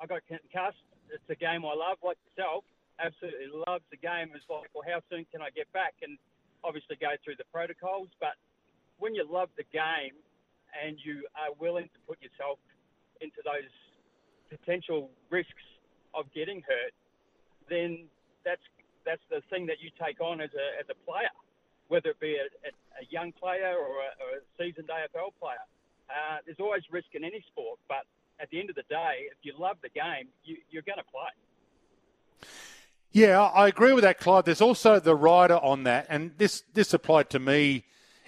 I 0.00 0.06
got 0.06 0.22
concussed. 0.26 0.82
It's 1.10 1.28
a 1.28 1.34
game 1.34 1.64
I 1.64 1.74
love, 1.74 1.98
like 2.02 2.18
yourself. 2.30 2.64
Absolutely 2.98 3.50
loves 3.66 3.84
the 3.90 3.96
game. 3.96 4.30
It's 4.34 4.48
like, 4.48 4.70
well, 4.74 4.84
how 4.86 5.02
soon 5.10 5.26
can 5.30 5.42
I 5.42 5.50
get 5.50 5.70
back? 5.72 5.94
And 6.02 6.18
obviously 6.64 6.96
go 6.96 7.14
through 7.24 7.36
the 7.36 7.48
protocols. 7.52 8.08
But 8.20 8.38
when 8.98 9.14
you 9.14 9.26
love 9.26 9.50
the 9.56 9.66
game 9.72 10.14
and 10.72 10.96
you 11.02 11.26
are 11.34 11.54
willing 11.58 11.90
to 11.90 11.98
put 12.06 12.22
yourself 12.22 12.58
into 13.20 13.42
those 13.44 13.70
potential 14.50 15.10
risks 15.30 15.66
of 16.14 16.26
getting 16.32 16.62
hurt, 16.62 16.94
then 17.68 18.06
that's 18.44 18.62
that's 19.04 19.22
the 19.30 19.42
thing 19.50 19.66
that 19.66 19.82
you 19.82 19.90
take 19.98 20.20
on 20.20 20.40
as 20.40 20.50
a 20.54 20.66
as 20.78 20.86
a 20.90 20.98
player 21.06 21.34
whether 21.92 22.08
it 22.16 22.20
be 22.24 22.40
a, 22.40 22.48
a, 22.64 22.72
a 23.02 23.12
young 23.12 23.32
player 23.32 23.74
or 23.74 23.96
a, 24.00 24.10
or 24.22 24.38
a, 24.38 24.40
seasoned 24.58 24.88
AFL 24.88 25.32
player. 25.40 25.64
Uh, 26.08 26.38
there's 26.44 26.60
always 26.60 26.82
risk 26.90 27.08
in 27.14 27.24
any 27.24 27.44
sport, 27.50 27.78
but 27.88 28.04
at 28.40 28.50
the 28.50 28.60
end 28.60 28.70
of 28.70 28.76
the 28.76 28.84
day, 28.88 29.26
if 29.30 29.38
you 29.42 29.54
love 29.58 29.76
the 29.82 29.88
game, 29.88 30.28
you, 30.44 30.56
you're 30.70 30.82
going 30.82 30.98
to 30.98 31.04
play. 31.04 32.48
Yeah, 33.12 33.40
I 33.40 33.68
agree 33.68 33.92
with 33.92 34.04
that, 34.04 34.18
Clive. 34.18 34.44
There's 34.44 34.60
also 34.60 34.98
the 34.98 35.14
rider 35.14 35.56
on 35.56 35.84
that, 35.84 36.06
and 36.08 36.32
this 36.38 36.62
this 36.72 36.94
applied 36.94 37.28
to 37.30 37.38
me 37.38 37.84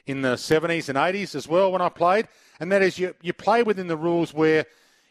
in 0.06 0.20
the 0.20 0.34
70s 0.34 0.90
and 0.90 0.98
80s 0.98 1.34
as 1.34 1.48
well 1.48 1.72
when 1.72 1.80
I 1.80 1.88
played, 1.88 2.28
and 2.60 2.70
that 2.70 2.82
is 2.82 2.98
you 2.98 3.14
you 3.22 3.32
play 3.32 3.62
within 3.62 3.86
the 3.86 3.96
rules 3.96 4.34
where 4.34 4.66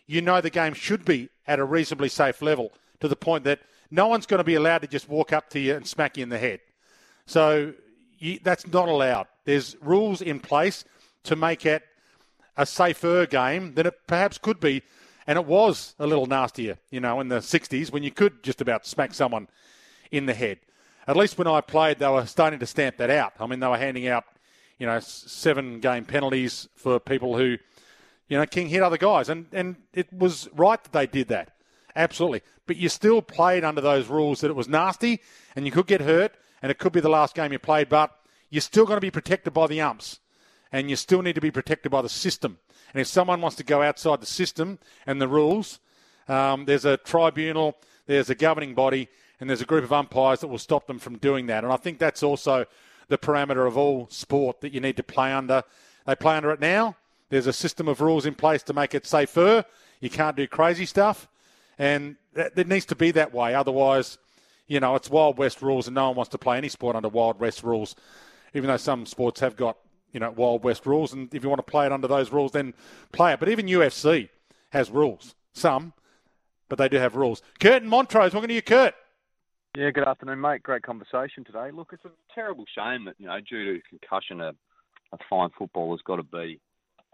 you 0.06 0.22
know 0.22 0.42
the 0.42 0.52
game 0.52 0.76
should 0.76 1.06
be 1.06 1.30
at 1.48 1.58
a 1.58 1.66
reasonably 1.66 2.10
safe 2.10 2.42
level 2.42 2.72
to 3.00 3.08
the 3.08 3.16
point 3.16 3.46
that 3.46 3.62
no 3.90 4.08
one's 4.08 4.28
going 4.28 4.38
to 4.38 4.44
be 4.44 4.56
allowed 4.56 4.84
to 4.84 4.88
just 4.88 5.10
walk 5.10 5.34
up 5.34 5.50
to 5.50 5.60
you 5.60 5.76
and 5.76 5.88
smack 5.88 6.18
you 6.18 6.24
in 6.24 6.30
the 6.30 6.38
head. 6.38 6.60
So 7.26 7.74
you, 8.20 8.40
that's 8.44 8.68
not 8.68 8.90
allowed. 8.90 9.28
There's 9.46 9.76
rules 9.82 10.22
in 10.22 10.40
place 10.40 10.86
to 11.24 11.36
make 11.36 11.66
it 11.66 11.84
a 12.58 12.66
safer 12.66 13.26
game 13.26 13.74
than 13.74 13.88
it 13.88 13.96
perhaps 14.08 14.38
could 14.38 14.60
be. 14.60 14.84
And 15.26 15.40
it 15.40 15.46
was 15.46 15.96
a 16.00 16.08
little 16.08 16.26
nastier, 16.26 16.78
you 16.90 17.00
know, 17.00 17.20
in 17.22 17.30
the 17.30 17.38
60s 17.38 17.92
when 17.92 18.04
you 18.04 18.12
could 18.12 18.44
just 18.44 18.62
about 18.62 18.86
smack 18.86 19.14
someone 19.14 19.48
in 20.12 20.26
the 20.26 20.34
head. 20.34 20.60
At 21.08 21.18
least 21.18 21.38
when 21.38 21.48
I 21.48 21.62
played, 21.62 22.00
they 22.00 22.08
were 22.08 22.26
starting 22.26 22.60
to 22.60 22.66
stamp 22.66 22.98
that 22.98 23.10
out. 23.10 23.34
I 23.40 23.48
mean, 23.48 23.60
they 23.60 23.68
were 23.68 23.78
handing 23.78 24.08
out, 24.08 24.26
you 24.80 24.86
know, 24.86 25.00
seven 25.00 25.80
game 25.80 26.06
penalties 26.06 26.68
for 26.76 27.00
people 27.00 27.38
who, 27.38 27.58
you 28.28 28.38
know, 28.38 28.46
King 28.46 28.68
hit 28.68 28.84
other 28.84 28.98
guys. 28.98 29.30
And, 29.30 29.48
and 29.52 29.76
it 29.94 30.12
was 30.14 30.50
right 30.54 30.82
that 30.82 30.92
they 30.92 31.08
did 31.08 31.30
that. 31.30 31.56
Absolutely. 31.96 32.42
But 32.66 32.78
you 32.78 32.90
still 32.90 33.22
played 33.22 33.64
under 33.64 33.82
those 33.82 34.08
rules 34.08 34.42
that 34.42 34.50
it 34.50 34.56
was 34.56 34.68
nasty 34.68 35.22
and 35.56 35.66
you 35.66 35.72
could 35.72 35.88
get 35.88 36.02
hurt 36.02 36.34
and 36.62 36.72
it 36.72 36.80
could 36.80 36.94
be 36.94 37.02
the 37.02 37.10
last 37.10 37.36
game 37.36 37.52
you 37.52 37.60
played, 37.60 37.90
but 37.90 38.18
you're 38.54 38.62
still 38.62 38.86
going 38.86 38.98
to 38.98 39.02
be 39.02 39.10
protected 39.10 39.52
by 39.52 39.66
the 39.66 39.82
umps 39.82 40.20
and 40.72 40.88
you 40.88 40.96
still 40.96 41.24
need 41.24 41.34
to 41.34 41.42
be 41.42 41.50
protected 41.50 41.92
by 41.92 42.04
the 42.04 42.10
system. 42.10 42.60
And 42.94 43.02
if 43.02 43.08
someone 43.08 43.42
wants 43.42 43.58
to 43.58 43.64
go 43.64 43.82
outside 43.82 44.22
the 44.22 44.28
system 44.28 44.78
and 45.08 45.20
the 45.20 45.28
rules, 45.28 45.80
um, 46.28 46.66
there's 46.66 46.86
a 46.86 46.98
tribunal, 46.98 47.76
there's 48.06 48.30
a 48.30 48.36
governing 48.36 48.76
body, 48.76 49.10
and 49.40 49.50
there's 49.50 49.62
a 49.62 49.66
group 49.66 49.84
of 49.84 49.92
umpires 49.92 50.42
that 50.42 50.50
will 50.50 50.60
stop 50.60 50.86
them 50.86 51.00
from 51.00 51.18
doing 51.18 51.48
that. 51.48 51.64
And 51.64 51.74
I 51.74 51.78
think 51.78 51.98
that's 51.98 52.22
also 52.22 52.66
the 53.08 53.18
parameter 53.18 53.66
of 53.66 53.76
all 53.76 54.08
sport 54.12 54.62
that 54.62 54.72
you 54.72 54.80
need 54.80 54.98
to 54.98 55.04
play 55.04 55.34
under. 55.34 55.64
They 56.06 56.16
play 56.16 56.38
under 56.38 56.52
it 56.52 56.60
now. 56.60 56.96
There's 57.30 57.48
a 57.48 57.54
system 57.54 57.88
of 57.88 58.02
rules 58.02 58.28
in 58.28 58.36
place 58.36 58.62
to 58.64 58.74
make 58.74 58.94
it 58.94 59.08
safer. 59.08 59.66
You 60.00 60.12
can't 60.12 60.38
do 60.38 60.46
crazy 60.46 60.86
stuff. 60.86 61.28
And 61.80 62.18
it 62.36 62.68
needs 62.68 62.86
to 62.86 62.96
be 62.96 63.10
that 63.12 63.34
way. 63.34 63.56
Otherwise, 63.56 64.20
you 64.68 64.80
know, 64.80 64.96
it's 64.96 65.10
Wild 65.10 65.40
West 65.40 65.64
rules 65.64 65.88
and 65.88 65.96
no 65.96 66.08
one 66.08 66.18
wants 66.18 66.30
to 66.32 66.38
play 66.38 66.58
any 66.58 66.70
sport 66.70 66.96
under 66.96 67.10
Wild 67.10 67.40
West 67.40 67.64
rules, 67.64 67.96
even 68.54 68.68
though 68.68 68.78
some 68.78 69.06
sports 69.06 69.40
have 69.40 69.56
got, 69.56 69.78
you 70.12 70.20
know, 70.20 70.32
Wild 70.32 70.64
West 70.64 70.86
rules. 70.86 71.14
And 71.14 71.34
if 71.34 71.44
you 71.44 71.50
want 71.50 71.60
to 71.60 71.72
play 71.72 71.86
it 71.86 71.92
under 71.92 72.08
those 72.08 72.32
rules, 72.32 72.52
then 72.52 72.74
play 73.12 73.34
it. 73.34 73.40
But 73.40 73.50
even 73.50 73.66
UFC 73.66 74.30
has 74.70 74.90
rules. 74.90 75.36
Some, 75.54 75.94
but 76.70 76.78
they 76.78 76.90
do 76.90 76.98
have 76.98 77.16
rules. 77.16 77.42
Kurt 77.60 77.82
and 77.82 77.90
Montrose, 77.90 78.34
welcome 78.34 78.48
to 78.48 78.54
you, 78.54 78.62
Kurt. 78.62 78.96
Yeah, 79.78 79.90
good 79.90 80.08
afternoon, 80.08 80.40
mate. 80.40 80.62
Great 80.62 80.84
conversation 80.84 81.44
today. 81.44 81.72
Look, 81.72 81.90
it's 81.94 82.06
a 82.06 82.12
terrible 82.34 82.66
shame 82.76 83.06
that, 83.06 83.16
you 83.18 83.26
know, 83.26 83.40
due 83.40 83.74
to 83.74 83.82
concussion, 83.90 84.42
a, 84.42 84.54
a 85.12 85.18
fine 85.30 85.50
footballer's 85.58 86.02
got 86.06 86.18
to 86.18 86.24
be 86.24 86.60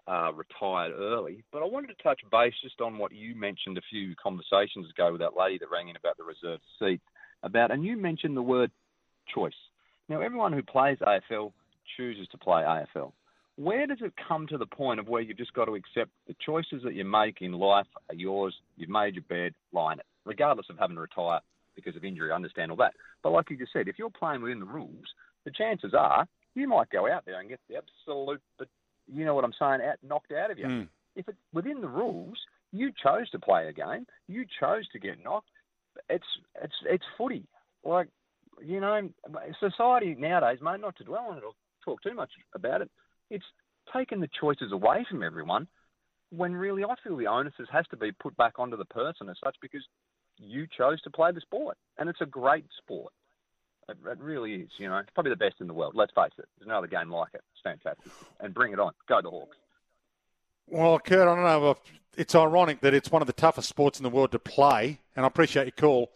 uh, 0.09 0.31
retired 0.33 0.91
early. 0.97 1.43
But 1.53 1.61
I 1.61 1.65
wanted 1.65 1.87
to 1.87 2.03
touch 2.03 2.19
base 2.31 2.53
just 2.61 2.81
on 2.81 2.97
what 2.97 3.13
you 3.13 3.35
mentioned 3.35 3.77
a 3.77 3.81
few 3.89 4.13
conversations 4.21 4.89
ago 4.89 5.11
with 5.11 5.21
that 5.21 5.37
lady 5.37 5.57
that 5.59 5.69
rang 5.71 5.87
in 5.87 5.95
about 5.95 6.17
the 6.17 6.23
reserve 6.23 6.59
seat. 6.79 7.01
About, 7.43 7.71
and 7.71 7.85
you 7.85 7.95
mentioned 7.95 8.35
the 8.35 8.41
word 8.41 8.71
choice. 9.33 9.53
Now, 10.09 10.21
everyone 10.21 10.53
who 10.53 10.63
plays 10.63 10.97
AFL 10.99 11.53
chooses 11.95 12.27
to 12.31 12.37
play 12.37 12.63
AFL. 12.63 13.13
Where 13.55 13.85
does 13.85 13.99
it 14.01 14.13
come 14.27 14.47
to 14.47 14.57
the 14.57 14.65
point 14.65 14.99
of 14.99 15.07
where 15.07 15.21
you've 15.21 15.37
just 15.37 15.53
got 15.53 15.65
to 15.65 15.75
accept 15.75 16.09
the 16.27 16.35
choices 16.45 16.81
that 16.83 16.95
you 16.95 17.05
make 17.05 17.41
in 17.41 17.51
life 17.51 17.87
are 18.09 18.15
yours? 18.15 18.55
You've 18.77 18.89
made 18.89 19.15
your 19.15 19.23
bed, 19.27 19.53
lie 19.71 19.93
in 19.93 19.99
it, 19.99 20.05
regardless 20.25 20.67
of 20.69 20.77
having 20.79 20.95
to 20.95 21.01
retire 21.01 21.41
because 21.75 21.95
of 21.95 22.03
injury. 22.03 22.31
I 22.31 22.35
understand 22.35 22.71
all 22.71 22.77
that. 22.77 22.93
But 23.21 23.31
like 23.31 23.49
you 23.49 23.57
just 23.57 23.73
said, 23.73 23.87
if 23.87 23.99
you're 23.99 24.09
playing 24.09 24.41
within 24.41 24.59
the 24.59 24.65
rules, 24.65 25.05
the 25.45 25.51
chances 25.51 25.93
are 25.93 26.25
you 26.55 26.67
might 26.67 26.89
go 26.89 27.09
out 27.11 27.25
there 27.25 27.39
and 27.39 27.49
get 27.49 27.59
the 27.69 27.75
absolute, 27.77 28.41
but 28.57 28.67
you 29.07 29.25
know 29.25 29.35
what 29.35 29.43
I'm 29.43 29.53
saying, 29.59 29.81
out 29.87 29.97
knocked 30.03 30.31
out 30.31 30.51
of 30.51 30.57
you. 30.57 30.65
Mm. 30.65 30.87
If 31.15 31.27
it's 31.27 31.37
within 31.53 31.81
the 31.81 31.87
rules, 31.87 32.37
you 32.71 32.91
chose 33.03 33.29
to 33.31 33.39
play 33.39 33.67
a 33.67 33.73
game, 33.73 34.05
you 34.27 34.45
chose 34.59 34.87
to 34.93 34.99
get 34.99 35.23
knocked. 35.23 35.49
It's 36.09 36.25
it's 36.61 36.73
it's 36.85 37.03
footy. 37.17 37.43
Like 37.83 38.07
you 38.63 38.79
know, 38.79 39.09
society 39.59 40.15
nowadays, 40.17 40.59
mate. 40.61 40.81
Not 40.81 40.95
to 40.97 41.03
dwell 41.03 41.27
on 41.29 41.37
it 41.37 41.43
or 41.43 41.53
talk 41.83 42.01
too 42.01 42.13
much 42.13 42.31
about 42.53 42.81
it. 42.81 42.89
It's 43.29 43.45
taken 43.93 44.19
the 44.19 44.29
choices 44.39 44.71
away 44.71 45.05
from 45.09 45.23
everyone. 45.23 45.67
When 46.31 46.53
really, 46.53 46.83
I 46.83 46.93
feel 47.03 47.17
the 47.17 47.27
onus 47.27 47.53
has 47.71 47.87
to 47.87 47.97
be 47.97 48.11
put 48.11 48.37
back 48.37 48.59
onto 48.59 48.77
the 48.77 48.85
person 48.85 49.29
as 49.29 49.37
such 49.43 49.55
because 49.61 49.81
you 50.37 50.67
chose 50.77 51.01
to 51.01 51.09
play 51.09 51.31
the 51.31 51.41
sport, 51.41 51.77
and 51.97 52.07
it's 52.09 52.21
a 52.21 52.25
great 52.25 52.65
sport. 52.77 53.11
It, 53.89 53.97
it 54.05 54.19
really 54.19 54.55
is. 54.55 54.69
You 54.77 54.89
know, 54.89 54.97
it's 54.97 55.09
probably 55.13 55.31
the 55.31 55.37
best 55.37 55.55
in 55.59 55.67
the 55.67 55.73
world. 55.73 55.93
Let's 55.95 56.13
face 56.13 56.31
it. 56.37 56.45
There's 56.57 56.67
no 56.67 56.77
other 56.77 56.87
game 56.87 57.09
like 57.09 57.33
it. 57.33 57.41
It's 57.53 57.61
fantastic, 57.63 58.11
and 58.39 58.53
bring 58.53 58.73
it 58.73 58.79
on. 58.79 58.93
Go 59.07 59.21
the 59.21 59.29
Hawks. 59.29 59.57
Well, 60.67 60.99
Kurt, 60.99 61.27
I 61.27 61.35
don't 61.35 61.43
know. 61.43 61.75
It's 62.15 62.35
ironic 62.35 62.81
that 62.81 62.93
it's 62.93 63.11
one 63.11 63.23
of 63.23 63.27
the 63.27 63.33
toughest 63.33 63.69
sports 63.69 63.99
in 63.99 64.03
the 64.03 64.09
world 64.09 64.31
to 64.33 64.39
play, 64.39 64.99
and 65.15 65.25
I 65.25 65.27
appreciate 65.27 65.63
your 65.63 65.71
call. 65.71 66.11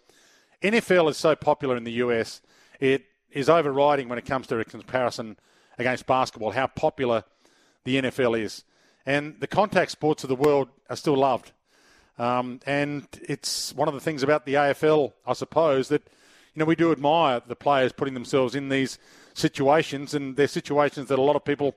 NFL 0.63 1.09
is 1.09 1.17
so 1.17 1.35
popular 1.35 1.75
in 1.75 1.83
the 1.83 1.91
US, 1.93 2.41
it 2.79 3.05
is 3.31 3.49
overriding 3.49 4.07
when 4.07 4.17
it 4.17 4.25
comes 4.25 4.47
to 4.47 4.59
a 4.59 4.63
comparison 4.65 5.37
against 5.77 6.05
basketball, 6.05 6.51
how 6.51 6.67
popular 6.67 7.23
the 7.83 8.01
NFL 8.01 8.39
is. 8.39 8.63
And 9.05 9.39
the 9.39 9.47
contact 9.47 9.91
sports 9.91 10.23
of 10.23 10.29
the 10.29 10.35
world 10.35 10.69
are 10.89 10.95
still 10.95 11.17
loved. 11.17 11.51
Um, 12.17 12.61
and 12.65 13.05
it's 13.21 13.73
one 13.73 13.87
of 13.87 13.93
the 13.93 13.99
things 13.99 14.23
about 14.23 14.45
the 14.45 14.53
AFL, 14.53 15.13
I 15.27 15.33
suppose, 15.33 15.89
that 15.89 16.03
you 16.53 16.59
know 16.59 16.65
we 16.65 16.75
do 16.75 16.91
admire 16.91 17.41
the 17.45 17.55
players 17.55 17.91
putting 17.91 18.13
themselves 18.13 18.55
in 18.55 18.69
these 18.69 18.99
situations, 19.33 20.13
and 20.13 20.37
they're 20.37 20.47
situations 20.47 21.09
that 21.09 21.19
a 21.19 21.21
lot 21.21 21.35
of 21.35 21.43
people 21.43 21.75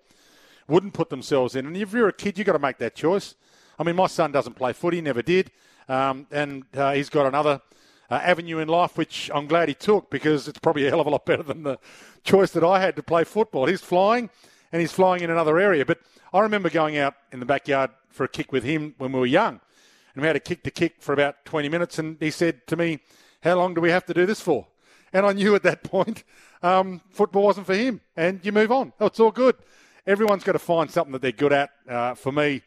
wouldn't 0.68 0.92
put 0.92 1.10
themselves 1.10 1.56
in. 1.56 1.66
And 1.66 1.76
if 1.76 1.92
you're 1.92 2.08
a 2.08 2.12
kid, 2.12 2.38
you've 2.38 2.46
got 2.46 2.52
to 2.52 2.58
make 2.58 2.78
that 2.78 2.94
choice. 2.94 3.34
I 3.78 3.82
mean, 3.82 3.96
my 3.96 4.06
son 4.06 4.30
doesn't 4.30 4.54
play 4.54 4.72
footy, 4.72 5.00
never 5.00 5.22
did, 5.22 5.50
um, 5.88 6.26
and 6.30 6.64
uh, 6.76 6.92
he's 6.92 7.08
got 7.08 7.26
another 7.26 7.62
uh, 8.10 8.14
avenue 8.14 8.58
in 8.58 8.68
life, 8.68 8.96
which 8.96 9.30
I'm 9.34 9.46
glad 9.46 9.68
he 9.68 9.74
took 9.74 10.10
because 10.10 10.48
it's 10.48 10.58
probably 10.58 10.86
a 10.86 10.90
hell 10.90 11.00
of 11.00 11.06
a 11.06 11.10
lot 11.10 11.26
better 11.26 11.42
than 11.42 11.62
the 11.62 11.78
choice 12.24 12.50
that 12.52 12.64
I 12.64 12.80
had 12.80 12.96
to 12.96 13.02
play 13.02 13.24
football. 13.24 13.66
He's 13.66 13.80
flying, 13.80 14.30
and 14.72 14.80
he's 14.80 14.92
flying 14.92 15.22
in 15.22 15.30
another 15.30 15.58
area. 15.58 15.84
But 15.84 16.00
I 16.32 16.40
remember 16.40 16.70
going 16.70 16.96
out 16.96 17.14
in 17.32 17.40
the 17.40 17.46
backyard 17.46 17.90
for 18.08 18.24
a 18.24 18.28
kick 18.28 18.52
with 18.52 18.64
him 18.64 18.94
when 18.98 19.12
we 19.12 19.20
were 19.20 19.26
young, 19.26 19.60
and 20.14 20.22
we 20.22 20.26
had 20.26 20.36
a 20.36 20.40
kick 20.40 20.62
to 20.64 20.70
kick 20.70 20.96
for 21.00 21.12
about 21.12 21.44
20 21.44 21.68
minutes, 21.68 21.98
and 21.98 22.16
he 22.20 22.30
said 22.30 22.66
to 22.68 22.76
me, 22.76 23.00
"How 23.42 23.56
long 23.56 23.74
do 23.74 23.80
we 23.80 23.90
have 23.90 24.06
to 24.06 24.14
do 24.14 24.26
this 24.26 24.40
for?" 24.40 24.66
And 25.12 25.24
I 25.26 25.32
knew 25.32 25.54
at 25.54 25.62
that 25.62 25.82
point 25.84 26.24
um, 26.62 27.00
football 27.10 27.44
wasn't 27.44 27.66
for 27.66 27.74
him, 27.74 28.00
and 28.16 28.40
you 28.44 28.52
move 28.52 28.72
on. 28.72 28.92
Oh, 29.00 29.06
it's 29.06 29.20
all 29.20 29.30
good. 29.30 29.56
Everyone's 30.06 30.44
got 30.44 30.52
to 30.52 30.60
find 30.60 30.90
something 30.90 31.12
that 31.12 31.22
they're 31.22 31.32
good 31.32 31.52
at. 31.52 31.70
Uh, 31.88 32.14
for 32.14 32.30
me, 32.30 32.62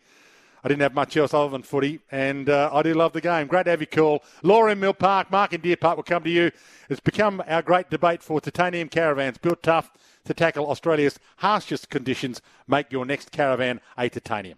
I 0.63 0.67
didn't 0.67 0.81
have 0.81 0.93
much 0.93 1.15
else 1.15 1.33
other 1.33 1.49
than 1.49 1.63
footy, 1.63 1.99
and 2.11 2.49
uh, 2.49 2.69
I 2.73 2.81
do 2.83 2.93
love 2.93 3.13
the 3.13 3.21
game. 3.21 3.47
Great 3.47 3.63
to 3.63 3.71
have 3.71 3.81
you 3.81 3.87
call. 3.87 4.23
Laura 4.43 4.71
in 4.71 4.79
Mill 4.79 4.93
Park, 4.93 5.31
Mark 5.31 5.53
in 5.53 5.61
Deer 5.61 5.77
Park 5.77 5.97
will 5.97 6.03
come 6.03 6.23
to 6.23 6.29
you. 6.29 6.51
It's 6.89 6.99
become 6.99 7.41
our 7.47 7.61
great 7.61 7.89
debate 7.89 8.21
for 8.21 8.41
titanium 8.41 8.89
caravans, 8.89 9.37
built 9.37 9.63
tough 9.63 9.91
to 10.25 10.33
tackle 10.33 10.69
Australia's 10.69 11.19
harshest 11.37 11.89
conditions. 11.89 12.41
Make 12.67 12.91
your 12.91 13.05
next 13.05 13.31
caravan 13.31 13.79
a 13.97 14.09
titanium. 14.09 14.57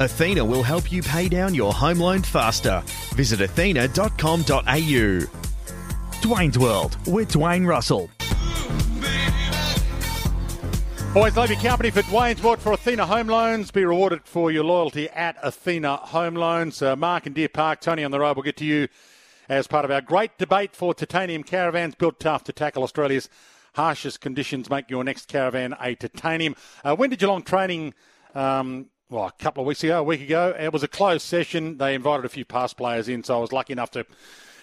Athena 0.00 0.44
will 0.44 0.62
help 0.62 0.92
you 0.92 1.02
pay 1.02 1.28
down 1.28 1.54
your 1.54 1.72
home 1.72 1.98
loan 1.98 2.22
faster. 2.22 2.82
Visit 3.14 3.40
athena.com.au. 3.40 5.26
Dwayne's 6.20 6.58
World 6.58 6.96
with 7.06 7.32
Dwayne 7.32 7.66
Russell. 7.66 8.10
Boys, 11.14 11.34
love 11.36 11.50
your 11.50 11.58
company 11.60 11.90
for 11.90 12.02
Dwayne's 12.02 12.42
World 12.42 12.60
for 12.60 12.72
Athena 12.72 13.06
Home 13.06 13.28
Loans. 13.28 13.70
Be 13.70 13.82
rewarded 13.84 14.26
for 14.26 14.50
your 14.50 14.62
loyalty 14.62 15.08
at 15.08 15.36
Athena 15.42 15.96
Home 15.96 16.34
Loans. 16.34 16.82
Uh, 16.82 16.94
Mark 16.96 17.24
and 17.24 17.34
Deer 17.34 17.48
Park, 17.48 17.80
Tony 17.80 18.04
on 18.04 18.10
the 18.10 18.20
road. 18.20 18.36
We'll 18.36 18.44
get 18.44 18.58
to 18.58 18.64
you 18.64 18.88
as 19.48 19.66
part 19.66 19.86
of 19.86 19.90
our 19.90 20.02
great 20.02 20.36
debate 20.36 20.76
for 20.76 20.92
titanium 20.92 21.42
caravans 21.42 21.94
built 21.94 22.20
tough 22.20 22.44
to 22.44 22.52
tackle 22.52 22.82
Australia's 22.82 23.30
harshest 23.74 24.20
conditions. 24.20 24.68
Make 24.68 24.90
your 24.90 25.02
next 25.02 25.28
caravan 25.28 25.74
a 25.80 25.94
titanium. 25.94 26.54
Uh, 26.84 26.94
when 26.94 27.08
did 27.08 27.18
Geelong 27.18 27.42
training? 27.42 27.94
Um, 28.34 28.90
well, 29.08 29.26
a 29.26 29.42
couple 29.42 29.62
of 29.62 29.66
weeks 29.66 29.82
ago, 29.82 30.00
a 30.00 30.02
week 30.02 30.20
ago. 30.20 30.54
It 30.60 30.74
was 30.74 30.82
a 30.82 30.88
closed 30.88 31.24
session. 31.24 31.78
They 31.78 31.94
invited 31.94 32.26
a 32.26 32.28
few 32.28 32.44
past 32.44 32.76
players 32.76 33.08
in, 33.08 33.24
so 33.24 33.38
I 33.38 33.40
was 33.40 33.50
lucky 33.50 33.72
enough 33.72 33.90
to 33.92 34.04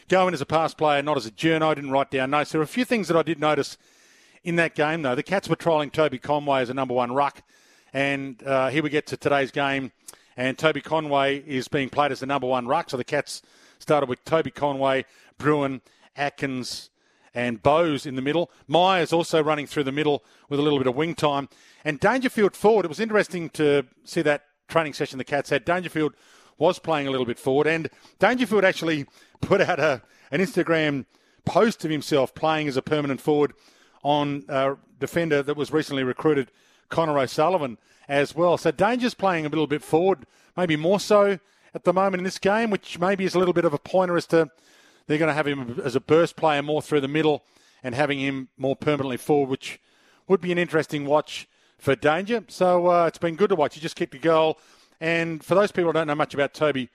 go 0.09 0.27
in 0.27 0.35
as 0.35 0.41
a 0.41 0.45
past 0.45 0.77
player, 0.77 1.01
not 1.01 1.17
as 1.17 1.25
a 1.25 1.31
journo. 1.31 1.71
I 1.71 1.73
didn't 1.73 1.91
write 1.91 2.11
down 2.11 2.29
notes. 2.29 2.51
There 2.51 2.59
were 2.59 2.65
a 2.65 2.67
few 2.67 2.85
things 2.85 3.07
that 3.07 3.17
I 3.17 3.23
did 3.23 3.39
notice 3.39 3.79
in 4.45 4.55
that 4.57 4.75
game, 4.75 5.01
though. 5.01 5.15
The 5.15 5.23
Cats 5.23 5.49
were 5.49 5.55
trialling 5.55 5.91
Toby 5.91 6.19
Conway 6.19 6.61
as 6.61 6.69
a 6.69 6.73
number 6.73 6.93
one 6.93 7.11
ruck, 7.11 7.41
and 7.91 8.41
uh, 8.43 8.69
here 8.69 8.83
we 8.83 8.91
get 8.91 9.07
to 9.07 9.17
today's 9.17 9.51
game, 9.51 9.91
and 10.37 10.57
Toby 10.57 10.81
Conway 10.81 11.39
is 11.39 11.67
being 11.67 11.89
played 11.89 12.11
as 12.11 12.19
the 12.19 12.27
number 12.27 12.47
one 12.47 12.67
ruck. 12.67 12.91
So 12.91 12.97
the 12.97 13.03
Cats 13.03 13.41
started 13.79 14.07
with 14.07 14.23
Toby 14.23 14.51
Conway, 14.51 15.05
Bruhn, 15.39 15.81
Atkins, 16.15 16.91
and 17.33 17.61
Bowes 17.61 18.05
in 18.05 18.15
the 18.15 18.21
middle. 18.21 18.51
Myers 18.67 19.11
also 19.11 19.41
running 19.43 19.65
through 19.65 19.83
the 19.83 19.91
middle 19.91 20.23
with 20.47 20.59
a 20.59 20.63
little 20.63 20.79
bit 20.79 20.87
of 20.87 20.95
wing 20.95 21.15
time. 21.15 21.49
And 21.83 21.99
Dangerfield 21.99 22.55
forward, 22.55 22.85
it 22.85 22.89
was 22.89 22.99
interesting 22.99 23.49
to 23.51 23.85
see 24.05 24.21
that 24.21 24.43
training 24.67 24.93
session 24.93 25.17
the 25.17 25.23
Cats 25.23 25.49
had. 25.49 25.65
Dangerfield 25.65 26.13
was 26.57 26.77
playing 26.77 27.07
a 27.07 27.11
little 27.11 27.25
bit 27.25 27.39
forward, 27.39 27.67
and 27.67 27.89
Dangerfield 28.19 28.63
actually 28.63 29.07
put 29.41 29.59
out 29.59 29.79
a, 29.79 30.03
an 30.31 30.39
Instagram 30.39 31.05
post 31.45 31.83
of 31.83 31.91
himself 31.91 32.33
playing 32.35 32.67
as 32.67 32.77
a 32.77 32.81
permanent 32.81 33.19
forward 33.19 33.53
on 34.05 34.43
a 34.47 34.75
defender 34.99 35.41
that 35.41 35.57
was 35.57 35.73
recently 35.73 36.03
recruited, 36.03 36.51
Connor 36.89 37.17
O'Sullivan, 37.17 37.79
as 38.07 38.35
well. 38.35 38.55
So 38.55 38.69
Danger's 38.69 39.15
playing 39.15 39.47
a 39.47 39.49
little 39.49 39.65
bit 39.65 39.81
forward, 39.81 40.27
maybe 40.55 40.75
more 40.75 40.99
so 40.99 41.39
at 41.73 41.85
the 41.85 41.91
moment 41.91 42.19
in 42.19 42.23
this 42.23 42.37
game, 42.37 42.69
which 42.69 42.99
maybe 42.99 43.25
is 43.25 43.33
a 43.33 43.39
little 43.39 43.53
bit 43.53 43.65
of 43.65 43.73
a 43.73 43.79
pointer 43.79 44.15
as 44.15 44.27
to 44.27 44.51
they're 45.07 45.17
going 45.17 45.29
to 45.29 45.33
have 45.33 45.47
him 45.47 45.81
as 45.83 45.95
a 45.95 45.99
burst 45.99 46.35
player 46.35 46.61
more 46.61 46.83
through 46.83 47.01
the 47.01 47.07
middle 47.07 47.43
and 47.83 47.95
having 47.95 48.19
him 48.19 48.47
more 48.59 48.75
permanently 48.75 49.17
forward, 49.17 49.49
which 49.49 49.79
would 50.27 50.39
be 50.39 50.51
an 50.51 50.59
interesting 50.59 51.05
watch 51.07 51.47
for 51.79 51.95
Danger. 51.95 52.43
So 52.47 52.87
uh, 52.87 53.07
it's 53.07 53.17
been 53.17 53.35
good 53.35 53.49
to 53.49 53.55
watch. 53.55 53.73
He 53.73 53.81
just 53.81 53.95
kicked 53.95 54.13
a 54.13 54.19
goal. 54.19 54.59
And 55.01 55.43
for 55.43 55.55
those 55.55 55.71
people 55.71 55.89
who 55.89 55.93
don't 55.93 56.07
know 56.07 56.15
much 56.15 56.35
about 56.35 56.53
Toby 56.53 56.89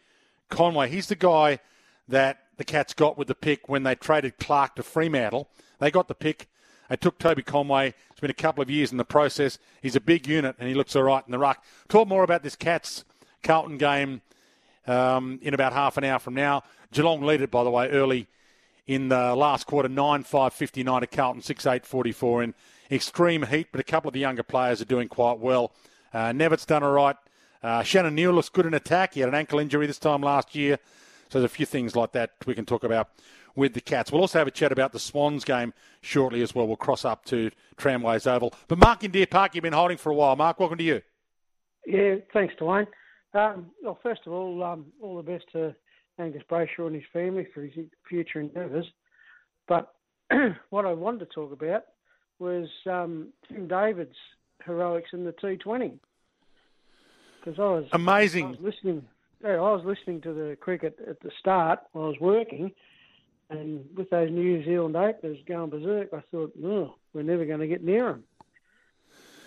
Conway, 0.48 0.88
he's 0.88 1.08
the 1.08 1.16
guy 1.16 1.58
that 2.06 2.44
the 2.56 2.64
Cats 2.64 2.94
got 2.94 3.18
with 3.18 3.26
the 3.26 3.34
pick 3.34 3.68
when 3.68 3.82
they 3.82 3.96
traded 3.96 4.38
Clark 4.38 4.76
to 4.76 4.84
Fremantle. 4.84 5.48
They 5.80 5.90
got 5.90 6.06
the 6.06 6.14
pick. 6.14 6.46
They 6.90 6.96
took 6.96 7.18
Toby 7.18 7.42
Conway. 7.42 7.94
It's 8.10 8.20
been 8.20 8.30
a 8.30 8.34
couple 8.34 8.62
of 8.62 8.68
years 8.68 8.90
in 8.90 8.98
the 8.98 9.04
process. 9.04 9.58
He's 9.80 9.94
a 9.94 10.00
big 10.00 10.26
unit 10.26 10.56
and 10.58 10.68
he 10.68 10.74
looks 10.74 10.96
all 10.96 11.04
right 11.04 11.22
in 11.24 11.30
the 11.30 11.38
ruck. 11.38 11.64
Talk 11.88 12.08
more 12.08 12.24
about 12.24 12.42
this 12.42 12.56
Cats 12.56 13.04
Carlton 13.44 13.78
game 13.78 14.22
um, 14.88 15.38
in 15.40 15.54
about 15.54 15.72
half 15.72 15.96
an 15.96 16.04
hour 16.04 16.18
from 16.18 16.34
now. 16.34 16.64
Geelong 16.92 17.22
lead 17.22 17.42
it, 17.42 17.50
by 17.50 17.62
the 17.62 17.70
way, 17.70 17.88
early 17.90 18.26
in 18.88 19.08
the 19.08 19.36
last 19.36 19.68
quarter, 19.68 19.88
9 19.88 20.24
5 20.24 20.52
59 20.52 21.00
to 21.02 21.06
Carlton, 21.06 21.42
6 21.42 21.64
8 21.66 21.86
44 21.86 22.42
in 22.42 22.54
extreme 22.90 23.44
heat, 23.44 23.68
but 23.70 23.80
a 23.80 23.84
couple 23.84 24.08
of 24.08 24.14
the 24.14 24.20
younger 24.20 24.42
players 24.42 24.82
are 24.82 24.86
doing 24.86 25.06
quite 25.06 25.38
well. 25.38 25.70
Uh, 26.12 26.32
Nevitt's 26.32 26.66
done 26.66 26.82
all 26.82 26.90
right. 26.90 27.16
Uh, 27.62 27.84
Shannon 27.84 28.16
Neale 28.16 28.32
looks 28.32 28.48
good 28.48 28.66
in 28.66 28.74
attack. 28.74 29.14
He 29.14 29.20
had 29.20 29.28
an 29.28 29.36
ankle 29.36 29.60
injury 29.60 29.86
this 29.86 30.00
time 30.00 30.22
last 30.22 30.56
year. 30.56 30.76
So 31.28 31.38
there's 31.38 31.44
a 31.48 31.54
few 31.54 31.66
things 31.66 31.94
like 31.94 32.10
that 32.12 32.32
we 32.46 32.54
can 32.56 32.66
talk 32.66 32.82
about 32.82 33.10
with 33.54 33.74
the 33.74 33.80
Cats. 33.80 34.12
We'll 34.12 34.20
also 34.20 34.38
have 34.38 34.48
a 34.48 34.52
chat 34.52 34.72
about 34.72 34.92
the 34.92 34.98
Swans 34.98 35.44
game 35.44 35.72
shortly 36.00 36.42
as 36.42 36.54
well. 36.54 36.66
We'll 36.66 36.76
cross 36.76 37.04
up 37.04 37.24
to 37.26 37.50
Tramways 37.76 38.26
Oval. 38.26 38.54
But 38.68 38.78
Mark 38.78 39.04
in 39.04 39.10
Deer 39.10 39.26
Park, 39.26 39.54
you've 39.54 39.62
been 39.62 39.72
holding 39.72 39.96
for 39.96 40.10
a 40.10 40.14
while. 40.14 40.36
Mark, 40.36 40.60
welcome 40.60 40.78
to 40.78 40.84
you. 40.84 41.02
Yeah, 41.86 42.16
thanks, 42.32 42.54
Dwayne. 42.60 42.86
Um, 43.34 43.70
well, 43.82 43.98
first 44.02 44.22
of 44.26 44.32
all, 44.32 44.62
um, 44.62 44.86
all 45.00 45.16
the 45.16 45.22
best 45.22 45.44
to 45.52 45.74
Angus 46.18 46.42
Brayshaw 46.50 46.86
and 46.86 46.94
his 46.94 47.04
family 47.12 47.46
for 47.54 47.62
his 47.62 47.86
future 48.08 48.40
endeavours. 48.40 48.86
But 49.68 49.94
what 50.70 50.84
I 50.84 50.92
wanted 50.92 51.20
to 51.20 51.26
talk 51.26 51.52
about 51.52 51.84
was 52.38 52.68
um, 52.86 53.28
Tim 53.48 53.68
David's 53.68 54.16
heroics 54.64 55.10
in 55.12 55.24
the 55.24 55.32
T20. 55.32 55.98
Because 57.38 57.58
I 57.58 57.62
was 57.62 57.86
amazing. 57.92 58.46
I 58.46 58.50
was 58.50 58.58
listening. 58.60 59.02
Yeah, 59.42 59.52
I 59.52 59.72
was 59.72 59.82
listening 59.84 60.20
to 60.22 60.34
the 60.34 60.56
cricket 60.60 60.98
at 61.08 61.20
the 61.20 61.30
start 61.38 61.80
while 61.92 62.04
I 62.04 62.08
was 62.08 62.20
working, 62.20 62.72
and 63.50 63.84
with 63.96 64.10
those 64.10 64.30
New 64.30 64.64
Zealand 64.64 64.96
openers 64.96 65.38
going 65.46 65.70
berserk, 65.70 66.10
I 66.12 66.22
thought, 66.30 66.52
oh, 66.64 66.94
we're 67.12 67.22
never 67.22 67.44
going 67.44 67.60
to 67.60 67.66
get 67.66 67.82
near 67.82 68.12
them. 68.12 68.24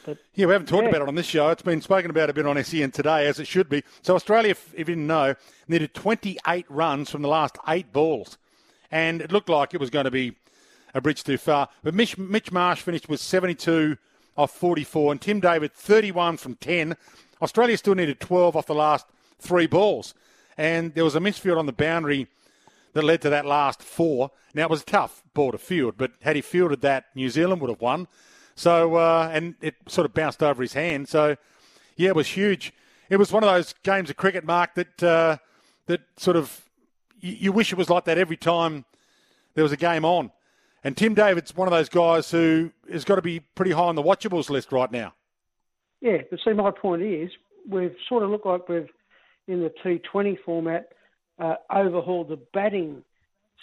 But, 0.05 0.17
yeah, 0.35 0.47
we 0.47 0.51
haven't 0.51 0.67
talked 0.67 0.83
yeah. 0.83 0.89
about 0.89 1.03
it 1.03 1.07
on 1.07 1.15
this 1.15 1.25
show. 1.25 1.47
It's 1.49 1.61
been 1.61 1.81
spoken 1.81 2.11
about 2.11 2.29
a 2.29 2.33
bit 2.33 2.45
on 2.45 2.61
SEN 2.61 2.91
today, 2.91 3.25
as 3.27 3.39
it 3.39 3.47
should 3.47 3.69
be. 3.69 3.83
So 4.01 4.15
Australia, 4.15 4.51
if 4.51 4.73
you 4.77 4.83
didn't 4.83 5.07
know, 5.07 5.35
needed 5.69 5.93
28 5.93 6.65
runs 6.69 7.09
from 7.09 7.21
the 7.21 7.29
last 7.29 7.57
eight 7.69 7.93
balls, 7.93 8.37
and 8.91 9.21
it 9.21 9.31
looked 9.31 9.47
like 9.47 9.73
it 9.73 9.79
was 9.79 9.89
going 9.89 10.03
to 10.03 10.11
be 10.11 10.35
a 10.93 10.99
bridge 10.99 11.23
too 11.23 11.37
far. 11.37 11.69
But 11.83 11.93
Mitch, 11.93 12.17
Mitch 12.17 12.51
Marsh 12.51 12.81
finished 12.81 13.07
with 13.07 13.21
72 13.21 13.97
off 14.35 14.51
44, 14.51 15.13
and 15.13 15.21
Tim 15.21 15.39
David 15.39 15.71
31 15.73 16.35
from 16.37 16.55
10. 16.55 16.97
Australia 17.41 17.77
still 17.77 17.95
needed 17.95 18.19
12 18.19 18.57
off 18.57 18.65
the 18.65 18.75
last 18.75 19.05
three 19.39 19.67
balls, 19.67 20.13
and 20.57 20.93
there 20.95 21.05
was 21.05 21.15
a 21.15 21.19
misfield 21.19 21.57
on 21.57 21.65
the 21.65 21.71
boundary 21.71 22.27
that 22.93 23.03
led 23.03 23.21
to 23.21 23.29
that 23.29 23.45
last 23.45 23.81
four. 23.81 24.31
Now 24.53 24.63
it 24.63 24.69
was 24.69 24.81
a 24.81 24.85
tough 24.85 25.23
ball 25.33 25.51
to 25.51 25.57
field, 25.57 25.95
but 25.97 26.11
had 26.21 26.35
he 26.35 26.41
fielded 26.41 26.81
that, 26.81 27.05
New 27.15 27.29
Zealand 27.29 27.61
would 27.61 27.69
have 27.69 27.81
won. 27.81 28.07
So 28.55 28.95
uh, 28.95 29.29
and 29.31 29.55
it 29.61 29.75
sort 29.87 30.05
of 30.05 30.13
bounced 30.13 30.41
over 30.41 30.61
his 30.61 30.73
hand. 30.73 31.09
So 31.09 31.35
yeah, 31.95 32.09
it 32.09 32.15
was 32.15 32.27
huge. 32.27 32.73
It 33.09 33.17
was 33.17 33.31
one 33.31 33.43
of 33.43 33.49
those 33.49 33.73
games 33.83 34.09
of 34.09 34.17
cricket, 34.17 34.45
Mark, 34.45 34.75
that 34.75 35.03
uh, 35.03 35.37
that 35.87 36.01
sort 36.17 36.37
of 36.37 36.69
you, 37.19 37.33
you 37.33 37.51
wish 37.51 37.71
it 37.71 37.77
was 37.77 37.89
like 37.89 38.05
that 38.05 38.17
every 38.17 38.37
time 38.37 38.85
there 39.55 39.63
was 39.63 39.71
a 39.71 39.77
game 39.77 40.05
on. 40.05 40.31
And 40.83 40.97
Tim 40.97 41.13
David's 41.13 41.55
one 41.55 41.67
of 41.67 41.71
those 41.71 41.89
guys 41.89 42.29
who 42.29 42.71
has 42.91 43.05
got 43.05 43.15
to 43.15 43.21
be 43.21 43.39
pretty 43.39 43.71
high 43.71 43.83
on 43.83 43.95
the 43.95 44.03
watchables 44.03 44.49
list 44.49 44.71
right 44.71 44.91
now. 44.91 45.13
Yeah, 46.01 46.17
but 46.29 46.39
see, 46.43 46.51
my 46.51 46.71
point 46.71 47.01
is, 47.01 47.31
we've 47.69 47.95
sort 48.09 48.23
of 48.23 48.29
looked 48.29 48.45
like 48.45 48.67
we've, 48.67 48.89
in 49.47 49.61
the 49.61 49.71
T20 49.83 50.37
format, 50.45 50.91
uh, 51.39 51.55
overhauled 51.73 52.29
the 52.29 52.39
batting 52.53 53.03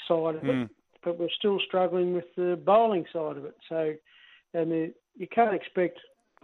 side 0.09 0.37
of 0.37 0.43
mm. 0.43 0.65
it, 0.65 0.71
but 1.05 1.19
we're 1.19 1.29
still 1.39 1.61
struggling 1.67 2.15
with 2.15 2.27
the 2.37 2.59
bowling 2.65 3.07
side 3.13 3.37
of 3.37 3.45
it. 3.45 3.57
So, 3.69 3.95
and 4.55 4.71
the, 4.71 4.93
you 5.17 5.27
can't 5.27 5.55
expect 5.55 5.99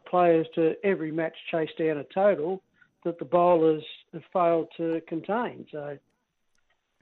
players 0.08 0.46
to 0.54 0.76
every 0.84 1.10
match 1.10 1.34
chase 1.50 1.70
down 1.78 1.98
a 1.98 2.04
total 2.04 2.62
that 3.04 3.18
the 3.18 3.24
bowlers 3.24 3.84
have 4.12 4.22
failed 4.32 4.68
to 4.76 5.00
contain. 5.08 5.66
So, 5.70 5.98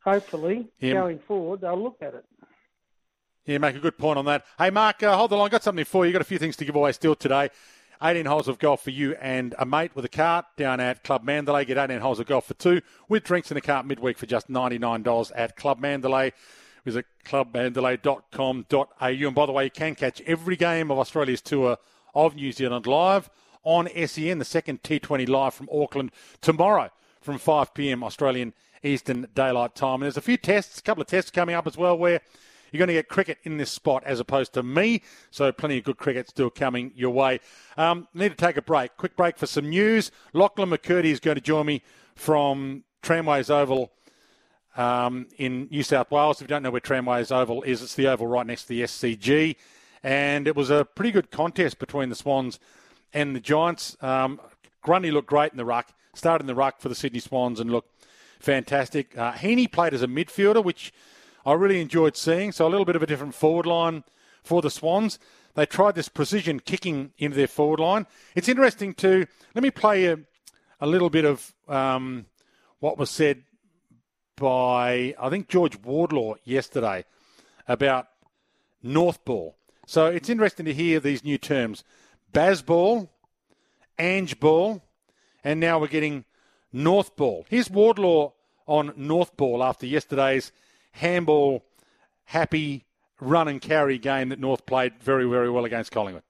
hopefully, 0.02 0.68
yeah. 0.80 0.94
going 0.94 1.18
forward, 1.26 1.60
they'll 1.60 1.82
look 1.82 1.98
at 2.00 2.14
it. 2.14 2.24
Yeah, 3.46 3.58
make 3.58 3.76
a 3.76 3.78
good 3.78 3.98
point 3.98 4.18
on 4.18 4.24
that. 4.24 4.46
Hey, 4.56 4.70
Mark, 4.70 5.02
uh, 5.02 5.14
hold 5.16 5.30
the 5.30 5.36
line. 5.36 5.50
Got 5.50 5.62
something 5.62 5.84
for 5.84 6.06
you. 6.06 6.12
Got 6.12 6.22
a 6.22 6.24
few 6.24 6.38
things 6.38 6.56
to 6.56 6.64
give 6.64 6.76
away 6.76 6.92
still 6.92 7.14
today. 7.14 7.50
18 8.02 8.26
holes 8.26 8.48
of 8.48 8.58
golf 8.58 8.82
for 8.82 8.90
you 8.90 9.14
and 9.20 9.54
a 9.58 9.64
mate 9.64 9.94
with 9.94 10.04
a 10.04 10.08
cart 10.08 10.46
down 10.56 10.80
at 10.80 11.04
Club 11.04 11.24
Mandalay. 11.24 11.64
Get 11.64 11.78
18 11.78 12.00
holes 12.00 12.20
of 12.20 12.26
golf 12.26 12.46
for 12.46 12.54
two 12.54 12.80
with 13.08 13.24
drinks 13.24 13.50
in 13.50 13.54
the 13.54 13.60
cart 13.60 13.86
midweek 13.86 14.18
for 14.18 14.26
just 14.26 14.48
$99 14.48 15.32
at 15.34 15.56
Club 15.56 15.78
Mandalay. 15.78 16.32
Visit 16.84 17.06
clubmandalay.com.au. 17.24 19.06
And 19.06 19.34
by 19.34 19.46
the 19.46 19.52
way, 19.52 19.64
you 19.64 19.70
can 19.70 19.94
catch 19.94 20.20
every 20.22 20.56
game 20.56 20.90
of 20.90 20.98
Australia's 20.98 21.40
tour 21.40 21.78
of 22.14 22.34
New 22.34 22.52
Zealand 22.52 22.86
live 22.86 23.30
on 23.62 23.88
SEN, 24.06 24.38
the 24.38 24.44
second 24.44 24.82
T20 24.82 25.28
live 25.28 25.54
from 25.54 25.68
Auckland 25.72 26.10
tomorrow 26.40 26.90
from 27.20 27.38
5 27.38 27.72
p.m. 27.72 28.04
Australian 28.04 28.52
Eastern 28.82 29.26
Daylight 29.34 29.74
Time. 29.74 29.94
And 29.94 30.02
there's 30.02 30.18
a 30.18 30.22
few 30.22 30.36
tests, 30.36 30.78
a 30.78 30.82
couple 30.82 31.00
of 31.00 31.08
tests 31.08 31.30
coming 31.30 31.54
up 31.54 31.66
as 31.66 31.76
well 31.76 31.96
where 31.96 32.20
you're 32.74 32.80
going 32.80 32.88
to 32.88 32.94
get 32.94 33.08
cricket 33.08 33.38
in 33.44 33.56
this 33.56 33.70
spot 33.70 34.02
as 34.04 34.18
opposed 34.18 34.52
to 34.54 34.62
me. 34.64 35.00
So 35.30 35.52
plenty 35.52 35.78
of 35.78 35.84
good 35.84 35.96
cricket 35.96 36.28
still 36.28 36.50
coming 36.50 36.90
your 36.96 37.10
way. 37.10 37.38
Um, 37.76 38.08
need 38.14 38.30
to 38.30 38.34
take 38.34 38.56
a 38.56 38.62
break. 38.62 38.96
Quick 38.96 39.16
break 39.16 39.38
for 39.38 39.46
some 39.46 39.70
news. 39.70 40.10
Lachlan 40.32 40.70
McKirdy 40.70 41.04
is 41.04 41.20
going 41.20 41.36
to 41.36 41.40
join 41.40 41.66
me 41.66 41.82
from 42.16 42.82
Tramways 43.00 43.48
Oval 43.48 43.92
um, 44.76 45.28
in 45.38 45.68
New 45.70 45.84
South 45.84 46.10
Wales. 46.10 46.38
If 46.38 46.42
you 46.42 46.48
don't 46.48 46.64
know 46.64 46.72
where 46.72 46.80
Tramways 46.80 47.30
Oval 47.30 47.62
is, 47.62 47.80
it's 47.80 47.94
the 47.94 48.08
oval 48.08 48.26
right 48.26 48.44
next 48.44 48.62
to 48.62 48.68
the 48.70 48.82
SCG. 48.82 49.54
And 50.02 50.48
it 50.48 50.56
was 50.56 50.68
a 50.68 50.84
pretty 50.84 51.12
good 51.12 51.30
contest 51.30 51.78
between 51.78 52.08
the 52.08 52.16
Swans 52.16 52.58
and 53.12 53.36
the 53.36 53.40
Giants. 53.40 53.96
Um, 54.02 54.40
Grundy 54.82 55.12
looked 55.12 55.28
great 55.28 55.52
in 55.52 55.58
the 55.58 55.64
ruck, 55.64 55.92
started 56.12 56.42
in 56.42 56.48
the 56.48 56.56
ruck 56.56 56.80
for 56.80 56.88
the 56.88 56.96
Sydney 56.96 57.20
Swans 57.20 57.60
and 57.60 57.70
looked 57.70 58.04
fantastic. 58.40 59.16
Uh, 59.16 59.32
Heaney 59.34 59.70
played 59.70 59.94
as 59.94 60.02
a 60.02 60.08
midfielder, 60.08 60.62
which 60.62 60.92
I 61.46 61.52
really 61.52 61.80
enjoyed 61.80 62.16
seeing. 62.16 62.52
So 62.52 62.66
a 62.66 62.70
little 62.70 62.84
bit 62.84 62.96
of 62.96 63.02
a 63.02 63.06
different 63.06 63.34
forward 63.34 63.66
line 63.66 64.04
for 64.42 64.62
the 64.62 64.70
Swans. 64.70 65.18
They 65.54 65.66
tried 65.66 65.94
this 65.94 66.08
precision 66.08 66.60
kicking 66.60 67.12
into 67.18 67.36
their 67.36 67.46
forward 67.46 67.80
line. 67.80 68.06
It's 68.34 68.48
interesting 68.48 68.94
to 68.94 69.26
let 69.54 69.62
me 69.62 69.70
play 69.70 70.06
a, 70.06 70.18
a 70.80 70.86
little 70.86 71.10
bit 71.10 71.24
of 71.24 71.54
um, 71.68 72.26
what 72.80 72.98
was 72.98 73.10
said 73.10 73.42
by 74.36 75.14
I 75.18 75.30
think 75.30 75.48
George 75.48 75.76
Wardlaw 75.76 76.34
yesterday 76.44 77.04
about 77.68 78.08
North 78.82 79.24
ball. 79.24 79.56
So 79.86 80.06
it's 80.06 80.28
interesting 80.28 80.66
to 80.66 80.74
hear 80.74 80.98
these 80.98 81.24
new 81.24 81.38
terms: 81.38 81.84
Baz 82.32 82.62
ball, 82.62 83.12
Ange 83.98 84.40
ball, 84.40 84.82
and 85.44 85.60
now 85.60 85.78
we're 85.78 85.86
getting 85.86 86.24
North 86.72 87.14
ball. 87.14 87.46
Here's 87.48 87.70
Wardlaw 87.70 88.32
on 88.66 88.92
North 88.96 89.36
ball 89.36 89.62
after 89.62 89.86
yesterday's 89.86 90.50
handball 90.94 91.64
happy 92.24 92.84
run 93.20 93.48
and 93.48 93.60
carry 93.60 93.98
game 93.98 94.30
that 94.30 94.38
North 94.38 94.64
played 94.66 94.92
very, 95.00 95.28
very 95.28 95.50
well 95.50 95.64
against 95.64 95.92
Collingwood. 95.92 96.22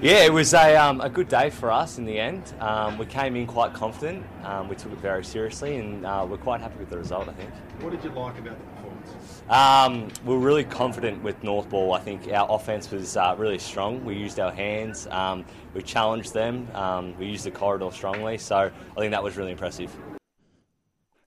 Yeah, 0.00 0.24
it 0.24 0.32
was 0.32 0.54
a, 0.54 0.76
um, 0.76 1.00
a 1.00 1.08
good 1.08 1.28
day 1.28 1.50
for 1.50 1.70
us 1.70 1.98
in 1.98 2.04
the 2.04 2.18
end. 2.18 2.54
Um, 2.60 2.98
we 2.98 3.06
came 3.06 3.36
in 3.36 3.46
quite 3.46 3.74
confident. 3.74 4.24
Um, 4.42 4.68
we 4.68 4.76
took 4.76 4.92
it 4.92 4.98
very 4.98 5.24
seriously, 5.24 5.76
and 5.76 6.04
uh, 6.04 6.26
we're 6.28 6.38
quite 6.38 6.60
happy 6.60 6.78
with 6.78 6.90
the 6.90 6.98
result. 6.98 7.28
I 7.28 7.32
think. 7.32 7.50
What 7.80 7.90
did 7.90 8.04
you 8.04 8.10
like 8.10 8.38
about 8.38 8.58
the 8.58 8.64
performance? 8.64 9.42
Um, 9.48 10.08
we 10.26 10.34
are 10.34 10.38
really 10.38 10.64
confident 10.64 11.22
with 11.22 11.42
North 11.42 11.68
Ball. 11.68 11.92
I 11.92 12.00
think 12.00 12.30
our 12.32 12.46
offense 12.50 12.90
was 12.90 13.16
uh, 13.16 13.34
really 13.38 13.58
strong. 13.58 14.04
We 14.04 14.16
used 14.16 14.40
our 14.40 14.52
hands. 14.52 15.06
Um, 15.08 15.44
we 15.74 15.82
challenged 15.82 16.32
them. 16.34 16.68
Um, 16.74 17.16
we 17.18 17.26
used 17.26 17.44
the 17.44 17.50
corridor 17.50 17.90
strongly. 17.90 18.38
So 18.38 18.56
I 18.56 19.00
think 19.00 19.12
that 19.12 19.22
was 19.22 19.36
really 19.36 19.52
impressive. 19.52 19.94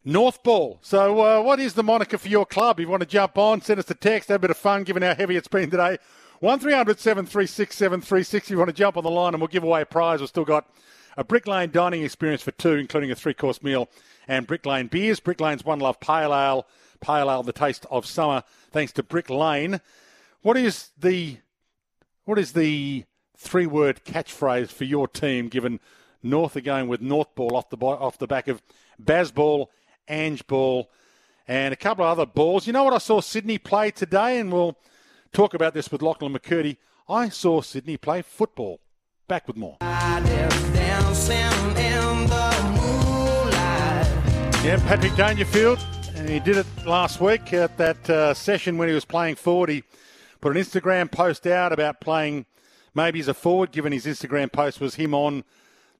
North 0.09 0.41
Ball. 0.41 0.79
So, 0.81 1.21
uh, 1.21 1.41
what 1.43 1.59
is 1.59 1.75
the 1.75 1.83
moniker 1.83 2.17
for 2.17 2.29
your 2.29 2.45
club? 2.45 2.79
If 2.79 2.85
you 2.85 2.89
want 2.89 3.01
to 3.01 3.07
jump 3.07 3.37
on, 3.37 3.61
send 3.61 3.79
us 3.79 3.91
a 3.91 3.93
text, 3.93 4.29
have 4.29 4.37
a 4.37 4.39
bit 4.39 4.49
of 4.49 4.57
fun 4.57 4.83
given 4.83 5.03
how 5.03 5.13
heavy 5.13 5.35
it's 5.35 5.47
been 5.47 5.69
today. 5.69 5.99
1300 6.39 6.99
736 6.99 7.75
736 7.75 8.47
if 8.47 8.49
you 8.49 8.57
want 8.57 8.69
to 8.69 8.75
jump 8.75 8.97
on 8.97 9.03
the 9.03 9.09
line 9.11 9.33
and 9.33 9.41
we'll 9.41 9.49
give 9.49 9.63
away 9.63 9.81
a 9.81 9.85
prize. 9.85 10.19
We've 10.19 10.29
still 10.29 10.45
got 10.45 10.67
a 11.15 11.23
Brick 11.23 11.45
Lane 11.45 11.69
dining 11.69 12.03
experience 12.03 12.41
for 12.41 12.51
two, 12.51 12.73
including 12.73 13.11
a 13.11 13.15
three 13.15 13.35
course 13.35 13.61
meal 13.61 13.87
and 14.27 14.47
Brick 14.47 14.65
Lane 14.65 14.87
beers. 14.87 15.19
Brick 15.19 15.39
Lane's 15.39 15.63
One 15.63 15.79
Love 15.79 15.99
Pale 15.99 16.33
Ale, 16.33 16.65
Pale 17.01 17.29
Ale, 17.29 17.43
the 17.43 17.53
taste 17.53 17.85
of 17.91 18.07
summer, 18.07 18.43
thanks 18.71 18.91
to 18.93 19.03
Brick 19.03 19.29
Lane. 19.29 19.79
What 20.41 20.57
is 20.57 20.89
the 20.97 21.37
what 22.25 22.39
is 22.39 22.53
the 22.53 23.03
three 23.37 23.67
word 23.67 24.03
catchphrase 24.05 24.69
for 24.69 24.85
your 24.85 25.07
team 25.07 25.49
given 25.49 25.79
North 26.23 26.55
are 26.55 26.61
going 26.61 26.87
with 26.87 26.99
North 26.99 27.35
Ball 27.35 27.55
off 27.55 27.69
the 27.69 27.77
off 27.77 28.17
the 28.17 28.27
back 28.27 28.47
of 28.47 28.63
Baz 28.97 29.31
Ball 29.31 29.69
Ange 30.09 30.45
Ball 30.47 30.89
and 31.47 31.73
a 31.73 31.77
couple 31.77 32.03
of 32.03 32.11
other 32.11 32.25
balls. 32.25 32.67
You 32.67 32.73
know 32.73 32.83
what 32.83 32.93
I 32.93 32.97
saw 32.97 33.21
Sydney 33.21 33.57
play 33.57 33.91
today, 33.91 34.39
and 34.39 34.51
we'll 34.51 34.77
talk 35.31 35.53
about 35.53 35.73
this 35.73 35.91
with 35.91 36.01
Lachlan 36.01 36.33
McKirdy. 36.33 36.77
I 37.07 37.29
saw 37.29 37.61
Sydney 37.61 37.97
play 37.97 38.21
football. 38.21 38.79
Back 39.27 39.47
with 39.47 39.57
more. 39.57 39.77
Yeah, 44.61 44.77
Patrick 44.85 45.15
Dangerfield, 45.15 45.79
and 46.15 46.27
he 46.27 46.39
did 46.39 46.57
it 46.57 46.65
last 46.85 47.21
week 47.21 47.53
at 47.53 47.77
that 47.77 48.09
uh, 48.09 48.33
session 48.33 48.77
when 48.77 48.87
he 48.87 48.93
was 48.93 49.05
playing 49.05 49.35
forward. 49.35 49.69
He 49.69 49.83
put 50.41 50.55
an 50.55 50.61
Instagram 50.61 51.11
post 51.11 51.47
out 51.47 51.71
about 51.71 52.01
playing 52.01 52.45
maybe 52.93 53.19
he's 53.19 53.27
a 53.27 53.33
forward, 53.33 53.71
given 53.71 53.93
his 53.93 54.05
Instagram 54.05 54.51
post 54.51 54.81
was 54.81 54.95
him 54.95 55.13
on 55.13 55.43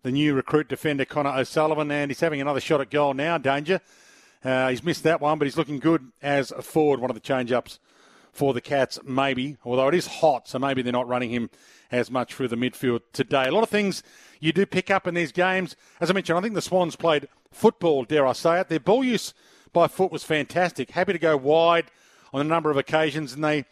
the 0.04 0.12
new 0.12 0.34
recruit 0.34 0.70
defender 0.70 1.06
Connor 1.06 1.32
O'Sullivan, 1.32 1.92
and 1.92 2.10
he's 2.10 2.20
having 2.20 2.42
another 2.42 2.60
shot 2.60 2.82
at 2.82 2.90
goal 2.90 3.14
now, 3.14 3.38
Danger. 3.38 3.82
Uh, 4.44 4.70
he's 4.70 4.84
missed 4.84 5.04
that 5.04 5.20
one, 5.20 5.38
but 5.38 5.46
he's 5.46 5.58
looking 5.58 5.80
good 5.80 6.12
as 6.22 6.52
a 6.52 6.62
forward, 6.62 7.02
one 7.02 7.10
of 7.10 7.16
the 7.16 7.22
change 7.22 7.52
ups 7.52 7.80
for 8.32 8.54
the 8.54 8.62
Cats, 8.62 9.00
maybe, 9.04 9.58
although 9.66 9.88
it 9.90 9.96
is 9.96 10.08
hot, 10.08 10.48
so 10.48 10.58
maybe 10.60 10.82
they're 10.82 10.94
not 10.94 11.08
running 11.08 11.30
him 11.30 11.50
as 11.92 12.10
much 12.10 12.34
through 12.34 12.48
the 12.48 12.56
midfield 12.56 13.02
today. 13.12 13.48
A 13.48 13.52
lot 13.52 13.64
of 13.64 13.70
things 13.70 14.04
you 14.40 14.54
do 14.54 14.66
pick 14.66 14.90
up 14.90 15.08
in 15.08 15.16
these 15.16 15.32
games. 15.32 15.76
As 16.00 16.10
I 16.10 16.14
mentioned, 16.14 16.38
I 16.38 16.42
think 16.42 16.54
the 16.54 16.62
Swans 16.62 16.96
played 16.96 17.28
football, 17.52 18.06
dare 18.06 18.26
I 18.26 18.34
say 18.34 18.62
it. 18.62 18.70
Their 18.70 18.80
ball 18.80 19.04
use 19.04 19.34
by 19.74 19.88
foot 19.88 20.12
was 20.12 20.24
fantastic. 20.24 20.92
Happy 20.92 21.12
to 21.12 21.20
go 21.20 21.36
wide 21.36 21.92
on 22.32 22.40
a 22.40 22.46
number 22.46 22.72
of 22.72 22.78
occasions, 22.78 23.34
and 23.34 23.44
they 23.44 23.66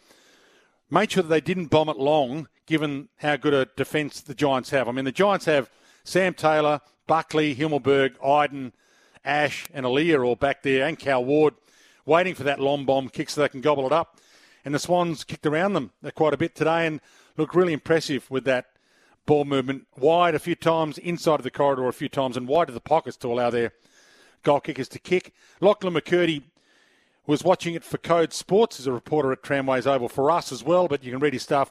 made 0.90 1.12
sure 1.12 1.22
that 1.22 1.28
they 1.28 1.40
didn't 1.40 1.66
bomb 1.66 1.88
it 1.88 1.96
long, 1.96 2.48
given 2.66 3.08
how 3.18 3.36
good 3.36 3.54
a 3.54 3.66
defence 3.76 4.20
the 4.20 4.34
Giants 4.34 4.70
have. 4.70 4.88
I 4.88 4.92
mean, 4.92 5.04
the 5.04 5.12
Giants 5.12 5.46
have 5.46 5.70
Sam 6.08 6.32
Taylor, 6.32 6.80
Buckley, 7.06 7.54
Himmelberg, 7.54 8.14
Idun, 8.24 8.72
Ash, 9.26 9.66
and 9.74 9.84
Aleer 9.84 10.24
all 10.26 10.36
back 10.36 10.62
there, 10.62 10.86
and 10.86 10.98
Cal 10.98 11.22
Ward 11.22 11.52
waiting 12.06 12.34
for 12.34 12.44
that 12.44 12.58
long 12.58 12.86
bomb 12.86 13.10
kick 13.10 13.28
so 13.28 13.42
they 13.42 13.48
can 13.50 13.60
gobble 13.60 13.84
it 13.84 13.92
up. 13.92 14.18
And 14.64 14.74
the 14.74 14.78
Swans 14.78 15.22
kicked 15.22 15.44
around 15.44 15.74
them 15.74 15.90
uh, 16.02 16.10
quite 16.10 16.32
a 16.32 16.38
bit 16.38 16.54
today 16.54 16.86
and 16.86 17.02
looked 17.36 17.54
really 17.54 17.74
impressive 17.74 18.30
with 18.30 18.44
that 18.44 18.68
ball 19.26 19.44
movement 19.44 19.86
wide 19.98 20.34
a 20.34 20.38
few 20.38 20.54
times, 20.54 20.96
inside 20.96 21.40
of 21.40 21.42
the 21.42 21.50
corridor 21.50 21.86
a 21.86 21.92
few 21.92 22.08
times, 22.08 22.38
and 22.38 22.48
wide 22.48 22.70
of 22.70 22.74
the 22.74 22.80
pockets 22.80 23.18
to 23.18 23.28
allow 23.28 23.50
their 23.50 23.72
goal 24.44 24.60
kickers 24.60 24.88
to 24.88 24.98
kick. 24.98 25.34
Lachlan 25.60 25.92
McKirdy 25.92 26.42
was 27.26 27.44
watching 27.44 27.74
it 27.74 27.84
for 27.84 27.98
Code 27.98 28.32
Sports 28.32 28.80
as 28.80 28.86
a 28.86 28.92
reporter 28.92 29.30
at 29.30 29.42
Tramways 29.42 29.86
Oval 29.86 30.08
for 30.08 30.30
us 30.30 30.52
as 30.52 30.64
well, 30.64 30.88
but 30.88 31.04
you 31.04 31.12
can 31.12 31.20
read 31.20 31.34
his 31.34 31.42
stuff 31.42 31.70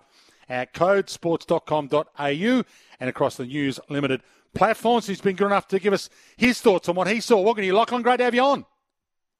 at 0.50 0.74
codesports.com.au 0.74 2.64
and 3.00 3.10
across 3.10 3.36
the 3.36 3.45
News 3.45 3.80
Limited 3.89 4.22
platforms. 4.54 5.08
He's 5.08 5.22
been 5.22 5.36
good 5.36 5.48
enough 5.48 5.68
to 5.70 5.80
give 5.80 5.93
us 5.93 6.10
his 6.36 6.62
thoughts 6.62 6.89
on 6.89 6.95
what 6.95 7.08
he 7.08 7.20
saw. 7.20 7.41
Welcome 7.41 7.62
to 7.62 7.68
you, 7.68 7.76
Lachlan. 7.76 8.02
Great 8.02 8.18
to 8.18 8.24
have 8.24 8.36
you 8.36 8.43
on. 8.43 8.66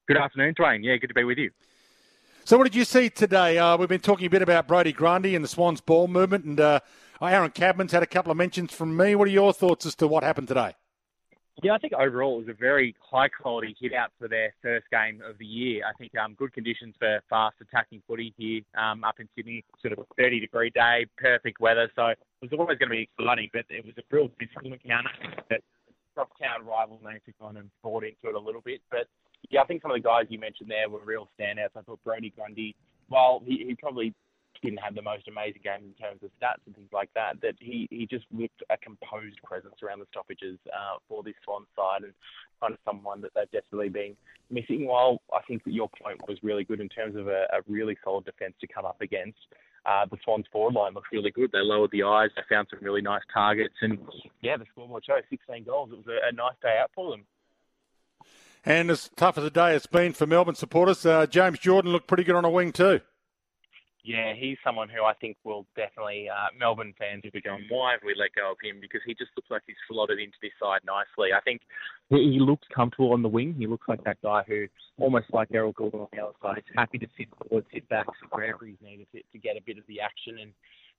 Good 0.08 0.18
afternoon, 0.18 0.54
Dwayne. 0.56 0.84
Yeah, 0.84 0.96
good 0.98 1.08
to 1.08 1.14
be 1.14 1.24
with 1.24 1.38
you. 1.38 1.52
So, 2.46 2.58
what 2.58 2.64
did 2.64 2.76
you 2.76 2.86
see 2.86 3.10
today? 3.10 3.58
Uh, 3.58 3.76
we've 3.76 3.90
been 3.90 4.00
talking 4.00 4.26
a 4.26 4.30
bit 4.30 4.42
about 4.42 4.70
Brodie 4.70 4.94
Grundy 4.94 5.36
and 5.36 5.44
the 5.44 5.50
Swans 5.50 5.82
ball 5.82 6.08
movement, 6.08 6.46
and 6.46 6.60
uh, 6.60 6.80
Aaron 7.22 7.52
Cadman's 7.52 7.92
had 7.92 8.04
a 8.04 8.08
couple 8.08 8.32
of 8.32 8.38
mentions 8.38 8.72
from 8.72 8.96
me. 8.96 9.16
What 9.16 9.28
are 9.28 9.32
your 9.32 9.52
thoughts 9.52 9.86
as 9.86 9.96
to 9.96 10.08
what 10.08 10.24
happened 10.24 10.48
today? 10.48 10.74
Yeah, 11.64 11.74
I 11.74 11.80
think 11.80 11.94
overall 11.94 12.36
it 12.36 12.46
was 12.46 12.56
a 12.56 12.60
very 12.60 12.96
high 13.00 13.30
quality 13.30 13.76
hit 13.80 13.92
out 13.92 14.12
for 14.20 14.28
their 14.28 14.54
first 14.62 14.86
game 14.92 15.22
of 15.28 15.40
the 15.40 15.46
year. 15.46 15.82
I 15.88 15.94
think 15.98 16.16
um, 16.16 16.36
good 16.36 16.54
conditions 16.54 16.94
for 17.00 17.20
fast 17.32 17.56
attacking 17.62 18.04
footy 18.08 18.32
here 18.38 18.62
um, 18.80 19.04
up 19.04 19.20
in 19.20 19.28
Sydney, 19.36 19.64
sort 19.82 19.94
of 19.94 20.00
a 20.00 20.06
30 20.18 20.40
degree 20.40 20.70
day, 20.70 21.08
perfect 21.18 21.60
weather. 21.60 21.90
So 21.96 22.08
it 22.08 22.20
was 22.42 22.52
always 22.54 22.78
going 22.78 22.90
to 22.90 22.96
be 22.96 23.10
exciting, 23.10 23.50
but 23.54 23.66
it 23.70 23.84
was 23.84 23.96
a 23.98 24.04
real 24.12 24.30
physical 24.38 24.72
encounter 24.72 25.10
that 25.50 25.62
town 26.16 26.66
rival 26.66 27.00
names 27.04 27.22
have 27.26 27.38
gone 27.40 27.58
and 27.58 27.70
bought 27.84 28.04
into 28.04 28.30
it 28.30 28.36
a 28.36 28.40
little 28.40 28.62
bit. 28.62 28.82
But 28.92 29.08
yeah, 29.50 29.62
I 29.62 29.66
think 29.66 29.82
some 29.82 29.92
of 29.92 29.98
the 29.98 30.02
guys 30.02 30.26
you 30.30 30.40
mentioned 30.40 30.70
there 30.70 30.90
were 30.90 31.02
real 31.06 31.28
standouts. 31.40 31.76
I 31.76 31.82
thought 31.82 32.00
Brodie 32.04 32.34
Grundy, 32.36 32.76
while 33.08 33.42
he, 33.46 33.66
he 33.68 33.76
probably 33.76 34.14
didn't 34.62 34.80
have 34.80 34.96
the 34.96 35.02
most 35.02 35.28
amazing 35.28 35.62
game 35.64 35.84
in 35.84 35.94
terms 35.94 36.22
of 36.24 36.30
stats 36.42 36.62
and 36.66 36.76
things 36.76 36.90
like 36.92 37.10
that, 37.16 37.40
that 37.42 37.56
he, 37.60 37.88
he 37.90 38.06
just 38.06 38.26
looked 38.32 38.64
a 38.70 38.78
composed 38.78 39.42
presence 39.44 39.76
around 39.84 40.00
the 40.00 40.06
stoppages 40.12 40.60
uh, 40.68 40.98
for 41.08 41.24
this 41.24 41.36
Swan 41.44 41.66
side 41.76 42.04
and 42.04 42.14
kind 42.62 42.74
of 42.74 42.80
someone 42.86 43.22
that 43.22 43.32
they've 43.36 43.52
definitely 43.52 43.90
been 43.90 44.16
missing. 44.50 44.86
While 44.86 45.22
I 45.34 45.40
think 45.48 45.64
that 45.64 45.74
your 45.74 45.90
point 46.02 46.22
was 46.28 46.38
really 46.44 46.64
good 46.64 46.80
in 46.80 46.90
terms 46.90 47.16
of 47.16 47.28
a, 47.28 47.48
a 47.54 47.62
really 47.68 47.98
solid 48.04 48.26
defence 48.26 48.56
to 48.62 48.68
come 48.68 48.86
up 48.86 49.02
against. 49.02 49.40
Uh, 49.86 50.06
the 50.12 50.18
Swans 50.26 50.46
forward 50.52 50.74
line 50.74 50.94
looked 50.94 51.14
really 51.14 51.32
good. 51.32 51.50
They 51.54 51.60
lowered 51.60 51.92
the 51.92 52.04
eyes. 52.04 52.30
They 52.36 52.42
found 52.50 52.68
some 52.70 52.80
really 52.82 53.02
nice 53.02 53.22
targets. 53.34 53.76
And 53.82 53.98
yeah, 54.42 54.58
the 54.58 54.66
scoreboard 54.74 55.06
shows 55.06 55.24
16 55.30 55.64
goals. 55.64 55.92
It 55.94 55.98
was 55.98 56.08
a, 56.08 56.28
a 56.28 56.32
nice 56.34 56.56
day 56.62 56.78
out 56.82 56.92
for 56.94 57.12
them. 57.12 57.24
And 58.66 58.92
as 58.92 59.10
tough 59.16 59.38
as 59.38 59.46
a 59.46 59.50
day 59.50 59.76
it's 59.76 59.86
been 59.86 60.12
for 60.12 60.28
Melbourne 60.28 60.56
supporters, 60.56 61.06
uh, 61.06 61.26
James 61.26 61.60
Jordon 61.60 61.94
looked 61.94 62.08
pretty 62.08 62.26
good 62.26 62.36
on 62.36 62.44
a 62.44 62.50
wing 62.50 62.74
too 62.74 63.00
yeah, 64.08 64.34
he's 64.34 64.56
someone 64.64 64.88
who 64.88 65.04
I 65.04 65.14
think 65.16 65.36
will 65.44 65.66
definitely 65.76 66.30
uh, 66.30 66.48
Melbourne 66.58 66.94
fans 66.98 67.24
will 67.26 67.32
be 67.32 67.42
going, 67.42 67.66
why 67.68 67.92
have 67.92 68.00
we 68.06 68.16
let 68.18 68.34
go 68.34 68.52
of 68.52 68.58
him? 68.64 68.80
Because 68.80 69.02
he 69.06 69.14
just 69.14 69.32
looks 69.36 69.52
like 69.52 69.64
he's 69.68 69.76
slotted 69.92 70.18
into 70.18 70.38
this 70.42 70.54
side 70.64 70.80
nicely. 70.88 71.36
I 71.36 71.42
think 71.42 71.60
he 72.10 72.40
looks 72.40 72.66
comfortable 72.74 73.12
on 73.12 73.22
the 73.22 73.28
wing. 73.28 73.54
He 73.58 73.68
looks 73.68 73.86
like 73.90 74.02
that 74.06 74.22
guy 74.24 74.44
who, 74.48 74.68
almost 74.98 75.26
like 75.34 75.50
Errol 75.54 75.74
Gulden 75.74 76.00
on 76.00 76.08
the 76.14 76.24
other 76.24 76.34
side, 76.42 76.60
is 76.60 76.64
happy 76.74 76.98
to 77.00 77.08
sit 77.18 77.28
forward, 77.36 77.66
sit 77.74 77.88
back 77.90 78.06
wherever 78.32 78.66
he's 78.66 78.78
needed 78.82 79.08
to, 79.14 79.20
to 79.34 79.38
get 79.38 79.58
a 79.58 79.62
bit 79.66 79.78
of 79.78 79.84
the 79.90 80.00
action. 80.00 80.40
And 80.40 80.54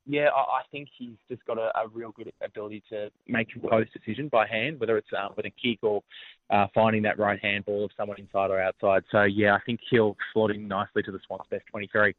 yeah, 0.04 0.28
I, 0.28 0.40
I 0.40 0.62
think 0.70 0.90
he's 0.98 1.16
just 1.30 1.42
got 1.46 1.56
a, 1.56 1.72
a 1.80 1.88
real 1.88 2.12
good 2.12 2.30
ability 2.44 2.82
to 2.90 3.08
make 3.26 3.48
a 3.56 3.68
close 3.68 3.86
decision 3.90 4.28
by 4.28 4.46
hand, 4.46 4.80
whether 4.80 4.98
it's 4.98 5.08
uh, 5.18 5.28
with 5.34 5.46
a 5.46 5.50
kick 5.50 5.78
or 5.82 6.02
uh, 6.50 6.66
finding 6.74 7.00
that 7.04 7.18
right 7.18 7.42
hand 7.42 7.64
ball 7.64 7.86
of 7.86 7.90
someone 7.96 8.20
inside 8.20 8.50
or 8.50 8.60
outside. 8.60 9.02
So 9.10 9.22
yeah, 9.22 9.54
I 9.54 9.60
think 9.64 9.80
he'll 9.90 10.14
slot 10.34 10.50
in 10.50 10.68
nicely 10.68 11.02
to 11.04 11.10
the 11.10 11.20
Swans' 11.26 11.44
best 11.50 11.64
23. 11.70 12.14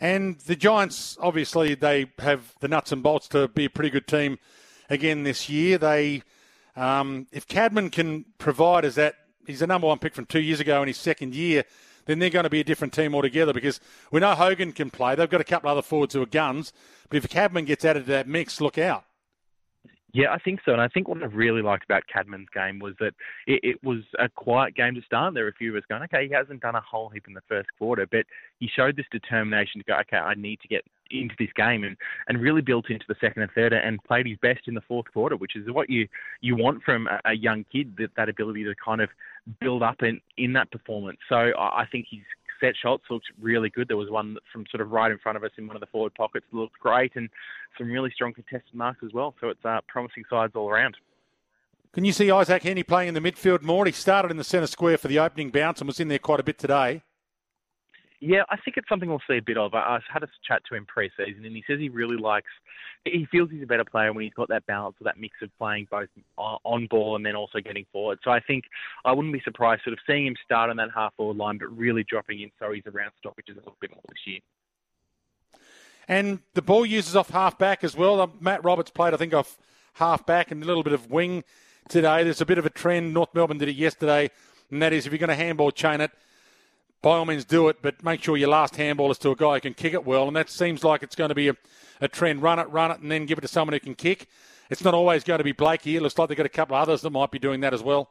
And 0.00 0.38
the 0.40 0.54
Giants, 0.54 1.18
obviously, 1.20 1.74
they 1.74 2.06
have 2.18 2.54
the 2.60 2.68
nuts 2.68 2.92
and 2.92 3.02
bolts 3.02 3.28
to 3.28 3.48
be 3.48 3.64
a 3.64 3.70
pretty 3.70 3.90
good 3.90 4.06
team 4.06 4.38
again 4.88 5.24
this 5.24 5.48
year. 5.48 5.76
They, 5.76 6.22
um, 6.76 7.26
if 7.32 7.46
Cadman 7.46 7.90
can 7.90 8.24
provide 8.38 8.84
as 8.84 8.94
that, 8.94 9.16
he's 9.46 9.60
the 9.60 9.66
number 9.66 9.88
one 9.88 9.98
pick 9.98 10.14
from 10.14 10.26
two 10.26 10.40
years 10.40 10.60
ago 10.60 10.82
in 10.82 10.88
his 10.88 10.98
second 10.98 11.34
year, 11.34 11.64
then 12.06 12.20
they're 12.20 12.30
going 12.30 12.44
to 12.44 12.50
be 12.50 12.60
a 12.60 12.64
different 12.64 12.94
team 12.94 13.14
altogether 13.14 13.52
because 13.52 13.80
we 14.12 14.20
know 14.20 14.34
Hogan 14.34 14.72
can 14.72 14.90
play. 14.90 15.14
They've 15.14 15.28
got 15.28 15.40
a 15.40 15.44
couple 15.44 15.68
other 15.68 15.82
forwards 15.82 16.14
who 16.14 16.22
are 16.22 16.26
guns, 16.26 16.72
but 17.08 17.16
if 17.16 17.28
Cadman 17.28 17.64
gets 17.64 17.84
added 17.84 18.06
to 18.06 18.12
that 18.12 18.28
mix, 18.28 18.60
look 18.60 18.78
out. 18.78 19.04
Yeah, 20.12 20.32
I 20.32 20.38
think 20.38 20.60
so. 20.64 20.72
And 20.72 20.80
I 20.80 20.88
think 20.88 21.06
what 21.06 21.22
I 21.22 21.26
really 21.26 21.60
liked 21.60 21.84
about 21.84 22.04
Cadman's 22.12 22.48
game 22.54 22.78
was 22.78 22.94
that 22.98 23.12
it, 23.46 23.60
it, 23.62 23.84
was 23.84 23.98
a 24.18 24.28
quiet 24.28 24.74
game 24.74 24.94
to 24.94 25.02
start. 25.02 25.34
There 25.34 25.44
were 25.44 25.50
a 25.50 25.54
few 25.54 25.70
of 25.70 25.76
us 25.76 25.86
going, 25.86 26.02
okay, 26.04 26.26
he 26.26 26.32
hasn't 26.32 26.62
done 26.62 26.74
a 26.74 26.80
whole 26.80 27.10
heap 27.10 27.24
in 27.28 27.34
the 27.34 27.42
first 27.46 27.68
quarter, 27.76 28.06
but 28.10 28.24
he 28.58 28.70
showed 28.74 28.96
this 28.96 29.04
determination 29.12 29.80
to 29.80 29.84
go, 29.84 29.98
okay, 30.00 30.16
I 30.16 30.34
need 30.34 30.60
to 30.60 30.68
get 30.68 30.82
into 31.10 31.34
this 31.38 31.50
game 31.56 31.84
and, 31.84 31.96
and 32.26 32.40
really 32.40 32.62
built 32.62 32.88
into 32.88 33.04
the 33.06 33.16
second 33.20 33.42
and 33.42 33.50
third 33.52 33.74
and 33.74 34.02
played 34.04 34.26
his 34.26 34.38
best 34.40 34.60
in 34.66 34.74
the 34.74 34.80
fourth 34.88 35.06
quarter, 35.12 35.36
which 35.36 35.56
is 35.56 35.70
what 35.70 35.90
you, 35.90 36.08
you 36.40 36.56
want 36.56 36.82
from 36.82 37.06
a, 37.26 37.34
young 37.34 37.64
kid, 37.70 37.94
that, 37.98 38.10
that 38.16 38.30
ability 38.30 38.64
to 38.64 38.74
kind 38.82 39.02
of 39.02 39.10
build 39.60 39.82
up 39.82 40.02
in, 40.02 40.20
in 40.38 40.54
that 40.54 40.70
performance. 40.70 41.18
So 41.28 41.52
I 41.58 41.84
think 41.92 42.06
he's 42.08 42.22
set 42.60 42.74
shots 42.76 43.04
looked 43.10 43.26
really 43.40 43.70
good. 43.70 43.88
There 43.88 43.96
was 43.96 44.10
one 44.10 44.36
from 44.52 44.64
sort 44.70 44.80
of 44.80 44.90
right 44.90 45.10
in 45.10 45.18
front 45.18 45.36
of 45.36 45.44
us 45.44 45.50
in 45.56 45.66
one 45.66 45.76
of 45.76 45.80
the 45.80 45.86
forward 45.86 46.14
pockets 46.14 46.46
that 46.50 46.56
looked 46.56 46.78
great, 46.78 47.12
and 47.16 47.28
some 47.76 47.88
really 47.88 48.10
strong 48.10 48.32
contested 48.32 48.74
marks 48.74 49.02
as 49.04 49.12
well. 49.12 49.34
So 49.40 49.48
it's 49.48 49.64
uh, 49.64 49.80
promising 49.88 50.24
sides 50.28 50.54
all 50.54 50.68
around. 50.68 50.96
Can 51.92 52.04
you 52.04 52.12
see 52.12 52.30
Isaac 52.30 52.62
Heeney 52.62 52.82
playing 52.82 53.08
in 53.08 53.14
the 53.14 53.20
midfield 53.20 53.62
more? 53.62 53.86
He 53.86 53.92
started 53.92 54.30
in 54.30 54.36
the 54.36 54.44
centre 54.44 54.66
square 54.66 54.98
for 54.98 55.08
the 55.08 55.18
opening 55.18 55.50
bounce 55.50 55.80
and 55.80 55.88
was 55.88 56.00
in 56.00 56.08
there 56.08 56.18
quite 56.18 56.40
a 56.40 56.44
bit 56.44 56.58
today. 56.58 57.02
Yeah, 58.20 58.42
I 58.50 58.56
think 58.56 58.76
it's 58.76 58.88
something 58.88 59.08
we'll 59.08 59.22
see 59.28 59.36
a 59.36 59.42
bit 59.42 59.56
of. 59.56 59.74
I 59.74 60.00
had 60.12 60.24
a 60.24 60.28
chat 60.46 60.62
to 60.68 60.74
him 60.74 60.86
pre-season, 60.86 61.44
and 61.44 61.54
he 61.54 61.62
says 61.68 61.78
he 61.78 61.88
really 61.88 62.16
likes. 62.16 62.50
He 63.04 63.28
feels 63.30 63.48
he's 63.48 63.62
a 63.62 63.66
better 63.66 63.84
player 63.84 64.12
when 64.12 64.24
he's 64.24 64.34
got 64.34 64.48
that 64.48 64.66
balance 64.66 64.96
or 65.00 65.04
that 65.04 65.20
mix 65.20 65.36
of 65.40 65.50
playing 65.56 65.86
both 65.88 66.08
on 66.36 66.88
ball 66.88 67.14
and 67.14 67.24
then 67.24 67.36
also 67.36 67.60
getting 67.60 67.86
forward. 67.92 68.18
So 68.24 68.32
I 68.32 68.40
think 68.40 68.64
I 69.04 69.12
wouldn't 69.12 69.32
be 69.32 69.40
surprised 69.44 69.82
sort 69.84 69.92
of 69.92 70.00
seeing 70.04 70.26
him 70.26 70.34
start 70.44 70.68
on 70.68 70.76
that 70.78 70.88
half 70.92 71.14
forward 71.14 71.36
line, 71.36 71.58
but 71.58 71.66
really 71.76 72.02
dropping 72.02 72.40
in 72.40 72.50
so 72.58 72.72
he's 72.72 72.82
around 72.92 73.12
stoppages 73.20 73.54
a 73.54 73.60
little 73.60 73.76
bit 73.80 73.92
more 73.92 74.02
this 74.08 74.18
year. 74.26 74.40
And 76.08 76.40
the 76.54 76.62
ball 76.62 76.84
uses 76.84 77.14
off 77.14 77.30
half 77.30 77.56
back 77.56 77.84
as 77.84 77.96
well. 77.96 78.20
Um, 78.20 78.32
Matt 78.40 78.64
Roberts 78.64 78.90
played, 78.90 79.14
I 79.14 79.16
think, 79.16 79.32
off 79.32 79.58
half 79.94 80.26
back 80.26 80.50
and 80.50 80.60
a 80.60 80.66
little 80.66 80.82
bit 80.82 80.92
of 80.92 81.08
wing 81.08 81.44
today. 81.88 82.24
There's 82.24 82.40
a 82.40 82.46
bit 82.46 82.58
of 82.58 82.66
a 82.66 82.70
trend. 82.70 83.14
North 83.14 83.32
Melbourne 83.32 83.58
did 83.58 83.68
it 83.68 83.76
yesterday, 83.76 84.30
and 84.72 84.82
that 84.82 84.92
is 84.92 85.06
if 85.06 85.12
you're 85.12 85.18
going 85.18 85.28
to 85.28 85.36
handball 85.36 85.70
chain 85.70 86.00
it 86.00 86.10
by 87.02 87.10
all 87.10 87.24
means 87.24 87.44
do 87.44 87.68
it, 87.68 87.78
but 87.80 88.02
make 88.02 88.22
sure 88.22 88.36
your 88.36 88.48
last 88.48 88.76
handball 88.76 89.10
is 89.10 89.18
to 89.18 89.30
a 89.30 89.36
guy 89.36 89.54
who 89.54 89.60
can 89.60 89.74
kick 89.74 89.94
it 89.94 90.04
well. 90.04 90.26
And 90.26 90.36
that 90.36 90.50
seems 90.50 90.82
like 90.82 91.02
it's 91.02 91.14
going 91.14 91.28
to 91.28 91.34
be 91.34 91.48
a, 91.48 91.56
a 92.00 92.08
trend. 92.08 92.42
Run 92.42 92.58
it, 92.58 92.68
run 92.70 92.90
it, 92.90 93.00
and 93.00 93.10
then 93.10 93.26
give 93.26 93.38
it 93.38 93.42
to 93.42 93.48
someone 93.48 93.72
who 93.72 93.80
can 93.80 93.94
kick. 93.94 94.26
It's 94.70 94.84
not 94.84 94.94
always 94.94 95.24
going 95.24 95.38
to 95.38 95.44
be 95.44 95.52
Blakey. 95.52 95.96
It 95.96 96.02
looks 96.02 96.18
like 96.18 96.28
they've 96.28 96.36
got 96.36 96.46
a 96.46 96.50
couple 96.50 96.76
of 96.76 96.82
others 96.82 97.02
that 97.02 97.10
might 97.10 97.30
be 97.30 97.38
doing 97.38 97.60
that 97.60 97.72
as 97.72 97.82
well. 97.82 98.10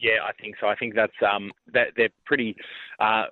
Yeah, 0.00 0.18
I 0.26 0.32
think 0.32 0.56
so. 0.58 0.66
I 0.66 0.74
think 0.74 0.94
that's 0.94 1.12
um, 1.22 1.52
that 1.74 1.88
they're 1.94 2.08
pretty 2.24 2.56
uh, 2.98 3.26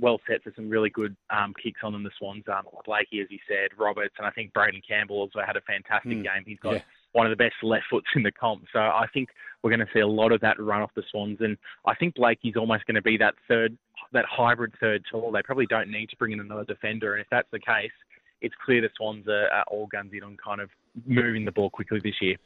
well 0.00 0.20
set 0.28 0.42
for 0.44 0.52
some 0.54 0.70
really 0.70 0.88
good 0.88 1.16
um, 1.30 1.52
kicks 1.60 1.80
on 1.82 1.92
them. 1.92 2.04
The 2.04 2.10
Swans, 2.16 2.44
um, 2.46 2.62
Blakey, 2.84 3.20
as 3.20 3.26
you 3.28 3.38
said, 3.48 3.76
Roberts, 3.76 4.14
and 4.18 4.26
I 4.26 4.30
think 4.30 4.52
Braeden 4.52 4.82
Campbell 4.86 5.16
also 5.16 5.40
had 5.44 5.56
a 5.56 5.60
fantastic 5.62 6.18
mm, 6.18 6.22
game. 6.22 6.44
He's 6.46 6.60
got 6.60 6.74
yeah. 6.74 6.82
One 7.12 7.26
of 7.26 7.30
the 7.30 7.36
best 7.36 7.54
left 7.62 7.84
foots 7.90 8.08
in 8.14 8.22
the 8.22 8.32
comp. 8.32 8.64
So 8.72 8.78
I 8.78 9.06
think 9.12 9.28
we're 9.62 9.70
going 9.70 9.80
to 9.80 9.92
see 9.92 10.00
a 10.00 10.06
lot 10.06 10.32
of 10.32 10.40
that 10.40 10.60
run 10.60 10.82
off 10.82 10.90
the 10.94 11.02
Swans, 11.10 11.38
and 11.40 11.56
I 11.86 11.94
think 11.94 12.14
Blakey's 12.14 12.56
almost 12.56 12.86
going 12.86 12.96
to 12.96 13.02
be 13.02 13.16
that 13.18 13.34
third, 13.46 13.76
that 14.12 14.24
hybrid 14.24 14.72
third 14.80 15.04
tall. 15.10 15.30
They 15.30 15.42
probably 15.42 15.66
don't 15.66 15.90
need 15.90 16.08
to 16.10 16.16
bring 16.16 16.32
in 16.32 16.40
another 16.40 16.64
defender, 16.64 17.14
and 17.14 17.20
if 17.20 17.28
that's 17.30 17.48
the 17.52 17.60
case, 17.60 17.92
it's 18.40 18.54
clear 18.64 18.80
the 18.80 18.90
Swans 18.96 19.28
are, 19.28 19.48
are 19.48 19.64
all 19.68 19.86
guns 19.86 20.12
in 20.12 20.22
on 20.22 20.36
kind 20.42 20.60
of 20.60 20.70
moving 21.06 21.44
the 21.44 21.52
ball 21.52 21.70
quickly 21.70 22.00
this 22.02 22.20
year. 22.20 22.36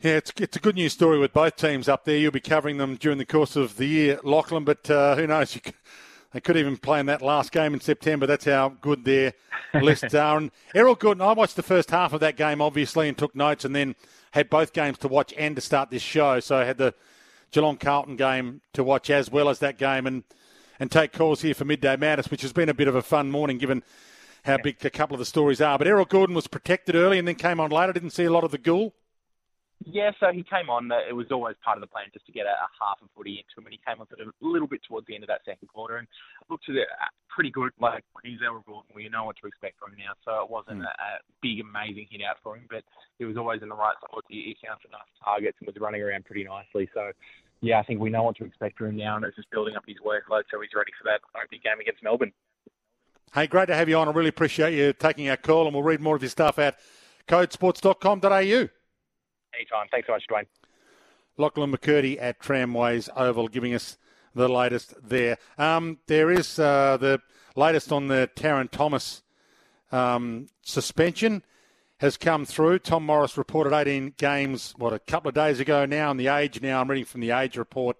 Yeah, 0.00 0.12
it's, 0.12 0.32
it's 0.36 0.56
a 0.56 0.60
good 0.60 0.76
news 0.76 0.92
story 0.92 1.18
with 1.18 1.32
both 1.32 1.56
teams 1.56 1.88
up 1.88 2.04
there. 2.04 2.18
You'll 2.18 2.30
be 2.30 2.40
covering 2.40 2.76
them 2.76 2.96
during 2.96 3.18
the 3.18 3.24
course 3.24 3.56
of 3.56 3.78
the 3.78 3.86
year, 3.86 4.20
Lachlan, 4.22 4.64
but 4.64 4.88
uh, 4.90 5.16
who 5.16 5.26
knows? 5.26 5.54
You, 5.54 5.62
they 6.36 6.40
could 6.40 6.58
even 6.58 6.76
play 6.76 7.00
in 7.00 7.06
that 7.06 7.22
last 7.22 7.50
game 7.50 7.72
in 7.72 7.80
September. 7.80 8.26
That's 8.26 8.44
how 8.44 8.68
good 8.82 9.06
their 9.06 9.32
lists 9.72 10.12
are. 10.14 10.36
And 10.36 10.50
Errol 10.74 10.94
Gulden, 10.94 11.22
I 11.22 11.32
watched 11.32 11.56
the 11.56 11.62
first 11.62 11.90
half 11.90 12.12
of 12.12 12.20
that 12.20 12.36
game, 12.36 12.60
obviously, 12.60 13.08
and 13.08 13.16
took 13.16 13.34
notes, 13.34 13.64
and 13.64 13.74
then 13.74 13.94
had 14.32 14.50
both 14.50 14.74
games 14.74 14.98
to 14.98 15.08
watch 15.08 15.32
and 15.38 15.56
to 15.56 15.62
start 15.62 15.88
this 15.88 16.02
show. 16.02 16.38
So 16.40 16.58
I 16.58 16.64
had 16.64 16.76
the 16.76 16.92
Geelong 17.52 17.78
Carlton 17.78 18.16
game 18.16 18.60
to 18.74 18.84
watch 18.84 19.08
as 19.08 19.30
well 19.30 19.48
as 19.48 19.60
that 19.60 19.78
game, 19.78 20.06
and 20.06 20.24
and 20.78 20.90
take 20.90 21.14
calls 21.14 21.40
here 21.40 21.54
for 21.54 21.64
midday 21.64 21.96
madness, 21.96 22.30
which 22.30 22.42
has 22.42 22.52
been 22.52 22.68
a 22.68 22.74
bit 22.74 22.86
of 22.86 22.94
a 22.94 23.00
fun 23.00 23.30
morning 23.30 23.56
given 23.56 23.82
how 24.44 24.58
big 24.58 24.84
a 24.84 24.90
couple 24.90 25.14
of 25.14 25.18
the 25.18 25.24
stories 25.24 25.62
are. 25.62 25.78
But 25.78 25.86
Errol 25.86 26.04
Gulden 26.04 26.34
was 26.34 26.48
protected 26.48 26.96
early 26.96 27.18
and 27.18 27.26
then 27.26 27.36
came 27.36 27.60
on 27.60 27.70
later. 27.70 27.94
Didn't 27.94 28.10
see 28.10 28.24
a 28.24 28.30
lot 28.30 28.44
of 28.44 28.50
the 28.50 28.58
Ghoul. 28.58 28.92
Yeah, 29.84 30.10
so 30.18 30.32
he 30.32 30.42
came 30.42 30.70
on. 30.70 30.90
It 31.08 31.12
was 31.12 31.26
always 31.30 31.54
part 31.62 31.76
of 31.76 31.82
the 31.82 31.86
plan 31.86 32.06
just 32.12 32.24
to 32.26 32.32
get 32.32 32.46
a, 32.46 32.56
a 32.56 32.68
half 32.80 32.96
a 33.04 33.08
footy 33.14 33.44
into 33.44 33.60
him, 33.60 33.68
and 33.68 33.76
he 33.76 33.80
came 33.84 34.00
on 34.00 34.08
a 34.08 34.32
little 34.40 34.66
bit 34.66 34.80
towards 34.88 35.06
the 35.06 35.14
end 35.14 35.22
of 35.22 35.28
that 35.28 35.44
second 35.44 35.68
quarter 35.68 36.00
and 36.00 36.08
looked 36.48 36.66
the, 36.66 36.80
uh, 36.80 37.12
pretty 37.28 37.50
good. 37.50 37.70
Like 37.78 38.02
he's 38.24 38.40
Gulden, 38.40 38.88
we 38.94 39.08
know 39.08 39.24
what 39.28 39.36
to 39.42 39.46
expect 39.46 39.78
from 39.78 39.92
him 39.92 40.08
now. 40.08 40.16
So 40.24 40.42
it 40.42 40.50
wasn't 40.50 40.80
mm. 40.80 40.88
a, 40.88 40.92
a 40.96 41.10
big, 41.42 41.60
amazing 41.60 42.08
hit 42.10 42.24
out 42.24 42.40
for 42.42 42.56
him, 42.56 42.64
but 42.70 42.82
he 43.20 43.28
was 43.28 43.36
always 43.36 43.60
in 43.62 43.68
the 43.68 43.76
right 43.76 43.94
spot. 44.00 44.24
He, 44.28 44.56
he 44.56 44.66
found 44.66 44.80
enough 44.88 45.06
targets 45.22 45.60
and 45.60 45.68
was 45.68 45.76
running 45.76 46.00
around 46.00 46.24
pretty 46.24 46.44
nicely. 46.44 46.88
So 46.96 47.12
yeah, 47.60 47.78
I 47.78 47.84
think 47.84 48.00
we 48.00 48.10
know 48.10 48.24
what 48.24 48.36
to 48.36 48.44
expect 48.44 48.78
from 48.78 48.88
him 48.88 48.96
now, 48.96 49.16
and 49.16 49.24
it's 49.24 49.36
just 49.36 49.50
building 49.50 49.76
up 49.76 49.84
his 49.86 50.00
workload 50.00 50.48
so 50.50 50.60
he's 50.60 50.72
ready 50.74 50.92
for 50.96 51.04
that 51.04 51.20
opening 51.36 51.60
game 51.62 51.80
against 51.80 52.02
Melbourne. 52.02 52.32
Hey, 53.34 53.46
great 53.46 53.66
to 53.66 53.74
have 53.74 53.88
you 53.88 53.98
on. 53.98 54.08
I 54.08 54.12
really 54.12 54.30
appreciate 54.30 54.72
you 54.72 54.92
taking 54.92 55.28
our 55.28 55.36
call, 55.36 55.66
and 55.66 55.74
we'll 55.74 55.82
read 55.82 56.00
more 56.00 56.16
of 56.16 56.22
your 56.22 56.30
stuff 56.30 56.58
at 56.58 56.78
codesports.com.au. 57.28 58.68
Anytime. 59.56 59.86
Thanks 59.90 60.06
so 60.06 60.12
much, 60.12 60.24
Dwayne. 60.30 60.46
Lachlan 61.38 61.72
McKirdy 61.72 62.18
at 62.20 62.40
Tramways 62.40 63.08
Oval 63.16 63.48
giving 63.48 63.74
us 63.74 63.98
the 64.34 64.48
latest 64.48 64.94
there. 65.02 65.38
Um, 65.58 65.98
there 66.06 66.30
is 66.30 66.58
uh, 66.58 66.96
the 66.98 67.20
latest 67.54 67.92
on 67.92 68.08
the 68.08 68.30
Tarryn 68.36 68.70
Thomas 68.70 69.22
um, 69.92 70.48
suspension 70.62 71.42
has 71.98 72.16
come 72.16 72.44
through. 72.44 72.78
Tom 72.80 73.06
Morris 73.06 73.38
reported 73.38 73.72
18 73.74 74.14
games, 74.18 74.74
what, 74.76 74.92
a 74.92 74.98
couple 74.98 75.28
of 75.28 75.34
days 75.34 75.60
ago 75.60 75.86
now, 75.86 76.10
and 76.10 76.20
the 76.20 76.28
age 76.28 76.60
now, 76.60 76.80
I'm 76.80 76.90
reading 76.90 77.06
from 77.06 77.22
the 77.22 77.30
age 77.30 77.56
report 77.56 77.96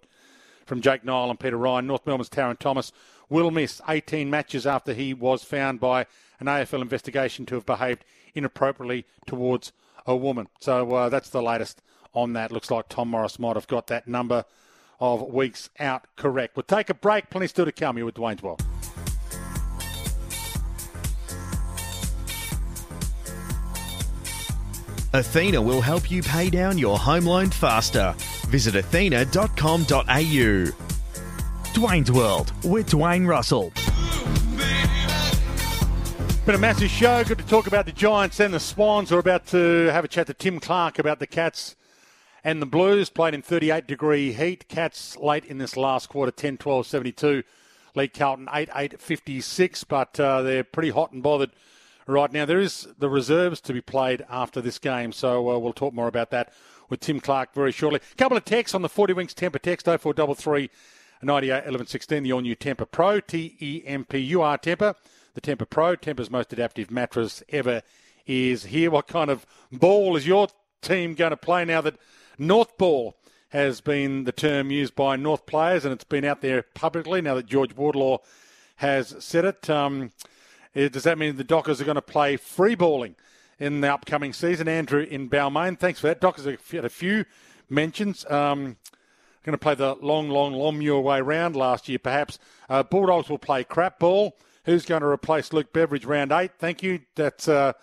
from 0.67 0.83
Jake 0.83 1.05
Niall 1.05 1.31
and 1.31 1.41
Peter 1.41 1.57
Ryan. 1.57 1.87
North 1.87 2.05
Melbourne's 2.05 2.29
Tarryn 2.29 2.59
Thomas 2.59 2.93
will 3.31 3.51
miss 3.51 3.81
18 3.89 4.29
matches 4.29 4.67
after 4.67 4.93
he 4.93 5.15
was 5.15 5.43
found 5.43 5.81
by 5.81 6.07
an 6.39 6.47
AFL 6.47 6.83
investigation 6.83 7.47
to 7.47 7.55
have 7.55 7.65
behaved 7.65 8.05
inappropriately 8.35 9.07
towards 9.27 9.73
a 10.07 10.17
woman. 10.17 10.49
So 10.61 10.93
uh, 10.95 11.09
that's 11.09 11.31
the 11.31 11.43
latest 11.43 11.83
on 12.15 12.33
that. 12.35 12.53
Looks 12.53 12.71
like 12.71 12.89
Tom 12.89 13.09
Morris 13.09 13.39
might 13.39 13.57
have 13.57 13.67
got 13.67 13.89
that 13.89 14.09
number 14.09 14.45
of 15.01 15.23
weeks 15.23 15.71
out 15.79 16.07
correct. 16.17 16.57
We'll 16.57 16.63
take 16.63 16.89
a 16.91 16.95
break. 16.95 17.31
Plenty 17.31 17.49
still 17.49 17.65
to 17.67 17.73
come 17.73 17.97
here 17.97 18.05
with 18.05 18.15
Dwayne's 18.15 18.43
World. 18.43 18.63
Athena 25.13 25.63
will 25.63 25.81
help 25.81 26.11
you 26.11 26.23
pay 26.23 26.51
down 26.51 26.77
your 26.77 26.99
home 26.99 27.25
loan 27.25 27.51
faster. 27.51 28.15
Visit 28.49 28.77
athena.com.au. 28.77 30.67
Dwayne's 31.75 32.13
World 32.13 32.53
with 32.65 32.91
Dwayne 32.91 33.27
Russell. 33.27 33.73
Been 36.47 36.55
a 36.55 36.59
massive 36.59 36.91
show. 36.91 37.25
Good 37.25 37.39
to 37.39 37.47
talk 37.49 37.67
about 37.67 37.87
the 37.87 37.93
Giants 37.93 38.39
and 38.39 38.55
the 38.55 38.61
Swans. 38.61 39.11
We're 39.11 39.19
about 39.19 39.47
to 39.49 39.87
have 39.87 40.05
a 40.05 40.09
chat 40.09 40.29
to 40.29 40.33
Tim 40.33 40.61
Clarke 40.61 41.01
about 41.01 41.19
the 41.19 41.27
Cats 41.27 41.75
and 42.45 42.63
the 42.63 42.67
Blues. 42.67 43.11
Played 43.11 43.35
in 43.35 43.43
38 43.43 43.89
degree 43.89 44.33
heat. 44.33 44.69
Cats 44.69 45.17
late 45.17 45.45
in 45.45 45.59
this 45.59 45.77
last 45.77 46.09
quarter, 46.09 46.31
10 46.31 46.59
12 46.59 46.87
72. 46.87 47.43
Lead 47.97 48.15
Carlton 48.15 48.49
8 48.53 48.69
8 48.77 49.01
56, 49.01 49.83
but 49.85 50.21
uh, 50.21 50.43
they're 50.43 50.63
pretty 50.63 50.91
hot 50.91 51.11
and 51.11 51.21
bothered 51.21 51.51
right 52.07 52.33
now. 52.33 52.45
There 52.45 52.61
is 52.61 52.87
the 52.97 53.11
reserves 53.11 53.61
to 53.63 53.73
be 53.73 53.81
played 53.81 54.25
after 54.31 54.61
this 54.61 54.79
game, 54.79 55.11
so 55.11 55.51
uh, 55.51 55.59
we'll 55.59 55.73
talk 55.73 55.95
more 55.95 56.07
about 56.07 56.31
that 56.31 56.53
with 56.89 57.01
Tim 57.01 57.19
Clarke 57.19 57.55
very 57.55 57.73
shortly. 57.73 57.99
A 58.13 58.15
couple 58.15 58.37
of 58.37 58.45
texts 58.45 58.73
on 58.73 58.83
the 58.83 58.89
40 58.89 59.15
Winks 59.15 59.35
Tempur 59.35 59.61
text 59.61 59.87
0433 59.87 60.71
98 61.23 61.65
11 61.67 61.89
16, 61.89 62.23
the 62.23 62.33
all 62.33 62.41
new 62.41 62.55
Tempur 62.55 62.89
Pro, 62.89 63.19
T 63.19 63.57
E 63.59 63.83
M 63.85 64.05
P 64.05 64.19
U 64.19 64.43
R 64.43 64.57
Tempur. 64.57 64.95
The 65.37 65.43
Tempur 65.43 65.69
Pro, 65.69 65.95
Tempur's 65.97 66.31
most 66.31 66.51
adaptive 66.55 66.91
mattress 66.91 67.43
ever, 67.51 67.83
is 68.27 68.65
here. 68.65 68.91
What 68.91 69.07
kind 69.07 69.29
of 69.29 69.45
ball 69.71 70.17
is 70.17 70.27
your 70.27 70.49
team 70.81 71.13
going 71.15 71.33
to 71.33 71.37
play 71.37 71.63
now 71.67 71.83
that 71.83 71.99
North 72.39 72.79
Ball 72.79 73.15
has 73.51 73.83
been 73.83 74.25
the 74.25 74.33
term 74.33 74.71
used 74.71 74.95
by 74.95 75.15
North 75.17 75.45
players 75.45 75.85
and 75.85 75.93
it's 75.93 76.05
been 76.05 76.25
out 76.25 76.41
there 76.41 76.63
publicly 76.63 77.21
now 77.21 77.35
that 77.35 77.45
George 77.45 77.77
Wardlaw 77.77 78.17
has 78.77 79.15
said 79.19 79.45
it? 79.45 79.69
Um, 79.69 80.11
does 80.75 81.03
that 81.03 81.19
mean 81.19 81.37
the 81.37 81.45
Dockers 81.45 81.83
are 81.83 81.85
going 81.85 81.97
to 81.97 82.03
play 82.03 82.39
free 82.39 82.75
balling 82.75 83.15
in 83.59 83.83
the 83.83 83.93
upcoming 83.93 84.33
season? 84.33 84.69
Andrew 84.69 85.03
in 85.03 85.29
Balmain, 85.29 85.79
thanks 85.79 86.01
for 86.01 86.07
that. 86.07 86.19
Dockers 86.23 86.47
had 86.47 86.87
a 86.87 86.89
few 86.89 87.27
mentions. 87.69 88.25
Um, 88.31 88.79
going 89.45 89.53
to 89.53 89.59
play 89.59 89.75
the 89.75 89.97
long, 89.97 90.31
long, 90.31 90.55
long 90.55 90.79
muir 90.79 90.99
way 90.99 91.21
round 91.21 91.57
last 91.57 91.91
year, 91.91 91.99
perhaps. 91.99 92.39
Uh, 92.71 92.83
Bulldogs 92.83 93.29
will 93.29 93.39
play 93.39 93.65
crap 93.65 93.99
ball. 93.99 94.35
Who's 94.67 94.85
going 94.85 95.03
to 95.03 95.07
replace 95.07 95.53
Luke 95.53 95.73
Beveridge 95.73 96.05
round 96.05 96.33
eight? 96.33 96.51
Thank 96.59 96.83
you. 96.83 96.99
That's 97.15 97.47
uh, 97.47 97.75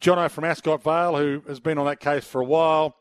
Jono 0.00 0.30
from 0.30 0.44
Ascot 0.44 0.82
Vale, 0.82 1.18
who 1.18 1.42
has 1.46 1.60
been 1.60 1.76
on 1.76 1.84
that 1.84 2.00
case 2.00 2.24
for 2.24 2.40
a 2.40 2.44
while. 2.44 2.96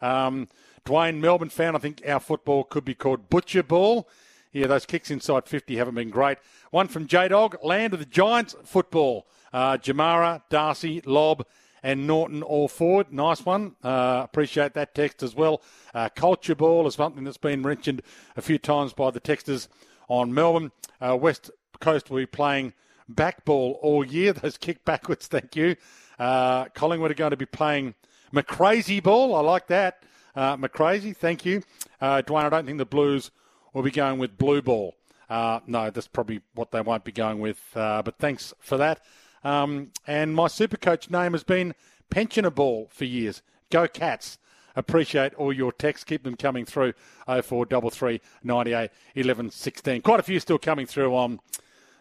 Um, 0.00 0.46
Dwayne, 0.86 1.18
Melbourne 1.18 1.48
fan, 1.48 1.74
I 1.74 1.80
think 1.80 2.00
our 2.06 2.20
football 2.20 2.62
could 2.62 2.84
be 2.84 2.94
called 2.94 3.28
Butcher 3.28 3.64
Ball. 3.64 4.08
Yeah, 4.52 4.68
those 4.68 4.86
kicks 4.86 5.10
inside 5.10 5.48
50 5.48 5.76
haven't 5.76 5.96
been 5.96 6.10
great. 6.10 6.38
One 6.70 6.86
from 6.86 7.08
J 7.08 7.26
Dog, 7.26 7.56
Land 7.64 7.92
of 7.92 7.98
the 7.98 8.06
Giants 8.06 8.54
football. 8.62 9.26
Uh, 9.52 9.76
Jamarra, 9.76 10.42
Darcy, 10.48 11.02
Lobb, 11.04 11.44
and 11.82 12.06
Naughton 12.06 12.40
all 12.40 12.68
forward. 12.68 13.12
Nice 13.12 13.44
one. 13.44 13.74
Uh, 13.82 14.22
appreciate 14.24 14.74
that 14.74 14.94
text 14.94 15.24
as 15.24 15.34
well. 15.34 15.60
Uh, 15.92 16.08
culture 16.08 16.54
ball 16.54 16.86
is 16.86 16.94
something 16.94 17.24
that's 17.24 17.36
been 17.36 17.62
mentioned 17.62 18.02
a 18.36 18.42
few 18.42 18.58
times 18.58 18.92
by 18.92 19.10
the 19.10 19.20
texters 19.20 19.66
on 20.08 20.32
Melbourne. 20.32 20.70
Uh, 21.00 21.16
West 21.16 21.50
Coast 21.80 22.10
will 22.10 22.18
be 22.18 22.26
playing 22.26 22.72
back 23.08 23.44
ball 23.44 23.78
all 23.82 24.04
year. 24.04 24.32
Those 24.34 24.56
kick 24.56 24.84
backwards, 24.84 25.26
thank 25.26 25.56
you. 25.56 25.76
Uh, 26.18 26.66
Collingwood 26.66 27.10
are 27.10 27.14
going 27.14 27.30
to 27.30 27.36
be 27.36 27.46
playing 27.46 27.94
McCrazy 28.32 29.02
ball. 29.02 29.34
I 29.34 29.40
like 29.40 29.66
that. 29.68 30.02
Uh, 30.36 30.56
McCrazy, 30.56 31.16
thank 31.16 31.44
you. 31.44 31.62
Uh, 32.00 32.22
Dwayne, 32.22 32.44
I 32.44 32.48
don't 32.50 32.66
think 32.66 32.78
the 32.78 32.84
Blues 32.84 33.30
will 33.72 33.82
be 33.82 33.90
going 33.90 34.18
with 34.18 34.36
blue 34.38 34.62
ball. 34.62 34.94
Uh, 35.28 35.60
no, 35.66 35.90
that's 35.90 36.08
probably 36.08 36.40
what 36.54 36.72
they 36.72 36.80
won't 36.80 37.04
be 37.04 37.12
going 37.12 37.40
with. 37.40 37.60
Uh, 37.74 38.02
but 38.02 38.18
thanks 38.18 38.52
for 38.58 38.76
that. 38.76 39.00
Um, 39.44 39.92
and 40.06 40.34
my 40.34 40.48
super 40.48 40.76
coach 40.76 41.08
name 41.08 41.32
has 41.32 41.44
been 41.44 41.74
Pensioner 42.10 42.50
Ball 42.50 42.88
for 42.90 43.04
years. 43.04 43.42
Go 43.70 43.86
Cats. 43.86 44.38
Appreciate 44.76 45.34
all 45.34 45.52
your 45.52 45.72
texts. 45.72 46.04
Keep 46.04 46.24
them 46.24 46.36
coming 46.36 46.64
through 46.64 46.94
0433 47.26 48.20
98 48.42 48.90
11 49.14 49.50
16. 49.50 50.02
Quite 50.02 50.20
a 50.20 50.22
few 50.22 50.40
still 50.40 50.58
coming 50.58 50.86
through 50.86 51.14
on 51.14 51.40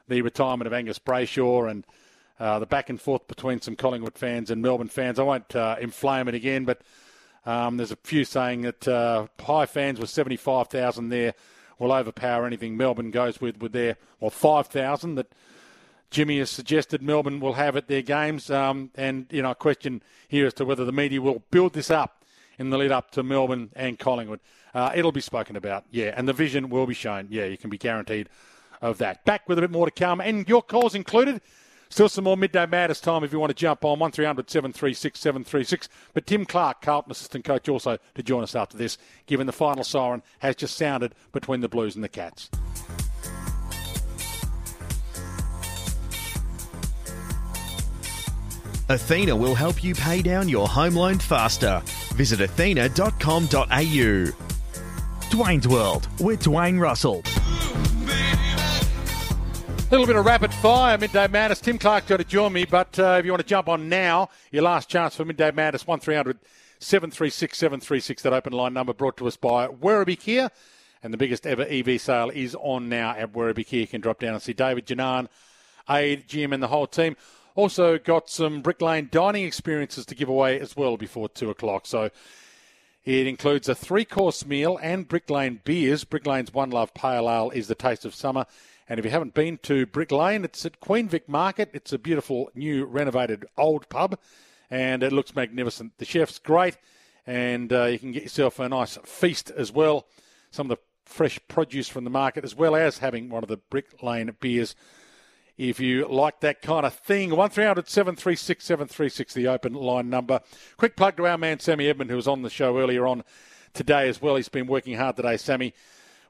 the 0.10 0.22
retirement 0.22 0.68
of 0.68 0.74
Angus 0.74 1.00
Brayshaw 1.00 1.70
and 1.70 1.86
uh, 2.40 2.60
the 2.60 2.66
back 2.66 2.90
and 2.90 3.00
forth 3.00 3.28
between 3.28 3.62
some 3.62 3.76
Collingwood 3.76 4.18
fans 4.18 4.50
and 4.50 4.62
Melbourne 4.62 4.88
fans. 4.88 5.20
I 5.20 5.24
won't 5.24 5.56
uh, 5.56 5.76
inflame 5.80 6.28
it 6.28 6.36
again, 6.36 6.66
but 6.66 6.82
um, 7.46 7.78
there's 7.78 7.92
a 7.92 7.98
few 7.98 8.26
saying 8.26 8.62
that 8.62 8.88
uh, 8.88 9.28
high 9.40 9.66
fans 9.66 10.00
with 10.00 10.10
75,000 10.10 11.10
there 11.10 11.34
will 11.78 11.92
overpower 11.92 12.46
anything 12.46 12.76
Melbourne 12.76 13.12
goes 13.12 13.40
with 13.40 13.62
with 13.62 13.72
their, 13.72 13.98
or 14.20 14.30
5,000 14.30 15.16
that 15.16 15.32
Jimmy 16.12 16.40
has 16.40 16.50
suggested 16.50 17.02
Melbourne 17.02 17.40
will 17.40 17.54
have 17.54 17.76
at 17.76 17.88
their 17.88 18.02
games. 18.02 18.50
Um, 18.50 18.92
and, 18.96 19.28
you 19.30 19.42
know, 19.42 19.52
a 19.52 19.56
question 19.56 20.02
here 20.28 20.48
as 20.48 20.54
to 20.56 20.66
whether 20.66 20.86
the 20.86 20.92
media 20.92 21.22
will 21.22 21.44
build 21.52 21.74
this 21.74 21.92
up 21.92 22.24
in 22.58 22.70
the 22.70 22.78
lead 22.78 22.92
up 22.92 23.12
to 23.12 23.24
Melbourne 23.24 23.70
and 23.76 23.98
Collingwood. 23.98 24.40
Uh, 24.74 24.92
it'll 24.94 25.12
be 25.12 25.22
spoken 25.22 25.56
about, 25.56 25.86
yeah, 25.92 26.14
and 26.16 26.28
the 26.28 26.34
vision 26.34 26.70
will 26.70 26.86
be 26.86 26.94
shown. 26.94 27.28
Yeah, 27.30 27.46
you 27.46 27.58
can 27.58 27.70
be 27.70 27.78
guaranteed 27.78 28.30
of 28.82 28.98
that. 29.00 29.24
Back 29.26 29.48
with 29.48 29.58
a 29.58 29.62
bit 29.62 29.72
more 29.72 29.86
to 29.86 29.92
come, 29.92 30.22
and 30.22 30.48
your 30.48 30.62
calls 30.62 30.96
included. 30.96 31.42
Still 31.92 32.08
some 32.08 32.24
more 32.24 32.38
midday 32.38 32.68
madness 32.68 33.02
time 33.02 33.24
if 33.24 33.34
you 33.34 33.40
want 33.40 33.50
to 33.50 33.56
jump 33.56 33.84
on 33.84 33.98
1300 33.98 34.50
736 34.50 35.20
736. 35.20 35.90
But 36.14 36.28
Tim 36.28 36.46
Clarke, 36.46 36.82
Carlton 36.82 37.12
assistant 37.12 37.46
coach, 37.46 37.68
also 37.68 37.98
to 38.14 38.24
join 38.24 38.44
us 38.44 38.56
after 38.56 38.78
this, 38.78 39.00
given 39.26 39.48
the 39.48 39.54
final 39.54 39.84
siren 39.84 40.22
has 40.40 40.56
just 40.56 40.78
sounded 40.78 41.16
between 41.32 41.62
the 41.62 41.70
Blues 41.70 41.96
and 41.96 42.04
the 42.04 42.10
Cats. 42.10 42.50
Athena 48.90 49.36
will 49.36 49.54
help 49.54 49.84
you 49.84 49.94
pay 49.94 50.22
down 50.22 50.50
your 50.50 50.68
home 50.68 50.96
loan 50.96 51.20
faster. 51.20 51.82
Visit 52.16 52.42
athena.com.au. 52.42 53.10
Dwayne's 55.30 55.68
World 55.68 56.08
with 56.20 56.42
Dwayne 56.42 56.80
Russell. 56.80 57.22
A 59.90 59.98
little 59.98 60.06
bit 60.06 60.18
of 60.18 60.26
rapid 60.26 60.54
fire, 60.54 61.00
Midday 61.00 61.28
Madness. 61.28 61.62
Tim 61.62 61.80
Clarke 61.80 62.06
got 62.06 62.18
to 62.18 62.24
join 62.24 62.54
me, 62.54 62.64
but 62.64 63.00
uh, 63.00 63.18
if 63.18 63.26
you 63.26 63.32
want 63.32 63.42
to 63.42 63.48
jump 63.48 63.68
on 63.68 63.90
now, 63.90 64.30
your 64.52 64.62
last 64.62 64.88
chance 64.88 65.16
for 65.16 65.26
Midday 65.26 65.50
Madness, 65.50 65.88
1300 65.88 66.38
736 66.78 67.58
736, 67.58 68.22
that 68.22 68.32
open 68.32 68.54
line 68.54 68.72
number 68.72 68.94
brought 68.94 69.18
to 69.18 69.28
us 69.28 69.36
by 69.36 69.66
Werribee 69.68 70.20
Kia. 70.20 70.52
And 71.02 71.12
the 71.12 71.18
biggest 71.18 71.48
ever 71.48 71.64
EV 71.68 72.00
sale 72.00 72.30
is 72.30 72.54
on 72.54 72.88
now 72.88 73.16
at 73.18 73.34
Werribee 73.34 73.66
Kia. 73.66 73.80
You 73.80 73.88
can 73.88 74.00
drop 74.00 74.20
down 74.20 74.36
and 74.36 74.44
see 74.44 74.54
David 74.54 74.86
Janan, 74.86 75.28
Aid, 75.90 76.28
Jim, 76.28 76.54
and 76.54 76.62
the 76.62 76.68
whole 76.68 76.86
team. 76.86 77.18
Also 77.56 77.98
got 77.98 78.30
some 78.30 78.62
Brick 78.62 78.84
Lane 78.84 79.10
dining 79.12 79.44
experiences 79.44 80.06
to 80.06 80.14
give 80.14 80.30
away 80.30 80.60
as 80.60 80.78
well 80.78 80.98
before 80.98 81.30
2 81.30 81.50
o'clock. 81.50 81.88
So 81.88 82.12
it 83.06 83.26
includes 83.26 83.68
a 83.68 83.74
three 83.74 84.06
course 84.06 84.46
meal 84.46 84.78
and 84.84 85.08
Brick 85.08 85.32
Lane 85.32 85.62
beers. 85.64 86.04
Brick 86.04 86.28
Lane's 86.28 86.54
One 86.54 86.70
Love 86.70 86.94
Pale 86.94 87.28
Ale 87.28 87.50
is 87.50 87.68
the 87.68 87.74
taste 87.74 88.06
of 88.06 88.14
summer. 88.14 88.46
And 88.90 88.98
if 88.98 89.06
you 89.06 89.12
haven't 89.12 89.36
been 89.36 89.60
to 89.60 89.86
Brick 89.86 90.12
Lane, 90.12 90.44
it's 90.44 90.66
at 90.66 90.80
Queen 90.80 91.08
Vic 91.08 91.30
Market. 91.30 91.70
It's 91.74 91.94
a 91.94 92.00
beautiful 92.00 92.50
new 92.56 92.86
renovated 92.86 93.46
old 93.56 93.88
pub 93.88 94.18
and 94.72 95.04
it 95.04 95.14
looks 95.14 95.36
magnificent. 95.36 96.00
The 96.00 96.06
chef's 96.06 96.40
great 96.40 96.76
and 97.28 97.72
uh, 97.72 97.86
you 97.86 98.00
can 98.00 98.12
get 98.12 98.24
yourself 98.24 98.58
a 98.58 98.68
nice 98.68 98.98
feast 99.06 99.52
as 99.52 99.72
well. 99.72 100.08
Some 100.50 100.72
of 100.72 100.78
the 100.78 100.84
fresh 101.06 101.40
produce 101.48 101.88
from 101.88 102.04
the 102.04 102.10
market 102.10 102.44
as 102.44 102.56
well 102.56 102.76
as 102.76 102.98
having 102.98 103.30
one 103.30 103.44
of 103.44 103.50
the 103.50 103.58
Brick 103.58 104.02
Lane 104.02 104.36
beers 104.40 104.76
if 105.56 105.80
you 105.80 106.08
like 106.08 106.40
that 106.40 106.64
kind 106.64 106.84
of 106.84 106.96
thing. 106.96 107.36
1300 107.36 107.88
736 107.88 108.66
736, 108.66 109.34
the 109.36 109.48
open 109.48 109.74
line 109.74 110.10
number. 110.10 110.40
Quick 110.78 110.96
plug 110.96 111.18
to 111.18 111.28
our 111.28 111.38
man 111.38 111.60
Sammy 111.60 111.88
Edmund, 111.88 112.10
who 112.10 112.16
was 112.16 112.28
on 112.28 112.42
the 112.42 112.50
show 112.50 112.80
earlier 112.80 113.06
on 113.06 113.24
today 113.74 114.10
as 114.10 114.20
well. 114.20 114.36
He's 114.36 114.50
been 114.50 114.66
working 114.66 114.96
hard 114.96 115.16
today, 115.18 115.38
Sammy, 115.38 115.76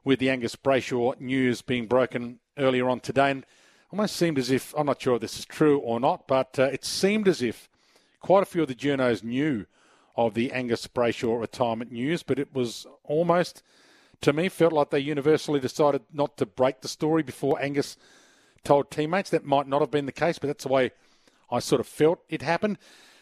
with 0.04 0.18
the 0.18 0.30
Angus 0.30 0.56
Brayshaw 0.56 1.20
news 1.20 1.62
being 1.62 1.86
broken 1.86 2.38
earlier 2.56 2.88
on 2.88 3.00
today. 3.00 3.30
And 3.30 3.46
almost 3.92 4.16
seemed 4.16 4.38
as 4.38 4.50
if, 4.50 4.74
I'm 4.76 4.86
not 4.86 5.02
sure 5.02 5.16
if 5.16 5.20
this 5.20 5.38
is 5.38 5.44
true 5.44 5.78
or 5.78 6.00
not, 6.00 6.28
but 6.28 6.58
uh, 6.58 6.64
it 6.64 6.84
seemed 6.84 7.28
as 7.28 7.42
if 7.42 7.68
quite 8.20 8.42
a 8.42 8.46
few 8.46 8.62
of 8.62 8.68
the 8.68 8.74
journos 8.74 9.24
knew 9.24 9.66
of 10.16 10.34
the 10.34 10.52
Angus 10.52 10.86
Brayshaw 10.86 11.40
retirement 11.40 11.90
news, 11.90 12.22
but 12.22 12.38
it 12.38 12.54
was 12.54 12.86
almost, 13.04 13.62
to 14.20 14.32
me, 14.32 14.48
felt 14.48 14.72
like 14.72 14.90
they 14.90 14.98
universally 14.98 15.60
decided 15.60 16.02
not 16.12 16.36
to 16.36 16.46
break 16.46 16.80
the 16.80 16.88
story 16.88 17.22
before 17.22 17.60
Angus 17.60 17.96
told 18.64 18.90
teammates. 18.90 19.30
That 19.30 19.44
might 19.44 19.66
not 19.66 19.80
have 19.80 19.90
been 19.90 20.06
the 20.06 20.12
case, 20.12 20.38
but 20.38 20.48
that's 20.48 20.64
the 20.64 20.72
way 20.72 20.92
I 21.50 21.58
sort 21.58 21.80
of 21.80 21.86
felt 21.86 22.20
it 22.28 22.42
happened. 22.42 22.78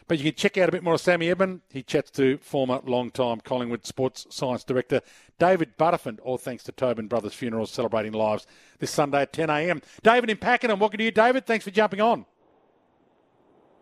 But 0.09 0.19
you 0.19 0.25
can 0.25 0.35
check 0.35 0.57
out 0.57 0.71
a 0.71 0.73
bit 0.73 0.83
more 0.83 0.95
of 0.95 1.03
Sammy 1.03 1.31
Edmund. 1.31 1.61
He 1.71 1.83
chats 1.83 2.11
to 2.13 2.39
former 2.39 2.81
long-time 2.83 3.41
Collingwood 3.41 3.85
Sports 3.85 4.27
Science 4.31 4.65
Director 4.65 5.03
David 5.39 5.77
Butterfield, 5.77 6.19
all 6.21 6.39
thanks 6.39 6.65
to 6.65 6.73
Tobin 6.73 7.09
Brothers 7.09 7.35
Funerals 7.35 7.71
celebrating 7.71 8.13
lives 8.13 8.47
this 8.79 8.91
Sunday 8.91 9.23
at 9.23 9.33
10am. 9.35 9.85
David 10.03 10.31
in 10.31 10.39
Pakenham, 10.39 10.81
welcome 10.81 10.97
to 10.97 11.05
you, 11.05 11.11
David. 11.11 11.47
Thanks 11.47 11.65
for 11.65 11.71
jumping 11.71 12.01
on. 12.01 12.25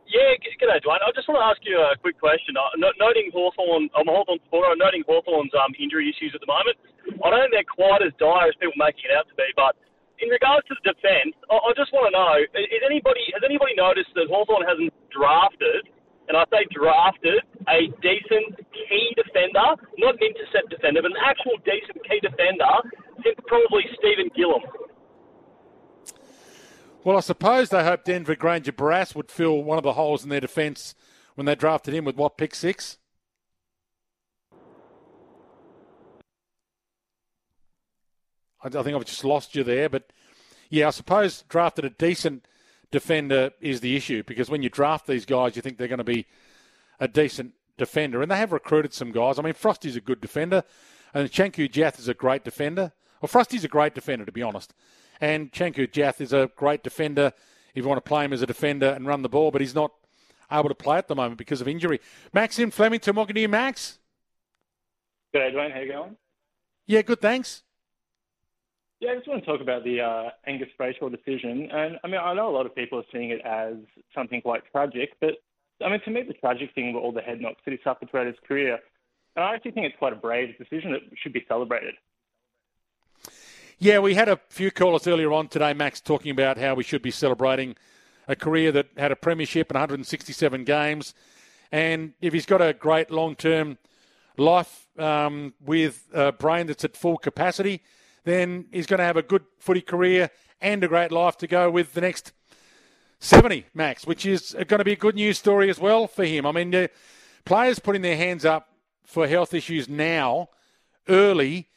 Yeah, 0.07 0.39
g'day, 0.39 0.83
Dwayne. 0.83 1.03
I 1.03 1.11
just 1.15 1.27
want 1.27 1.39
to 1.43 1.47
ask 1.47 1.59
you 1.63 1.79
a 1.79 1.95
quick 1.99 2.19
question. 2.19 2.55
Uh, 2.59 2.71
noting 2.99 3.31
Hawthorn, 3.35 3.91
I'm 3.95 4.07
a 4.07 4.13
Hawthorn 4.15 4.39
supporter, 4.47 4.71
I'm 4.71 4.79
noting 4.79 5.03
Hawthorn's 5.07 5.55
um, 5.55 5.75
injury 5.79 6.11
issues 6.11 6.35
at 6.35 6.43
the 6.43 6.51
moment. 6.51 6.79
I 7.23 7.31
don't 7.31 7.43
think 7.47 7.55
they're 7.55 7.71
quite 7.71 8.03
as 8.03 8.15
dire 8.19 8.51
as 8.51 8.55
people 8.59 8.79
making 8.79 9.11
it 9.11 9.15
out 9.15 9.27
to 9.31 9.35
be, 9.39 9.47
but 9.55 9.79
in 10.19 10.31
regards 10.31 10.67
to 10.71 10.75
the 10.79 10.95
defence, 10.95 11.35
I, 11.51 11.59
I 11.59 11.71
just 11.75 11.91
want 11.95 12.11
to 12.11 12.15
know: 12.15 12.35
is 12.39 12.83
anybody 12.87 13.31
has 13.35 13.43
anybody 13.43 13.75
noticed 13.75 14.15
that 14.15 14.31
Hawthorn 14.31 14.63
hasn't 14.63 14.95
drafted, 15.11 15.91
and 16.29 16.37
I 16.37 16.45
say 16.51 16.67
drafted, 16.71 17.41
a 17.69 17.87
decent 18.03 18.57
key 18.73 19.15
defender, 19.17 19.77
not 19.99 20.15
an 20.15 20.21
intercept 20.23 20.71
defender, 20.71 21.03
but 21.03 21.11
an 21.11 21.23
actual 21.25 21.57
decent 21.65 22.03
key 22.09 22.21
defender 22.21 22.67
since 23.23 23.37
probably 23.47 23.85
Stephen 23.99 24.31
Gilham. 24.37 24.63
Well, 27.05 27.17
I 27.17 27.21
suppose 27.21 27.69
they 27.69 27.85
hoped 27.85 28.07
Denver 28.07 28.35
Grainger-Barras 28.35 29.15
would 29.15 29.31
fill 29.31 29.63
one 29.63 29.79
of 29.79 29.85
the 29.85 29.93
holes 29.93 30.25
in 30.25 30.29
their 30.29 30.41
defence 30.41 30.95
when 31.37 31.45
they 31.45 31.55
drafted 31.55 31.95
him 31.95 32.05
with 32.05 32.17
what 32.17 32.37
pick 32.37 32.55
six? 32.55 32.99
I, 38.63 38.67
I 38.67 38.83
think 38.83 38.97
I've 38.97 39.05
just 39.05 39.25
lost 39.25 39.55
you 39.55 39.63
there, 39.63 39.89
but 39.89 40.13
yeah, 40.69 40.89
I 40.89 40.91
suppose 40.91 41.45
drafted 41.49 41.85
a 41.85 41.91
decent 41.91 42.49
defender 42.91 43.51
is 43.61 43.81
the 43.81 43.97
issue 43.97 44.23
because 44.23 44.49
when 44.49 44.63
you 44.63 44.69
draft 44.69 45.07
these 45.07 45.27
guys, 45.27 45.57
you 45.57 45.63
think 45.63 45.79
they're 45.79 45.89
going 45.89 45.99
to 45.99 46.05
be 46.05 46.27
a 47.01 47.09
decent 47.09 47.53
defender, 47.77 48.23
and 48.23 48.31
they 48.31 48.37
have 48.37 48.53
recruited 48.53 48.95
some 48.95 49.13
guys. 49.13 49.39
I 49.39 49.43
mean, 49.43 49.53
Frosty's 49.53 49.97
a 49.97 50.01
good 50.01 50.21
defender, 50.21 50.65
and 51.13 51.31
Changkuoth 51.31 51.73
Jiath 51.73 51.99
is 51.99 52.09
a 52.09 52.15
great 52.15 52.45
defender. 52.45 52.93
Well, 53.21 53.29
Frosty's 53.29 53.65
a 53.65 53.69
great 53.69 53.95
defender, 53.95 54.25
to 54.25 54.33
be 54.33 54.43
honest, 54.43 54.75
and 55.21 55.53
Changkuoth 55.53 55.93
Jiath 55.93 56.21
is 56.21 56.33
a 56.33 56.51
great 56.57 56.83
defender 56.83 57.33
if 57.75 57.83
you 57.85 57.89
want 57.89 58.03
to 58.03 58.09
play 58.09 58.25
him 58.25 58.33
as 58.33 58.41
a 58.41 58.47
defender 58.47 58.89
and 58.89 59.07
run 59.07 59.23
the 59.23 59.29
ball, 59.29 59.51
but 59.51 59.61
he's 59.61 59.75
not 59.75 59.93
able 60.51 60.69
to 60.69 60.75
play 60.75 60.97
at 60.97 61.09
the 61.09 61.15
moment 61.15 61.37
because 61.37 61.61
of 61.61 61.69
injury. 61.69 62.01
Max 62.33 62.59
in 62.59 62.71
Flemington, 62.71 63.15
welcome 63.15 63.35
to 63.35 63.41
you, 63.41 63.49
Max. 63.49 63.99
G'day, 65.35 65.53
Dwayne. 65.53 65.73
How 65.73 65.81
you 65.81 65.93
going? 65.93 66.17
Yeah, 66.87 67.03
good, 67.03 67.21
thanks. 67.21 67.65
Yeah, 69.01 69.11
I 69.11 69.17
just 69.17 69.29
want 69.29 69.45
to 69.45 69.51
talk 69.51 69.61
about 69.61 69.85
the 69.85 70.01
uh, 70.01 70.31
Angus 70.47 70.69
Brayshaw 70.81 71.11
decision. 71.11 71.69
And 71.71 71.99
I 72.03 72.07
mean, 72.07 72.21
I 72.23 72.33
know 72.33 72.49
a 72.49 72.55
lot 72.57 72.67
of 72.67 72.75
people 72.75 72.99
are 72.99 73.05
seeing 73.13 73.31
it 73.31 73.41
as 73.45 73.75
something 74.15 74.41
quite 74.41 74.63
tragic, 74.73 75.11
but 75.21 75.35
I 75.85 75.91
mean, 75.91 76.01
to 76.05 76.11
me, 76.11 76.23
the 76.23 76.35
tragic 76.35 76.75
thing 76.75 76.95
were 76.95 77.01
all 77.01 77.13
the 77.13 77.21
head 77.21 77.41
knocks 77.41 77.61
that 77.65 77.73
he 77.73 77.79
suffered 77.85 78.11
throughout 78.11 78.27
his 78.27 78.37
career. 78.49 78.79
And 79.35 79.45
I 79.45 79.55
actually 79.55 79.73
think 79.73 79.87
it's 79.87 79.99
quite 79.99 80.15
a 80.15 80.17
brave 80.17 80.57
decision 80.57 80.93
that 80.93 81.03
should 81.23 81.35
be 81.35 81.45
celebrated. 81.47 81.95
Yeah, 83.79 83.99
we 83.99 84.15
had 84.15 84.31
a 84.31 84.41
few 84.49 84.71
callers 84.71 85.07
earlier 85.07 85.31
on 85.35 85.49
today, 85.49 85.75
Max, 85.75 86.01
talking 86.01 86.31
about 86.31 86.57
how 86.57 86.75
we 86.75 86.83
should 86.83 87.03
be 87.03 87.11
celebrating 87.11 87.77
a 88.27 88.35
career 88.35 88.73
that 88.73 88.87
had 88.97 89.13
a 89.13 89.17
premiership 89.17 89.71
and 89.71 89.75
167 89.75 90.65
games. 90.65 91.13
And 91.71 92.15
if 92.23 92.33
he's 92.33 92.47
got 92.47 92.63
a 92.63 92.73
great 92.73 93.11
long 93.11 93.37
term 93.37 93.77
life 94.39 94.87
um, 94.99 95.53
with 95.61 96.09
a 96.15 96.33
brain 96.33 96.67
that's 96.69 96.85
at 96.85 96.97
full 96.97 97.19
capacity, 97.19 97.83
then 98.27 98.67
he's 98.73 98.87
going 98.87 98.99
to 98.99 99.05
have 99.05 99.17
a 99.17 99.23
good 99.23 99.45
footy 99.61 99.81
career 99.81 100.31
and 100.61 100.83
a 100.83 100.89
great 100.89 101.13
life 101.13 101.39
to 101.39 101.47
go 101.47 101.71
with 101.71 101.95
the 101.95 102.01
next 102.01 102.33
70, 103.21 103.67
Max, 103.73 104.05
which 104.05 104.27
is 104.27 104.53
going 104.67 104.81
to 104.81 104.85
be 104.85 104.93
a 104.93 104.97
good 104.97 105.15
news 105.15 105.39
story 105.39 105.71
as 105.71 105.79
well 105.79 106.09
for 106.09 106.25
him. 106.25 106.45
I 106.45 106.51
mean, 106.51 106.75
uh, 106.75 106.89
players 107.45 107.79
putting 107.79 108.03
their 108.03 108.17
hands 108.17 108.45
up 108.45 108.69
for 109.05 109.29
health 109.29 109.55
issues 109.55 109.89
now, 109.89 110.49
early, 111.09 111.69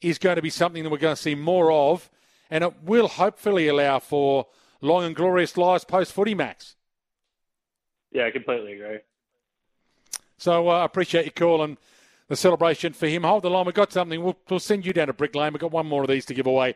is 0.00 0.18
going 0.18 0.36
to 0.36 0.42
be 0.42 0.48
something 0.48 0.84
that 0.84 0.90
we're 0.90 0.98
going 0.98 1.16
to 1.16 1.20
see 1.20 1.34
more 1.34 1.72
of, 1.72 2.08
and 2.50 2.62
it 2.62 2.82
will 2.84 3.08
hopefully 3.08 3.66
allow 3.66 3.98
for 3.98 4.46
long 4.80 5.02
and 5.02 5.16
glorious 5.16 5.56
lives 5.56 5.84
post 5.84 6.12
footy, 6.12 6.36
Max. 6.36 6.76
Yeah, 8.12 8.26
I 8.26 8.30
completely 8.30 8.74
agree. 8.74 8.98
So 10.38 10.68
uh, 10.68 10.82
I 10.82 10.84
appreciate 10.84 11.24
your 11.24 11.32
call 11.32 11.64
and 11.64 11.76
the 12.28 12.36
celebration 12.36 12.92
for 12.92 13.06
him. 13.06 13.22
Hold 13.22 13.42
the 13.42 13.50
line. 13.50 13.66
We've 13.66 13.74
got 13.74 13.92
something. 13.92 14.22
We'll, 14.22 14.36
we'll 14.48 14.60
send 14.60 14.84
you 14.84 14.92
down 14.92 15.06
to 15.08 15.12
Brick 15.12 15.34
Lane. 15.34 15.52
We've 15.52 15.60
got 15.60 15.72
one 15.72 15.86
more 15.86 16.02
of 16.02 16.08
these 16.08 16.24
to 16.26 16.34
give 16.34 16.46
away. 16.46 16.74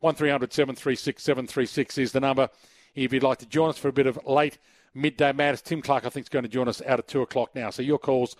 1300 0.00 0.52
736 0.52 1.22
736 1.22 1.98
is 1.98 2.12
the 2.12 2.20
number. 2.20 2.48
If 2.94 3.12
you'd 3.12 3.22
like 3.22 3.38
to 3.38 3.46
join 3.46 3.70
us 3.70 3.78
for 3.78 3.88
a 3.88 3.92
bit 3.92 4.06
of 4.06 4.18
late 4.26 4.58
midday 4.94 5.32
madness, 5.32 5.62
Tim 5.62 5.82
Clarke, 5.82 6.06
I 6.06 6.08
think, 6.08 6.24
is 6.24 6.28
going 6.28 6.44
to 6.44 6.48
join 6.48 6.68
us 6.68 6.82
out 6.86 6.98
at 6.98 7.08
2 7.08 7.22
o'clock 7.22 7.54
now. 7.54 7.70
So 7.70 7.82
your 7.82 7.98
calls 7.98 8.36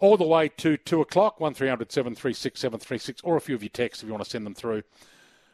all 0.00 0.16
the 0.16 0.26
way 0.26 0.48
to 0.48 0.76
2 0.76 1.00
o'clock, 1.00 1.40
1300 1.40 1.90
736 1.90 2.60
736, 2.60 3.20
or 3.22 3.36
a 3.36 3.40
few 3.40 3.54
of 3.54 3.62
your 3.62 3.70
texts 3.70 4.02
if 4.02 4.06
you 4.06 4.12
want 4.12 4.24
to 4.24 4.30
send 4.30 4.46
them 4.46 4.54
through 4.54 4.82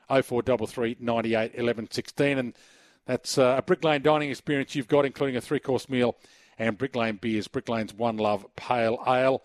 0433 0.08 0.96
98 1.00 1.52
11 1.54 1.90
16. 1.90 2.38
And 2.38 2.54
that's 3.06 3.38
uh, 3.38 3.56
a 3.58 3.62
Brick 3.62 3.84
Lane 3.84 4.02
dining 4.02 4.30
experience 4.30 4.74
you've 4.74 4.88
got, 4.88 5.04
including 5.04 5.36
a 5.36 5.40
three 5.40 5.60
course 5.60 5.88
meal 5.88 6.16
and 6.58 6.78
Brick 6.78 6.94
Lane 6.96 7.16
beers, 7.16 7.48
Brick 7.48 7.68
Lane's 7.68 7.94
One 7.94 8.16
Love 8.16 8.46
Pale 8.56 8.98
Ale 9.06 9.42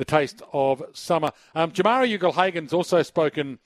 the 0.00 0.04
taste 0.06 0.40
of 0.54 0.82
summer. 0.94 1.30
Um, 1.54 1.72
Ugle-Hagan's 1.72 2.72
also 2.72 3.02
spoken 3.02 3.58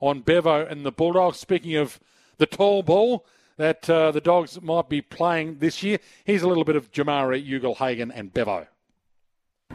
on 0.00 0.22
Bevo 0.22 0.64
and 0.64 0.86
the 0.86 0.90
Bulldogs. 0.90 1.38
Speaking 1.38 1.76
of 1.76 2.00
the 2.38 2.46
tall 2.46 2.82
ball 2.82 3.26
that 3.58 3.90
uh, 3.90 4.10
the 4.10 4.22
Dogs 4.22 4.58
might 4.62 4.88
be 4.88 5.02
playing 5.02 5.58
this 5.58 5.82
year, 5.82 5.98
here's 6.24 6.40
a 6.40 6.48
little 6.48 6.64
bit 6.64 6.76
of 6.76 6.90
Jamarra 6.92 7.38
Ugle-Hagan 7.38 8.10
and 8.10 8.32
Bevo. 8.32 8.66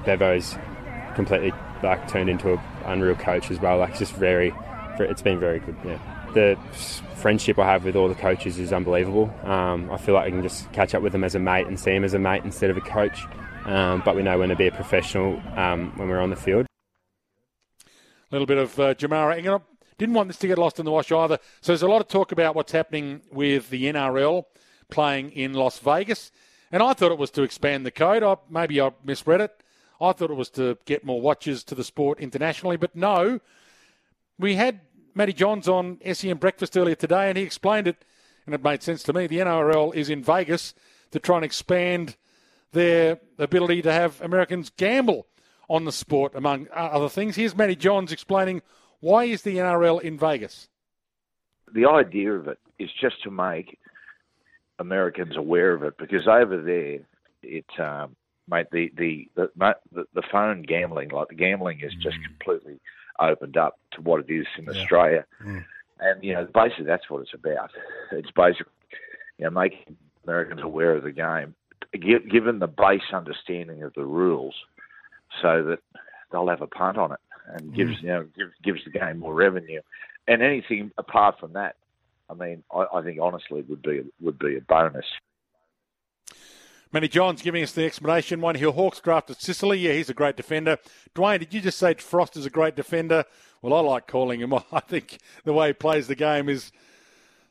Bevo's 0.06 0.57
completely 1.14 1.53
like 1.84 2.07
turned 2.07 2.31
into 2.31 2.53
an 2.53 2.60
unreal 2.85 3.14
coach 3.14 3.52
as 3.52 3.60
well. 3.60 3.77
Like 3.77 3.95
just 3.95 4.14
very, 4.14 4.52
it's 4.99 5.22
been 5.22 5.39
very 5.39 5.60
good. 5.60 5.76
Yeah, 5.85 5.99
the 6.34 6.57
friendship 7.14 7.60
I 7.60 7.72
have 7.72 7.85
with 7.85 7.95
all 7.95 8.07
the 8.07 8.15
coaches 8.15 8.57
is 8.57 8.73
unbelievable. 8.73 9.31
Um, 9.44 9.91
I 9.91 9.98
feel 9.98 10.15
like 10.15 10.26
I 10.26 10.30
can 10.31 10.41
just 10.41 10.72
catch 10.73 10.95
up 10.95 11.03
with 11.03 11.11
them 11.11 11.23
as 11.23 11.35
a 11.35 11.39
mate 11.39 11.68
and 11.68 11.80
see 11.80 11.91
them 11.91 12.03
as 12.03 12.15
a 12.15 12.19
mate 12.19 12.44
instead 12.44 12.72
of 12.72 12.77
a 12.77 12.81
coach 12.81 13.23
um, 13.68 14.02
but 14.03 14.15
we 14.15 14.23
know 14.23 14.39
when 14.39 14.49
to 14.49 14.56
be 14.56 14.68
a 14.68 14.72
professional 14.72 15.41
um, 15.56 15.91
when 15.98 16.07
we're 16.10 16.19
on 16.19 16.30
the 16.30 16.35
field. 16.35 16.65
A 17.85 17.89
little 18.31 18.48
bit 18.48 18.57
of 18.57 18.80
uh, 18.80 18.95
Jamarra. 18.95 19.38
And 19.38 19.61
didn't 19.98 20.15
want 20.15 20.30
this 20.30 20.38
to 20.38 20.48
get 20.48 20.57
lost 20.57 20.80
in 20.80 20.85
the 20.85 20.91
wash 20.91 21.11
either. 21.11 21.39
So 21.61 21.72
there's 21.72 21.81
a 21.81 21.88
lot 21.88 22.02
of 22.02 22.07
talk 22.07 22.31
about 22.31 22.56
what's 22.56 22.72
happening 22.72 23.22
with 23.31 23.69
the 23.69 23.85
NRL 23.85 24.45
playing 24.89 25.31
in 25.31 25.53
Las 25.53 25.80
Vegas. 25.80 26.31
And 26.72 26.84
I 26.84 26.94
thought 26.94 27.11
it 27.11 27.18
was 27.18 27.31
to 27.31 27.44
expand 27.44 27.85
the 27.85 27.91
code. 27.91 28.23
I, 28.23 28.38
maybe 28.49 28.80
I 28.80 28.91
misread 29.03 29.41
it. 29.41 29.64
I 29.99 30.11
thought 30.11 30.30
it 30.30 30.35
was 30.35 30.49
to 30.52 30.77
get 30.85 31.03
more 31.03 31.19
watches 31.19 31.64
to 31.65 31.76
the 31.76 31.84
sport 31.84 32.19
internationally, 32.19 32.77
but 32.77 32.95
no. 32.95 33.39
We 34.38 34.56
had 34.56 34.81
Matty 35.15 35.34
Johns 35.34 35.68
on 35.68 35.99
SEN 36.14 36.38
Breakfast 36.38 36.77
earlier 36.77 36.95
today, 36.95 37.30
and 37.30 37.38
he 37.38 37.44
explained 37.44 37.88
it, 37.88 38.06
and 38.45 38.53
it 38.53 38.64
made 38.64 38.84
sense 38.84 39.02
to 39.03 39.14
me. 39.14 39.26
The 39.26 39.39
NRL 39.39 39.95
is 39.95 40.10
in 40.10 40.23
Vegas 40.23 40.76
to 41.11 41.19
try 41.19 41.38
and 41.38 41.45
expand 41.45 42.15
their 42.72 43.19
ability 43.38 43.81
to 43.84 43.91
have 43.91 44.22
Americans 44.22 44.72
gamble 44.77 45.27
on 45.69 45.85
the 45.85 45.91
sport, 45.91 46.34
among 46.35 46.68
other 46.73 47.10
things. 47.10 47.35
Here's 47.35 47.56
Matty 47.56 47.76
Johns 47.76 48.11
explaining 48.11 48.61
why 48.99 49.26
is 49.26 49.41
the 49.41 49.57
NRL 49.57 50.02
in 50.02 50.18
Vegas. 50.18 50.69
The 51.73 51.85
idea 51.85 52.34
of 52.34 52.48
it 52.48 52.60
is 52.80 52.89
just 52.99 53.22
to 53.23 53.31
make 53.31 53.77
Americans 54.80 55.35
aware 55.35 55.73
of 55.73 55.84
it, 55.84 55.98
because 55.98 56.27
over 56.27 56.61
there, 56.61 56.99
it 57.44 57.80
um, 57.80 58.15
mate, 58.48 58.68
the 58.72 58.91
the, 58.95 59.30
the 59.35 60.06
the 60.14 60.22
phone 60.31 60.61
gambling, 60.61 61.10
like 61.10 61.30
the 61.30 61.35
gambling, 61.35 61.81
is 61.81 61.94
just 61.95 62.18
mm. 62.18 62.23
completely 62.26 62.80
opened 63.19 63.57
up 63.57 63.80
to 63.91 64.02
what 64.02 64.22
it 64.22 64.34
is 64.34 64.48
in 64.57 64.65
yeah. 64.65 64.72
Australia. 64.72 65.26
Mm. 65.44 65.65
And 65.99 66.23
you 66.23 66.34
know, 66.34 66.48
basically, 66.53 66.85
that's 66.85 67.10
what 67.10 67.22
it's 67.22 67.34
about. 67.34 67.72
It's 68.11 68.31
basically 68.31 68.72
you 69.38 69.45
know 69.45 69.52
making 69.52 69.98
Americans 70.26 70.61
aware 70.61 70.95
of 70.95 71.03
the 71.03 71.11
game, 71.11 71.56
given 71.93 72.59
the 72.59 72.67
base 72.67 73.01
understanding 73.13 73.83
of 73.83 73.93
the 73.93 74.05
rules, 74.05 74.55
so 75.41 75.63
that 75.63 75.79
they'll 76.31 76.47
have 76.47 76.61
a 76.61 76.67
punt 76.67 76.97
on 76.97 77.11
it 77.11 77.19
and 77.47 77.73
gives 77.73 77.91
mm. 77.97 78.01
you 78.01 78.07
know 78.07 78.27
gives, 78.37 78.53
gives 78.63 78.83
the 78.85 78.91
game 78.91 79.19
more 79.19 79.33
revenue. 79.33 79.81
And 80.27 80.41
anything 80.41 80.91
apart 80.97 81.39
from 81.39 81.53
that, 81.53 81.75
I 82.29 82.33
mean, 82.33 82.63
I, 82.73 82.85
I 82.93 83.01
think 83.01 83.19
honestly 83.21 83.61
would 83.61 83.81
be 83.81 84.03
would 84.21 84.39
be 84.39 84.57
a 84.57 84.61
bonus. 84.61 85.05
Matty 86.93 87.09
Johns 87.09 87.41
giving 87.41 87.63
us 87.63 87.73
the 87.73 87.85
explanation. 87.85 88.39
One 88.39 88.55
Hill 88.55 88.71
Hawks 88.71 89.01
drafted 89.01 89.41
Sicily. 89.41 89.79
Yeah, 89.79 89.93
he's 89.93 90.09
a 90.09 90.13
great 90.13 90.37
defender. 90.37 90.77
Dwayne, 91.13 91.39
did 91.39 91.53
you 91.53 91.59
just 91.59 91.77
say 91.77 91.93
Frost 91.95 92.37
is 92.37 92.45
a 92.45 92.49
great 92.49 92.75
defender? 92.75 93.25
Well, 93.61 93.73
I 93.73 93.81
like 93.81 94.07
calling 94.07 94.39
him. 94.39 94.53
I 94.71 94.79
think 94.79 95.19
the 95.43 95.53
way 95.53 95.67
he 95.67 95.73
plays 95.73 96.07
the 96.07 96.15
game 96.15 96.47
is 96.47 96.71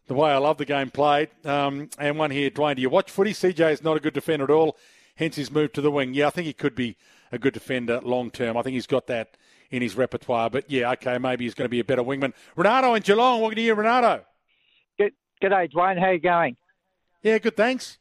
the 0.07 0.15
way 0.15 0.31
I 0.31 0.39
love 0.39 0.59
the 0.59 0.65
game 0.65 0.91
played. 0.91 1.31
Um, 1.45 1.91
and 1.99 2.19
one 2.19 2.31
here, 2.31 2.51
Dwayne, 2.51 2.77
do 2.77 2.83
you 2.83 2.91
watch 2.91 3.11
footy? 3.11 3.33
CJ 3.33 3.73
is 3.73 3.83
not 3.83 3.97
a 3.97 4.01
good 4.01 4.15
defender 4.15 4.45
at 4.45 4.51
all, 4.51 4.77
hence 5.17 5.37
his 5.37 5.51
move 5.51 5.73
to 5.75 5.81
the 5.81 5.91
wing. 5.91 6.15
Yeah, 6.15 6.29
I 6.29 6.31
think 6.31 6.47
he 6.47 6.53
could 6.53 6.75
be 6.75 6.97
a 7.33 7.39
good 7.39 7.55
defender 7.55 8.01
long 8.03 8.31
term. 8.31 8.57
I 8.57 8.63
think 8.63 8.75
he's 8.75 8.87
got 8.87 9.07
that 9.09 9.37
in 9.71 9.83
his 9.83 9.97
repertoire. 9.97 10.49
But 10.51 10.71
yeah, 10.71 10.93
okay, 10.93 11.19
maybe 11.19 11.45
he's 11.45 11.55
going 11.55 11.67
to 11.67 11.71
be 11.71 11.81
a 11.81 11.85
better 11.85 12.03
wingman. 12.03 12.33
Renato 12.55 12.95
in 12.95 13.03
Geelong, 13.03 13.41
welcome 13.41 13.57
to 13.57 13.63
you, 13.63 13.75
Renato. 13.75 14.25
Good, 14.99 15.13
g'day, 15.43 15.71
Dwayne. 15.73 15.99
How 15.99 16.11
you 16.11 16.21
going? 16.21 16.57
Yeah, 17.23 17.39
good, 17.39 17.57
thanks. 17.57 17.99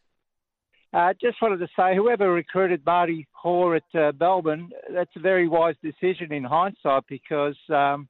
Uh, 0.94 1.14
just 1.20 1.42
wanted 1.42 1.58
to 1.58 1.68
say, 1.76 1.94
whoever 1.96 2.32
recruited 2.32 2.86
Marty 2.86 3.28
Hore 3.34 3.76
at 3.76 3.84
uh, 3.96 4.14
Melbourne, 4.18 4.70
that's 4.94 5.12
a 5.18 5.20
very 5.20 5.48
wise 5.48 5.76
decision 5.84 6.32
in 6.32 6.44
hindsight 6.44 7.04
because 7.10 7.58
um, 7.70 8.08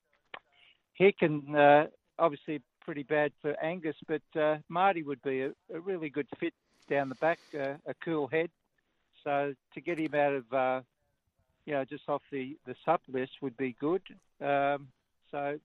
he 0.93 1.11
can 1.11 1.55
uh, 1.55 1.85
obviously 2.19 2.61
pretty 2.85 3.03
bad 3.03 3.31
for 3.41 3.55
Angus, 3.61 3.95
but 4.07 4.21
uh, 4.39 4.57
Marty 4.69 5.01
would 5.01 5.21
be 5.23 5.41
a, 5.41 5.51
a, 5.73 5.79
really 5.79 6.09
good 6.09 6.27
fit 6.39 6.53
down 6.87 7.09
the 7.09 7.15
back, 7.15 7.39
uh, 7.55 7.73
a 7.87 7.95
cool 8.03 8.27
head. 8.27 8.51
So 9.23 9.55
to 9.73 9.81
get 9.81 9.97
him 9.97 10.13
out 10.13 10.33
of, 10.33 10.53
uh, 10.53 10.81
you 11.65 11.73
know, 11.73 11.83
just 11.83 12.03
off 12.07 12.21
the 12.31 12.55
the 12.67 12.75
sub 12.85 12.99
list 13.07 13.31
would 13.41 13.57
be 13.57 13.75
good. 13.79 14.03
Um, 14.39 14.89
so, 15.31 15.59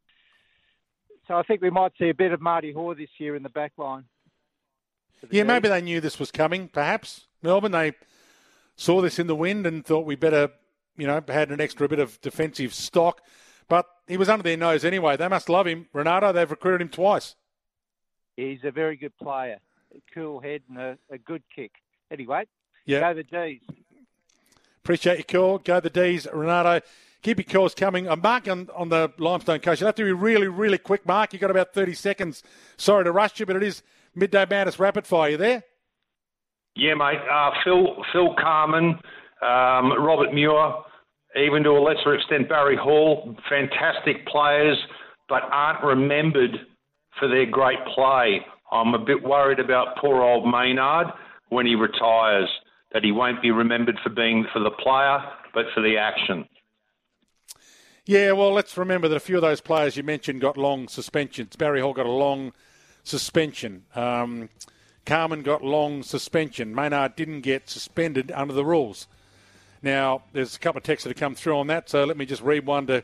so 1.29 1.35
I 1.35 1.43
think 1.43 1.61
we 1.61 1.69
might 1.69 1.93
see 1.99 2.09
a 2.09 2.15
bit 2.15 2.33
of 2.33 2.41
Marty 2.41 2.73
Hore 2.73 2.95
this 2.95 3.11
year 3.19 3.37
in 3.37 3.43
the 3.43 3.51
back 3.51 3.73
line. 3.77 4.05
Yeah, 5.31 5.43
maybe 5.43 5.69
they 5.69 5.83
knew 5.83 6.01
this 6.01 6.19
was 6.19 6.31
coming. 6.31 6.69
Perhaps 6.69 7.27
Melbourne 7.43 7.73
they 7.73 7.93
saw 8.77 9.03
this 9.03 9.19
in 9.19 9.27
the 9.27 9.37
wind 9.37 9.67
and 9.67 9.85
thought 9.85 10.07
we 10.07 10.17
better, 10.17 10.49
you 10.97 11.07
know, 11.07 11.23
had 11.29 11.51
an 11.51 11.61
extra 11.61 11.87
bit 11.87 11.99
of 11.99 12.19
defensive 12.23 12.73
stock. 12.73 13.21
But 13.71 13.87
he 14.09 14.17
was 14.17 14.29
under 14.29 14.43
their 14.43 14.57
nose 14.57 14.85
anyway. 14.85 15.17
They 15.17 15.29
must 15.29 15.49
love 15.49 15.69
him. 15.69 15.87
Renato, 15.93 16.33
they've 16.33 16.51
recruited 16.51 16.83
him 16.83 16.89
twice. 16.89 17.37
He's 18.37 18.59
a 18.65 18.73
very 18.73 18.97
good 18.97 19.17
player, 19.17 19.61
a 19.95 20.01
cool 20.13 20.41
head 20.41 20.63
and 20.69 20.77
a, 20.77 20.99
a 21.09 21.19
good 21.19 21.45
kick. 21.55 21.71
Anyway, 22.11 22.47
yeah. 22.85 23.01
go 23.01 23.15
the 23.15 23.23
D's. 23.23 23.61
Appreciate 24.83 25.19
your 25.19 25.25
call. 25.25 25.59
Go 25.59 25.79
the 25.79 25.89
D's, 25.89 26.27
Renato. 26.33 26.85
Keep 27.23 27.39
your 27.39 27.45
calls 27.45 27.75
coming. 27.77 28.09
A 28.09 28.17
mark 28.17 28.49
on, 28.49 28.69
on 28.75 28.89
the 28.89 29.13
limestone 29.19 29.61
coast. 29.61 29.81
You'll 29.81 29.89
have 29.89 29.95
to 29.97 30.05
be 30.05 30.13
really, 30.13 30.49
really 30.49 30.79
quick, 30.79 31.07
Mark. 31.07 31.33
You've 31.33 31.41
got 31.41 31.53
about 31.53 31.73
30 31.73 31.95
seconds. 31.95 32.43
Sorry 32.77 33.05
to 33.05 33.13
rush 33.13 33.39
you, 33.39 33.47
but 33.47 33.55
it 33.55 33.63
is 33.63 33.85
Midday 34.17 34.47
Madness 34.51 34.81
Rapid 34.81 35.07
Fire. 35.07 35.31
You 35.31 35.37
there? 35.37 35.63
Yeah, 36.75 36.95
mate. 36.95 37.21
Uh, 37.31 37.51
Phil 37.63 38.03
Phil 38.13 38.35
Carman, 38.35 38.99
um, 39.43 39.93
Robert 40.03 40.35
Muir, 40.35 40.73
even 41.37 41.63
to 41.65 41.71
a 41.71 41.81
lesser 41.81 42.15
extent 42.15 42.49
Barry 42.49 42.77
Hall, 42.77 43.37
fantastic 43.49 44.27
players, 44.27 44.77
but 45.29 45.43
aren't 45.51 45.85
remembered 45.85 46.57
for 47.19 47.29
their 47.29 47.47
great 47.47 47.79
play. 47.95 48.41
I'm 48.73 48.95
a 48.95 48.99
bit 48.99 49.23
worried 49.23 49.61
about 49.61 49.97
poor 50.01 50.23
old 50.23 50.51
Maynard 50.51 51.09
when 51.49 51.67
he 51.67 51.75
retires, 51.75 52.49
that 52.93 53.05
he 53.05 53.13
won't 53.13 53.43
be 53.43 53.51
remembered 53.51 53.99
for 54.03 54.11
being 54.11 54.47
for 54.53 54.61
the 54.61 54.71
player, 54.71 55.19
but 55.53 55.67
for 55.75 55.83
the 55.83 55.97
action. 55.97 56.47
Yeah, 58.07 58.33
well, 58.33 58.53
let's 58.53 58.77
remember 58.77 59.09
that 59.09 59.17
a 59.17 59.21
few 59.21 59.37
of 59.37 59.43
those 59.43 59.61
players 59.61 59.97
you 59.97 60.03
mentioned 60.03 60.41
got 60.41 60.57
long 60.57 60.89
suspensions. 60.89 61.55
Barry 61.57 61.81
Hall 61.81 61.93
got 61.93 62.07
a 62.07 62.11
long 62.11 62.53
suspension. 63.05 63.85
Um, 63.95 64.49
Carman 65.07 65.43
got 65.43 65.63
long 65.63 66.03
suspension. 66.03 66.75
Maynard 66.75 67.17
didn't 67.17 67.43
get 67.43 67.69
suspended 67.69 68.33
under 68.33 68.55
the 68.55 68.65
rules. 68.65 69.07
Now, 69.83 70.23
there's 70.33 70.57
a 70.57 70.59
couple 70.59 70.79
of 70.79 70.85
texts 70.85 71.05
that 71.05 71.11
have 71.11 71.21
come 71.21 71.35
through 71.35 71.59
on 71.59 71.69
that, 71.69 71.89
so 71.89 72.05
let 72.05 72.17
me 72.17 72.27
just 72.27 72.43
read 72.43 72.67
one 72.67 72.87
to 72.89 73.03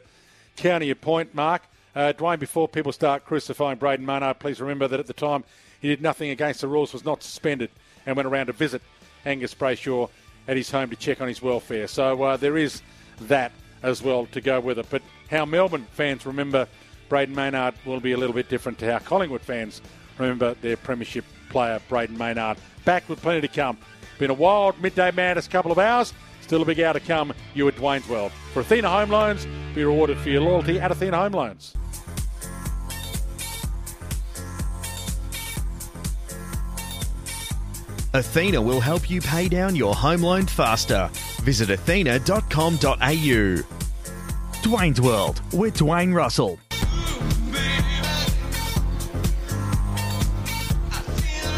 counter 0.57 0.85
your 0.85 0.95
point, 0.95 1.35
Mark. 1.35 1.63
Uh, 1.95 2.13
Dwayne, 2.13 2.39
before 2.39 2.69
people 2.69 2.93
start 2.93 3.25
crucifying 3.25 3.79
Brayden 3.79 4.01
Maynard, 4.01 4.39
please 4.39 4.61
remember 4.61 4.87
that 4.87 5.01
at 5.01 5.07
the 5.07 5.15
time 5.15 5.45
he 5.81 5.89
did 5.89 6.03
nothing 6.03 6.31
against 6.31 6.61
the 6.61 6.69
rules, 6.69 6.93
was 6.93 7.05
not 7.05 7.23
suspended, 7.23 7.71
and 8.05 8.17
went 8.17 8.27
around 8.27 8.47
to 8.47 8.53
visit 8.53 8.83
Angus 9.25 9.55
Brayshaw 9.55 10.11
at 10.47 10.57
his 10.57 10.71
home 10.71 10.91
to 10.91 10.97
check 10.97 11.21
on 11.21 11.29
his 11.29 11.41
welfare. 11.41 11.89
So 11.89 12.23
uh, 12.23 12.37
there 12.37 12.59
is 12.59 12.83
that 13.23 13.53
as 13.83 14.03
well 14.03 14.27
to 14.27 14.41
go 14.41 14.61
with 14.61 14.79
it. 14.79 14.87
But 14.91 15.03
how 15.31 15.47
Melbourne 15.47 15.87
fans 15.93 16.27
remember 16.27 16.69
Brayden 17.09 17.35
Maynard 17.35 17.75
will 17.85 18.01
be 18.01 18.13
a 18.13 18.17
little 18.17 18.35
bit 18.35 18.49
different 18.49 18.79
to 18.81 18.93
how 18.93 18.99
Collingwood 18.99 19.41
fans 19.41 19.81
remember 20.19 20.55
their 20.55 20.77
premiership 20.77 21.25
player, 21.49 21.81
Brayden 21.89 22.17
Maynard. 22.17 22.59
Back 22.85 23.09
with 23.09 23.23
plenty 23.23 23.41
to 23.41 23.49
come. 23.49 23.79
Been 24.19 24.31
a 24.31 24.35
wild 24.35 24.81
midday 24.81 25.11
madness 25.11 25.49
couple 25.49 25.73
of 25.73 25.79
hours. 25.79 26.13
Still 26.47 26.63
a 26.63 26.65
big 26.65 26.79
hour 26.81 26.95
to 26.95 27.01
come. 27.01 27.35
You 27.55 27.67
at 27.67 27.75
Dwayne's 27.75 28.09
World. 28.09 28.31
For 28.53 28.61
Athena 28.61 28.89
Home 28.89 29.11
Loans, 29.11 29.47
be 29.75 29.83
rewarded 29.85 30.17
for 30.19 30.29
your 30.31 30.43
loyalty 30.43 30.79
at 30.79 30.93
Athena 30.93 31.17
Home 31.17 31.33
Loans. 31.33 31.75
Athena 38.15 38.63
will 38.63 38.81
help 38.81 39.11
you 39.11 39.21
pay 39.21 39.49
down 39.49 39.75
your 39.77 39.95
home 39.95 40.23
loan 40.23 40.47
faster. 40.47 41.11
Visit 41.43 41.69
athena.com.au. 41.71 43.57
Dwayne's 44.63 45.01
World 45.01 45.43
with 45.53 45.77
Dwayne 45.77 46.15
Russell. 46.15 46.59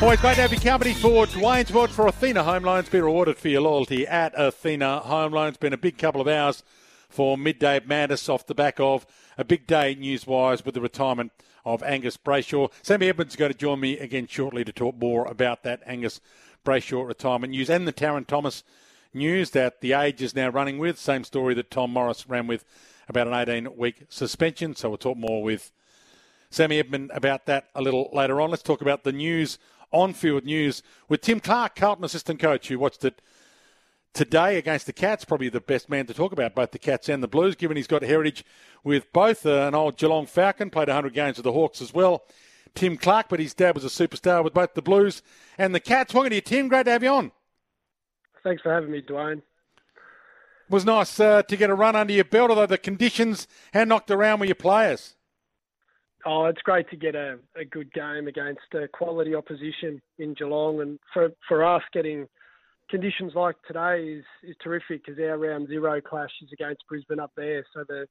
Always 0.00 0.20
great 0.20 0.36
to 0.36 0.42
have 0.42 0.52
your 0.52 0.60
company 0.60 0.94
for 0.94 1.26
Dwayne's 1.26 1.72
World 1.72 1.90
for 1.90 2.06
Athena 2.06 2.44
Home 2.44 2.62
Loans. 2.62 2.88
Be 2.88 3.00
rewarded 3.00 3.36
for 3.36 3.48
your 3.48 3.62
loyalty 3.62 4.06
at 4.06 4.32
Athena 4.36 5.00
Home 5.00 5.32
Loans. 5.32 5.56
Been 5.56 5.72
a 5.72 5.76
big 5.76 5.98
couple 5.98 6.20
of 6.20 6.28
hours 6.28 6.62
for 7.08 7.36
midday 7.36 7.80
madness 7.84 8.28
off 8.28 8.46
the 8.46 8.54
back 8.54 8.78
of 8.78 9.04
a 9.36 9.42
big 9.42 9.66
day 9.66 9.96
news-wise 9.96 10.64
with 10.64 10.76
the 10.76 10.80
retirement 10.80 11.32
of 11.64 11.82
Angus 11.82 12.16
Brayshaw. 12.16 12.70
Sammy 12.80 13.08
Edmonds 13.08 13.32
is 13.32 13.36
going 13.36 13.52
to 13.52 13.58
join 13.58 13.80
me 13.80 13.98
again 13.98 14.28
shortly 14.28 14.64
to 14.64 14.72
talk 14.72 14.94
more 14.94 15.26
about 15.26 15.64
that 15.64 15.82
Angus 15.84 16.20
Brayshaw 16.64 17.04
retirement 17.04 17.50
news 17.50 17.68
and 17.68 17.86
the 17.86 17.92
Tarryn 17.92 18.24
Thomas 18.24 18.62
news 19.12 19.50
that 19.50 19.80
the 19.80 19.94
age 19.94 20.22
is 20.22 20.34
now 20.34 20.48
running 20.48 20.78
with. 20.78 20.96
Same 20.96 21.24
story 21.24 21.54
that 21.54 21.72
Tom 21.72 21.92
Morris 21.92 22.28
ran 22.28 22.46
with 22.46 22.64
about 23.08 23.26
an 23.26 23.32
18-week 23.32 24.04
suspension. 24.08 24.76
So 24.76 24.90
we'll 24.90 24.98
talk 24.98 25.16
more 25.18 25.42
with 25.42 25.72
Sammy 26.50 26.78
Edmund 26.78 27.10
about 27.12 27.46
that 27.46 27.68
a 27.74 27.82
little 27.82 28.08
later 28.12 28.40
on. 28.40 28.50
Let's 28.50 28.62
talk 28.62 28.80
about 28.80 29.02
the 29.02 29.12
news 29.12 29.58
on 29.92 30.12
field 30.12 30.44
news 30.44 30.82
with 31.08 31.20
Tim 31.20 31.40
Clarke, 31.40 31.76
Carlton 31.76 32.04
assistant 32.04 32.40
coach, 32.40 32.68
who 32.68 32.78
watched 32.78 33.04
it 33.04 33.20
today 34.12 34.56
against 34.56 34.86
the 34.86 34.92
Cats. 34.92 35.24
Probably 35.24 35.48
the 35.48 35.60
best 35.60 35.88
man 35.88 36.06
to 36.06 36.14
talk 36.14 36.32
about 36.32 36.54
both 36.54 36.72
the 36.72 36.78
Cats 36.78 37.08
and 37.08 37.22
the 37.22 37.28
Blues, 37.28 37.56
given 37.56 37.76
he's 37.76 37.86
got 37.86 38.02
heritage 38.02 38.44
with 38.84 39.12
both 39.12 39.46
uh, 39.46 39.66
an 39.66 39.74
old 39.74 39.96
Geelong 39.96 40.26
Falcon, 40.26 40.70
played 40.70 40.88
100 40.88 41.12
games 41.14 41.36
with 41.36 41.44
the 41.44 41.52
Hawks 41.52 41.80
as 41.80 41.94
well. 41.94 42.24
Tim 42.74 42.96
Clarke, 42.96 43.28
but 43.28 43.40
his 43.40 43.54
dad 43.54 43.74
was 43.74 43.84
a 43.84 43.88
superstar 43.88 44.44
with 44.44 44.54
both 44.54 44.74
the 44.74 44.82
Blues 44.82 45.22
and 45.56 45.74
the 45.74 45.80
Cats. 45.80 46.14
Welcome 46.14 46.30
to 46.30 46.36
you, 46.36 46.42
Tim. 46.42 46.68
Great 46.68 46.84
to 46.84 46.92
have 46.92 47.02
you 47.02 47.10
on. 47.10 47.32
Thanks 48.44 48.62
for 48.62 48.72
having 48.72 48.90
me, 48.90 49.02
Dwayne. 49.02 49.38
It 49.38 50.72
was 50.72 50.84
nice 50.84 51.18
uh, 51.18 51.42
to 51.42 51.56
get 51.56 51.70
a 51.70 51.74
run 51.74 51.96
under 51.96 52.12
your 52.12 52.24
belt, 52.24 52.50
although 52.50 52.66
the 52.66 52.78
conditions 52.78 53.48
had 53.72 53.88
knocked 53.88 54.10
around 54.10 54.40
with 54.40 54.48
your 54.48 54.54
players. 54.54 55.16
Oh, 56.26 56.46
it's 56.46 56.62
great 56.62 56.90
to 56.90 56.96
get 56.96 57.14
a, 57.14 57.38
a 57.56 57.64
good 57.64 57.92
game 57.92 58.26
against 58.26 58.74
a 58.74 58.88
quality 58.88 59.34
opposition 59.34 60.02
in 60.18 60.34
Geelong, 60.34 60.80
and 60.80 60.98
for 61.14 61.30
for 61.46 61.64
us 61.64 61.82
getting 61.92 62.26
conditions 62.90 63.32
like 63.34 63.56
today 63.66 64.02
is, 64.04 64.24
is 64.42 64.56
terrific 64.62 65.04
because 65.04 65.20
our 65.20 65.38
round 65.38 65.68
zero 65.68 66.00
clash 66.00 66.30
is 66.42 66.48
against 66.52 66.82
Brisbane 66.88 67.20
up 67.20 67.32
there. 67.36 67.64
So 67.72 67.84
the 67.88 68.06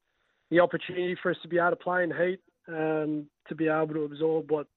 the 0.50 0.60
opportunity 0.60 1.18
for 1.22 1.32
us 1.32 1.38
to 1.42 1.50
be 1.50 1.58
able 1.58 1.72
to 1.72 1.76
play 1.76 2.04
in 2.04 2.12
heat, 2.12 2.40
um, 2.70 3.28
to 3.50 3.56
be 3.56 3.68
able 3.68 3.94
to 3.94 4.04
absorb 4.04 4.50
what 4.52 4.68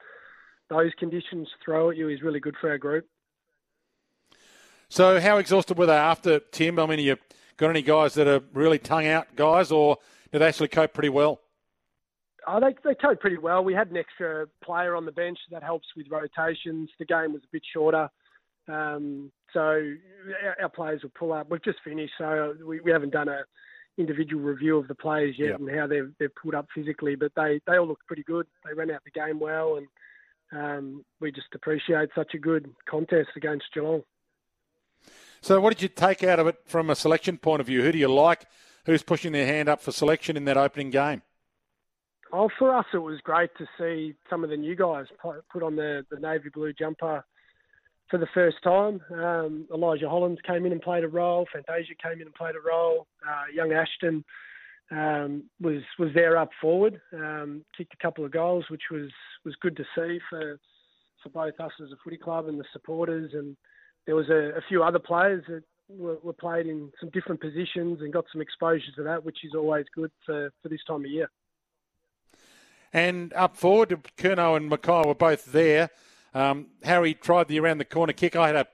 those 0.68 0.90
conditions 0.98 1.48
throw 1.64 1.90
at 1.90 1.96
you 1.96 2.08
is 2.08 2.22
really 2.22 2.40
good 2.40 2.56
for 2.60 2.70
our 2.70 2.78
group. 2.78 3.06
So, 4.88 5.20
how 5.20 5.36
exhausted 5.36 5.78
were 5.78 5.86
they 5.86 5.94
after 5.94 6.40
Tim? 6.40 6.78
I 6.80 6.86
mean, 6.86 6.98
you 6.98 7.16
got 7.56 7.70
any 7.70 7.82
guys 7.82 8.14
that 8.14 8.26
are 8.26 8.40
really 8.52 8.78
tongue 8.78 9.06
out 9.06 9.36
guys, 9.36 9.70
or 9.70 9.98
did 10.32 10.40
they 10.40 10.46
actually 10.46 10.68
cope 10.68 10.92
pretty 10.92 11.10
well? 11.10 11.40
Oh, 12.52 12.58
they 12.58 12.74
they 12.82 12.96
coped 12.96 13.20
pretty 13.20 13.38
well. 13.38 13.62
We 13.62 13.74
had 13.74 13.90
an 13.90 13.96
extra 13.96 14.46
player 14.64 14.96
on 14.96 15.04
the 15.04 15.12
bench 15.12 15.38
that 15.52 15.62
helps 15.62 15.86
with 15.96 16.06
rotations. 16.10 16.90
The 16.98 17.04
game 17.04 17.32
was 17.32 17.42
a 17.44 17.52
bit 17.52 17.62
shorter, 17.72 18.10
um, 18.66 19.30
so 19.52 19.60
our, 19.60 20.56
our, 20.62 20.68
players 20.68 21.02
will 21.02 21.12
pull 21.16 21.32
up. 21.32 21.48
We've 21.48 21.62
just 21.62 21.78
finished, 21.84 22.14
so 22.18 22.54
we, 22.66 22.80
we 22.80 22.90
haven't 22.90 23.12
done 23.12 23.28
a 23.28 23.42
individual 23.98 24.42
review 24.42 24.78
of 24.78 24.88
the 24.88 24.94
players 24.94 25.36
yet 25.38 25.50
yep. 25.50 25.60
and 25.60 25.70
how 25.70 25.86
they've 25.86 26.10
they've 26.18 26.34
pulled 26.34 26.56
up 26.56 26.66
physically. 26.74 27.14
But 27.14 27.32
they 27.36 27.60
they 27.68 27.76
all 27.76 27.86
looked 27.86 28.06
pretty 28.08 28.24
good. 28.24 28.46
They 28.66 28.74
ran 28.74 28.90
out 28.90 29.02
the 29.04 29.12
game 29.12 29.38
well, 29.38 29.76
and 29.76 29.86
um, 30.52 31.04
we 31.20 31.30
just 31.30 31.54
appreciate 31.54 32.08
such 32.16 32.34
a 32.34 32.38
good 32.38 32.68
contest 32.88 33.30
against 33.36 33.66
Geelong. 33.72 34.02
So, 35.40 35.60
what 35.60 35.70
did 35.70 35.82
you 35.82 35.88
take 35.88 36.24
out 36.24 36.40
of 36.40 36.48
it 36.48 36.56
from 36.64 36.90
a 36.90 36.96
selection 36.96 37.38
point 37.38 37.60
of 37.60 37.68
view? 37.68 37.82
Who 37.82 37.92
do 37.92 37.98
you 37.98 38.12
like? 38.12 38.46
Who's 38.86 39.04
pushing 39.04 39.30
their 39.30 39.46
hand 39.46 39.68
up 39.68 39.80
for 39.80 39.92
selection 39.92 40.36
in 40.36 40.46
that 40.46 40.56
opening 40.56 40.90
game? 40.90 41.22
Oh, 42.32 42.48
for 42.58 42.74
us, 42.74 42.86
it 42.94 42.98
was 42.98 43.20
great 43.22 43.50
to 43.58 43.66
see 43.78 44.14
some 44.28 44.44
of 44.44 44.50
the 44.50 44.56
new 44.56 44.76
guys 44.76 45.06
put 45.52 45.62
on 45.62 45.74
the, 45.74 46.04
the 46.10 46.20
navy 46.20 46.48
blue 46.52 46.72
jumper 46.72 47.24
for 48.08 48.18
the 48.18 48.28
first 48.34 48.58
time. 48.62 49.00
Um, 49.12 49.66
Elijah 49.72 50.08
Hollands 50.08 50.40
came 50.46 50.64
in 50.64 50.72
and 50.72 50.80
played 50.80 51.04
a 51.04 51.08
role. 51.08 51.46
Fantasia 51.52 51.94
came 52.02 52.20
in 52.20 52.22
and 52.22 52.34
played 52.34 52.54
a 52.54 52.68
role. 52.68 53.06
Uh, 53.26 53.44
young 53.52 53.72
Ashton 53.72 54.24
um, 54.90 55.44
was 55.60 55.82
was 55.98 56.10
there 56.14 56.36
up 56.36 56.50
forward, 56.60 57.00
um, 57.12 57.64
kicked 57.76 57.94
a 57.94 58.02
couple 58.02 58.24
of 58.24 58.32
goals, 58.32 58.64
which 58.68 58.90
was 58.90 59.10
was 59.44 59.54
good 59.60 59.76
to 59.76 59.84
see 59.96 60.18
for 60.28 60.58
for 61.22 61.28
both 61.30 61.58
us 61.60 61.72
as 61.82 61.92
a 61.92 61.96
footy 62.02 62.16
club 62.16 62.48
and 62.48 62.58
the 62.58 62.64
supporters. 62.72 63.32
And 63.34 63.56
there 64.06 64.16
was 64.16 64.28
a, 64.28 64.56
a 64.56 64.60
few 64.68 64.82
other 64.82 64.98
players 64.98 65.44
that 65.48 65.62
were, 65.88 66.18
were, 66.22 66.32
played 66.32 66.66
in 66.66 66.90
some 66.98 67.10
different 67.10 67.40
positions 67.40 67.98
and 68.00 68.12
got 68.12 68.24
some 68.32 68.40
exposure 68.40 68.92
to 68.96 69.02
that, 69.02 69.24
which 69.24 69.38
is 69.44 69.52
always 69.54 69.84
good 69.94 70.10
for, 70.24 70.50
for 70.62 70.68
this 70.68 70.80
time 70.86 71.04
of 71.04 71.10
year. 71.10 71.28
And 72.92 73.32
up 73.34 73.56
forward, 73.56 73.90
Curnow 74.16 74.56
and 74.56 74.70
McKay 74.70 75.06
were 75.06 75.14
both 75.14 75.52
there. 75.52 75.90
Um, 76.34 76.68
Harry 76.82 77.14
tried 77.14 77.48
the 77.48 77.60
around 77.60 77.78
the 77.78 77.84
corner 77.84 78.12
kick. 78.12 78.36
I 78.36 78.48
had 78.48 78.56
a 78.56 78.66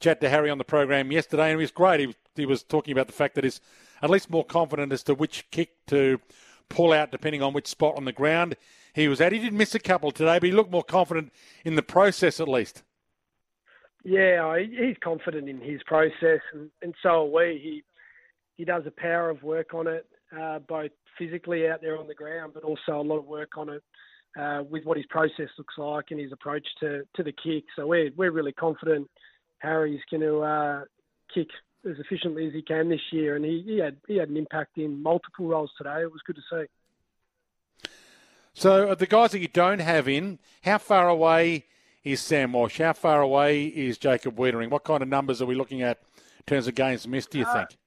chat 0.00 0.20
to 0.20 0.28
Harry 0.28 0.50
on 0.50 0.58
the 0.58 0.64
program 0.64 1.12
yesterday, 1.12 1.50
and 1.50 1.58
he 1.58 1.62
was 1.62 1.70
great. 1.70 2.00
He, 2.00 2.14
he 2.34 2.46
was 2.46 2.62
talking 2.62 2.92
about 2.92 3.06
the 3.06 3.12
fact 3.12 3.34
that 3.34 3.44
he's 3.44 3.60
at 4.02 4.10
least 4.10 4.30
more 4.30 4.44
confident 4.44 4.92
as 4.92 5.02
to 5.04 5.14
which 5.14 5.50
kick 5.50 5.70
to 5.86 6.20
pull 6.68 6.92
out 6.92 7.10
depending 7.10 7.42
on 7.42 7.52
which 7.52 7.66
spot 7.66 7.96
on 7.96 8.04
the 8.04 8.12
ground 8.12 8.56
he 8.94 9.08
was 9.08 9.20
at. 9.20 9.32
He 9.32 9.38
did 9.38 9.52
miss 9.52 9.74
a 9.74 9.78
couple 9.78 10.10
today, 10.10 10.38
but 10.38 10.44
he 10.44 10.52
looked 10.52 10.70
more 10.70 10.84
confident 10.84 11.32
in 11.64 11.74
the 11.76 11.82
process 11.82 12.40
at 12.40 12.48
least. 12.48 12.82
Yeah, 14.04 14.58
he's 14.58 14.96
confident 15.02 15.48
in 15.48 15.60
his 15.60 15.82
process, 15.84 16.40
and, 16.52 16.70
and 16.82 16.94
so 17.02 17.08
are 17.08 17.24
we. 17.26 17.60
He 17.62 17.82
he 18.56 18.64
does 18.64 18.84
a 18.86 18.90
power 18.90 19.30
of 19.30 19.42
work 19.42 19.74
on 19.74 19.86
it, 19.86 20.06
uh, 20.36 20.58
both 20.60 20.90
physically 21.18 21.68
out 21.68 21.80
there 21.80 21.98
on 21.98 22.06
the 22.06 22.14
ground, 22.14 22.52
but 22.54 22.64
also 22.64 23.00
a 23.00 23.02
lot 23.02 23.18
of 23.18 23.26
work 23.26 23.56
on 23.56 23.68
it 23.68 23.82
uh, 24.38 24.62
with 24.68 24.84
what 24.84 24.96
his 24.96 25.06
process 25.06 25.48
looks 25.58 25.74
like 25.76 26.06
and 26.10 26.20
his 26.20 26.32
approach 26.32 26.66
to, 26.80 27.02
to 27.16 27.22
the 27.22 27.32
kick. 27.32 27.64
So 27.76 27.86
we're 27.86 28.10
we're 28.16 28.30
really 28.30 28.52
confident 28.52 29.08
Harry's 29.58 30.00
going 30.10 30.20
to 30.20 30.38
uh, 30.38 30.84
kick 31.34 31.48
as 31.88 31.96
efficiently 31.98 32.46
as 32.46 32.52
he 32.52 32.62
can 32.62 32.88
this 32.88 33.00
year, 33.12 33.36
and 33.36 33.44
he, 33.44 33.62
he 33.66 33.78
had 33.78 33.96
he 34.06 34.16
had 34.16 34.28
an 34.28 34.36
impact 34.36 34.78
in 34.78 35.02
multiple 35.02 35.46
roles 35.46 35.70
today. 35.76 36.02
It 36.02 36.12
was 36.12 36.20
good 36.26 36.36
to 36.36 36.42
see. 36.50 37.90
So 38.54 38.94
the 38.94 39.06
guys 39.06 39.30
that 39.32 39.38
you 39.38 39.48
don't 39.48 39.78
have 39.78 40.08
in, 40.08 40.40
how 40.62 40.78
far 40.78 41.08
away 41.08 41.66
is 42.02 42.20
Sam 42.20 42.52
Walsh? 42.52 42.78
How 42.78 42.92
far 42.92 43.20
away 43.22 43.66
is 43.66 43.98
Jacob 43.98 44.36
Weitering? 44.36 44.70
What 44.70 44.82
kind 44.82 45.02
of 45.02 45.08
numbers 45.08 45.40
are 45.40 45.46
we 45.46 45.54
looking 45.54 45.82
at 45.82 45.98
in 46.38 46.44
terms 46.46 46.66
of 46.66 46.74
games 46.74 47.06
missed? 47.06 47.30
Do 47.30 47.38
you 47.38 47.44
uh, 47.44 47.52
think? 47.52 47.78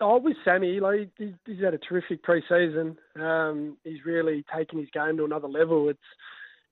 Oh, 0.00 0.18
with 0.18 0.36
Sammy, 0.44 0.78
like 0.78 1.08
he's, 1.16 1.60
had 1.62 1.72
a 1.72 1.78
terrific 1.78 2.22
pre-season. 2.22 2.98
Um, 3.18 3.78
he's 3.82 4.04
really 4.04 4.44
taken 4.54 4.78
his 4.78 4.88
game 4.92 5.16
to 5.16 5.24
another 5.24 5.48
level. 5.48 5.88
It's 5.88 5.98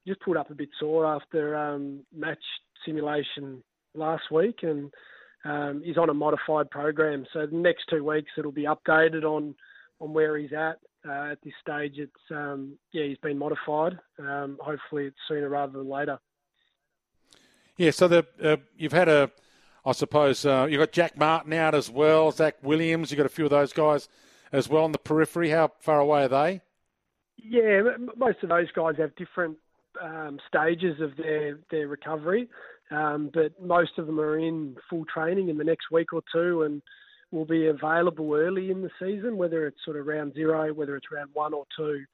just 0.07 0.21
pulled 0.21 0.37
up 0.37 0.51
a 0.51 0.55
bit 0.55 0.69
sore 0.79 1.07
after 1.07 1.57
um, 1.57 2.01
match 2.15 2.43
simulation 2.85 3.63
last 3.95 4.31
week, 4.31 4.59
and 4.63 4.93
um, 5.45 5.83
he's 5.85 5.97
on 5.97 6.11
a 6.11 6.15
modified 6.15 6.71
program. 6.71 7.25
So 7.33 7.47
the 7.47 7.57
next 7.57 7.85
two 7.89 8.05
weeks 8.05 8.31
it'll 8.37 8.53
be 8.53 8.67
updated 8.67 9.25
on 9.25 9.55
on 10.01 10.13
where 10.13 10.37
he's 10.37 10.53
at. 10.53 10.79
Uh, 11.07 11.33
at 11.33 11.39
this 11.43 11.53
stage, 11.61 11.95
it's 11.97 12.13
um, 12.31 12.79
yeah, 12.93 13.05
he's 13.05 13.19
been 13.19 13.39
modified. 13.39 13.99
Um, 14.19 14.59
hopefully, 14.61 15.05
it's 15.07 15.17
sooner 15.29 15.49
rather 15.49 15.79
than 15.79 15.89
later. 15.89 16.19
Yeah. 17.77 17.91
So 17.91 18.09
the 18.09 18.27
uh, 18.43 18.57
you've 18.77 18.93
had 18.93 19.09
a 19.09 19.31
I 19.87 19.93
suppose 19.93 20.47
uh, 20.47 20.67
you've 20.69 20.79
got 20.81 20.93
Jack 20.93 21.19
Martin 21.19 21.53
out 21.53 21.75
as 21.75 21.91
well, 21.91 22.31
Zach 22.31 22.57
Williams. 22.63 23.11
You've 23.11 23.19
got 23.19 23.27
a 23.27 23.31
few 23.31 23.45
of 23.45 23.51
those 23.51 23.73
guys 23.73 24.09
as 24.51 24.69
well 24.69 24.85
on 24.85 24.93
the 24.93 24.99
periphery. 24.99 25.51
How 25.51 25.73
far 25.81 26.01
away 26.01 26.25
are 26.25 26.29
they? 26.29 26.61
Yeah, 27.37 27.83
most 28.17 28.39
of 28.43 28.49
those 28.49 28.71
guys 28.75 28.95
have 28.99 29.15
different 29.17 29.59
um, 30.03 30.39
stages 30.49 31.01
of 31.01 31.17
their, 31.17 31.59
their 31.71 31.89
recovery, 31.89 32.49
um, 32.91 33.31
but 33.35 33.61
most 33.63 33.99
of 33.99 34.07
them 34.07 34.19
are 34.19 34.39
in 34.39 34.77
full 34.89 35.05
training 35.13 35.51
in 35.51 35.59
the 35.59 35.65
next 35.65 35.91
week 35.91 36.13
or 36.13 36.23
two 36.33 36.63
and 36.63 36.81
will 37.31 37.45
be 37.45 37.67
available 37.67 38.33
early 38.35 38.71
in 38.71 38.81
the 38.81 38.91
season, 38.99 39.37
whether 39.37 39.67
it's 39.67 39.85
sort 39.85 39.99
of 39.99 40.07
round 40.07 40.33
zero, 40.35 40.73
whether 40.73 40.97
it's 40.97 41.11
round 41.13 41.31
one 41.35 41.53
or 41.53 41.65
two. 41.77 42.05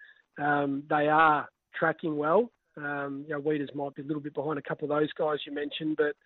Um, 0.43 0.83
they 0.89 1.07
are 1.09 1.49
tracking 1.79 2.17
well. 2.17 2.51
Um, 2.77 3.25
you 3.29 3.35
know, 3.35 3.41
Weeders 3.41 3.71
might 3.75 3.95
be 3.95 4.03
a 4.03 4.07
little 4.07 4.23
bit 4.23 4.35
behind 4.35 4.59
a 4.59 4.63
couple 4.63 4.91
of 4.91 4.99
those 4.99 5.13
guys 5.13 5.39
you 5.47 5.53
mentioned, 5.53 5.97
but 5.99 6.17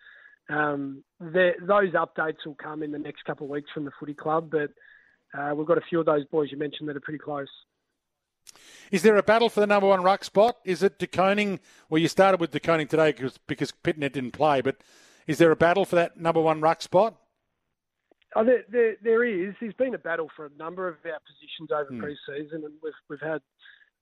um, 0.49 1.03
those 1.19 1.93
updates 1.93 2.45
will 2.45 2.55
come 2.55 2.83
in 2.83 2.91
the 2.91 2.99
next 2.99 3.23
couple 3.25 3.45
of 3.45 3.51
weeks 3.51 3.69
from 3.73 3.85
the 3.85 3.91
footy 3.99 4.13
club, 4.13 4.51
but 4.51 4.69
uh, 5.37 5.53
we've 5.55 5.67
got 5.67 5.77
a 5.77 5.85
few 5.89 5.99
of 5.99 6.05
those 6.05 6.25
boys 6.25 6.49
you 6.51 6.57
mentioned 6.57 6.87
that 6.89 6.95
are 6.95 7.01
pretty 7.01 7.19
close. 7.19 7.47
Is 8.91 9.01
there 9.01 9.17
a 9.17 9.23
battle 9.23 9.49
for 9.49 9.59
the 9.59 9.67
number 9.67 9.87
one 9.87 10.03
ruck 10.03 10.23
spot? 10.23 10.57
Is 10.63 10.83
it 10.83 10.99
De 10.99 11.07
Koning? 11.07 11.59
Well, 11.89 11.99
you 11.99 12.07
started 12.07 12.39
with 12.39 12.51
De 12.51 12.59
Koning 12.59 12.87
today 12.87 13.11
because, 13.11 13.39
because 13.47 13.71
Pittonet 13.71 14.13
didn't 14.13 14.31
play, 14.31 14.61
but 14.61 14.77
is 15.27 15.39
there 15.39 15.51
a 15.51 15.55
battle 15.55 15.85
for 15.85 15.95
that 15.95 16.17
number 16.19 16.39
one 16.39 16.61
ruck 16.61 16.81
spot? 16.81 17.15
Oh, 18.35 18.43
there, 18.43 18.63
there, 18.69 18.95
there 19.01 19.23
is. 19.23 19.55
There's 19.59 19.73
been 19.73 19.95
a 19.95 19.99
battle 19.99 20.29
for 20.35 20.45
a 20.45 20.49
number 20.57 20.87
of 20.87 20.97
our 21.05 21.19
positions 21.25 21.71
over 21.71 21.89
hmm. 21.89 22.01
pre-season, 22.01 22.63
and 22.65 22.73
we've 22.83 22.93
we've 23.09 23.19
had 23.21 23.41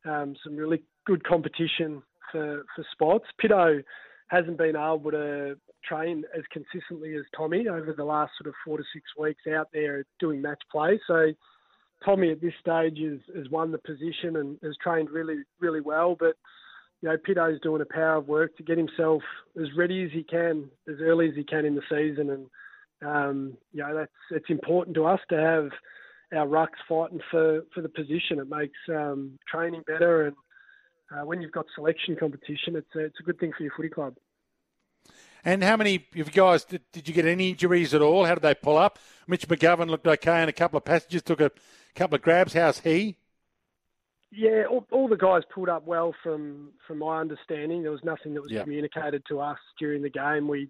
um, 0.06 0.36
some 0.44 0.56
really 0.56 0.84
good 1.06 1.24
competition 1.24 2.02
for 2.32 2.66
for 2.76 2.86
spots. 2.92 3.26
Pitto 3.40 3.82
hasn't 4.34 4.58
been 4.58 4.76
able 4.76 5.12
to 5.12 5.56
train 5.86 6.24
as 6.36 6.44
consistently 6.52 7.16
as 7.16 7.24
Tommy 7.38 7.68
over 7.68 7.94
the 7.96 8.04
last 8.04 8.32
sort 8.38 8.48
of 8.48 8.56
four 8.66 8.78
to 8.78 8.84
six 8.92 9.06
weeks 9.18 9.44
out 9.54 9.68
there 9.72 10.04
doing 10.20 10.42
match 10.42 10.62
play. 10.72 11.00
So 11.08 11.34
Tommy 12.04 12.32
at 12.32 12.42
this 12.42 12.54
stage 12.60 12.98
has, 13.00 13.20
has 13.36 13.50
won 13.50 13.72
the 13.72 13.78
position 13.78 14.38
and 14.38 14.58
has 14.64 14.76
trained 14.82 15.12
really, 15.12 15.44
really 15.60 15.82
well. 15.82 16.16
But 16.20 16.36
you 17.02 17.10
know, 17.10 17.18
Pitto's 17.18 17.60
doing 17.62 17.82
a 17.82 17.94
power 17.94 18.16
of 18.16 18.28
work 18.28 18.56
to 18.58 18.64
get 18.64 18.78
himself 18.78 19.22
as 19.62 19.68
ready 19.78 20.04
as 20.04 20.12
he 20.12 20.24
can, 20.24 20.70
as 20.90 20.96
early 21.02 21.30
as 21.30 21.36
he 21.36 21.44
can 21.44 21.66
in 21.66 21.76
the 21.76 21.82
season. 21.90 22.30
And 22.32 22.48
um, 23.06 23.58
you 23.72 23.84
know, 23.84 23.94
that's 23.94 24.12
it's 24.32 24.50
important 24.50 24.96
to 24.96 25.06
us 25.06 25.20
to 25.30 25.36
have 25.36 25.70
our 26.36 26.48
rucks 26.48 26.82
fighting 26.90 27.20
for, 27.30 27.62
for 27.74 27.82
the 27.82 27.90
position. 27.90 28.40
It 28.40 28.50
makes 28.50 28.78
um, 28.90 29.38
training 29.48 29.84
better, 29.86 30.28
and 30.28 30.36
uh, 31.12 31.26
when 31.26 31.42
you've 31.42 31.52
got 31.52 31.66
selection 31.76 32.16
competition, 32.16 32.76
it's 32.76 32.96
a, 32.96 33.00
it's 33.00 33.20
a 33.20 33.24
good 33.24 33.40
thing 33.40 33.52
for 33.56 33.64
your 33.64 33.74
footy 33.76 33.90
club. 33.90 34.16
And 35.46 35.64
how 35.64 35.76
many 35.76 35.96
of 35.96 36.16
you 36.16 36.24
guys 36.26 36.64
did, 36.64 36.82
did 36.92 37.08
you 37.08 37.14
get 37.14 37.26
any 37.26 37.50
injuries 37.50 37.94
at 37.94 38.02
all? 38.02 38.26
How 38.26 38.36
did 38.36 38.44
they 38.44 38.56
pull 38.56 38.78
up? 38.78 38.98
Mitch 39.28 39.48
McGovern 39.48 39.90
looked 39.90 40.08
okay 40.08 40.40
and 40.40 40.50
a 40.50 40.54
couple 40.54 40.78
of 40.78 40.86
passages, 40.86 41.22
took 41.22 41.42
a 41.42 41.52
couple 41.96 42.16
of 42.16 42.22
grabs. 42.22 42.54
How's 42.54 42.80
he? 42.80 43.18
Yeah, 44.32 44.64
all, 44.70 44.88
all, 44.92 45.08
the 45.08 45.16
guys 45.16 45.44
pulled 45.54 45.70
up 45.70 45.86
well 45.86 46.16
from 46.24 46.72
from 46.88 47.00
my 47.00 47.20
understanding. 47.20 47.84
There 47.84 47.92
was 47.92 48.04
nothing 48.04 48.34
that 48.34 48.42
was 48.42 48.52
yep. 48.52 48.64
communicated 48.64 49.24
to 49.30 49.40
us 49.40 49.60
during 49.78 50.02
the 50.02 50.10
game. 50.10 50.48
We 50.48 50.70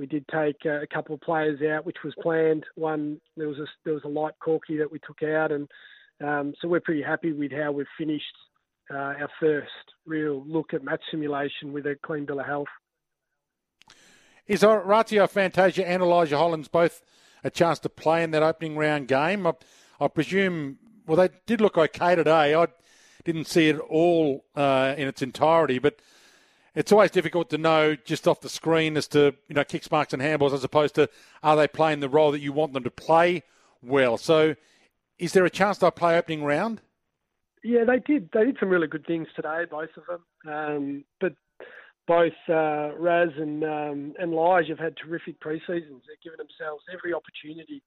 we 0.00 0.06
did 0.06 0.26
take 0.26 0.56
a, 0.64 0.82
a 0.82 0.86
couple 0.88 1.14
of 1.14 1.20
players 1.20 1.60
out, 1.62 1.86
which 1.86 1.98
was 2.02 2.14
planned. 2.20 2.64
One 2.74 3.20
there 3.36 3.46
was 3.46 3.58
a 3.58 3.66
there 3.84 3.94
was 3.94 4.02
a 4.04 4.08
light 4.08 4.34
corky 4.42 4.76
that 4.78 4.90
we 4.90 4.98
took 5.06 5.22
out, 5.22 5.52
and 5.52 5.68
um, 6.20 6.54
so 6.60 6.66
we're 6.66 6.80
pretty 6.80 7.02
happy 7.02 7.32
with 7.32 7.52
how 7.52 7.70
we've 7.70 7.86
finished 7.96 8.24
uh, 8.90 8.96
our 8.96 9.30
first 9.38 9.70
real 10.04 10.44
look 10.44 10.74
at 10.74 10.82
match 10.82 11.02
simulation 11.08 11.72
with 11.72 11.86
a 11.86 11.96
clean 12.04 12.26
bill 12.26 12.40
of 12.40 12.46
health. 12.46 12.66
Is 14.46 14.62
Orazio 14.62 15.26
Fantasia 15.26 15.86
and 15.86 16.02
Elijah 16.02 16.38
Hollands 16.38 16.68
both 16.68 17.02
a 17.42 17.50
chance 17.50 17.78
to 17.80 17.88
play 17.88 18.22
in 18.22 18.30
that 18.30 18.42
opening 18.42 18.76
round 18.76 19.08
game? 19.08 19.46
I, 19.46 19.54
I 20.00 20.08
presume, 20.08 20.78
well, 21.06 21.16
they 21.16 21.30
did 21.46 21.60
look 21.60 21.76
okay 21.76 22.14
today. 22.14 22.54
I 22.54 22.68
didn't 23.24 23.46
see 23.48 23.68
it 23.68 23.78
all 23.78 24.44
uh, 24.54 24.94
in 24.96 25.08
its 25.08 25.20
entirety, 25.20 25.80
but 25.80 25.98
it's 26.76 26.92
always 26.92 27.10
difficult 27.10 27.50
to 27.50 27.58
know 27.58 27.96
just 27.96 28.28
off 28.28 28.40
the 28.40 28.48
screen 28.48 28.96
as 28.96 29.08
to 29.08 29.34
you 29.48 29.54
know 29.54 29.64
kicks, 29.64 29.90
marks, 29.90 30.12
and 30.12 30.22
handballs, 30.22 30.52
as 30.52 30.62
opposed 30.62 30.94
to 30.94 31.08
are 31.42 31.56
they 31.56 31.66
playing 31.66 32.00
the 32.00 32.08
role 32.08 32.30
that 32.30 32.40
you 32.40 32.52
want 32.52 32.72
them 32.72 32.84
to 32.84 32.90
play 32.90 33.42
well. 33.82 34.16
So, 34.16 34.54
is 35.18 35.32
there 35.32 35.44
a 35.44 35.50
chance 35.50 35.78
they'll 35.78 35.90
play 35.90 36.16
opening 36.16 36.44
round? 36.44 36.82
Yeah, 37.64 37.82
they 37.84 37.98
did. 37.98 38.28
They 38.32 38.44
did 38.44 38.58
some 38.60 38.68
really 38.68 38.86
good 38.86 39.06
things 39.06 39.26
today, 39.34 39.64
both 39.68 39.88
of 39.96 40.04
them. 40.06 40.52
Um, 40.54 41.04
but 41.20 41.32
both 42.06 42.32
uh, 42.48 42.90
Raz 42.98 43.30
and 43.36 43.64
um, 43.64 44.14
and 44.18 44.32
Lige 44.32 44.68
have 44.68 44.78
had 44.78 44.94
terrific 44.96 45.40
pre-seasons. 45.40 46.02
They've 46.06 46.22
given 46.22 46.38
themselves 46.38 46.84
every 46.92 47.12
opportunity 47.12 47.82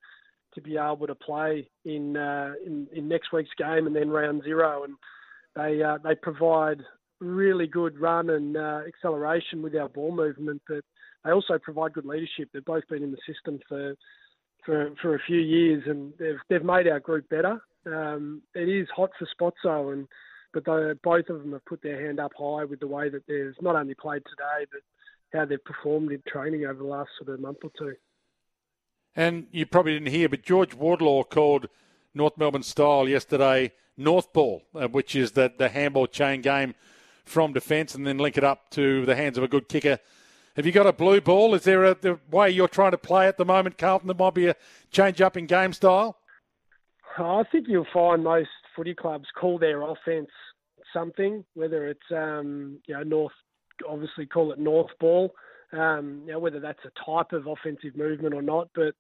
to 0.54 0.62
be 0.62 0.78
able 0.78 1.08
to 1.08 1.16
play 1.16 1.70
in 1.86 2.18
uh, 2.18 2.54
in, 2.66 2.88
in 2.94 3.08
next 3.08 3.32
week's 3.32 3.54
game 3.58 3.88
and 3.88 3.96
then 3.96 4.10
round 4.10 4.44
zero, 4.44 4.84
and 4.84 4.96
they 5.56 5.84
uh, 5.84 5.98
they 6.04 6.16
provide 6.16 6.82
really 7.20 7.68
good 7.68 8.00
run 8.00 8.30
and 8.30 8.56
uh, 8.56 8.82
acceleration 8.88 9.62
with 9.62 9.76
our 9.76 9.90
ball 9.90 10.16
movement, 10.16 10.62
but 10.68 10.84
they 11.24 11.32
also 11.32 11.58
provide 11.62 11.94
good 11.94 12.06
leadership. 12.06 12.50
They've 12.54 12.64
both 12.64 12.88
been 12.88 13.04
in 13.04 13.12
the 13.12 13.18
system 13.28 13.60
for 13.68 13.96
for 14.66 14.92
for 15.02 15.16
a 15.16 15.20
few 15.28 15.40
years, 15.40 15.84
and 15.86 16.14
they've 16.20 16.40
they've 16.50 16.64
made 16.64 16.88
our 16.88 17.00
group 17.00 17.28
better. 17.30 17.62
Um, 17.86 18.42
it 18.56 18.70
is 18.70 18.88
hot 18.96 19.12
for 19.18 19.28
Spotso, 19.28 19.94
and 19.94 20.08
but 20.54 20.66
they, 20.66 20.94
both 21.04 21.30
of 21.30 21.42
them 21.42 21.54
have 21.54 21.66
put 21.66 21.82
their 21.82 22.06
hand 22.06 22.20
up 22.20 22.32
high 22.38 22.66
with 22.66 22.80
the 22.80 22.88
way 22.88 23.10
that 23.10 23.28
they've 23.28 23.56
not 23.62 23.76
only 23.76 23.96
played 23.96 24.24
today, 24.26 24.66
but 24.72 24.82
how 25.38 25.46
they've 25.46 25.64
performed 25.64 26.12
in 26.12 26.22
training 26.28 26.66
over 26.66 26.82
the 26.82 26.90
last 26.90 27.10
sort 27.18 27.34
of 27.34 27.40
month 27.40 27.58
or 27.64 27.72
two. 27.78 27.96
And 29.16 29.48
you 29.52 29.66
probably 29.66 29.94
didn't 29.94 30.10
hear, 30.10 30.30
but 30.30 30.44
George 30.44 30.74
Wardlaw 30.74 31.24
called 31.24 31.68
North 32.14 32.38
Melbourne 32.38 32.64
style 32.64 33.08
yesterday 33.08 33.72
North 33.98 34.32
Ball, 34.34 34.64
uh, 34.74 34.88
which 34.88 35.16
is 35.16 35.34
the, 35.34 35.52
the 35.58 35.70
handball 35.70 36.08
chain 36.08 36.42
game 36.42 36.74
from 37.26 37.54
defence 37.54 37.94
and 37.94 38.08
then 38.08 38.18
link 38.18 38.38
it 38.38 38.44
up 38.44 38.70
to 38.72 39.06
the 39.06 39.16
hands 39.16 39.38
of 39.38 39.44
a 39.44 39.48
good 39.48 39.68
kicker. 39.68 40.00
Have 40.56 40.66
you 40.66 40.72
got 40.72 40.88
a 40.88 40.94
blue 40.94 41.22
ball? 41.22 41.54
Is 41.54 41.64
there 41.64 41.84
a 41.86 41.94
the 41.94 42.20
way 42.32 42.50
you're 42.50 42.68
trying 42.68 42.92
to 42.92 42.98
play 42.98 43.28
at 43.28 43.38
the 43.38 43.46
moment, 43.46 43.78
Carlton, 43.78 44.08
that 44.08 44.18
might 44.18 44.34
be 44.34 44.48
a 44.48 44.56
change 44.92 45.22
up 45.22 45.38
in 45.38 45.46
game 45.46 45.74
style? 45.74 46.18
I 47.18 47.44
think 47.52 47.68
you'll 47.68 47.88
find 47.94 48.24
most 48.24 48.50
footy 48.76 48.94
clubs 48.94 49.28
call 49.40 49.58
their 49.58 49.82
offence 49.82 50.30
something, 50.94 51.44
whether 51.54 51.88
it's 51.88 52.00
um, 52.12 52.80
you 52.88 52.96
know 52.96 53.04
North, 53.04 53.34
obviously 53.88 54.26
call 54.26 54.52
it 54.52 54.60
North 54.60 54.92
ball, 55.00 55.34
um, 55.74 56.24
you 56.26 56.34
know 56.34 56.40
whether 56.40 56.60
that's 56.60 56.80
a 56.86 57.06
type 57.06 57.32
of 57.32 57.48
offensive 57.48 57.96
movement 57.96 58.34
or 58.34 58.42
not. 58.42 58.70
But 58.76 58.96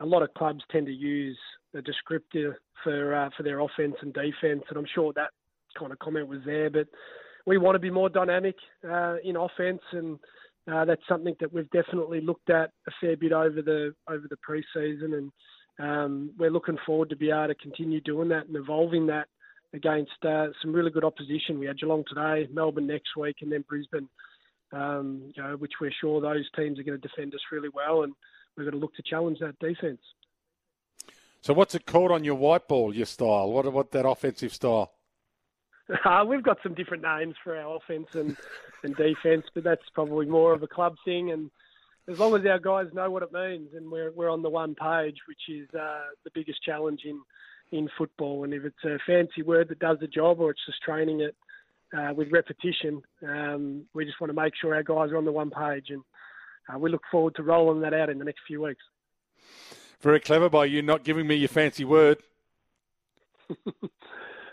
a 0.00 0.06
lot 0.06 0.22
of 0.22 0.32
clubs 0.34 0.62
tend 0.70 0.86
to 0.86 0.92
use 0.92 1.38
a 1.74 1.78
descriptor 1.78 2.54
for 2.82 3.14
uh, 3.14 3.30
for 3.36 3.42
their 3.42 3.60
offence 3.60 3.96
and 4.02 4.12
defence, 4.12 4.62
and 4.68 4.78
I'm 4.78 4.86
sure 4.94 5.12
that 5.14 5.30
kind 5.78 5.92
of 5.92 5.98
comment 5.98 6.28
was 6.28 6.40
there. 6.44 6.70
But 6.70 6.88
we 7.46 7.58
want 7.58 7.74
to 7.76 7.80
be 7.80 7.90
more 7.90 8.08
dynamic 8.08 8.56
uh, 8.88 9.16
in 9.22 9.36
offence, 9.36 9.82
and 9.92 10.18
uh, 10.70 10.84
that's 10.84 11.02
something 11.08 11.34
that 11.40 11.52
we've 11.52 11.70
definitely 11.70 12.20
looked 12.20 12.50
at 12.50 12.70
a 12.88 12.90
fair 13.00 13.16
bit 13.16 13.32
over 13.32 13.62
the 13.62 13.94
over 14.08 14.26
the 14.28 14.36
pre-season, 14.38 15.14
and 15.14 15.30
um, 15.78 16.30
we're 16.38 16.50
looking 16.50 16.78
forward 16.86 17.10
to 17.10 17.16
be 17.16 17.30
able 17.30 17.48
to 17.48 17.54
continue 17.54 18.00
doing 18.00 18.28
that 18.30 18.46
and 18.46 18.56
evolving 18.56 19.06
that 19.08 19.28
against 19.72 20.12
uh, 20.24 20.48
some 20.62 20.72
really 20.72 20.90
good 20.90 21.04
opposition. 21.04 21.58
We 21.58 21.66
had 21.66 21.78
Geelong 21.78 22.04
today, 22.08 22.48
Melbourne 22.52 22.86
next 22.86 23.16
week, 23.16 23.36
and 23.42 23.52
then 23.52 23.64
Brisbane. 23.68 24.08
Um, 24.72 25.32
you 25.36 25.42
know, 25.42 25.56
which 25.56 25.74
we're 25.80 25.92
sure 26.00 26.20
those 26.20 26.44
teams 26.56 26.80
are 26.80 26.82
going 26.82 27.00
to 27.00 27.08
defend 27.08 27.32
us 27.34 27.40
really 27.52 27.68
well, 27.72 28.02
and 28.02 28.12
we're 28.56 28.64
going 28.64 28.74
to 28.74 28.80
look 28.80 28.94
to 28.96 29.02
challenge 29.02 29.38
that 29.38 29.56
defence. 29.60 30.00
So, 31.40 31.54
what's 31.54 31.76
it 31.76 31.86
called 31.86 32.10
on 32.10 32.24
your 32.24 32.34
white 32.34 32.66
ball? 32.66 32.92
Your 32.92 33.06
style? 33.06 33.52
What 33.52 33.72
what 33.72 33.92
that 33.92 34.06
offensive 34.06 34.52
style? 34.52 34.92
Uh, 36.04 36.24
we've 36.26 36.42
got 36.42 36.58
some 36.64 36.74
different 36.74 37.04
names 37.04 37.36
for 37.44 37.56
our 37.56 37.76
offence 37.76 38.08
and, 38.14 38.36
and 38.82 38.96
defence, 38.96 39.46
but 39.54 39.62
that's 39.62 39.88
probably 39.94 40.26
more 40.26 40.52
of 40.52 40.64
a 40.64 40.66
club 40.66 40.96
thing. 41.04 41.30
And 41.30 41.48
as 42.08 42.18
long 42.18 42.34
as 42.34 42.46
our 42.46 42.58
guys 42.58 42.86
know 42.92 43.10
what 43.10 43.22
it 43.22 43.32
means 43.32 43.70
and 43.74 43.90
we're, 43.90 44.12
we're 44.12 44.30
on 44.30 44.42
the 44.42 44.50
one 44.50 44.74
page, 44.74 45.16
which 45.26 45.48
is 45.48 45.68
uh, 45.74 46.04
the 46.24 46.30
biggest 46.34 46.62
challenge 46.62 47.00
in, 47.04 47.20
in 47.72 47.88
football. 47.98 48.44
And 48.44 48.54
if 48.54 48.64
it's 48.64 48.84
a 48.84 48.98
fancy 49.06 49.42
word 49.42 49.68
that 49.68 49.78
does 49.78 49.98
the 50.00 50.06
job 50.06 50.40
or 50.40 50.50
it's 50.50 50.64
just 50.66 50.82
training 50.82 51.20
it 51.20 51.34
uh, 51.96 52.12
with 52.14 52.30
repetition, 52.30 53.02
um, 53.26 53.84
we 53.94 54.04
just 54.04 54.20
want 54.20 54.30
to 54.30 54.40
make 54.40 54.54
sure 54.60 54.74
our 54.74 54.82
guys 54.82 55.10
are 55.10 55.16
on 55.16 55.24
the 55.24 55.32
one 55.32 55.50
page. 55.50 55.86
And 55.90 56.02
uh, 56.72 56.78
we 56.78 56.90
look 56.90 57.02
forward 57.10 57.34
to 57.36 57.42
rolling 57.42 57.80
that 57.80 57.94
out 57.94 58.08
in 58.08 58.18
the 58.18 58.24
next 58.24 58.40
few 58.46 58.62
weeks. 58.62 58.82
Very 60.00 60.20
clever 60.20 60.48
by 60.48 60.66
you 60.66 60.82
not 60.82 61.04
giving 61.04 61.26
me 61.26 61.34
your 61.36 61.48
fancy 61.48 61.84
word. 61.84 62.18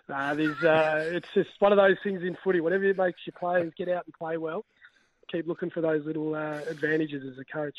Uh, 0.10 0.34
there's, 0.34 0.62
uh, 0.64 1.12
it's 1.14 1.30
just 1.34 1.50
one 1.60 1.72
of 1.72 1.78
those 1.78 1.96
things 2.04 2.22
in 2.24 2.36
footy. 2.44 2.60
Whatever 2.60 2.84
it 2.84 2.98
makes 2.98 3.22
your 3.26 3.34
players 3.40 3.72
get 3.78 3.88
out 3.88 4.06
and 4.06 4.14
play 4.14 4.38
well, 4.38 4.66
keep 5.34 5.48
looking 5.48 5.70
for 5.70 5.82
those 5.82 6.06
little 6.06 6.36
uh, 6.36 6.62
advantages 6.70 7.24
as 7.30 7.40
a 7.40 7.46
coach. 7.46 7.76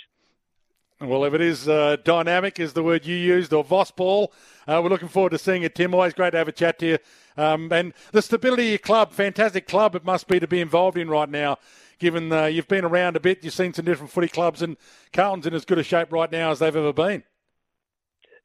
Well, 1.01 1.25
if 1.25 1.35
it 1.35 1.41
is 1.41 1.69
uh, 1.69 1.97
dynamic, 2.05 2.61
is 2.61 2.73
the 2.73 2.83
word 2.83 3.05
you 3.05 3.17
used, 3.17 3.53
or 3.53 3.65
Voss 3.65 3.91
ball, 3.91 4.33
uh, 4.67 4.81
we're 4.83 4.91
looking 4.91 5.09
forward 5.09 5.31
to 5.31 5.39
seeing 5.39 5.63
it, 5.63 5.75
Tim. 5.75 5.93
Always 5.93 6.15
great 6.15 6.31
to 6.31 6.39
have 6.39 6.49
a 6.49 6.53
chat 6.53 6.79
to 6.79 6.87
you. 6.87 6.99
Um, 7.37 7.73
and 7.73 7.93
the 8.13 8.23
stability 8.23 8.65
of 8.65 8.69
your 8.71 8.79
club, 8.79 9.13
fantastic 9.13 9.67
club 9.67 9.97
it 9.97 10.05
must 10.05 10.29
be 10.29 10.39
to 10.39 10.47
be 10.47 10.61
involved 10.61 10.97
in 10.97 11.09
right 11.09 11.29
now, 11.29 11.59
given 11.99 12.33
uh, 12.33 12.47
you've 12.47 12.69
been 12.69 12.85
around 12.85 13.17
a 13.17 13.21
bit, 13.21 13.43
you've 13.43 13.55
seen 13.55 13.75
some 13.75 13.85
different 13.85 14.13
footy 14.13 14.29
clubs, 14.29 14.63
and 14.63 14.77
Carlton's 15.13 15.47
in 15.47 15.55
as 15.55 15.65
good 15.65 15.79
a 15.79 15.83
shape 15.83 16.13
right 16.13 16.31
now 16.31 16.53
as 16.53 16.61
they've 16.61 16.75
ever 16.75 16.93
been. 16.93 17.25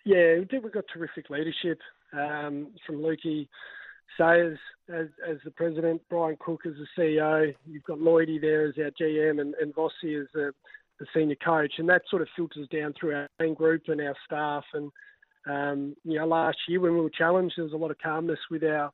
Yeah, 0.03 0.39
we've 0.39 0.71
got 0.71 0.85
terrific 0.91 1.29
leadership 1.29 1.79
um, 2.13 2.69
from 2.85 2.97
Lukey 2.97 3.47
Sayers 4.17 4.59
as, 4.89 5.07
as 5.27 5.37
the 5.43 5.51
president, 5.51 6.01
Brian 6.09 6.37
Cook 6.39 6.61
as 6.65 6.73
the 6.75 7.01
CEO. 7.01 7.53
You've 7.65 7.83
got 7.83 7.99
Lloydie 7.99 8.41
there 8.41 8.67
as 8.67 8.75
our 8.77 8.91
GM 8.91 9.41
and, 9.41 9.53
and 9.55 9.73
Vossi 9.73 10.19
as 10.19 10.27
the, 10.33 10.51
the 10.99 11.05
senior 11.13 11.35
coach. 11.43 11.73
And 11.77 11.89
that 11.89 12.03
sort 12.09 12.21
of 12.21 12.27
filters 12.35 12.67
down 12.69 12.93
through 12.99 13.15
our 13.15 13.29
main 13.39 13.53
group 13.53 13.83
and 13.87 14.01
our 14.01 14.15
staff. 14.25 14.63
And, 14.73 14.91
um, 15.49 15.95
you 16.03 16.17
know, 16.17 16.27
last 16.27 16.57
year 16.67 16.79
when 16.79 16.93
we 16.93 17.01
were 17.01 17.09
challenged, 17.09 17.55
there 17.57 17.65
was 17.65 17.73
a 17.73 17.77
lot 17.77 17.91
of 17.91 17.97
calmness 17.99 18.39
with 18.49 18.63
our 18.63 18.91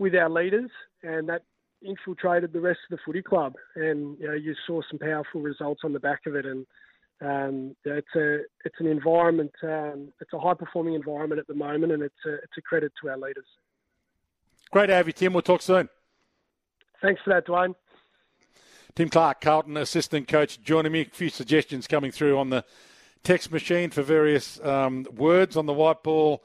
with 0.00 0.14
our 0.16 0.28
leaders, 0.28 0.70
and 1.04 1.28
that 1.28 1.42
infiltrated 1.80 2.52
the 2.52 2.60
rest 2.60 2.80
of 2.90 2.96
the 2.96 3.02
footy 3.06 3.22
club. 3.22 3.54
And 3.76 4.18
you 4.18 4.26
know, 4.26 4.34
you 4.34 4.54
saw 4.66 4.80
some 4.90 4.98
powerful 4.98 5.40
results 5.40 5.82
on 5.84 5.92
the 5.92 6.00
back 6.00 6.22
of 6.26 6.34
it. 6.34 6.46
And 6.46 6.66
um, 7.20 7.76
it's 7.84 8.14
a 8.16 8.40
it's 8.64 8.80
an 8.80 8.86
environment. 8.86 9.52
Um, 9.62 10.12
it's 10.20 10.32
a 10.32 10.38
high 10.38 10.54
performing 10.54 10.94
environment 10.94 11.38
at 11.38 11.46
the 11.46 11.54
moment, 11.54 11.92
and 11.92 12.02
it's 12.02 12.14
a 12.26 12.34
it's 12.34 12.58
a 12.58 12.62
credit 12.62 12.92
to 13.02 13.10
our 13.10 13.16
leaders. 13.16 13.46
Great 14.74 14.88
to 14.88 14.94
have 14.94 15.06
you, 15.06 15.12
Tim. 15.12 15.32
We'll 15.32 15.42
talk 15.42 15.62
soon. 15.62 15.88
Thanks 17.00 17.22
for 17.22 17.32
that, 17.32 17.46
Dwayne. 17.46 17.76
Tim 18.96 19.08
Clarke, 19.08 19.40
Carlton 19.40 19.76
assistant 19.76 20.26
coach, 20.26 20.60
joining 20.62 20.90
me. 20.90 21.02
A 21.02 21.04
few 21.04 21.28
suggestions 21.28 21.86
coming 21.86 22.10
through 22.10 22.36
on 22.36 22.50
the 22.50 22.64
text 23.22 23.52
machine 23.52 23.90
for 23.90 24.02
various 24.02 24.58
um, 24.64 25.06
words 25.14 25.56
on 25.56 25.66
the 25.66 25.72
white 25.72 26.02
ball 26.02 26.42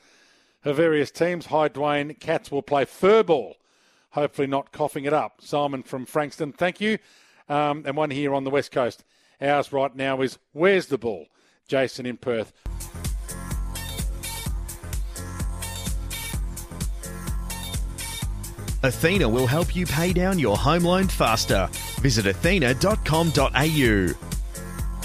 for 0.62 0.74
various 0.74 1.10
teams. 1.10 1.48
Hi, 1.48 1.70
Dwayne. 1.70 2.20
Cats 2.20 2.52
will 2.52 2.62
play 2.62 2.86
fur 2.86 3.24
ball. 3.24 3.58
Hopefully, 4.12 4.46
not 4.46 4.72
coughing 4.72 5.06
it 5.06 5.14
up. 5.14 5.42
Simon 5.42 5.82
from 5.82 6.06
Frankston, 6.06 6.54
thank 6.54 6.80
you. 6.80 7.00
Um, 7.48 7.82
and 7.88 7.98
one 7.98 8.12
here 8.12 8.36
on 8.36 8.44
the 8.44 8.52
West 8.52 8.72
Coast. 8.72 9.04
Ours 9.42 9.74
right 9.74 9.96
now 9.96 10.22
is 10.22 10.38
Where's 10.52 10.86
the 10.86 11.00
Ball? 11.00 11.26
Jason 11.68 12.06
in 12.06 12.18
Perth. 12.18 12.54
Athena 18.84 19.28
will 19.28 19.48
help 19.48 19.76
you 19.76 19.86
pay 19.86 20.14
down 20.14 20.40
your 20.40 20.58
home 20.58 20.84
loan 20.84 21.08
faster. 21.08 21.68
Visit 22.02 22.26
athena.com.au. 22.26 24.14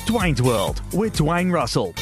Dwayne's 0.06 0.42
World 0.42 0.82
with 0.92 1.16
Dwayne 1.16 1.52
Russell. 1.52 1.94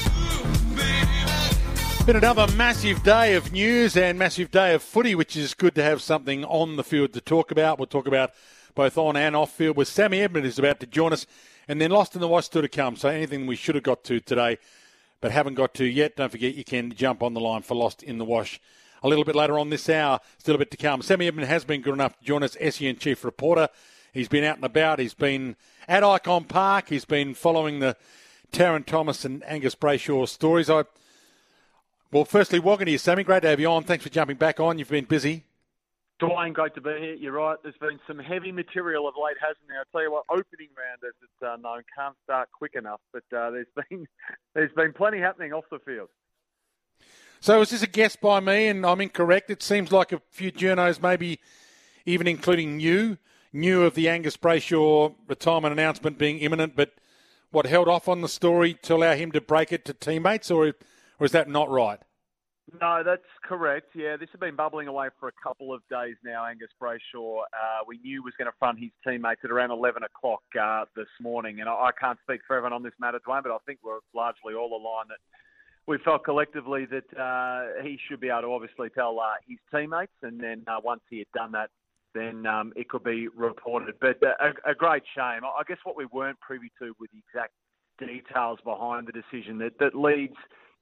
Been 2.04 2.16
another 2.16 2.48
massive 2.56 3.02
day 3.04 3.34
of 3.34 3.52
news 3.52 3.96
and 3.96 4.18
massive 4.18 4.50
day 4.50 4.74
of 4.74 4.82
footy, 4.82 5.14
which 5.14 5.36
is 5.36 5.54
good 5.54 5.74
to 5.76 5.82
have 5.82 6.02
something 6.02 6.44
on 6.44 6.76
the 6.76 6.82
field 6.82 7.12
to 7.12 7.20
talk 7.20 7.52
about. 7.52 7.78
We'll 7.78 7.86
talk 7.86 8.08
about 8.08 8.32
both 8.74 8.98
on 8.98 9.16
and 9.16 9.36
off 9.36 9.52
field 9.52 9.76
with 9.76 9.88
Sammy 9.88 10.20
Edmund 10.20 10.44
is 10.44 10.58
about 10.58 10.80
to 10.80 10.86
join 10.86 11.12
us 11.12 11.26
and 11.68 11.80
then 11.80 11.90
lost 11.90 12.14
in 12.14 12.20
the 12.20 12.28
wash 12.28 12.46
still 12.46 12.62
to 12.62 12.68
come. 12.68 12.96
So 12.96 13.08
anything 13.08 13.46
we 13.46 13.56
should 13.56 13.76
have 13.76 13.84
got 13.84 14.02
to 14.04 14.18
today 14.18 14.58
but 15.20 15.30
haven't 15.30 15.54
got 15.54 15.74
to 15.74 15.84
yet, 15.84 16.16
don't 16.16 16.30
forget 16.30 16.56
you 16.56 16.64
can 16.64 16.92
jump 16.92 17.22
on 17.22 17.34
the 17.34 17.40
line 17.40 17.62
for 17.62 17.76
Lost 17.76 18.02
in 18.02 18.18
the 18.18 18.24
Wash 18.24 18.60
a 19.02 19.08
little 19.08 19.24
bit 19.24 19.34
later 19.34 19.58
on 19.58 19.70
this 19.70 19.88
hour. 19.88 20.20
Still 20.38 20.54
a 20.54 20.58
bit 20.58 20.70
to 20.70 20.76
come. 20.76 21.02
Sammy 21.02 21.26
Edmund 21.26 21.48
has 21.48 21.64
been 21.64 21.82
good 21.82 21.94
enough 21.94 22.18
to 22.18 22.24
join 22.24 22.42
us, 22.42 22.56
SEN 22.70 22.96
chief 22.96 23.24
reporter. 23.24 23.68
He's 24.12 24.28
been 24.28 24.44
out 24.44 24.56
and 24.56 24.64
about. 24.64 24.98
He's 24.98 25.14
been 25.14 25.56
at 25.88 26.02
Ikon 26.02 26.48
Park. 26.48 26.88
He's 26.88 27.04
been 27.04 27.34
following 27.34 27.80
the 27.80 27.96
Tarryn 28.52 28.84
Thomas 28.84 29.24
and 29.24 29.42
Angus 29.44 29.74
Brayshaw 29.74 30.28
stories. 30.28 30.68
I 30.68 30.84
well, 32.12 32.26
firstly, 32.26 32.58
welcome 32.58 32.84
to 32.84 32.92
you, 32.92 32.98
Sammy. 32.98 33.24
Great 33.24 33.40
to 33.40 33.48
have 33.48 33.58
you 33.58 33.68
on. 33.68 33.84
Thanks 33.84 34.04
for 34.04 34.10
jumping 34.10 34.36
back 34.36 34.60
on. 34.60 34.78
You've 34.78 34.90
been 34.90 35.06
busy. 35.06 35.44
Dwayne, 36.20 36.52
great 36.52 36.74
to 36.74 36.82
be 36.82 36.90
here. 36.90 37.14
You're 37.14 37.32
right. 37.32 37.56
There's 37.62 37.74
been 37.80 37.98
some 38.06 38.18
heavy 38.18 38.52
material 38.52 39.08
of 39.08 39.14
late, 39.16 39.38
hasn't 39.40 39.66
there? 39.66 39.80
I 39.80 39.84
tell 39.90 40.02
you 40.02 40.12
what, 40.12 40.24
opening 40.28 40.68
round, 40.76 41.00
as 41.02 41.14
it's 41.22 41.42
uh, 41.42 41.56
known, 41.56 41.82
can't 41.96 42.14
start 42.22 42.50
quick 42.52 42.74
enough. 42.74 43.00
But 43.14 43.24
uh, 43.34 43.50
there's 43.50 43.66
been 43.88 44.06
there's 44.54 44.72
been 44.72 44.92
plenty 44.92 45.20
happening 45.20 45.54
off 45.54 45.64
the 45.70 45.78
field. 45.78 46.10
So 47.42 47.60
is 47.60 47.70
this 47.70 47.82
a 47.82 47.88
guess 47.88 48.14
by 48.14 48.38
me, 48.38 48.68
and 48.68 48.86
I'm 48.86 49.00
incorrect? 49.00 49.50
It 49.50 49.64
seems 49.64 49.90
like 49.90 50.12
a 50.12 50.22
few 50.30 50.52
journos, 50.52 51.02
maybe 51.02 51.40
even 52.06 52.28
including 52.28 52.78
you, 52.78 53.18
knew 53.52 53.82
of 53.82 53.96
the 53.96 54.08
Angus 54.08 54.36
Brayshaw 54.36 55.12
retirement 55.26 55.72
announcement 55.72 56.18
being 56.18 56.38
imminent, 56.38 56.76
but 56.76 56.92
what 57.50 57.66
held 57.66 57.88
off 57.88 58.06
on 58.06 58.20
the 58.20 58.28
story 58.28 58.74
to 58.82 58.94
allow 58.94 59.16
him 59.16 59.32
to 59.32 59.40
break 59.40 59.72
it 59.72 59.84
to 59.86 59.92
teammates, 59.92 60.52
or 60.52 60.72
or 61.18 61.26
is 61.26 61.32
that 61.32 61.48
not 61.48 61.68
right? 61.68 61.98
No, 62.80 63.02
that's 63.04 63.26
correct. 63.42 63.88
Yeah, 63.96 64.16
this 64.16 64.28
has 64.30 64.38
been 64.38 64.54
bubbling 64.54 64.86
away 64.86 65.08
for 65.18 65.28
a 65.28 65.32
couple 65.42 65.74
of 65.74 65.82
days 65.90 66.14
now. 66.24 66.46
Angus 66.46 66.70
Brayshaw, 66.80 67.40
uh, 67.40 67.82
we 67.88 67.98
knew 67.98 68.22
was 68.22 68.34
going 68.38 68.46
to 68.46 68.56
front 68.60 68.78
his 68.78 68.92
teammates 69.04 69.40
at 69.42 69.50
around 69.50 69.72
11 69.72 70.04
o'clock 70.04 70.42
uh, 70.60 70.84
this 70.94 71.10
morning, 71.20 71.58
and 71.58 71.68
I, 71.68 71.72
I 71.72 71.90
can't 72.00 72.20
speak 72.22 72.42
for 72.46 72.54
everyone 72.54 72.72
on 72.72 72.84
this 72.84 72.94
matter, 73.00 73.18
Dwayne, 73.18 73.42
but 73.42 73.50
I 73.50 73.58
think 73.66 73.80
we're 73.82 73.98
largely 74.14 74.54
all 74.54 74.70
aligned 74.70 75.10
that 75.10 75.18
we 75.86 75.98
felt 76.04 76.24
collectively 76.24 76.86
that 76.86 77.18
uh, 77.18 77.82
he 77.82 77.98
should 78.08 78.20
be 78.20 78.28
able 78.28 78.42
to 78.42 78.52
obviously 78.52 78.88
tell 78.90 79.18
uh, 79.18 79.32
his 79.48 79.58
teammates, 79.74 80.12
and 80.22 80.40
then 80.40 80.62
uh, 80.66 80.78
once 80.82 81.00
he 81.10 81.18
had 81.18 81.26
done 81.34 81.52
that, 81.52 81.70
then 82.14 82.46
um, 82.46 82.72
it 82.76 82.88
could 82.88 83.02
be 83.02 83.28
reported. 83.28 83.94
But 84.00 84.22
uh, 84.22 84.52
a, 84.66 84.70
a, 84.70 84.74
great 84.74 85.02
shame. 85.14 85.40
I 85.44 85.62
guess 85.66 85.78
what 85.84 85.96
we 85.96 86.06
weren't 86.06 86.38
privy 86.40 86.70
to 86.80 86.94
were 87.00 87.06
the 87.12 87.18
exact 87.28 87.52
details 87.98 88.58
behind 88.64 89.08
the 89.08 89.12
decision 89.12 89.58
that, 89.58 89.78
that 89.80 89.94
leads, 89.94 90.36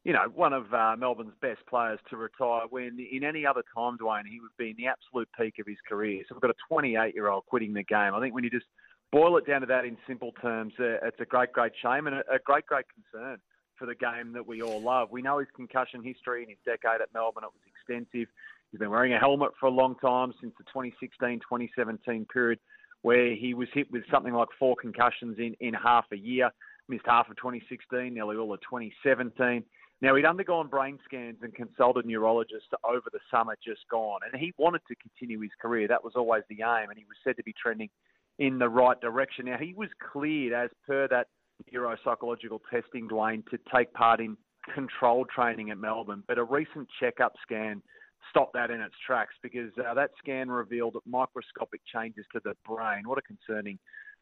you 0.04 0.12
know, 0.12 0.26
one 0.34 0.52
of 0.52 0.72
uh, 0.74 0.96
Melbourne's 0.98 1.34
best 1.40 1.60
players 1.68 1.98
to 2.10 2.16
retire 2.16 2.62
when 2.70 2.98
in 3.12 3.24
any 3.24 3.46
other 3.46 3.62
time, 3.74 3.96
Dwayne, 3.96 4.26
he 4.28 4.40
would 4.40 4.56
be 4.58 4.70
in 4.70 4.76
the 4.76 4.88
absolute 4.88 5.28
peak 5.38 5.54
of 5.60 5.66
his 5.66 5.78
career. 5.88 6.22
So 6.28 6.34
we've 6.34 6.42
got 6.42 6.50
a 6.50 6.74
28-year-old 6.74 7.46
quitting 7.46 7.72
the 7.72 7.84
game. 7.84 8.14
I 8.14 8.20
think 8.20 8.34
when 8.34 8.44
you 8.44 8.50
just 8.50 8.66
boil 9.12 9.36
it 9.36 9.46
down 9.46 9.60
to 9.60 9.66
that 9.68 9.84
in 9.84 9.96
simple 10.06 10.32
terms, 10.42 10.72
uh, 10.80 11.06
it's 11.06 11.20
a 11.20 11.26
great, 11.26 11.52
great 11.52 11.72
shame 11.82 12.06
and 12.06 12.16
a, 12.16 12.20
a 12.32 12.38
great, 12.44 12.66
great 12.66 12.86
concern 12.92 13.38
for 13.80 13.86
the 13.86 13.94
game 13.94 14.32
that 14.34 14.46
we 14.46 14.62
all 14.62 14.80
love. 14.80 15.08
We 15.10 15.22
know 15.22 15.38
his 15.38 15.48
concussion 15.56 16.04
history 16.04 16.44
in 16.44 16.50
his 16.50 16.58
decade 16.64 17.00
at 17.00 17.08
Melbourne. 17.12 17.44
It 17.44 17.50
was 17.52 17.64
extensive. 17.66 18.28
He's 18.70 18.78
been 18.78 18.90
wearing 18.90 19.14
a 19.14 19.18
helmet 19.18 19.52
for 19.58 19.66
a 19.66 19.70
long 19.70 19.96
time 19.96 20.32
since 20.40 20.52
the 20.58 20.64
2016-2017 21.18 22.28
period 22.28 22.60
where 23.02 23.34
he 23.34 23.54
was 23.54 23.68
hit 23.72 23.90
with 23.90 24.02
something 24.10 24.34
like 24.34 24.48
four 24.58 24.76
concussions 24.76 25.38
in, 25.38 25.56
in 25.60 25.72
half 25.72 26.04
a 26.12 26.16
year, 26.16 26.50
missed 26.88 27.06
half 27.06 27.30
of 27.30 27.36
2016, 27.36 28.12
nearly 28.12 28.36
all 28.36 28.52
of 28.52 28.60
2017. 28.60 29.64
Now, 30.02 30.14
he'd 30.14 30.26
undergone 30.26 30.68
brain 30.68 30.98
scans 31.04 31.38
and 31.42 31.54
consulted 31.54 32.04
neurologists 32.04 32.68
over 32.84 33.08
the 33.10 33.18
summer 33.30 33.56
just 33.64 33.80
gone, 33.90 34.20
and 34.30 34.38
he 34.38 34.52
wanted 34.58 34.82
to 34.88 34.94
continue 34.96 35.40
his 35.40 35.50
career. 35.60 35.88
That 35.88 36.04
was 36.04 36.12
always 36.14 36.42
the 36.50 36.62
aim, 36.62 36.90
and 36.90 36.98
he 36.98 37.04
was 37.04 37.16
said 37.24 37.36
to 37.38 37.42
be 37.42 37.54
trending 37.60 37.88
in 38.38 38.58
the 38.58 38.68
right 38.68 39.00
direction. 39.00 39.46
Now, 39.46 39.58
he 39.58 39.74
was 39.74 39.88
cleared 40.12 40.52
as 40.52 40.70
per 40.86 41.08
that 41.08 41.28
neuropsychological 41.72 42.60
testing, 42.70 43.08
Dwayne, 43.08 43.44
to 43.50 43.58
take 43.74 43.92
part 43.92 44.20
in 44.20 44.36
controlled 44.74 45.28
training 45.28 45.70
at 45.70 45.78
Melbourne. 45.78 46.22
But 46.26 46.38
a 46.38 46.44
recent 46.44 46.88
checkup 47.00 47.32
scan 47.42 47.82
stopped 48.28 48.52
that 48.54 48.70
in 48.70 48.80
its 48.80 48.94
tracks 49.06 49.34
because 49.42 49.70
uh, 49.78 49.94
that 49.94 50.10
scan 50.18 50.50
revealed 50.50 50.96
microscopic 51.06 51.80
changes 51.92 52.24
to 52.32 52.40
the 52.44 52.54
brain. 52.66 53.02
What 53.06 53.18
a 53.18 53.22
concerning 53.22 53.78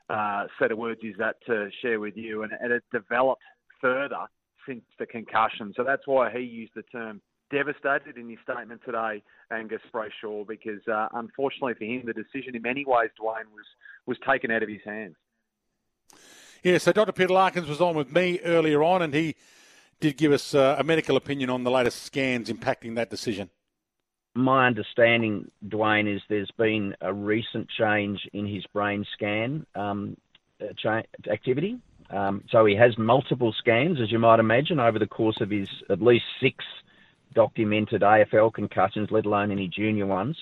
uh, 0.09 0.45
set 0.59 0.73
of 0.73 0.79
words 0.79 1.01
is 1.03 1.15
that 1.19 1.37
to 1.47 1.69
share 1.83 2.01
with 2.01 2.17
you? 2.17 2.43
And, 2.43 2.53
and 2.61 2.73
it 2.73 2.85
developed 2.93 3.43
further 3.81 4.27
since 4.67 4.83
the 4.99 5.07
concussion. 5.07 5.73
So 5.77 5.85
that's 5.85 6.07
why 6.07 6.31
he 6.31 6.41
used 6.41 6.73
the 6.75 6.83
term 6.83 7.21
devastated 7.51 8.17
in 8.17 8.29
his 8.29 8.39
statement 8.43 8.83
today, 8.85 9.23
Angus 9.51 9.81
Brayshaw, 9.93 10.47
because 10.47 10.87
uh, 10.87 11.09
unfortunately 11.15 11.75
for 11.75 11.85
him, 11.85 12.03
the 12.05 12.13
decision 12.13 12.55
in 12.55 12.63
many 12.63 12.85
ways, 12.87 13.11
Dwayne, 13.21 13.49
was, 13.53 13.65
was 14.07 14.19
taken 14.29 14.51
out 14.51 14.63
of 14.63 14.69
his 14.69 14.83
hands. 14.85 15.17
Yeah, 16.63 16.79
so 16.79 16.93
Dr. 16.93 17.13
Peter 17.13 17.33
Larkins 17.33 17.69
was 17.69 17.81
on 17.81 17.95
with 17.95 18.13
me 18.13 18.41
earlier 18.45 18.83
on, 18.83 19.03
and 19.03 19.15
he 19.15 19.37
did 20.01 20.17
give 20.17 20.33
us 20.33 20.55
uh, 20.55 20.77
a 20.79 20.85
medical 20.85 21.17
opinion 21.17 21.51
on 21.51 21.65
the 21.65 21.71
latest 21.71 22.03
scans 22.03 22.51
impacting 22.51 22.95
that 22.97 23.11
decision. 23.11 23.51
My 24.35 24.67
understanding, 24.67 25.51
Dwayne, 25.67 26.13
is 26.13 26.23
there's 26.29 26.51
been 26.57 26.95
a 27.01 27.13
recent 27.13 27.69
change 27.69 28.29
in 28.33 28.47
his 28.47 28.65
brain 28.67 29.05
scan 29.13 29.67
um, 29.75 30.17
uh, 30.61 31.03
activity. 31.31 31.79
Um, 32.11 32.45
so 32.51 32.65
he 32.65 32.75
has 32.77 32.97
multiple 32.97 33.53
scans, 33.53 34.01
as 34.01 34.11
you 34.11 34.19
might 34.19 34.41
imagine, 34.41 34.81
over 34.81 34.99
the 34.99 35.07
course 35.07 35.41
of 35.41 35.51
his 35.51 35.69
at 35.91 36.01
least 36.01 36.25
six 36.41 36.65
documented 37.35 38.03
AFL 38.03 38.53
concussions, 38.53 39.11
let 39.11 39.27
alone 39.27 39.51
any 39.51 39.69
junior 39.69 40.07
ones. 40.07 40.37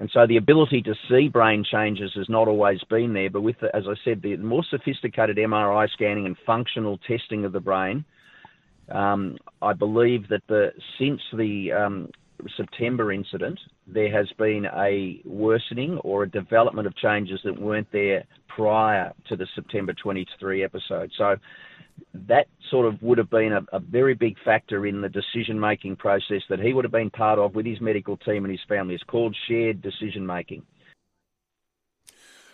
And 0.00 0.10
so 0.14 0.26
the 0.26 0.38
ability 0.38 0.80
to 0.82 0.94
see 1.10 1.28
brain 1.28 1.62
changes 1.70 2.10
has 2.16 2.26
not 2.30 2.48
always 2.48 2.82
been 2.88 3.12
there, 3.12 3.28
but 3.28 3.42
with, 3.42 3.60
the, 3.60 3.74
as 3.76 3.84
I 3.86 3.92
said, 4.02 4.22
the 4.22 4.34
more 4.38 4.64
sophisticated 4.70 5.36
MRI 5.36 5.90
scanning 5.90 6.24
and 6.24 6.36
functional 6.46 6.98
testing 7.06 7.44
of 7.44 7.52
the 7.52 7.60
brain, 7.60 8.06
um, 8.90 9.36
I 9.60 9.74
believe 9.74 10.26
that 10.28 10.40
the 10.48 10.72
since 10.98 11.20
the 11.36 11.72
um, 11.72 12.08
September 12.56 13.12
incident, 13.12 13.60
there 13.86 14.10
has 14.10 14.26
been 14.38 14.66
a 14.74 15.20
worsening 15.26 15.98
or 15.98 16.22
a 16.22 16.30
development 16.30 16.86
of 16.86 16.96
changes 16.96 17.38
that 17.44 17.60
weren't 17.60 17.92
there 17.92 18.24
prior 18.48 19.12
to 19.28 19.36
the 19.36 19.46
September 19.54 19.92
23 19.92 20.64
episode. 20.64 21.10
So 21.18 21.36
that 22.14 22.46
sort 22.70 22.86
of 22.86 23.02
would 23.02 23.18
have 23.18 23.30
been 23.30 23.52
a, 23.52 23.62
a 23.72 23.78
very 23.78 24.14
big 24.14 24.36
factor 24.44 24.86
in 24.86 25.00
the 25.00 25.08
decision 25.08 25.58
making 25.58 25.96
process 25.96 26.42
that 26.48 26.60
he 26.60 26.72
would 26.72 26.84
have 26.84 26.92
been 26.92 27.10
part 27.10 27.38
of 27.38 27.54
with 27.54 27.66
his 27.66 27.80
medical 27.80 28.16
team 28.16 28.44
and 28.44 28.50
his 28.52 28.60
family. 28.68 28.94
It's 28.94 29.04
called 29.04 29.36
shared 29.48 29.82
decision 29.82 30.26
making. 30.26 30.62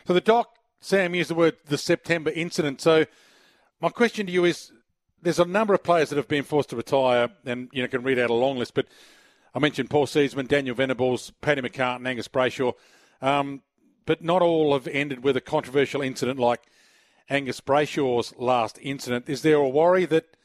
So 0.07 0.15
the 0.15 0.21
doc, 0.21 0.57
Sam, 0.81 1.15
used 1.15 1.31
the 1.31 1.35
word 1.35 1.57
the 1.67 1.79
September 1.79 2.31
incident. 2.31 2.81
So 2.81 3.07
my 3.81 3.89
question 3.89 4.27
to 4.27 4.33
you 4.33 4.45
is 4.45 4.73
there's 5.23 5.41
a 5.41 5.45
number 5.45 5.75
of 5.75 5.83
players 5.83 6.11
that 6.11 6.17
have 6.17 6.29
been 6.29 6.45
forced 6.45 6.71
to 6.71 6.77
retire, 6.77 7.31
and 7.45 7.69
you 7.73 7.83
know 7.83 7.89
can 7.89 8.03
read 8.03 8.19
out 8.19 8.31
a 8.31 8.35
long 8.35 8.59
list. 8.59 8.75
But 8.75 8.87
I 9.55 9.59
mentioned 9.59 9.91
Paul 9.91 10.07
Seedsman, 10.07 10.49
Daniel 10.49 10.75
Venables, 10.75 11.33
Paddy 11.41 11.63
McCartin, 11.63 12.07
Angus 12.07 12.29
Brayshaw, 12.29 12.75
um, 13.21 13.63
but 14.05 14.23
not 14.23 14.43
all 14.43 14.75
have 14.75 14.87
ended 14.87 15.25
with 15.25 15.37
a 15.37 15.41
controversial 15.41 16.03
incident 16.03 16.39
like 16.39 16.63
Angus 17.29 17.61
Brayshaw's 17.61 18.35
last 18.37 18.79
incident. 18.83 19.29
Is 19.29 19.43
there 19.43 19.57
a 19.57 19.69
worry 19.69 20.05
that 20.07 20.37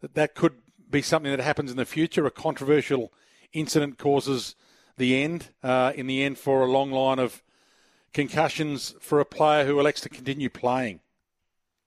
that, 0.00 0.14
that 0.14 0.34
could 0.34 0.54
be 0.90 1.02
something 1.02 1.30
that 1.30 1.42
happens 1.42 1.70
in 1.70 1.76
the 1.76 1.84
future? 1.84 2.26
A 2.26 2.30
controversial 2.30 3.12
incident 3.52 3.98
causes 3.98 4.54
the 4.96 5.22
end, 5.22 5.48
uh, 5.62 5.92
in 5.94 6.06
the 6.06 6.22
end, 6.22 6.38
for 6.38 6.62
a 6.62 6.66
long 6.70 6.90
line 6.90 7.18
of 7.18 7.42
concussions 8.12 8.94
for 9.00 9.20
a 9.20 9.24
player 9.24 9.64
who 9.64 9.78
elects 9.78 10.00
to 10.02 10.08
continue 10.08 10.50
playing? 10.50 11.00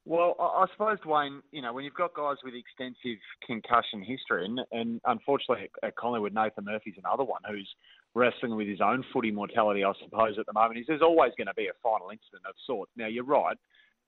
Well, 0.05 0.35
I 0.37 0.65
suppose, 0.73 0.97
Dwayne, 0.99 1.39
you 1.51 1.61
know, 1.61 1.71
when 1.71 1.85
you've 1.85 1.93
got 1.93 2.13
guys 2.13 2.35
with 2.43 2.53
extensive 2.55 3.19
concussion 3.45 4.03
history, 4.03 4.43
and, 4.43 4.59
and 4.73 4.99
unfortunately 5.05 5.69
at 5.81 5.95
Collingwood, 5.95 6.33
Nathan 6.33 6.65
Murphy's 6.65 6.95
another 6.97 7.23
one 7.23 7.39
who's 7.49 7.69
wrestling 8.13 8.57
with 8.57 8.67
his 8.67 8.81
own 8.81 9.05
footy 9.13 9.31
mortality, 9.31 9.85
I 9.85 9.93
suppose, 10.03 10.37
at 10.37 10.45
the 10.45 10.51
moment, 10.51 10.79
is 10.79 10.87
there's 10.87 11.01
always 11.01 11.31
going 11.37 11.47
to 11.47 11.53
be 11.53 11.67
a 11.67 11.73
final 11.81 12.09
incident 12.09 12.43
of 12.47 12.53
sorts. 12.67 12.91
Now, 12.97 13.07
you're 13.07 13.23
right. 13.23 13.57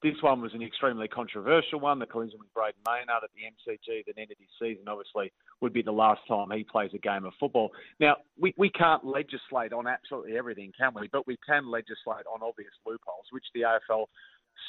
This 0.04 0.16
one 0.22 0.42
was 0.42 0.54
an 0.54 0.62
extremely 0.62 1.08
controversial 1.08 1.80
one. 1.80 2.00
The 2.00 2.06
collision 2.06 2.40
with 2.40 2.54
Brayden 2.54 2.84
Maynard 2.86 3.24
at 3.24 3.30
the 3.34 3.42
MCG 3.42 4.06
that 4.06 4.18
ended 4.18 4.38
his 4.40 4.50
season 4.60 4.88
obviously 4.88 5.32
would 5.62 5.74
be 5.74 5.82
the 5.82 5.92
last 5.92 6.22
time 6.28 6.52
he 6.52 6.64
plays 6.64 6.92
a 6.94 7.00
game 7.00 7.26
of 7.26 7.34
football. 7.40 7.72
Now, 8.00 8.18
we, 8.40 8.54
we 8.58 8.70
can't 8.70 9.04
legislate 9.06 9.74
on 9.74 9.88
absolutely 9.88 10.38
everything, 10.38 10.74
can 10.78 10.92
we? 10.94 11.08
But 11.12 11.26
we 11.26 11.38
can 11.48 11.72
legislate 11.72 12.26
on 12.32 12.42
obvious 12.44 12.74
loopholes, 12.86 13.26
which 13.32 13.46
the 13.54 13.62
AFL 13.62 14.06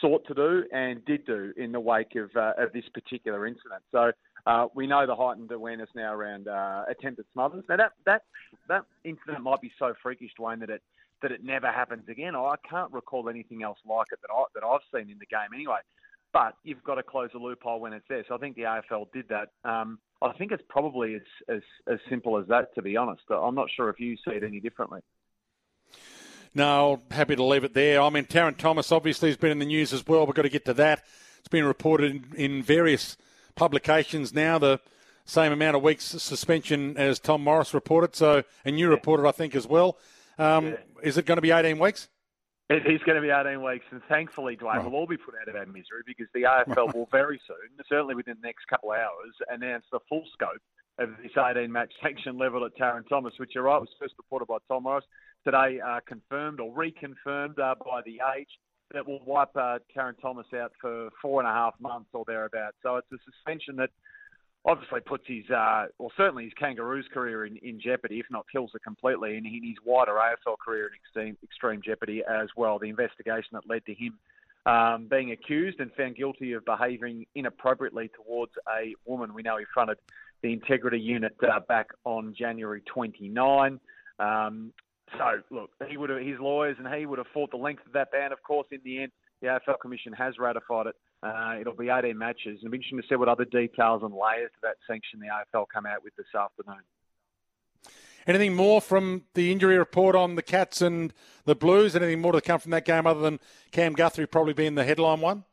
sought 0.00 0.26
to 0.26 0.34
do 0.34 0.64
and 0.72 1.04
did 1.04 1.26
do 1.26 1.52
in 1.56 1.72
the 1.72 1.80
wake 1.80 2.16
of, 2.16 2.30
uh, 2.36 2.52
of 2.58 2.72
this 2.72 2.84
particular 2.94 3.46
incident. 3.46 3.82
So 3.92 4.12
uh, 4.46 4.66
we 4.74 4.86
know 4.86 5.06
the 5.06 5.14
heightened 5.14 5.50
awareness 5.50 5.88
now 5.94 6.14
around 6.14 6.48
uh, 6.48 6.84
attempted 6.88 7.26
smothers. 7.32 7.64
Now 7.68 7.76
that 7.76 7.92
that 8.04 8.22
that 8.68 8.84
incident 9.04 9.42
might 9.42 9.60
be 9.60 9.72
so 9.78 9.94
freakish, 10.02 10.30
Dwayne, 10.38 10.60
that 10.60 10.70
it 10.70 10.82
that 11.22 11.32
it 11.32 11.44
never 11.44 11.70
happens 11.70 12.08
again. 12.08 12.34
I 12.34 12.54
can't 12.68 12.92
recall 12.92 13.28
anything 13.28 13.62
else 13.62 13.78
like 13.88 14.06
it 14.12 14.18
that 14.22 14.32
I 14.32 14.44
that 14.54 14.64
I've 14.64 14.80
seen 14.94 15.10
in 15.10 15.18
the 15.18 15.26
game 15.26 15.48
anyway. 15.54 15.78
But 16.32 16.54
you've 16.64 16.82
got 16.84 16.96
to 16.96 17.02
close 17.02 17.30
the 17.32 17.38
loophole 17.38 17.80
when 17.80 17.92
it's 17.92 18.04
there. 18.08 18.24
So 18.28 18.34
I 18.34 18.38
think 18.38 18.56
the 18.56 18.62
AFL 18.62 19.06
did 19.12 19.28
that. 19.28 19.48
Um, 19.68 19.98
I 20.20 20.32
think 20.32 20.52
it's 20.52 20.62
probably 20.68 21.14
as, 21.14 21.22
as 21.48 21.62
as 21.86 21.98
simple 22.10 22.38
as 22.38 22.46
that, 22.48 22.74
to 22.74 22.82
be 22.82 22.96
honest. 22.96 23.22
I'm 23.30 23.54
not 23.54 23.68
sure 23.74 23.88
if 23.88 24.00
you 24.00 24.16
see 24.16 24.34
it 24.34 24.42
any 24.44 24.60
differently. 24.60 25.00
No, 26.54 27.02
happy 27.10 27.36
to 27.36 27.44
leave 27.44 27.64
it 27.64 27.74
there. 27.74 28.00
I 28.00 28.08
mean, 28.08 28.24
Tarryn 28.24 28.56
Thomas 28.56 28.90
obviously 28.90 29.28
has 29.28 29.36
been 29.36 29.50
in 29.50 29.58
the 29.58 29.66
news 29.66 29.92
as 29.92 30.06
well. 30.06 30.24
We've 30.24 30.34
got 30.34 30.42
to 30.42 30.48
get 30.48 30.64
to 30.64 30.74
that. 30.74 31.04
It's 31.38 31.48
been 31.48 31.66
reported 31.66 32.10
in, 32.10 32.24
in 32.34 32.62
various 32.62 33.18
publications 33.56 34.32
now. 34.32 34.58
The 34.58 34.80
same 35.26 35.52
amount 35.52 35.76
of 35.76 35.82
weeks 35.82 36.04
suspension 36.04 36.96
as 36.96 37.18
Tom 37.18 37.44
Morris 37.44 37.74
reported. 37.74 38.16
So, 38.16 38.42
and 38.64 38.78
you 38.78 38.88
reported, 38.88 39.26
I 39.26 39.32
think, 39.32 39.54
as 39.54 39.66
well. 39.66 39.98
Um, 40.38 40.66
yeah. 40.66 40.76
Is 41.02 41.18
it 41.18 41.26
going 41.26 41.36
to 41.36 41.42
be 41.42 41.50
18 41.50 41.78
weeks? 41.78 42.08
It 42.68 42.84
is 42.86 43.00
going 43.06 43.14
to 43.14 43.22
be 43.22 43.30
18 43.30 43.62
weeks, 43.62 43.84
and 43.92 44.02
thankfully, 44.08 44.56
Dwayne, 44.56 44.76
right. 44.76 44.84
we'll 44.84 44.96
all 44.96 45.06
be 45.06 45.16
put 45.16 45.34
out 45.40 45.48
of 45.48 45.54
our 45.54 45.66
misery 45.66 46.02
because 46.04 46.26
the 46.34 46.42
AFL 46.42 46.94
will 46.94 47.08
very 47.12 47.40
soon, 47.46 47.70
certainly 47.88 48.16
within 48.16 48.36
the 48.42 48.46
next 48.46 48.66
couple 48.66 48.90
of 48.90 48.98
hours, 48.98 49.34
announce 49.48 49.84
the 49.92 50.00
full 50.08 50.24
scope 50.32 50.60
of 50.98 51.10
this 51.22 51.30
18 51.36 51.70
match 51.70 51.92
sanction 52.02 52.38
level 52.38 52.64
at 52.64 52.76
Tarryn 52.76 53.08
Thomas, 53.08 53.34
which 53.38 53.52
you're 53.54 53.64
right 53.64 53.78
was 53.78 53.88
first 54.00 54.14
reported 54.18 54.46
by 54.46 54.58
Tom 54.66 54.82
Morris. 54.82 55.04
Today, 55.44 55.78
uh, 55.78 56.00
confirmed 56.08 56.58
or 56.58 56.74
reconfirmed 56.74 57.58
uh, 57.60 57.76
by 57.84 58.00
the 58.04 58.18
Age 58.36 58.48
that 58.92 59.06
will 59.06 59.20
wipe 59.24 59.56
uh, 59.56 59.78
Thomas 60.20 60.46
out 60.54 60.72
for 60.80 61.10
four 61.22 61.40
and 61.40 61.48
a 61.48 61.52
half 61.52 61.74
months 61.80 62.10
or 62.12 62.24
thereabouts. 62.26 62.76
So 62.82 62.96
it's 62.96 63.10
a 63.12 63.18
suspension 63.24 63.76
that 63.76 63.90
obviously 64.66 65.00
puts 65.00 65.24
his, 65.26 65.48
uh, 65.50 65.86
well, 65.98 66.12
certainly 66.16 66.44
his 66.44 66.52
Kangaroos 66.54 67.06
career 67.14 67.46
in, 67.46 67.56
in 67.58 67.80
jeopardy, 67.80 68.18
if 68.18 68.26
not 68.30 68.46
kills 68.50 68.72
it 68.74 68.82
completely, 68.82 69.36
and 69.36 69.46
his 69.46 69.76
wider 69.84 70.12
AFL 70.12 70.58
career 70.58 70.88
in 70.88 70.92
extreme, 70.94 71.36
extreme 71.42 71.80
jeopardy 71.82 72.22
as 72.28 72.48
well. 72.56 72.78
The 72.78 72.88
investigation 72.88 73.50
that 73.52 73.68
led 73.68 73.86
to 73.86 73.94
him 73.94 74.18
um, 74.66 75.06
being 75.08 75.30
accused 75.30 75.78
and 75.78 75.92
found 75.92 76.16
guilty 76.16 76.52
of 76.52 76.64
behaving 76.64 77.26
inappropriately 77.36 78.10
towards 78.16 78.52
a 78.68 78.94
woman. 79.04 79.32
We 79.32 79.42
know 79.42 79.56
he 79.56 79.64
fronted 79.72 79.98
the 80.42 80.52
integrity 80.52 80.98
unit 80.98 81.36
uh, 81.48 81.60
back 81.60 81.90
on 82.04 82.34
January 82.36 82.82
29. 82.92 83.78
Um, 84.18 84.72
so, 85.16 85.40
look, 85.50 85.70
he 85.88 85.96
would 85.96 86.10
have, 86.10 86.20
his 86.20 86.40
lawyers 86.40 86.76
and 86.82 86.92
he 86.92 87.06
would 87.06 87.18
have 87.18 87.28
fought 87.32 87.52
the 87.52 87.56
length 87.56 87.86
of 87.86 87.92
that 87.92 88.10
ban. 88.10 88.32
Of 88.32 88.42
course, 88.42 88.66
in 88.72 88.80
the 88.84 89.04
end, 89.04 89.12
the 89.40 89.48
AFL 89.48 89.78
Commission 89.80 90.12
has 90.12 90.38
ratified 90.38 90.86
it. 90.86 90.94
Uh, 91.22 91.56
it'll 91.60 91.74
be 91.74 91.88
18 91.88 92.16
matches. 92.16 92.58
It'll 92.60 92.70
be 92.70 92.78
interesting 92.78 93.00
to 93.00 93.08
see 93.08 93.16
what 93.16 93.28
other 93.28 93.44
details 93.44 94.02
and 94.02 94.12
layers 94.12 94.50
to 94.54 94.60
that 94.62 94.76
sanction 94.86 95.20
the 95.20 95.26
AFL 95.26 95.66
come 95.72 95.86
out 95.86 96.02
with 96.02 96.14
this 96.16 96.26
afternoon. 96.38 96.82
Anything 98.26 98.54
more 98.54 98.80
from 98.80 99.22
the 99.34 99.52
injury 99.52 99.78
report 99.78 100.16
on 100.16 100.34
the 100.34 100.42
Cats 100.42 100.82
and 100.82 101.12
the 101.44 101.54
Blues? 101.54 101.94
Anything 101.94 102.20
more 102.20 102.32
to 102.32 102.40
come 102.40 102.58
from 102.58 102.72
that 102.72 102.84
game 102.84 103.06
other 103.06 103.20
than 103.20 103.38
Cam 103.70 103.92
Guthrie 103.92 104.26
probably 104.26 104.52
being 104.52 104.74
the 104.74 104.84
headline 104.84 105.20
one? 105.20 105.44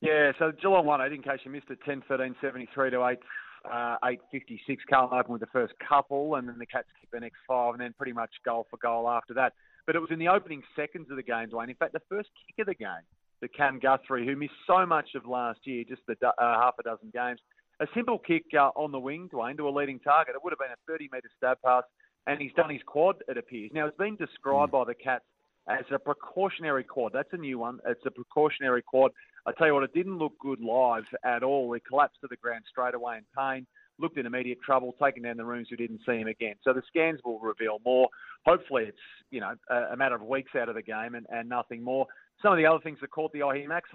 Yeah, 0.00 0.32
so 0.38 0.52
Geelong 0.60 0.84
won 0.84 1.00
eight 1.00 1.12
in 1.12 1.22
case 1.22 1.40
you 1.44 1.50
missed 1.50 1.70
it, 1.70 1.78
10 1.86 2.02
13 2.08 2.34
73 2.42 2.90
to 2.90 3.06
8 3.06 3.18
uh, 3.64 3.96
8.56. 4.04 4.78
Carlton 4.88 5.18
opened 5.18 5.32
with 5.32 5.40
the 5.40 5.46
first 5.52 5.74
couple, 5.86 6.34
and 6.34 6.48
then 6.48 6.58
the 6.58 6.66
Cats 6.66 6.88
kicked 7.00 7.12
the 7.12 7.20
next 7.20 7.38
five, 7.46 7.74
and 7.74 7.80
then 7.80 7.94
pretty 7.96 8.12
much 8.12 8.30
goal 8.44 8.66
for 8.70 8.76
goal 8.78 9.08
after 9.08 9.34
that. 9.34 9.52
But 9.86 9.96
it 9.96 10.00
was 10.00 10.10
in 10.10 10.18
the 10.18 10.28
opening 10.28 10.62
seconds 10.76 11.10
of 11.10 11.16
the 11.16 11.22
game, 11.22 11.48
Dwayne. 11.48 11.68
In 11.68 11.74
fact, 11.74 11.92
the 11.92 12.02
first 12.08 12.28
kick 12.46 12.62
of 12.62 12.66
the 12.66 12.74
game, 12.74 13.04
the 13.40 13.48
Cam 13.48 13.78
Guthrie, 13.80 14.26
who 14.26 14.36
missed 14.36 14.52
so 14.66 14.86
much 14.86 15.10
of 15.14 15.26
last 15.26 15.60
year, 15.64 15.84
just 15.88 16.02
the, 16.06 16.14
uh, 16.26 16.32
half 16.38 16.74
a 16.78 16.82
dozen 16.82 17.10
games, 17.12 17.40
a 17.80 17.86
simple 17.94 18.18
kick 18.18 18.44
uh, 18.56 18.70
on 18.76 18.92
the 18.92 18.98
wing, 18.98 19.28
Dwayne, 19.32 19.56
to 19.56 19.68
a 19.68 19.70
leading 19.70 19.98
target. 19.98 20.34
It 20.36 20.44
would 20.44 20.52
have 20.52 20.58
been 20.58 20.70
a 20.70 20.92
30 20.92 21.08
metre 21.12 21.28
stab 21.36 21.58
pass, 21.64 21.82
and 22.26 22.40
he's 22.40 22.52
done 22.52 22.70
his 22.70 22.82
quad, 22.86 23.16
it 23.26 23.36
appears. 23.36 23.70
Now, 23.74 23.86
it's 23.86 23.96
been 23.96 24.16
described 24.16 24.72
mm. 24.72 24.78
by 24.78 24.84
the 24.84 24.94
Cats 24.94 25.24
as 25.68 25.84
a 25.92 25.98
precautionary 25.98 26.84
quad. 26.84 27.12
That's 27.12 27.32
a 27.32 27.36
new 27.36 27.58
one. 27.58 27.78
It's 27.86 28.04
a 28.06 28.10
precautionary 28.10 28.82
quad. 28.82 29.10
I 29.46 29.52
tell 29.52 29.66
you 29.66 29.74
what, 29.74 29.82
it 29.82 29.94
didn't 29.94 30.18
look 30.18 30.38
good 30.40 30.60
live 30.60 31.04
at 31.24 31.42
all. 31.42 31.72
He 31.72 31.80
collapsed 31.80 32.20
to 32.20 32.28
the 32.28 32.36
ground 32.36 32.64
straight 32.68 32.94
away 32.94 33.18
in 33.18 33.24
pain 33.36 33.66
looked 33.98 34.18
in 34.18 34.26
immediate 34.26 34.58
trouble, 34.64 34.94
taken 35.02 35.22
down 35.22 35.36
the 35.36 35.44
rooms. 35.44 35.68
We 35.70 35.76
didn't 35.76 36.00
see 36.06 36.16
him 36.16 36.28
again. 36.28 36.54
So 36.62 36.72
the 36.72 36.82
scans 36.88 37.20
will 37.24 37.38
reveal 37.38 37.78
more. 37.84 38.08
Hopefully, 38.46 38.84
it's 38.88 38.98
you 39.30 39.40
know 39.40 39.54
a, 39.70 39.96
matter 39.96 40.14
of 40.14 40.22
weeks 40.22 40.52
out 40.58 40.68
of 40.68 40.74
the 40.74 40.82
game 40.82 41.14
and, 41.14 41.26
and 41.30 41.48
nothing 41.48 41.82
more. 41.82 42.06
Some 42.42 42.52
of 42.52 42.58
the 42.58 42.66
other 42.66 42.80
things 42.82 42.98
that 43.00 43.10
caught 43.10 43.32
the 43.32 43.42
eye 43.42 43.58
here, 43.58 43.68
Max 43.68 43.88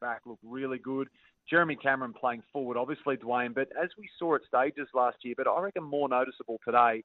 back 0.00 0.20
looked 0.26 0.42
really 0.44 0.78
good. 0.78 1.08
Jeremy 1.48 1.76
Cameron 1.76 2.12
playing 2.12 2.42
forward, 2.52 2.76
obviously 2.76 3.16
Dwayne, 3.16 3.54
but 3.54 3.68
as 3.82 3.88
we 3.96 4.08
saw 4.18 4.34
at 4.34 4.42
stages 4.46 4.88
last 4.94 5.16
year, 5.22 5.34
but 5.36 5.48
I 5.48 5.60
reckon 5.60 5.82
more 5.82 6.08
noticeable 6.08 6.60
today, 6.62 7.02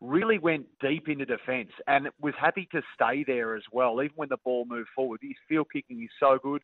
really 0.00 0.38
went 0.38 0.66
deep 0.80 1.08
into 1.08 1.24
defence 1.24 1.70
and 1.86 2.08
was 2.20 2.34
happy 2.38 2.68
to 2.72 2.82
stay 2.94 3.24
there 3.26 3.56
as 3.56 3.62
well, 3.72 4.02
even 4.02 4.12
when 4.16 4.28
the 4.28 4.36
ball 4.44 4.66
moved 4.66 4.88
forward. 4.94 5.20
His 5.22 5.32
field 5.48 5.68
kicking 5.72 6.02
is 6.02 6.10
so 6.18 6.38
good. 6.42 6.62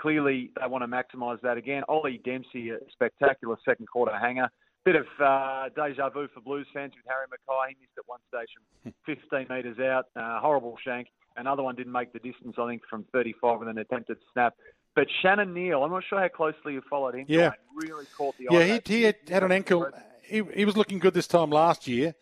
Clearly, 0.00 0.50
they 0.60 0.66
want 0.66 0.82
to 0.82 0.88
maximise 0.88 1.40
that 1.42 1.56
again. 1.56 1.82
Ollie 1.88 2.20
Dempsey, 2.24 2.70
a 2.70 2.78
spectacular 2.92 3.56
second 3.64 3.86
quarter 3.86 4.16
hanger. 4.16 4.48
Bit 4.84 4.96
of 4.96 5.06
uh, 5.22 5.68
deja 5.74 6.08
vu 6.08 6.28
for 6.32 6.40
Blues 6.40 6.66
fans 6.72 6.92
with 6.96 7.04
Harry 7.08 7.26
McKay. 7.26 7.70
He 7.70 7.76
missed 7.80 7.98
at 7.98 8.04
one 8.06 8.20
station 8.28 8.94
15 9.06 9.54
metres 9.54 9.78
out. 9.80 10.06
Uh, 10.14 10.40
horrible 10.40 10.76
shank. 10.84 11.08
Another 11.36 11.62
one 11.62 11.74
didn't 11.74 11.92
make 11.92 12.12
the 12.12 12.20
distance, 12.20 12.56
I 12.58 12.68
think, 12.68 12.82
from 12.88 13.04
35 13.12 13.60
with 13.60 13.68
an 13.68 13.78
attempted 13.78 14.18
snap. 14.32 14.54
But 14.94 15.06
Shannon 15.22 15.52
Neale, 15.52 15.82
I'm 15.82 15.90
not 15.90 16.04
sure 16.08 16.20
how 16.20 16.28
closely 16.28 16.72
you 16.74 16.82
followed 16.88 17.14
him. 17.14 17.26
Yeah. 17.28 17.52
Really 17.74 18.06
caught 18.16 18.36
the 18.38 18.48
eye. 18.48 18.58
Yeah, 18.58 18.80
he, 18.84 18.94
he 18.94 19.02
had, 19.02 19.16
had 19.28 19.42
an 19.44 19.52
ankle. 19.52 19.88
He, 20.22 20.42
he 20.54 20.64
was 20.64 20.76
looking 20.76 20.98
good 20.98 21.14
this 21.14 21.26
time 21.26 21.50
last 21.50 21.86
year 21.86 22.14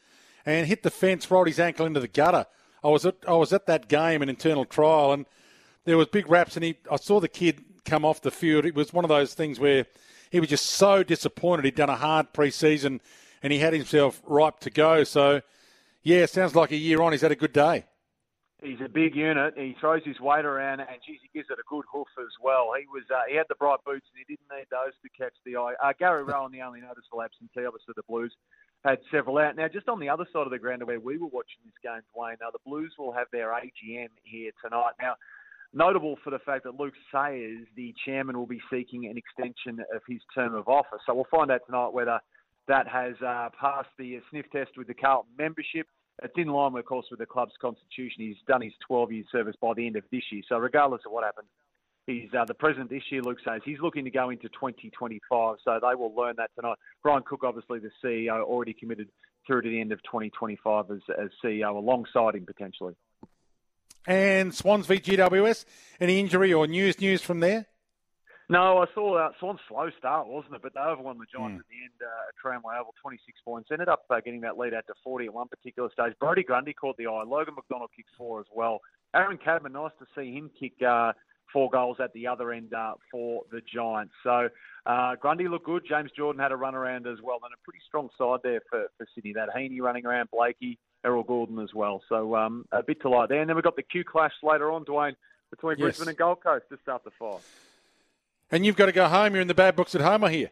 and 0.45 0.67
hit 0.67 0.83
the 0.83 0.91
fence, 0.91 1.31
rolled 1.31 1.49
his 1.49 1.59
ankle 1.59 1.87
into 1.87 2.01
the 2.01 2.09
gutter. 2.09 2.47
I 2.85 2.89
was 2.89 3.05
at 3.05 3.17
I 3.27 3.33
was 3.33 3.53
at 3.53 3.67
that 3.67 3.89
game, 3.89 4.23
an 4.23 4.29
internal 4.29 4.65
trial, 4.65 5.13
and 5.13 5.27
there 5.85 5.97
was 5.97 6.07
big 6.07 6.31
raps, 6.31 6.57
and 6.57 6.65
he 6.65 6.77
I 6.91 6.97
saw 6.97 7.19
the 7.19 7.29
kid 7.29 7.65
come 7.87 8.05
off 8.05 8.21
the 8.21 8.31
field. 8.31 8.65
It 8.65 8.75
was 8.75 8.93
one 8.93 9.05
of 9.05 9.09
those 9.09 9.35
things 9.35 9.59
where 9.59 9.87
he 10.31 10.41
was 10.41 10.49
just 10.49 10.67
so 10.67 11.03
disappointed. 11.03 11.65
He'd 11.65 11.75
done 11.75 11.91
a 11.91 11.97
hard 11.97 12.33
pre-season 12.33 13.01
and 13.43 13.53
he 13.53 13.59
had 13.59 13.73
himself 13.73 14.21
ripe 14.27 14.61
to 14.61 14.71
go. 14.71 15.05
So, 15.05 15.41
yeah, 16.03 16.27
sounds 16.27 16.55
like 16.55 16.73
a 16.73 16.77
year 16.77 17.01
on. 17.01 17.13
He's 17.13 17.21
had 17.23 17.33
a 17.33 17.37
good 17.37 17.53
day. 17.53 17.85
He's 18.63 18.81
a 18.83 18.89
big 18.89 19.15
unit. 19.15 19.55
He 19.57 19.77
throws 19.79 20.03
his 20.05 20.19
weight 20.19 20.47
around, 20.47 20.81
and 20.81 20.89
geez, 21.07 21.21
he 21.21 21.29
gives 21.33 21.51
it 21.51 21.59
a 21.61 21.69
good 21.69 21.85
hoof 21.93 22.09
as 22.19 22.33
well. 22.43 22.73
He 22.79 22.87
was 22.89 23.05
uh, 23.15 23.29
he 23.29 23.37
had 23.37 23.45
the 23.51 23.55
bright 23.55 23.85
boots, 23.85 24.07
and 24.11 24.17
he 24.17 24.25
didn't 24.25 24.49
need 24.49 24.67
those 24.71 24.97
to 25.05 25.09
catch 25.13 25.35
the 25.45 25.57
eye. 25.57 25.75
Uh, 25.83 25.93
Gary 25.99 26.25
Rohan, 26.25 26.53
the 26.53 26.63
only 26.63 26.81
noticeable 26.81 27.23
absentee, 27.23 27.67
obviously 27.67 27.93
the 27.95 28.03
Blues 28.09 28.33
had 28.83 28.99
several 29.11 29.39
out. 29.39 29.57
Now, 29.57 29.69
just 29.69 29.89
on 29.89 30.01
the 30.01 30.09
other 30.09 30.27
side 30.33 30.49
of 30.49 30.51
the 30.51 30.59
ground 30.59 30.83
where 30.87 30.99
we 30.99 31.19
were 31.19 31.29
watching 31.29 31.61
this 31.65 31.77
game, 31.83 32.01
Dwayne, 32.17 32.41
now 32.41 32.51
the 32.51 32.65
Blues 32.65 32.95
will 32.99 33.13
have 33.13 33.27
their 33.31 33.51
AGM 33.51 34.09
here 34.25 34.53
tonight. 34.65 34.97
Now, 35.01 35.17
Notable 35.73 36.17
for 36.23 36.31
the 36.31 36.39
fact 36.39 36.65
that 36.65 36.79
Luke 36.79 36.95
Sayers, 37.13 37.67
the 37.77 37.95
chairman, 38.05 38.39
will 38.39 38.47
be 38.47 38.61
seeking 38.71 39.07
an 39.07 39.17
extension 39.17 39.81
of 39.95 40.03
his 40.09 40.21
term 40.35 40.55
of 40.55 40.69
office. 40.69 41.01
So 41.07 41.15
we'll 41.15 41.27
find 41.31 41.51
out 41.51 41.61
tonight 41.67 41.93
whether 41.93 42.21
that 42.69 42.89
has 42.89 43.15
uh, 43.25 43.49
passed 43.59 43.89
the 43.99 44.21
sniff 44.31 44.47
test 44.53 44.73
with 44.77 44.87
the 44.87 44.95
Carlton 44.95 45.33
membership. 45.39 45.87
It's 46.23 46.35
in 46.37 46.49
line, 46.49 46.75
of 46.77 46.85
course, 46.85 47.07
with 47.11 47.21
the 47.21 47.27
club's 47.27 47.53
constitution. 47.61 48.25
He's 48.25 48.37
done 48.49 48.63
his 48.63 48.73
12 48.87 49.13
year 49.13 49.25
service 49.31 49.55
by 49.61 49.75
the 49.75 49.87
end 49.87 49.97
of 49.97 50.05
this 50.11 50.23
year. 50.33 50.43
So 50.49 50.59
regardless 50.59 51.03
of 51.05 51.13
what 51.13 51.25
happens, 51.25 51.49
he's 52.07 52.29
uh, 52.37 52.45
the 52.47 52.55
president 52.55 52.89
this 52.89 53.03
year, 53.11 53.23
Luke 53.23 53.39
Sayers. 53.45 53.63
He's 53.65 53.81
looking 53.83 54.05
to 54.05 54.11
go 54.11 54.31
into 54.31 54.49
2025. 54.49 55.57
So 55.63 55.79
they 55.81 55.95
will 55.95 56.15
learn 56.15 56.35
that 56.39 56.51
tonight. 56.59 56.79
Brian 57.03 57.23
Cook, 57.27 57.45
obviously 57.45 57.81
the 57.81 57.91
CEO, 58.03 58.43
already 58.43 58.73
committed 58.73 59.09
through 59.47 59.63
to 59.63 59.69
the 59.69 59.81
end 59.81 59.93
of 59.93 60.03
2025 60.05 60.91
as, 60.91 60.99
as 61.21 61.29
CEO 61.45 61.77
alongside 61.77 62.35
him 62.35 62.47
potentially 62.47 62.95
and 64.07 64.55
Swans 64.55 64.87
v 64.87 64.99
GWS. 64.99 65.65
Any 66.01 66.21
injury 66.21 66.53
or 66.53 66.67
news 66.67 67.01
news 67.01 67.23
from 67.23 67.41
there? 67.41 67.67
No, 68.49 68.79
I 68.79 68.87
saw 68.95 69.17
that 69.17 69.33
Swans 69.41 69.59
slow 69.69 69.91
start, 69.99 70.29
wasn't 70.29 70.55
it? 70.55 70.63
But 70.63 70.75
they 70.75 70.81
overwon 70.81 71.19
the 71.19 71.27
Giants 71.33 71.57
mm. 71.57 71.61
at 71.61 71.67
the 71.69 71.83
end 71.83 71.99
uh, 72.01 72.29
at 72.29 72.37
Tramway 72.41 72.75
Oval, 72.79 72.95
26 73.03 73.41
points. 73.45 73.71
Ended 73.73 73.89
up 73.89 74.05
uh, 74.09 74.21
getting 74.21 74.43
that 74.43 74.57
lead 74.57 74.73
out 74.73 74.87
to 74.87 74.95
40 75.03 75.27
at 75.27 75.35
one 75.35 75.49
particular 75.49 75.91
stage. 75.93 76.13
Brodie 76.21 76.45
Grundy 76.45 76.73
caught 76.73 76.97
the 76.97 77.09
eye. 77.09 77.25
Logan 77.27 77.55
McDonald 77.57 77.91
kicked 77.97 78.11
four 78.17 78.39
as 78.39 78.47
well. 78.55 78.81
Aaron 79.15 79.39
Cadman, 79.39 79.73
nice 79.73 79.91
to 79.99 80.07
see 80.15 80.33
him 80.33 80.51
kick 80.61 80.75
uh, 80.87 81.13
four 81.53 81.71
goals 81.71 81.97
at 82.01 82.13
the 82.13 82.29
other 82.29 82.53
end 82.53 82.73
uh, 82.73 82.95
for 83.11 83.43
the 83.51 83.61
Giants. 83.75 84.15
So 84.23 84.49
uh, 84.87 85.17
Grundy 85.17 85.49
looked 85.49 85.67
good. 85.67 85.83
James 85.89 86.11
Jordon 86.17 86.39
had 86.39 86.53
a 86.53 86.57
run 86.57 86.77
around 86.77 87.09
as 87.09 87.19
well. 87.25 87.41
And 87.43 87.53
a 87.53 87.65
pretty 87.65 87.81
strong 87.89 88.11
side 88.17 88.41
there 88.45 88.61
for, 88.71 88.87
for 88.97 89.07
Sydney. 89.13 89.33
That 89.33 89.49
Heeney 89.57 89.81
running 89.81 90.07
around, 90.07 90.29
Blakey, 90.31 90.79
Errol 91.07 91.25
Gulden 91.25 91.63
as 91.63 91.73
well. 91.73 92.03
So 92.09 92.35
um, 92.35 92.67
a 92.73 92.83
bit 92.83 93.01
to 93.03 93.09
like 93.09 93.29
there. 93.29 93.41
And 93.41 93.49
then 93.49 93.57
we've 93.57 93.65
got 93.65 93.77
the 93.77 93.83
Q 93.83 94.05
clash 94.05 94.33
later 94.43 94.73
on, 94.73 94.85
Dwayne, 94.85 95.15
between 95.51 95.79
yes. 95.79 95.85
Brisbane 95.85 96.09
and 96.09 96.19
Gold 96.19 96.43
Coast 96.43 96.65
just 96.69 96.83
after 96.89 97.11
five. 97.19 97.41
And 98.51 98.67
you've 98.67 98.77
got 98.77 98.87
to 98.87 98.93
go 98.93 99.09
home. 99.09 99.33
You're 99.33 99.43
in 99.43 99.49
the 99.49 99.55
bad 99.55 99.77
books 99.77 99.95
at 99.95 100.01
home, 100.01 100.25
I 100.25 100.33
hear. 100.33 100.51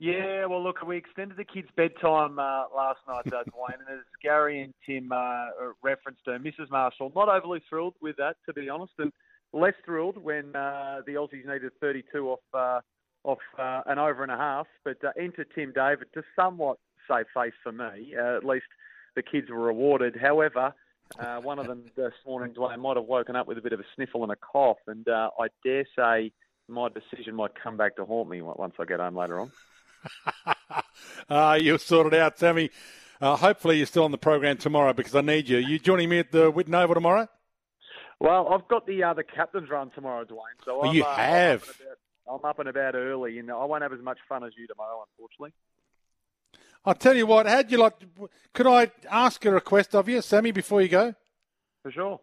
Yeah, 0.00 0.46
well, 0.46 0.62
look, 0.62 0.80
we 0.86 0.96
extended 0.96 1.36
the 1.36 1.44
kids' 1.44 1.68
bedtime 1.76 2.38
uh, 2.38 2.64
last 2.74 3.00
night, 3.08 3.26
uh, 3.26 3.42
Dwayne, 3.50 3.80
and 3.80 3.98
as 3.98 4.04
Gary 4.22 4.62
and 4.62 4.72
Tim 4.86 5.10
uh, 5.10 5.46
referenced 5.82 6.24
to, 6.26 6.38
Mrs. 6.38 6.70
Marshall, 6.70 7.10
not 7.16 7.28
overly 7.28 7.60
thrilled 7.68 7.94
with 8.00 8.16
that, 8.18 8.36
to 8.46 8.52
be 8.52 8.68
honest, 8.68 8.92
and 8.98 9.12
less 9.52 9.74
thrilled 9.84 10.16
when 10.16 10.54
uh, 10.54 11.00
the 11.04 11.14
Aussies 11.14 11.46
needed 11.46 11.72
32 11.80 12.28
off 12.28 12.38
uh, 12.54 12.80
off 13.24 13.38
uh, 13.58 13.82
an 13.86 13.98
over 13.98 14.22
and 14.22 14.30
a 14.30 14.36
half. 14.36 14.66
But 14.84 15.02
uh, 15.04 15.10
enter 15.18 15.44
Tim 15.44 15.72
David 15.74 16.08
to 16.14 16.22
somewhat 16.36 16.78
save 17.10 17.26
face 17.34 17.54
for 17.62 17.72
me, 17.72 18.14
uh, 18.16 18.36
at 18.36 18.44
least 18.44 18.66
the 19.18 19.22
kids 19.22 19.50
were 19.50 19.58
rewarded. 19.58 20.16
However, 20.16 20.72
uh, 21.18 21.40
one 21.40 21.58
of 21.58 21.66
them 21.66 21.84
this 21.96 22.12
morning, 22.24 22.54
Dwayne, 22.54 22.78
might 22.78 22.96
have 22.96 23.06
woken 23.06 23.34
up 23.34 23.48
with 23.48 23.58
a 23.58 23.60
bit 23.60 23.72
of 23.72 23.80
a 23.80 23.84
sniffle 23.96 24.22
and 24.22 24.30
a 24.30 24.36
cough, 24.36 24.78
and 24.86 25.08
uh, 25.08 25.30
I 25.38 25.48
dare 25.64 25.84
say 25.96 26.32
my 26.68 26.88
decision 26.88 27.34
might 27.34 27.50
come 27.60 27.76
back 27.76 27.96
to 27.96 28.04
haunt 28.04 28.28
me 28.28 28.42
once 28.42 28.74
I 28.78 28.84
get 28.84 29.00
home 29.00 29.16
later 29.16 29.40
on. 29.40 29.50
uh, 31.28 31.58
you'll 31.60 31.78
sort 31.78 32.12
it 32.12 32.14
out, 32.14 32.38
Sammy. 32.38 32.70
Uh, 33.20 33.34
hopefully, 33.34 33.78
you're 33.78 33.86
still 33.86 34.04
on 34.04 34.12
the 34.12 34.18
program 34.18 34.56
tomorrow 34.56 34.92
because 34.92 35.16
I 35.16 35.22
need 35.22 35.48
you. 35.48 35.58
You 35.58 35.80
joining 35.80 36.08
me 36.08 36.20
at 36.20 36.30
the 36.30 36.52
Whitten 36.52 36.74
Oval 36.74 36.94
tomorrow? 36.94 37.26
Well, 38.20 38.48
I've 38.52 38.68
got 38.68 38.86
the 38.86 39.02
uh, 39.02 39.14
the 39.14 39.24
captain's 39.24 39.68
run 39.68 39.90
tomorrow, 39.90 40.24
Dwayne. 40.24 40.64
So 40.64 40.82
well, 40.82 40.94
you 40.94 41.02
uh, 41.02 41.16
have. 41.16 41.64
I'm 41.64 41.68
up, 41.68 41.80
about, 41.80 42.44
I'm 42.44 42.50
up 42.50 42.58
and 42.60 42.68
about 42.68 42.94
early, 42.94 43.40
and 43.40 43.50
I 43.50 43.64
won't 43.64 43.82
have 43.82 43.92
as 43.92 44.02
much 44.02 44.18
fun 44.28 44.44
as 44.44 44.52
you 44.56 44.68
tomorrow, 44.68 45.04
unfortunately. 45.10 45.52
I'll 46.84 46.94
tell 46.94 47.16
you 47.16 47.26
what, 47.26 47.46
how'd 47.46 47.70
you 47.70 47.78
like? 47.78 47.94
Could 48.54 48.66
I 48.66 48.90
ask 49.10 49.44
a 49.44 49.50
request 49.50 49.94
of 49.94 50.08
you, 50.08 50.22
Sammy, 50.22 50.52
before 50.52 50.80
you 50.80 50.88
go? 50.88 51.14
For 51.82 51.90
sure. 51.90 52.20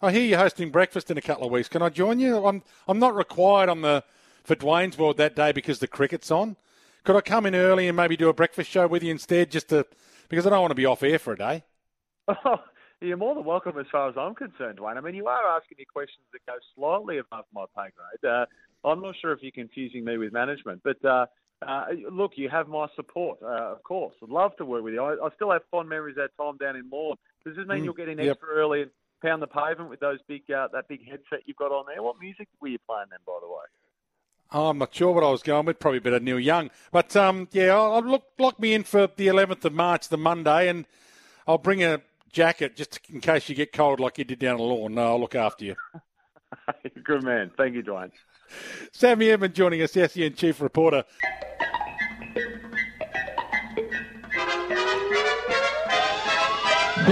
I 0.00 0.10
hear 0.10 0.22
you're 0.22 0.38
hosting 0.38 0.70
breakfast 0.70 1.10
in 1.10 1.18
a 1.18 1.22
couple 1.22 1.46
of 1.46 1.52
weeks. 1.52 1.68
Can 1.68 1.80
I 1.80 1.88
join 1.88 2.18
you? 2.18 2.44
I'm 2.44 2.62
I'm 2.88 2.98
not 2.98 3.14
required 3.14 3.68
on 3.68 3.82
the 3.82 4.02
for 4.42 4.56
Dwayne's 4.56 4.98
World 4.98 5.16
that 5.18 5.36
day 5.36 5.52
because 5.52 5.78
the 5.78 5.86
cricket's 5.86 6.30
on. 6.30 6.56
Could 7.04 7.16
I 7.16 7.20
come 7.20 7.46
in 7.46 7.54
early 7.54 7.86
and 7.88 7.96
maybe 7.96 8.16
do 8.16 8.28
a 8.28 8.32
breakfast 8.32 8.70
show 8.70 8.86
with 8.88 9.02
you 9.02 9.12
instead, 9.12 9.50
just 9.50 9.68
to 9.68 9.86
because 10.28 10.46
I 10.46 10.50
don't 10.50 10.60
want 10.60 10.70
to 10.70 10.76
be 10.76 10.86
off 10.86 11.02
air 11.02 11.18
for 11.18 11.34
a 11.34 11.36
day. 11.36 11.62
Oh, 12.26 12.56
you're 13.00 13.16
more 13.16 13.34
than 13.34 13.44
welcome 13.44 13.78
as 13.78 13.86
far 13.92 14.08
as 14.08 14.14
I'm 14.16 14.34
concerned, 14.34 14.78
Dwayne. 14.78 14.96
I 14.96 15.00
mean, 15.00 15.14
you 15.14 15.26
are 15.26 15.56
asking 15.56 15.76
me 15.78 15.84
questions 15.84 16.24
that 16.32 16.40
go 16.46 16.54
slightly 16.74 17.18
above 17.18 17.44
my 17.52 17.66
pay 17.76 17.90
grade. 17.94 18.32
Uh, 18.32 18.46
I'm 18.88 19.02
not 19.02 19.14
sure 19.20 19.32
if 19.32 19.42
you're 19.42 19.52
confusing 19.52 20.04
me 20.04 20.16
with 20.16 20.32
management, 20.32 20.80
but 20.82 21.04
uh, 21.04 21.26
Uh, 21.66 21.84
look, 22.10 22.32
you 22.36 22.48
have 22.48 22.68
my 22.68 22.86
support, 22.96 23.38
uh, 23.42 23.72
of 23.72 23.82
course. 23.82 24.14
I'd 24.22 24.28
love 24.28 24.56
to 24.56 24.64
work 24.64 24.82
with 24.82 24.94
you. 24.94 25.02
I, 25.02 25.14
I 25.14 25.28
still 25.34 25.50
have 25.50 25.62
fond 25.70 25.88
memories 25.88 26.16
of 26.18 26.28
that 26.28 26.42
time 26.42 26.56
down 26.58 26.76
in 26.76 26.88
Lorne. 26.90 27.16
Does 27.44 27.56
this 27.56 27.66
mean 27.66 27.80
Mm, 27.80 27.84
you'll 27.84 27.94
get 27.94 28.08
in 28.08 28.18
yep. 28.18 28.32
extra 28.32 28.48
early 28.48 28.82
and 28.82 28.90
pound 29.22 29.42
the 29.42 29.46
pavement 29.46 29.90
with 29.90 30.00
those 30.00 30.18
big 30.28 30.42
uh, 30.50 30.68
that 30.72 30.88
big 30.88 31.04
headset 31.08 31.40
you've 31.46 31.56
got 31.56 31.70
on 31.72 31.84
there? 31.86 32.02
What 32.02 32.16
music 32.20 32.48
were 32.60 32.68
you 32.68 32.78
playing 32.88 33.06
then, 33.10 33.20
by 33.26 33.38
the 33.40 33.48
way? 33.48 33.64
Oh, 34.54 34.68
I'm 34.68 34.78
not 34.78 34.94
sure 34.94 35.12
what 35.12 35.24
I 35.24 35.30
was 35.30 35.42
going 35.42 35.64
with. 35.64 35.78
Probably 35.78 35.98
a 35.98 36.02
bit 36.02 36.12
of 36.12 36.22
Neil 36.22 36.38
Young. 36.38 36.70
But 36.90 37.16
um, 37.16 37.48
yeah, 37.52 37.74
I'll, 37.74 37.94
I'll 37.94 38.02
look 38.02 38.24
lock 38.38 38.60
me 38.60 38.74
in 38.74 38.82
for 38.84 39.06
the 39.06 39.28
11th 39.28 39.64
of 39.64 39.72
March, 39.72 40.08
the 40.08 40.18
Monday, 40.18 40.68
and 40.68 40.84
I'll 41.46 41.58
bring 41.58 41.82
a 41.82 42.02
jacket 42.32 42.76
just 42.76 43.00
in 43.10 43.20
case 43.20 43.48
you 43.48 43.54
get 43.54 43.72
cold 43.72 43.98
like 44.00 44.18
you 44.18 44.24
did 44.24 44.38
down 44.38 44.58
the 44.58 44.62
lawn. 44.62 44.94
No, 44.94 45.06
I'll 45.08 45.20
look 45.20 45.34
after 45.34 45.64
you. 45.64 45.76
Good 47.04 47.22
man. 47.22 47.50
Thank 47.56 47.74
you, 47.74 47.82
Dwayne. 47.82 48.10
Sammy 48.92 49.30
Edmund 49.30 49.54
joining 49.54 49.80
us, 49.80 49.92
SEN 49.92 50.34
Chief 50.34 50.60
Reporter. 50.60 51.04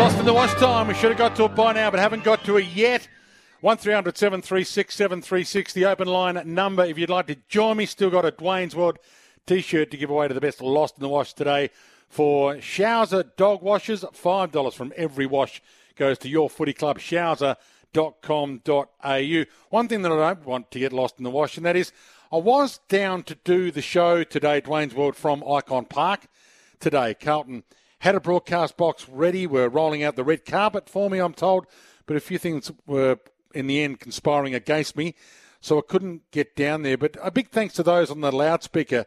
Lost 0.00 0.18
in 0.18 0.24
the 0.24 0.32
Wash 0.32 0.54
time. 0.54 0.88
We 0.88 0.94
should 0.94 1.10
have 1.10 1.18
got 1.18 1.36
to 1.36 1.44
it 1.44 1.54
by 1.54 1.74
now, 1.74 1.90
but 1.90 2.00
haven't 2.00 2.24
got 2.24 2.42
to 2.46 2.56
it 2.56 2.64
yet. 2.68 3.06
1300 3.60 4.16
736 4.16 4.94
736, 4.94 5.74
the 5.74 5.84
open 5.84 6.08
line 6.08 6.40
number. 6.46 6.82
If 6.86 6.96
you'd 6.96 7.10
like 7.10 7.26
to 7.26 7.36
join 7.50 7.76
me, 7.76 7.84
still 7.84 8.08
got 8.08 8.24
a 8.24 8.32
Dwayne's 8.32 8.74
World 8.74 8.98
t 9.44 9.60
shirt 9.60 9.90
to 9.90 9.98
give 9.98 10.08
away 10.08 10.26
to 10.26 10.32
the 10.32 10.40
best 10.40 10.62
Lost 10.62 10.96
in 10.96 11.02
the 11.02 11.08
Wash 11.10 11.34
today 11.34 11.68
for 12.08 12.54
Showser 12.54 13.24
Dog 13.36 13.60
Washes. 13.60 14.02
$5 14.02 14.72
from 14.72 14.94
every 14.96 15.26
wash 15.26 15.60
goes 15.96 16.16
to 16.20 16.30
your 16.30 16.48
footy 16.48 16.72
club, 16.72 16.98
showser.com.au. 16.98 19.44
One 19.68 19.86
thing 19.86 20.00
that 20.00 20.12
I 20.12 20.16
don't 20.16 20.46
want 20.46 20.70
to 20.70 20.78
get 20.78 20.94
lost 20.94 21.18
in 21.18 21.24
the 21.24 21.30
wash, 21.30 21.58
and 21.58 21.66
that 21.66 21.76
is 21.76 21.92
I 22.32 22.38
was 22.38 22.78
down 22.88 23.22
to 23.24 23.34
do 23.44 23.70
the 23.70 23.82
show 23.82 24.24
today, 24.24 24.62
Dwayne's 24.62 24.94
World, 24.94 25.14
from 25.14 25.42
Ikon 25.42 25.90
Park 25.90 26.26
today. 26.78 27.12
Carlton 27.12 27.64
had 28.00 28.14
a 28.14 28.20
broadcast 28.20 28.76
box 28.76 29.08
ready. 29.08 29.46
We're 29.46 29.68
rolling 29.68 30.02
out 30.02 30.16
the 30.16 30.24
red 30.24 30.44
carpet 30.44 30.88
for 30.88 31.08
me, 31.08 31.18
I'm 31.18 31.34
told, 31.34 31.66
but 32.06 32.16
a 32.16 32.20
few 32.20 32.38
things 32.38 32.72
were 32.86 33.18
in 33.54 33.66
the 33.66 33.82
end 33.82 34.00
conspiring 34.00 34.54
against 34.54 34.96
me, 34.96 35.14
so 35.60 35.78
I 35.78 35.82
couldn't 35.86 36.30
get 36.30 36.56
down 36.56 36.82
there. 36.82 36.96
But 36.96 37.16
a 37.22 37.30
big 37.30 37.50
thanks 37.50 37.74
to 37.74 37.82
those 37.82 38.10
on 38.10 38.20
the 38.20 38.32
loudspeaker 38.32 39.04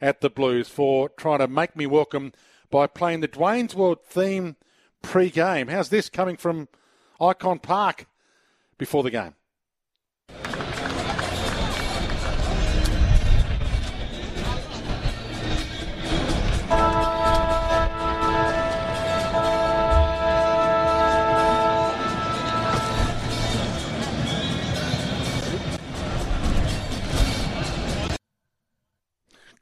at 0.00 0.20
the 0.20 0.30
Blues 0.30 0.68
for 0.68 1.08
trying 1.08 1.38
to 1.38 1.48
make 1.48 1.76
me 1.76 1.86
welcome 1.86 2.32
by 2.70 2.86
playing 2.86 3.20
the 3.20 3.28
Dwayne's 3.28 3.74
World 3.74 4.04
theme 4.04 4.56
pre-game. 5.02 5.68
How's 5.68 5.90
this 5.90 6.08
coming 6.08 6.36
from 6.36 6.68
Ikon 7.20 7.62
Park 7.62 8.06
before 8.76 9.04
the 9.04 9.10
game? 9.10 9.34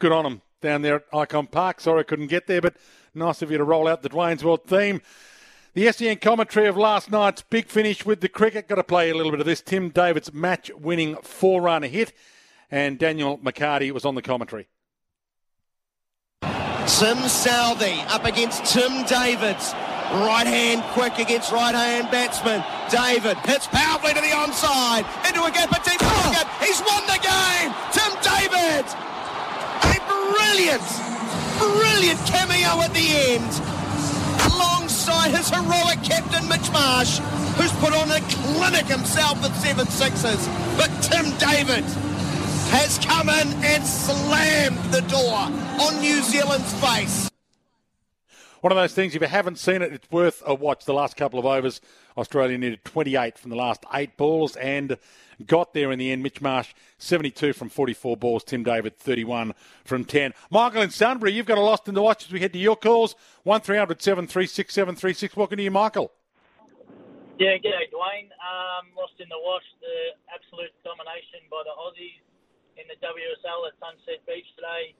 Good 0.00 0.12
on 0.12 0.24
them 0.24 0.42
down 0.62 0.80
there 0.80 0.96
at 0.96 1.10
Ikon 1.12 1.50
Park. 1.50 1.80
Sorry 1.80 2.00
I 2.00 2.04
couldn't 2.04 2.28
get 2.28 2.46
there, 2.46 2.62
but 2.62 2.74
nice 3.14 3.42
of 3.42 3.50
you 3.50 3.58
to 3.58 3.64
roll 3.64 3.86
out 3.86 4.02
the 4.02 4.08
Dwayne's 4.08 4.42
World 4.42 4.64
theme. 4.64 5.02
The 5.74 5.92
SEN 5.92 6.16
commentary 6.16 6.66
of 6.66 6.76
last 6.76 7.10
night's 7.10 7.42
big 7.42 7.68
finish 7.68 8.04
with 8.06 8.22
the 8.22 8.28
cricket. 8.28 8.66
Got 8.66 8.76
to 8.76 8.84
play 8.84 9.10
a 9.10 9.14
little 9.14 9.30
bit 9.30 9.40
of 9.40 9.46
this. 9.46 9.60
Tim 9.60 9.90
David's 9.90 10.32
match 10.32 10.70
winning 10.74 11.16
four 11.16 11.60
run 11.60 11.82
hit, 11.82 12.14
and 12.70 12.98
Daniel 12.98 13.36
McCarty 13.38 13.92
was 13.92 14.06
on 14.06 14.14
the 14.14 14.22
commentary. 14.22 14.68
Tim 16.40 17.18
Southee 17.28 18.04
up 18.08 18.24
against 18.24 18.64
Tim 18.64 19.04
Davids. 19.04 19.74
Right 20.10 20.46
hand 20.46 20.82
quick 20.94 21.18
against 21.18 21.52
right 21.52 21.74
hand 21.74 22.10
batsman. 22.10 22.64
David 22.90 23.36
hits 23.46 23.68
powerfully 23.68 24.14
to 24.14 24.20
the 24.20 24.32
onside. 24.32 25.04
Into 25.28 25.44
a 25.44 25.50
gap 25.52 25.70
at 25.72 25.84
deep 25.84 26.00
pocket. 26.00 26.48
He's 26.66 26.80
won 26.80 27.04
the 27.06 27.20
game. 27.20 27.70
Tim 27.92 28.10
David. 28.24 29.09
Brilliant, 30.50 30.82
brilliant 31.58 32.18
cameo 32.26 32.82
at 32.82 32.92
the 32.92 33.06
end. 33.30 33.52
Alongside 34.52 35.30
his 35.30 35.48
heroic 35.48 36.02
captain 36.02 36.48
Mitch 36.48 36.68
Marsh, 36.72 37.18
who's 37.54 37.70
put 37.74 37.94
on 37.94 38.10
a 38.10 38.20
clinic 38.28 38.86
himself 38.86 39.40
with 39.44 39.54
seven 39.54 39.86
sixes. 39.86 40.48
But 40.76 40.88
Tim 41.02 41.30
David 41.38 41.84
has 42.74 42.98
come 42.98 43.28
in 43.28 43.46
and 43.62 43.86
slammed 43.86 44.78
the 44.92 45.02
door 45.02 45.38
on 45.86 46.00
New 46.00 46.20
Zealand's 46.20 46.72
face. 46.80 47.30
One 48.60 48.72
of 48.72 48.76
those 48.76 48.92
things, 48.92 49.14
if 49.14 49.22
you 49.22 49.28
haven't 49.28 49.56
seen 49.60 49.82
it, 49.82 49.92
it's 49.92 50.10
worth 50.10 50.42
a 50.44 50.52
watch. 50.52 50.84
The 50.84 50.94
last 50.94 51.16
couple 51.16 51.38
of 51.38 51.46
overs, 51.46 51.80
Australia 52.18 52.58
needed 52.58 52.84
28 52.84 53.38
from 53.38 53.50
the 53.50 53.56
last 53.56 53.84
eight 53.94 54.16
balls 54.16 54.56
and 54.56 54.98
got 55.46 55.74
there 55.74 55.92
in 55.92 55.98
the 55.98 56.10
end. 56.12 56.22
Mitch 56.22 56.40
Marsh, 56.40 56.74
72 56.98 57.52
from 57.52 57.68
44 57.68 58.16
balls. 58.16 58.44
Tim 58.44 58.62
David, 58.62 58.96
31 58.96 59.54
from 59.84 60.04
10. 60.04 60.34
Michael 60.50 60.82
in 60.82 60.90
Sunbury, 60.90 61.32
you've 61.32 61.46
got 61.46 61.58
a 61.58 61.62
lost 61.62 61.88
in 61.88 61.94
the 61.94 62.02
wash 62.02 62.24
as 62.24 62.32
we 62.32 62.40
head 62.40 62.52
to 62.52 62.58
your 62.58 62.76
calls. 62.76 63.14
1300 63.44 64.00
736 64.02 64.72
736. 64.72 65.36
Welcome 65.36 65.56
to 65.58 65.62
you, 65.62 65.70
Michael. 65.70 66.12
Yeah, 67.40 67.56
g'day, 67.56 67.88
Dwayne. 67.88 68.28
Um, 68.36 68.92
lost 68.92 69.16
in 69.16 69.28
the 69.32 69.40
wash, 69.40 69.64
the 69.80 70.12
absolute 70.28 70.76
domination 70.84 71.40
by 71.48 71.64
the 71.64 71.72
Aussies 71.72 72.20
in 72.76 72.84
the 72.88 73.00
WSL 73.00 73.64
at 73.64 73.74
Sunset 73.80 74.20
Beach 74.28 74.44
today. 74.56 74.92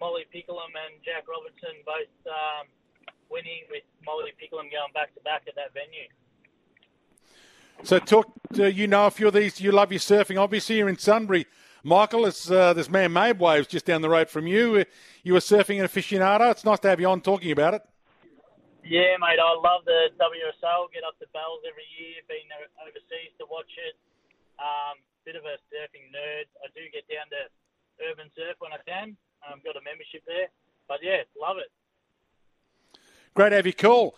Molly 0.00 0.24
Picklum 0.32 0.72
and 0.72 0.96
Jack 1.04 1.28
Robinson 1.28 1.84
both 1.84 2.12
um, 2.24 2.68
winning, 3.30 3.64
with 3.70 3.84
Molly 4.04 4.32
Picklum 4.40 4.72
going 4.72 4.92
back 4.92 5.14
to 5.14 5.20
back 5.24 5.44
at. 5.48 5.53
So, 7.84 7.98
talk. 7.98 8.32
Uh, 8.58 8.64
you 8.64 8.86
know 8.86 9.04
a 9.04 9.10
few 9.10 9.28
of 9.28 9.34
these. 9.34 9.60
You 9.60 9.70
love 9.70 9.92
your 9.92 10.00
surfing, 10.00 10.40
obviously. 10.40 10.80
You're 10.80 10.88
in 10.88 10.96
Sunbury. 10.96 11.44
Michael, 11.82 12.24
it's, 12.24 12.50
uh, 12.50 12.72
there's 12.72 12.88
man-made 12.88 13.38
waves 13.38 13.68
just 13.68 13.84
down 13.84 14.00
the 14.00 14.08
road 14.08 14.30
from 14.30 14.46
you. 14.46 14.80
Uh, 14.80 14.84
You 15.22 15.34
were 15.34 15.44
surfing 15.44 15.80
an 15.80 15.84
aficionado. 15.84 16.50
It's 16.50 16.64
nice 16.64 16.80
to 16.80 16.88
have 16.88 16.98
you 16.98 17.08
on 17.12 17.20
talking 17.20 17.52
about 17.52 17.74
it. 17.74 17.82
Yeah, 18.88 19.20
mate, 19.20 19.36
I 19.36 19.52
love 19.60 19.84
the 19.84 20.08
WSL. 20.16 20.88
Get 20.96 21.04
up 21.04 21.18
to 21.20 21.28
Bells 21.36 21.60
every 21.68 21.84
year. 22.00 22.24
Been 22.24 22.48
overseas 22.80 23.36
to 23.36 23.44
watch 23.52 23.68
it. 23.76 23.96
Um, 24.56 24.96
bit 25.28 25.36
of 25.36 25.44
a 25.44 25.60
surfing 25.68 26.08
nerd. 26.08 26.48
I 26.64 26.72
do 26.72 26.80
get 26.88 27.04
down 27.04 27.28
to 27.36 27.52
Urban 28.00 28.32
Surf 28.32 28.56
when 28.60 28.72
I 28.72 28.80
can. 28.88 29.12
I've 29.44 29.54
um, 29.54 29.60
got 29.60 29.76
a 29.76 29.84
membership 29.84 30.24
there. 30.24 30.48
But 30.88 31.04
yeah, 31.04 31.28
love 31.36 31.60
it. 31.60 31.68
Great 33.34 33.50
to 33.50 33.56
have 33.56 33.66
you 33.66 33.74
call. 33.76 34.16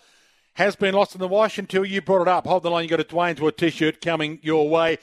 Has 0.56 0.74
been 0.74 0.94
lost 0.94 1.14
in 1.14 1.20
the 1.20 1.28
wash 1.28 1.58
until 1.58 1.84
you 1.84 2.00
brought 2.00 2.22
it 2.22 2.28
up. 2.28 2.46
Hold 2.46 2.62
the 2.62 2.70
line. 2.70 2.84
You 2.84 2.88
got 2.88 3.00
a 3.00 3.04
Dwayne's 3.04 3.42
World 3.42 3.58
t-shirt 3.58 4.00
coming 4.00 4.38
your 4.42 4.68
way. 4.70 4.98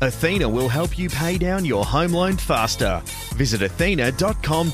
Athena 0.00 0.48
will 0.48 0.70
help 0.70 0.98
you 0.98 1.10
pay 1.10 1.36
down 1.36 1.66
your 1.66 1.84
home 1.84 2.12
loan 2.12 2.38
faster. 2.38 3.02
Visit 3.34 3.60
athena.com.au. 3.60 4.70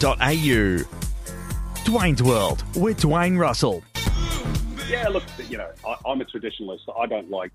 Dwayne's 1.84 2.22
World 2.22 2.64
with 2.76 3.00
Dwayne 3.00 3.36
Russell. 3.36 3.82
Yeah, 4.88 5.08
look, 5.08 5.24
you 5.48 5.58
know, 5.58 5.70
I, 5.84 5.96
I'm 6.06 6.20
a 6.20 6.24
traditionalist. 6.24 6.82
I 6.96 7.06
don't 7.06 7.28
like 7.28 7.50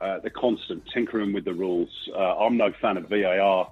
uh, 0.00 0.20
the 0.20 0.30
constant 0.30 0.84
tinkering 0.92 1.34
with 1.34 1.44
the 1.44 1.52
rules. 1.52 1.90
Uh, 2.14 2.38
I'm 2.38 2.56
no 2.56 2.72
fan 2.80 2.96
of 2.96 3.10
VAR, 3.10 3.70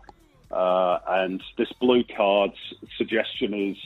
uh, 0.51 0.99
and 1.09 1.43
this 1.57 1.73
blue 1.81 2.03
cards 2.17 2.57
suggestion 2.97 3.55
is 3.55 3.77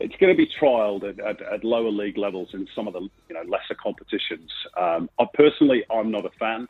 it's 0.00 0.14
going 0.16 0.32
to 0.32 0.36
be 0.36 0.48
trialled 0.60 1.04
at, 1.04 1.18
at, 1.18 1.42
at 1.42 1.64
lower 1.64 1.90
league 1.90 2.18
levels 2.18 2.50
in 2.52 2.68
some 2.74 2.86
of 2.86 2.94
the 2.94 3.00
you 3.00 3.34
know 3.34 3.42
lesser 3.48 3.74
competitions. 3.74 4.50
Um, 4.76 5.10
I 5.18 5.24
personally, 5.34 5.84
I'm 5.90 6.10
not 6.10 6.24
a 6.24 6.30
fan. 6.38 6.68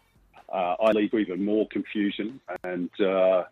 Uh, 0.53 0.77
I 0.81 0.93
leave 0.93 1.13
even 1.15 1.45
more 1.45 1.69
confusion, 1.69 2.41
and 2.65 2.91
uh, 3.01 3.45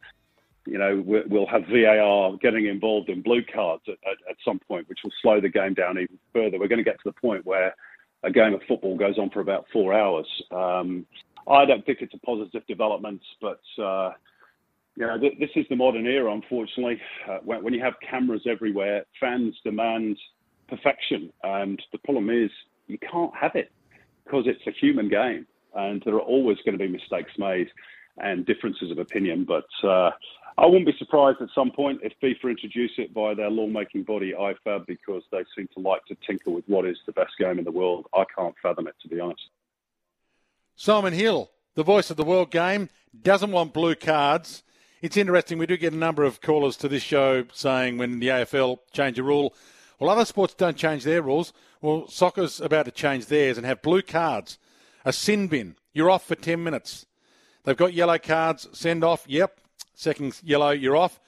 you 0.67 0.79
know 0.79 1.03
we- 1.05 1.25
we'll 1.27 1.47
have 1.47 1.65
VAR 1.67 2.37
getting 2.39 2.67
involved 2.67 3.09
in 3.09 3.21
blue 3.23 3.43
cards 3.43 3.83
at, 3.87 3.99
at, 4.11 4.17
at 4.31 4.37
some 4.45 4.59
point, 4.61 4.89
which 4.89 5.01
will 5.05 5.13
slow 5.21 5.41
the 5.41 5.49
game 5.51 5.75
down 5.75 5.99
even 5.99 6.19
further. 6.33 6.59
We're 6.59 6.69
going 6.69 6.79
to 6.79 6.91
get 6.91 6.97
to 7.03 7.05
the 7.11 7.21
point 7.21 7.45
where 7.45 7.75
a 8.23 8.31
game 8.31 8.55
of 8.55 8.63
football 8.67 8.97
goes 8.97 9.19
on 9.19 9.31
for 9.31 9.41
about 9.41 9.67
four 9.73 9.93
hours. 9.93 10.27
Um, 10.51 11.07
I 11.49 11.65
don't 11.65 11.85
think 11.87 11.99
it's 12.01 12.15
a 12.15 12.19
positive 12.19 12.67
development, 12.67 13.23
but 13.41 13.61
uh, 13.81 14.13
th- 15.19 15.39
this 15.39 15.51
is 15.57 15.67
the 15.69 15.77
modern 15.77 16.07
era. 16.07 16.33
Unfortunately, 16.33 17.01
uh, 17.29 17.39
when, 17.45 17.63
when 17.63 17.75
you 17.75 17.83
have 17.83 17.95
cameras 18.09 18.43
everywhere, 18.49 19.05
fans 19.21 19.55
demand 19.65 20.19
perfection, 20.69 21.33
and 21.43 21.81
the 21.93 21.99
problem 21.99 22.31
is 22.31 22.51
you 22.87 22.99
can't 22.99 23.35
have 23.35 23.55
it 23.55 23.71
because 24.25 24.45
it's 24.47 24.67
a 24.67 24.73
human 24.73 25.09
game, 25.09 25.47
and 25.75 26.03
there 26.05 26.15
are 26.15 26.21
always 26.21 26.57
going 26.65 26.77
to 26.77 26.85
be 26.85 26.91
mistakes 26.91 27.33
made 27.39 27.69
and 28.19 28.47
differences 28.47 28.91
of 28.91 28.99
opinion. 28.99 29.45
But 29.45 29.67
uh, 29.87 30.11
I 30.59 30.65
wouldn't 30.65 30.87
be 30.87 30.95
surprised 30.99 31.43
at 31.43 31.49
some 31.55 31.71
point 31.71 32.01
if 32.03 32.13
FIFA 32.23 32.51
introduce 32.51 32.93
it 32.97 33.13
by 33.13 33.35
their 33.35 33.51
lawmaking 33.51 34.05
body 34.05 34.33
IFAB 34.33 34.87
because 34.87 35.23
they 35.31 35.45
seem 35.55 35.69
to 35.75 35.81
like 35.81 36.05
to 36.07 36.17
tinker 36.27 36.51
with 36.51 36.65
what 36.67 36.87
is 36.87 36.97
the 37.05 37.13
best 37.13 37.33
game 37.39 37.59
in 37.59 37.65
the 37.65 37.71
world. 37.71 38.07
I 38.15 38.25
can't 38.35 38.55
fathom 38.63 38.87
it 38.87 38.95
to 39.03 39.09
be 39.09 39.21
honest. 39.21 39.43
Simon 40.75 41.13
Hill, 41.13 41.51
the 41.75 41.83
voice 41.83 42.11
of 42.11 42.17
the 42.17 42.25
world 42.25 42.51
game, 42.51 42.89
doesn't 43.23 43.53
want 43.53 43.75
blue 43.75 43.95
cards. 43.95 44.63
It's 45.07 45.17
interesting. 45.17 45.59
We 45.59 45.67
do 45.67 45.77
get 45.77 45.93
a 45.93 45.97
number 45.97 46.25
of 46.25 46.41
callers 46.41 46.77
to 46.79 46.89
this 46.89 47.05
show 47.05 47.45
saying 47.53 47.97
when 47.97 48.19
the 48.19 48.27
AFL 48.27 48.81
change 48.91 49.21
a 49.21 49.23
rule, 49.23 49.55
well, 50.01 50.11
other 50.11 50.25
sports 50.25 50.53
don't 50.53 50.77
change 50.77 51.05
their 51.05 51.23
rules. 51.23 51.53
Well, 51.81 52.09
soccer's 52.09 52.61
about 52.61 52.87
to 52.87 52.91
change 52.91 53.27
theirs 53.27 53.57
and 53.57 53.65
have 53.65 53.83
blue 53.83 54.03
cards, 54.03 54.59
a 55.05 55.13
sin 55.13 55.47
bin. 55.47 55.77
You're 55.93 56.11
off 56.11 56.27
for 56.27 56.35
10 56.35 56.61
minutes. 56.61 57.07
They've 57.63 57.77
got 57.77 57.95
yellow 57.95 58.19
cards, 58.19 58.67
send 58.73 59.05
off, 59.05 59.25
yep. 59.29 59.61
Second 59.95 60.41
yellow, 60.43 60.71
you're 60.71 60.97
off. 60.97 61.21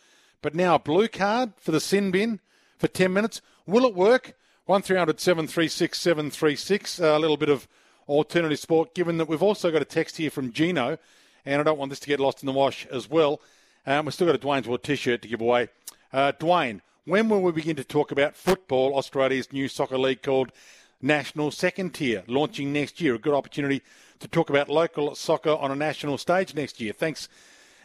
But 0.42 0.56
now 0.56 0.74
a 0.74 0.80
blue 0.80 1.06
card 1.06 1.52
for 1.56 1.70
the 1.70 1.78
sin 1.78 2.10
bin 2.10 2.40
for 2.78 2.88
10 2.88 3.12
minutes. 3.12 3.40
Will 3.64 3.86
it 3.86 3.94
work? 3.94 4.34
1300 4.66 5.20
736 5.20 6.00
736. 6.00 6.98
A 6.98 7.16
little 7.20 7.36
bit 7.36 7.48
of 7.48 7.68
alternative 8.08 8.58
sport, 8.58 8.96
given 8.96 9.18
that 9.18 9.28
we've 9.28 9.40
also 9.40 9.70
got 9.70 9.82
a 9.82 9.84
text 9.84 10.16
here 10.16 10.32
from 10.32 10.52
Gino, 10.52 10.98
and 11.46 11.60
I 11.60 11.62
don't 11.62 11.78
want 11.78 11.90
this 11.90 12.00
to 12.00 12.08
get 12.08 12.18
lost 12.18 12.42
in 12.42 12.48
the 12.48 12.52
wash 12.52 12.84
as 12.86 13.08
well. 13.08 13.40
Um, 13.88 14.04
we've 14.04 14.12
still 14.12 14.26
got 14.26 14.36
a 14.36 14.38
Dwayne's 14.38 14.68
World 14.68 14.82
t 14.82 14.96
shirt 14.96 15.22
to 15.22 15.28
give 15.28 15.40
away. 15.40 15.70
Uh, 16.12 16.32
Dwayne, 16.38 16.82
when 17.06 17.30
will 17.30 17.40
we 17.40 17.52
begin 17.52 17.74
to 17.76 17.84
talk 17.84 18.12
about 18.12 18.36
football, 18.36 18.94
Australia's 18.94 19.50
new 19.50 19.66
soccer 19.66 19.96
league 19.96 20.22
called 20.22 20.52
National 21.00 21.50
Second 21.50 21.94
Tier, 21.94 22.22
launching 22.26 22.70
next 22.70 23.00
year? 23.00 23.14
A 23.14 23.18
good 23.18 23.32
opportunity 23.32 23.80
to 24.18 24.28
talk 24.28 24.50
about 24.50 24.68
local 24.68 25.14
soccer 25.14 25.52
on 25.52 25.70
a 25.70 25.74
national 25.74 26.18
stage 26.18 26.54
next 26.54 26.82
year. 26.82 26.92
Thanks, 26.92 27.30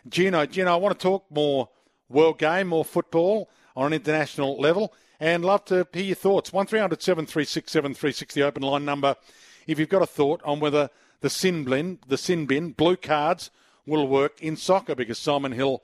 Gino. 0.10 0.46
Gino, 0.46 0.74
I 0.74 0.76
want 0.76 1.00
to 1.00 1.02
talk 1.02 1.24
more 1.32 1.70
world 2.10 2.38
game, 2.38 2.68
more 2.68 2.84
football 2.84 3.50
on 3.74 3.86
an 3.86 3.94
international 3.94 4.60
level, 4.60 4.94
and 5.22 5.46
love 5.46 5.64
to 5.68 5.88
hear 5.94 6.04
your 6.04 6.16
thoughts. 6.16 6.52
1300 6.52 7.02
736 7.02 7.72
736, 7.72 8.34
the 8.34 8.44
open 8.44 8.64
line 8.64 8.84
number. 8.84 9.16
If 9.68 9.80
you've 9.80 9.88
got 9.88 10.02
a 10.02 10.06
thought 10.06 10.42
on 10.44 10.60
whether 10.60 10.90
the 11.22 11.30
sin 11.30 11.64
bin, 11.64 12.00
the 12.06 12.18
sin 12.18 12.46
bin, 12.46 12.72
blue 12.72 12.98
cards 12.98 13.52
will 13.86 14.06
work 14.06 14.42
in 14.42 14.58
soccer, 14.58 14.96
because 14.96 15.18
Simon 15.18 15.54
Hill 15.54 15.82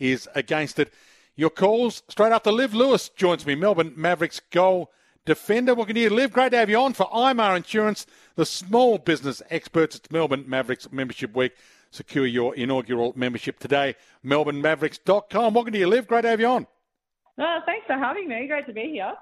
is 0.00 0.28
against 0.34 0.80
it. 0.80 0.92
Your 1.36 1.50
calls 1.50 2.02
straight 2.08 2.32
after 2.32 2.50
Liv 2.50 2.74
Lewis 2.74 3.08
joins 3.10 3.46
me, 3.46 3.54
Melbourne 3.54 3.92
Mavericks 3.94 4.40
goal 4.50 4.90
defender. 5.24 5.74
Welcome 5.74 5.94
to 5.94 6.00
you, 6.00 6.10
Liv. 6.10 6.32
Great 6.32 6.50
to 6.50 6.58
have 6.58 6.68
you 6.68 6.78
on 6.78 6.92
for 6.92 7.06
IMAR 7.10 7.56
Insurance, 7.56 8.06
the 8.34 8.44
small 8.44 8.98
business 8.98 9.42
experts. 9.50 9.96
It's 9.96 10.10
Melbourne 10.10 10.44
Mavericks 10.48 10.90
Membership 10.90 11.36
Week. 11.36 11.52
Secure 11.90 12.26
your 12.26 12.54
inaugural 12.54 13.12
membership 13.16 13.58
today. 13.58 13.96
MelbourneMavericks.com. 14.24 15.54
Welcome 15.54 15.72
to 15.72 15.78
you, 15.78 15.86
Liv. 15.86 16.06
Great 16.06 16.22
to 16.22 16.28
have 16.28 16.40
you 16.40 16.46
on. 16.46 16.66
Oh, 17.38 17.58
thanks 17.66 17.86
for 17.86 17.94
having 17.94 18.28
me. 18.28 18.46
Great 18.46 18.66
to 18.66 18.72
be 18.72 18.90
here. 18.92 19.14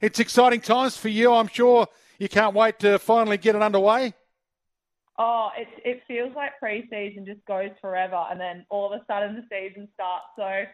It's 0.00 0.18
exciting 0.20 0.60
times 0.60 0.96
for 0.96 1.08
you. 1.08 1.32
I'm 1.32 1.48
sure 1.48 1.88
you 2.18 2.28
can't 2.28 2.54
wait 2.54 2.78
to 2.80 2.98
finally 2.98 3.36
get 3.36 3.54
it 3.54 3.62
underway. 3.62 4.14
Oh, 5.18 5.50
it 5.56 5.68
it 5.84 6.02
feels 6.06 6.34
like 6.36 6.58
pre-season 6.60 7.26
just 7.26 7.44
goes 7.46 7.70
forever, 7.80 8.24
and 8.30 8.40
then 8.40 8.64
all 8.70 8.92
of 8.92 9.00
a 9.00 9.04
sudden 9.06 9.34
the 9.34 9.42
season 9.50 9.88
starts. 9.94 10.26
So 10.36 10.64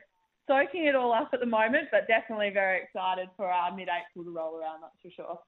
soaking 0.47 0.85
it 0.85 0.95
all 0.95 1.12
up 1.12 1.31
at 1.33 1.41
the 1.41 1.47
moment, 1.47 1.89
but 1.91 2.07
definitely 2.07 2.51
very 2.51 2.83
excited 2.83 3.29
for 3.37 3.47
our 3.47 3.75
mid-April 3.75 4.25
to 4.25 4.31
roll 4.31 4.59
around. 4.59 4.81
That's 4.83 5.01
for 5.03 5.11
sure. 5.23 5.39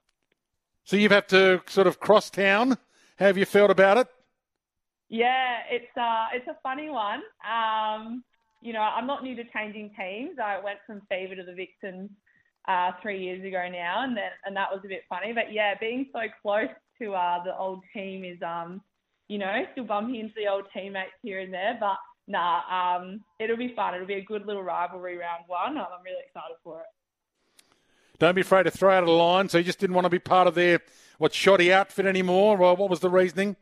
So 0.85 0.97
you've 0.97 1.13
had 1.13 1.29
to 1.29 1.63
sort 1.67 1.87
of 1.87 2.01
cross 2.01 2.31
town. 2.31 2.79
How 3.19 3.27
have 3.27 3.37
you 3.37 3.45
felt 3.45 3.71
about 3.71 3.99
it? 3.99 4.09
Yeah, 5.09 5.59
it's 5.71 5.97
uh, 5.97 6.27
it's 6.33 6.49
a 6.49 6.57
funny 6.63 6.89
one. 6.91 7.23
Um, 7.47 8.25
you 8.63 8.73
know, 8.73 8.81
I'm 8.81 9.07
not 9.07 9.23
new 9.23 9.37
to 9.37 9.45
changing 9.55 9.91
teams. 9.99 10.39
I 10.43 10.59
went 10.63 10.79
from 10.87 11.03
Fever 11.09 11.37
to 11.37 11.43
the 11.43 11.55
Vixens 11.55 12.11
uh, 12.67 12.93
three 13.03 13.23
years 13.23 13.45
ago 13.45 13.69
now, 13.71 14.05
and 14.05 14.17
then 14.17 14.31
and 14.45 14.57
that 14.57 14.71
was 14.73 14.81
a 14.85 14.89
bit 14.89 15.03
funny. 15.09 15.33
But 15.33 15.53
yeah, 15.53 15.75
being 15.79 16.07
so 16.13 16.21
close 16.43 16.69
to 17.01 17.15
uh, 17.15 17.43
the 17.45 17.57
old 17.57 17.83
team 17.95 18.25
is 18.25 18.39
um, 18.43 18.81
you 19.29 19.39
know, 19.39 19.65
still 19.73 19.85
bumping 19.85 20.17
into 20.17 20.35
the 20.37 20.49
old 20.49 20.65
teammates 20.73 21.13
here 21.23 21.41
and 21.41 21.53
there, 21.53 21.77
but 21.81 21.97
nah, 22.29 22.61
um, 22.71 23.21
it'll 23.41 23.57
be 23.57 23.75
fun. 23.75 23.95
It'll 23.95 24.07
be 24.07 24.15
a 24.15 24.25
good 24.25 24.47
little 24.47 24.63
rivalry 24.63 25.17
round 25.17 25.45
one. 25.47 25.77
I'm 25.77 26.03
really 26.05 26.23
excited 26.27 26.57
for 26.63 26.81
it. 26.81 26.87
Don't 28.19 28.35
be 28.35 28.41
afraid 28.41 28.65
to 28.65 28.71
throw 28.71 28.97
out 28.97 29.05
a 29.05 29.11
line. 29.11 29.49
So 29.49 29.59
you 29.59 29.65
just 29.65 29.79
didn't 29.79 29.95
want 29.95 30.07
to 30.07 30.11
be 30.11 30.19
part 30.19 30.47
of 30.47 30.55
their 30.55 30.81
what 31.19 31.35
shoddy 31.35 31.73
outfit 31.73 32.07
anymore, 32.07 32.61
or 32.61 32.75
what 32.75 32.89
was 32.89 33.01
the 33.01 33.11
reasoning? 33.11 33.57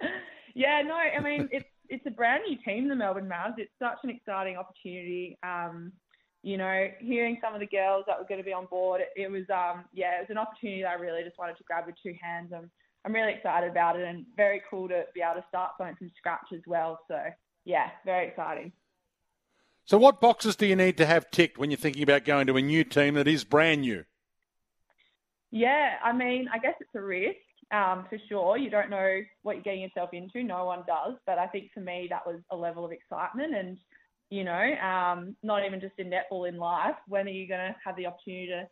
yeah, 0.54 0.82
no, 0.82 0.94
I 0.94 1.20
mean 1.20 1.48
it's 1.50 1.66
it's 1.88 2.06
a 2.06 2.10
brand 2.10 2.42
new 2.48 2.58
team, 2.64 2.88
the 2.88 2.94
Melbourne 2.94 3.28
Mavs. 3.28 3.54
It's 3.58 3.72
such 3.80 3.98
an 4.04 4.10
exciting 4.10 4.56
opportunity. 4.56 5.38
Um, 5.42 5.92
you 6.42 6.56
know, 6.56 6.88
hearing 7.00 7.38
some 7.42 7.54
of 7.54 7.60
the 7.60 7.66
girls 7.66 8.04
that 8.06 8.18
were 8.18 8.26
going 8.26 8.40
to 8.40 8.44
be 8.44 8.52
on 8.52 8.66
board, 8.66 9.00
it, 9.00 9.20
it 9.20 9.30
was 9.30 9.44
um, 9.50 9.84
yeah, 9.92 10.18
it 10.18 10.20
was 10.20 10.30
an 10.30 10.38
opportunity 10.38 10.82
that 10.82 10.90
I 10.90 10.94
really 10.94 11.22
just 11.24 11.38
wanted 11.38 11.56
to 11.58 11.64
grab 11.64 11.86
with 11.86 11.96
two 12.02 12.14
hands. 12.20 12.52
I'm 12.54 12.70
I'm 13.04 13.12
really 13.12 13.32
excited 13.32 13.70
about 13.70 13.98
it, 13.98 14.06
and 14.06 14.26
very 14.36 14.62
cool 14.68 14.88
to 14.88 15.04
be 15.14 15.22
able 15.22 15.40
to 15.40 15.46
start 15.48 15.72
something 15.78 15.96
from 15.96 16.10
scratch 16.16 16.48
as 16.54 16.62
well. 16.66 17.00
So 17.08 17.18
yeah, 17.64 17.90
very 18.04 18.28
exciting. 18.28 18.72
So, 19.84 19.98
what 19.98 20.20
boxes 20.20 20.56
do 20.56 20.66
you 20.66 20.74
need 20.74 20.96
to 20.96 21.06
have 21.06 21.30
ticked 21.30 21.58
when 21.58 21.70
you're 21.70 21.78
thinking 21.78 22.02
about 22.02 22.24
going 22.24 22.48
to 22.48 22.56
a 22.56 22.62
new 22.62 22.82
team 22.82 23.14
that 23.14 23.28
is 23.28 23.44
brand 23.44 23.82
new? 23.82 24.04
Yeah, 25.52 25.94
I 26.02 26.12
mean, 26.12 26.48
I 26.52 26.58
guess 26.58 26.74
it's 26.80 26.94
a 26.96 27.00
risk 27.00 27.36
um, 27.70 28.04
for 28.10 28.18
sure. 28.28 28.56
You 28.56 28.68
don't 28.68 28.90
know 28.90 29.20
what 29.42 29.54
you're 29.54 29.62
getting 29.62 29.82
yourself 29.82 30.10
into. 30.12 30.42
No 30.42 30.64
one 30.64 30.82
does. 30.88 31.14
But 31.24 31.38
I 31.38 31.46
think 31.46 31.70
for 31.72 31.80
me, 31.80 32.08
that 32.10 32.26
was 32.26 32.40
a 32.50 32.56
level 32.56 32.84
of 32.84 32.90
excitement. 32.92 33.54
And, 33.54 33.78
you 34.30 34.44
know, 34.44 34.74
um, 34.82 35.36
not 35.42 35.64
even 35.64 35.80
just 35.80 35.94
in 35.98 36.10
netball, 36.10 36.48
in 36.48 36.56
life, 36.56 36.96
when 37.06 37.26
are 37.26 37.30
you 37.30 37.46
going 37.46 37.60
to 37.60 37.76
have 37.84 37.96
the 37.96 38.06
opportunity 38.06 38.48
to 38.48 38.68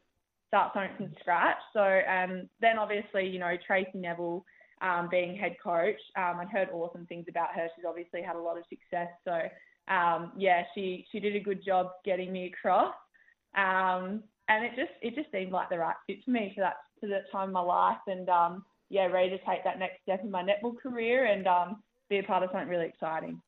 start 0.48 0.72
something 0.74 0.96
from 0.96 1.14
scratch? 1.20 1.58
So, 1.72 1.82
um, 1.82 2.48
then 2.60 2.78
obviously, 2.78 3.26
you 3.28 3.38
know, 3.38 3.54
Tracey 3.66 3.90
Neville 3.94 4.44
um, 4.82 5.08
being 5.10 5.36
head 5.36 5.56
coach. 5.62 6.00
Um, 6.16 6.40
I'd 6.40 6.48
heard 6.48 6.68
awesome 6.72 7.06
things 7.06 7.26
about 7.28 7.54
her. 7.54 7.68
She's 7.74 7.84
obviously 7.88 8.22
had 8.22 8.36
a 8.36 8.40
lot 8.40 8.58
of 8.58 8.64
success. 8.68 9.08
So 9.24 9.48
um, 9.92 10.32
yeah, 10.36 10.62
she 10.74 11.06
she 11.12 11.20
did 11.20 11.36
a 11.36 11.40
good 11.40 11.64
job 11.64 11.88
getting 12.04 12.32
me 12.32 12.52
across. 12.52 12.94
Um, 13.56 14.22
and 14.48 14.64
it 14.64 14.72
just 14.76 14.92
it 15.02 15.14
just 15.14 15.30
seemed 15.32 15.52
like 15.52 15.70
the 15.70 15.78
right 15.78 15.96
fit 16.06 16.24
for 16.24 16.30
me 16.30 16.52
for 16.54 16.62
that 16.62 16.76
for 17.00 17.08
that 17.08 17.30
time 17.30 17.48
of 17.48 17.54
my 17.54 17.60
life. 17.60 17.98
And 18.06 18.28
um, 18.28 18.64
yeah, 18.90 19.06
ready 19.06 19.30
to 19.30 19.38
take 19.38 19.64
that 19.64 19.78
next 19.78 20.02
step 20.02 20.20
in 20.22 20.30
my 20.30 20.42
netball 20.42 20.76
career 20.80 21.26
and 21.26 21.46
be 22.10 22.18
a 22.18 22.22
part 22.22 22.42
of 22.42 22.50
something 22.52 22.68
really 22.68 22.86
exciting. 22.86 23.40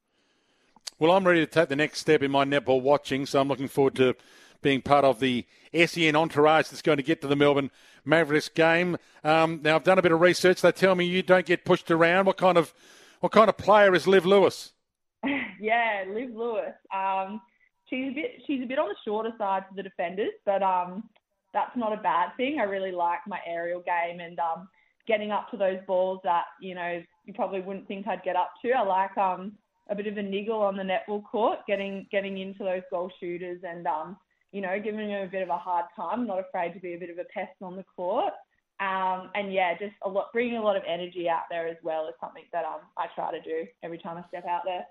Well, 0.99 1.13
I'm 1.13 1.27
ready 1.27 1.41
to 1.41 1.47
take 1.47 1.69
the 1.69 1.77
next 1.77 2.01
step 2.01 2.23
in 2.23 2.31
my 2.31 2.47
netball 2.47 2.81
watching, 2.81 3.27
so 3.27 3.39
I'm 3.39 3.49
looking 3.49 3.69
forward 3.69 3.97
to 3.97 4.15
being 4.63 4.81
part 4.81 5.05
of 5.05 5.21
the 5.21 5.45
SEN 5.75 6.17
entourage 6.17 6.69
that's 6.69 6.81
going 6.81 6.97
to 6.97 7.03
get 7.03 7.21
to 7.21 7.27
the 7.27 7.37
Melbourne 7.37 7.71
Mavericks 8.07 8.49
game. 8.49 8.97
Um, 9.23 9.61
now, 9.63 9.77
I've 9.77 9.85
done 9.85 9.99
a 9.99 10.03
bit 10.03 10.13
of 10.13 10.23
research. 10.23 10.63
They 10.63 10.73
tell 10.73 10.95
me 10.95 11.05
you 11.05 11.23
don't 11.23 11.45
get 11.45 11.67
pushed 11.67 11.91
around. 11.91 12.25
What 12.25 12.39
kind 12.39 12.57
of 12.57 12.73
what 13.21 13.31
kind 13.31 13.51
of 13.51 13.59
player 13.59 13.95
is 13.95 14.07
Liv 14.07 14.25
Lewis? 14.25 14.73
yeah, 15.61 16.05
Liv 16.09 16.31
Lewis. 16.35 16.73
Um, 16.95 17.43
she's 17.91 18.13
a 18.13 18.15
bit 18.15 18.31
she's 18.47 18.63
a 18.63 18.67
bit 18.67 18.79
on 18.79 18.89
the 18.89 18.97
shorter 19.05 19.33
side 19.37 19.65
for 19.69 19.75
the 19.75 19.83
defenders, 19.83 20.33
but 20.47 20.63
um, 20.63 21.11
that's 21.53 21.77
not 21.77 21.93
a 21.93 22.01
bad 22.01 22.31
thing. 22.39 22.59
I 22.59 22.65
really 22.65 22.93
like 22.93 23.19
my 23.27 23.41
aerial 23.47 23.83
game 23.83 24.21
and 24.21 24.39
um, 24.39 24.67
getting 25.07 25.31
up 25.31 25.51
to 25.51 25.59
those 25.59 25.79
balls 25.87 26.21
that 26.25 26.45
you 26.59 26.75
know 26.75 27.03
you 27.27 27.35
probably 27.35 27.61
wouldn't 27.61 27.87
think 27.87 28.09
I'd 28.09 28.23
get 28.23 28.37
up 28.37 28.53
to. 28.63 28.73
I 28.73 28.83
like 28.83 29.19
um, 29.19 29.53
a 29.89 29.95
bit 29.95 30.07
of 30.07 30.17
a 30.17 30.23
niggle 30.23 30.61
on 30.61 30.77
the 30.77 30.83
netball 30.83 31.23
court, 31.25 31.61
getting 31.67 32.07
getting 32.11 32.39
into 32.39 32.65
those 32.65 32.83
goal 32.91 33.11
shooters 33.21 33.61
and 33.63 33.87
um, 33.87 34.17
you 34.53 34.61
know, 34.61 34.79
giving 34.83 35.09
them 35.09 35.23
a 35.23 35.31
bit 35.31 35.43
of 35.43 35.49
a 35.49 35.59
hard 35.59 35.87
time, 35.95 36.27
not 36.27 36.39
afraid 36.39 36.73
to 36.75 36.81
be 36.81 36.95
a 36.95 36.99
bit 36.99 37.11
of 37.11 37.19
a 37.19 37.25
pest 37.25 37.53
on 37.63 37.77
the 37.77 37.85
court. 37.95 38.33
Um, 38.79 39.31
and 39.35 39.53
yeah, 39.53 39.77
just 39.79 39.95
a 40.03 40.09
lot, 40.09 40.33
bringing 40.33 40.57
a 40.57 40.63
lot 40.63 40.77
of 40.77 40.83
energy 40.87 41.29
out 41.29 41.43
there 41.51 41.67
as 41.67 41.77
well 41.83 42.07
is 42.09 42.15
something 42.21 42.45
that 42.53 42.65
um, 42.65 42.81
I 42.97 43.07
try 43.15 43.31
to 43.33 43.41
do 43.41 43.67
every 43.83 43.99
time 43.99 44.19
I 44.19 44.29
step 44.29 44.47
out 44.47 44.63
there. 44.65 44.85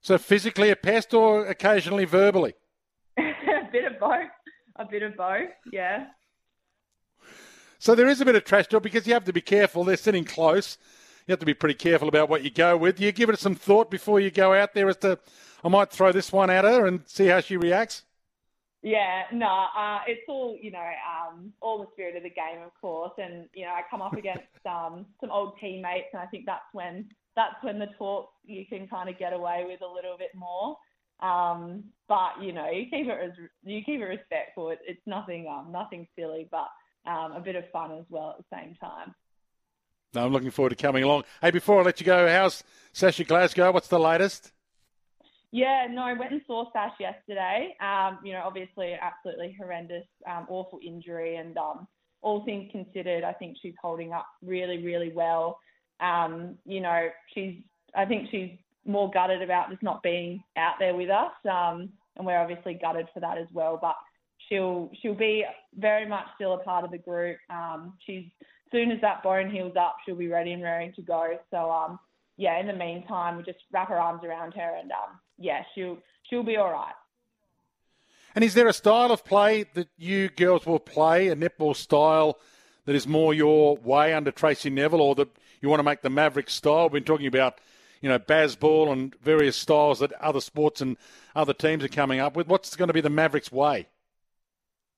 So 0.00 0.18
physically 0.18 0.70
a 0.70 0.76
pest 0.76 1.14
or 1.14 1.46
occasionally 1.46 2.04
verbally? 2.04 2.54
a 3.18 3.32
bit 3.72 3.84
of 3.84 3.98
both. 3.98 4.30
A 4.76 4.84
bit 4.84 5.02
of 5.02 5.16
both, 5.16 5.50
yeah. 5.70 6.06
So 7.78 7.94
there 7.94 8.08
is 8.08 8.20
a 8.20 8.24
bit 8.24 8.36
of 8.36 8.44
trash 8.44 8.68
talk 8.68 8.82
because 8.82 9.06
you 9.06 9.12
have 9.12 9.24
to 9.24 9.32
be 9.32 9.40
careful. 9.40 9.84
They're 9.84 9.96
sitting 9.96 10.24
close. 10.24 10.78
You 11.26 11.32
have 11.32 11.40
to 11.40 11.46
be 11.46 11.54
pretty 11.54 11.74
careful 11.74 12.08
about 12.08 12.28
what 12.28 12.42
you 12.42 12.50
go 12.50 12.76
with. 12.76 13.00
You 13.00 13.12
give 13.12 13.30
it 13.30 13.38
some 13.38 13.54
thought 13.54 13.90
before 13.90 14.20
you 14.20 14.30
go 14.30 14.54
out 14.54 14.74
there 14.74 14.88
as 14.88 14.96
to, 14.98 15.18
I 15.62 15.68
might 15.68 15.90
throw 15.90 16.12
this 16.12 16.32
one 16.32 16.50
at 16.50 16.64
her 16.64 16.86
and 16.86 17.02
see 17.06 17.26
how 17.26 17.40
she 17.40 17.56
reacts. 17.56 18.02
Yeah, 18.82 19.22
no, 19.32 19.66
uh, 19.76 20.00
it's 20.08 20.22
all 20.28 20.58
you 20.60 20.72
know, 20.72 20.80
um, 20.80 21.52
all 21.60 21.78
the 21.78 21.86
spirit 21.92 22.16
of 22.16 22.24
the 22.24 22.30
game, 22.30 22.62
of 22.64 22.72
course. 22.80 23.12
And 23.16 23.48
you 23.54 23.64
know, 23.64 23.70
I 23.70 23.82
come 23.88 24.02
up 24.02 24.14
against 24.14 24.42
um, 24.66 25.06
some 25.20 25.30
old 25.30 25.54
teammates, 25.60 26.08
and 26.12 26.20
I 26.20 26.26
think 26.26 26.46
that's 26.46 26.64
when 26.72 27.08
that's 27.36 27.62
when 27.62 27.78
the 27.78 27.86
talk 27.96 28.30
you 28.44 28.66
can 28.66 28.88
kind 28.88 29.08
of 29.08 29.18
get 29.18 29.32
away 29.32 29.64
with 29.68 29.82
a 29.82 29.86
little 29.86 30.18
bit 30.18 30.30
more. 30.34 30.76
Um, 31.20 31.84
but 32.08 32.42
you 32.42 32.52
know, 32.52 32.68
you 32.70 32.86
keep 32.90 33.06
it 33.06 33.18
as 33.22 33.30
you 33.62 33.82
keep 33.84 34.00
it 34.00 34.04
respectful. 34.04 34.70
It, 34.70 34.80
it's 34.84 35.06
nothing, 35.06 35.46
um, 35.48 35.70
nothing 35.70 36.08
silly, 36.18 36.48
but 36.50 36.68
um, 37.06 37.32
a 37.32 37.40
bit 37.40 37.54
of 37.54 37.70
fun 37.70 37.92
as 37.92 38.04
well 38.08 38.34
at 38.36 38.38
the 38.38 38.56
same 38.56 38.74
time. 38.80 39.14
No, 40.14 40.26
I'm 40.26 40.32
looking 40.32 40.50
forward 40.50 40.70
to 40.70 40.76
coming 40.76 41.04
along. 41.04 41.24
Hey, 41.40 41.50
before 41.50 41.80
I 41.80 41.84
let 41.84 41.98
you 41.98 42.04
go, 42.04 42.28
how's 42.28 42.62
Sasha 42.92 43.24
Glasgow? 43.24 43.72
What's 43.72 43.88
the 43.88 43.98
latest? 43.98 44.52
Yeah, 45.52 45.86
no, 45.90 46.02
I 46.02 46.12
went 46.12 46.32
and 46.32 46.42
saw 46.46 46.70
Sash 46.72 46.92
yesterday. 47.00 47.74
Um, 47.80 48.18
you 48.24 48.32
know, 48.32 48.42
obviously, 48.44 48.94
absolutely 49.00 49.56
horrendous, 49.58 50.04
um, 50.30 50.46
awful 50.48 50.80
injury, 50.84 51.36
and 51.36 51.56
um, 51.56 51.86
all 52.20 52.44
things 52.44 52.70
considered, 52.72 53.24
I 53.24 53.32
think 53.32 53.56
she's 53.62 53.74
holding 53.80 54.12
up 54.12 54.26
really, 54.42 54.82
really 54.82 55.12
well. 55.12 55.58
um, 56.02 56.58
you 56.66 56.80
know, 56.80 57.08
she's 57.34 57.62
I 57.94 58.04
think 58.04 58.28
she's 58.30 58.50
more 58.84 59.10
gutted 59.10 59.42
about 59.42 59.70
just 59.70 59.82
not 59.82 60.02
being 60.02 60.42
out 60.56 60.74
there 60.78 60.94
with 60.94 61.10
us, 61.10 61.32
um, 61.50 61.90
and 62.16 62.26
we're 62.26 62.38
obviously 62.38 62.74
gutted 62.74 63.06
for 63.14 63.20
that 63.20 63.38
as 63.38 63.46
well. 63.52 63.78
But 63.80 63.96
she'll 64.48 64.90
she'll 65.00 65.14
be 65.14 65.44
very 65.78 66.06
much 66.06 66.26
still 66.34 66.54
a 66.54 66.58
part 66.58 66.84
of 66.84 66.90
the 66.90 66.98
group. 66.98 67.38
Um, 67.48 67.94
she's 68.04 68.24
soon 68.72 68.90
as 68.90 69.00
that 69.02 69.22
bone 69.22 69.50
heals 69.50 69.76
up, 69.76 69.96
she'll 70.04 70.16
be 70.16 70.28
ready 70.28 70.52
and 70.52 70.62
raring 70.62 70.92
to 70.94 71.02
go. 71.02 71.38
So 71.50 71.70
um, 71.70 71.98
yeah, 72.36 72.58
in 72.58 72.66
the 72.66 72.72
meantime, 72.72 73.36
we 73.36 73.42
just 73.42 73.58
wrap 73.70 73.90
our 73.90 73.98
arms 73.98 74.24
around 74.24 74.52
her, 74.54 74.76
and 74.80 74.90
um, 74.90 75.20
yeah, 75.38 75.62
she'll 75.74 75.98
she'll 76.28 76.42
be 76.42 76.56
all 76.56 76.72
right. 76.72 76.94
And 78.34 78.42
is 78.42 78.54
there 78.54 78.66
a 78.66 78.72
style 78.72 79.12
of 79.12 79.24
play 79.24 79.64
that 79.74 79.88
you 79.98 80.30
girls 80.30 80.64
will 80.64 80.78
play, 80.78 81.28
a 81.28 81.36
netball 81.36 81.76
style 81.76 82.38
that 82.86 82.94
is 82.94 83.06
more 83.06 83.34
your 83.34 83.76
way 83.76 84.14
under 84.14 84.30
Tracey 84.30 84.70
Neville, 84.70 85.02
or 85.02 85.14
that 85.16 85.28
you 85.60 85.68
want 85.68 85.80
to 85.80 85.84
make 85.84 86.02
the 86.02 86.10
Maverick 86.10 86.48
style? 86.48 86.84
We've 86.84 86.92
been 86.92 87.04
talking 87.04 87.26
about, 87.26 87.60
you 88.00 88.08
know, 88.08 88.18
Bazball 88.18 88.90
and 88.90 89.14
various 89.22 89.56
styles 89.56 89.98
that 89.98 90.12
other 90.14 90.40
sports 90.40 90.80
and 90.80 90.96
other 91.36 91.52
teams 91.52 91.84
are 91.84 91.88
coming 91.88 92.20
up 92.20 92.34
with. 92.34 92.48
What's 92.48 92.74
going 92.74 92.88
to 92.88 92.94
be 92.94 93.02
the 93.02 93.10
Mavericks 93.10 93.52
way? 93.52 93.86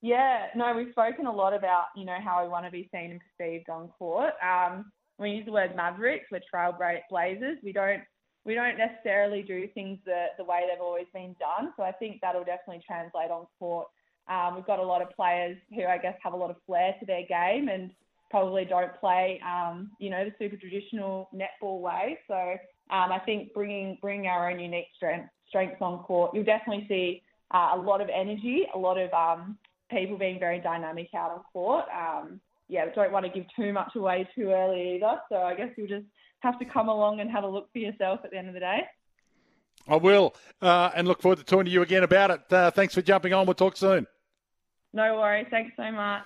Yeah, 0.04 0.48
no, 0.54 0.76
we've 0.76 0.90
spoken 0.90 1.24
a 1.24 1.32
lot 1.32 1.54
about, 1.54 1.86
you 1.96 2.04
know, 2.04 2.18
how 2.22 2.42
we 2.42 2.50
want 2.50 2.66
to 2.66 2.70
be 2.70 2.90
seen 2.92 3.10
and 3.12 3.20
perceived 3.24 3.70
on 3.70 3.88
court. 3.98 4.34
Um, 4.44 4.92
we 5.18 5.30
use 5.30 5.46
the 5.46 5.52
word 5.52 5.74
Mavericks, 5.74 6.26
we're 6.30 6.42
trailblazers. 6.54 7.54
We 7.64 7.72
don't 7.72 8.02
we 8.44 8.52
don't 8.52 8.76
necessarily 8.76 9.40
do 9.40 9.66
things 9.72 9.98
the, 10.04 10.26
the 10.36 10.44
way 10.44 10.64
they've 10.68 10.82
always 10.82 11.06
been 11.14 11.34
done. 11.40 11.72
So 11.78 11.84
I 11.84 11.92
think 11.92 12.18
that'll 12.20 12.44
definitely 12.44 12.82
translate 12.86 13.30
on 13.30 13.46
court. 13.58 13.86
Um, 14.28 14.56
we've 14.56 14.66
got 14.66 14.78
a 14.78 14.82
lot 14.82 15.00
of 15.00 15.08
players 15.16 15.56
who 15.74 15.86
I 15.86 15.96
guess 15.96 16.18
have 16.22 16.34
a 16.34 16.36
lot 16.36 16.50
of 16.50 16.56
flair 16.66 16.94
to 17.00 17.06
their 17.06 17.24
game 17.26 17.68
and 17.68 17.90
probably 18.30 18.66
don't 18.66 18.94
play, 19.00 19.40
um, 19.42 19.90
you 19.98 20.10
know, 20.10 20.22
the 20.22 20.34
super 20.38 20.58
traditional 20.58 21.30
netball 21.34 21.80
way. 21.80 22.18
So 22.28 22.34
um, 22.94 23.10
I 23.10 23.20
think 23.24 23.54
bringing 23.54 23.96
bringing 24.02 24.26
our 24.26 24.50
own 24.50 24.60
unique 24.60 24.88
strength, 24.94 25.30
strengths 25.48 25.80
on 25.80 26.00
court, 26.00 26.32
you'll 26.34 26.44
definitely 26.44 26.84
see 26.90 27.22
uh, 27.54 27.70
a 27.74 27.78
lot 27.78 28.02
of 28.02 28.10
energy, 28.14 28.66
a 28.74 28.78
lot 28.78 28.98
of 28.98 29.10
um, 29.14 29.56
people 29.90 30.16
being 30.16 30.38
very 30.38 30.60
dynamic 30.60 31.08
out 31.14 31.30
on 31.30 31.40
court. 31.52 31.84
Um, 31.94 32.40
yeah, 32.68 32.86
don't 32.94 33.12
want 33.12 33.26
to 33.26 33.32
give 33.32 33.44
too 33.54 33.72
much 33.72 33.94
away 33.94 34.28
too 34.34 34.50
early 34.50 34.96
either. 34.96 35.20
So 35.28 35.36
I 35.36 35.54
guess 35.54 35.70
you'll 35.76 35.88
just 35.88 36.06
have 36.40 36.58
to 36.58 36.64
come 36.64 36.88
along 36.88 37.20
and 37.20 37.30
have 37.30 37.44
a 37.44 37.48
look 37.48 37.70
for 37.72 37.78
yourself 37.78 38.20
at 38.24 38.30
the 38.30 38.38
end 38.38 38.48
of 38.48 38.54
the 38.54 38.60
day. 38.60 38.82
I 39.86 39.96
will, 39.96 40.34
uh, 40.62 40.90
and 40.94 41.06
look 41.06 41.20
forward 41.20 41.38
to 41.38 41.44
talking 41.44 41.66
to 41.66 41.70
you 41.70 41.82
again 41.82 42.04
about 42.04 42.30
it. 42.30 42.52
Uh, 42.52 42.70
thanks 42.70 42.94
for 42.94 43.02
jumping 43.02 43.34
on. 43.34 43.46
We'll 43.46 43.54
talk 43.54 43.76
soon. 43.76 44.06
No 44.94 45.16
worries. 45.16 45.46
Thanks 45.50 45.72
so 45.76 45.90
much. 45.90 46.22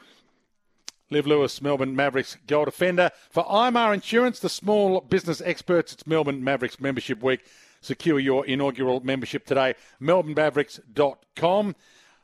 Liv 1.10 1.26
Lewis, 1.26 1.62
Melbourne 1.62 1.97
Mavericks 1.97 2.36
goal 2.47 2.66
defender. 2.66 3.10
For 3.30 3.44
IMR 3.44 3.94
Insurance, 3.94 4.40
the 4.40 4.51
small 4.51 5.01
business 5.01 5.40
experts, 5.40 5.94
it's 5.94 6.06
Melbourne 6.06 6.44
Mavericks 6.44 6.78
Membership 6.78 7.22
Week. 7.22 7.44
Secure 7.80 8.18
your 8.18 8.44
inaugural 8.44 9.01
membership 9.01 9.47
today. 9.47 9.74
MelbourneMavericks.com. 10.02 11.74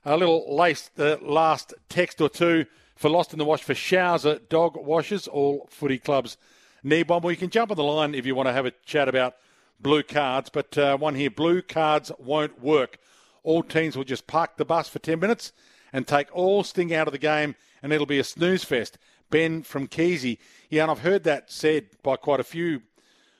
A 0.06 0.18
little 0.18 0.54
last, 0.54 0.90
last 0.98 1.72
text 1.88 2.20
or 2.20 2.28
two 2.28 2.66
for 2.94 3.08
Lost 3.08 3.32
in 3.32 3.38
the 3.38 3.44
Wash 3.44 3.62
for 3.62 3.72
Showser 3.72 4.38
Dog 4.50 4.76
Washers, 4.76 5.26
all 5.26 5.66
footy 5.70 5.98
clubs 5.98 6.36
one. 6.82 7.04
Well, 7.22 7.30
you 7.30 7.38
can 7.38 7.48
jump 7.48 7.70
on 7.70 7.78
the 7.78 7.82
line 7.82 8.14
if 8.14 8.26
you 8.26 8.34
want 8.34 8.48
to 8.48 8.52
have 8.52 8.66
a 8.66 8.72
chat 8.84 9.08
about 9.08 9.36
blue 9.80 10.02
cards, 10.02 10.50
but 10.50 10.76
uh, 10.76 10.98
one 10.98 11.14
here 11.14 11.30
blue 11.30 11.62
cards 11.62 12.12
won't 12.18 12.60
work. 12.60 12.98
All 13.42 13.62
teams 13.62 13.96
will 13.96 14.04
just 14.04 14.26
park 14.26 14.58
the 14.58 14.66
bus 14.66 14.90
for 14.90 14.98
10 14.98 15.18
minutes 15.18 15.52
and 15.90 16.06
take 16.06 16.28
all 16.36 16.62
sting 16.64 16.92
out 16.92 17.08
of 17.08 17.12
the 17.12 17.18
game, 17.18 17.54
and 17.82 17.90
it'll 17.90 18.04
be 18.04 18.18
a 18.18 18.24
snooze 18.24 18.64
fest. 18.64 18.98
Ben 19.30 19.62
from 19.62 19.88
Keesey. 19.88 20.36
Yeah, 20.68 20.82
and 20.82 20.90
I've 20.90 21.00
heard 21.00 21.24
that 21.24 21.50
said 21.50 21.86
by 22.02 22.16
quite 22.16 22.40
a 22.40 22.44
few 22.44 22.82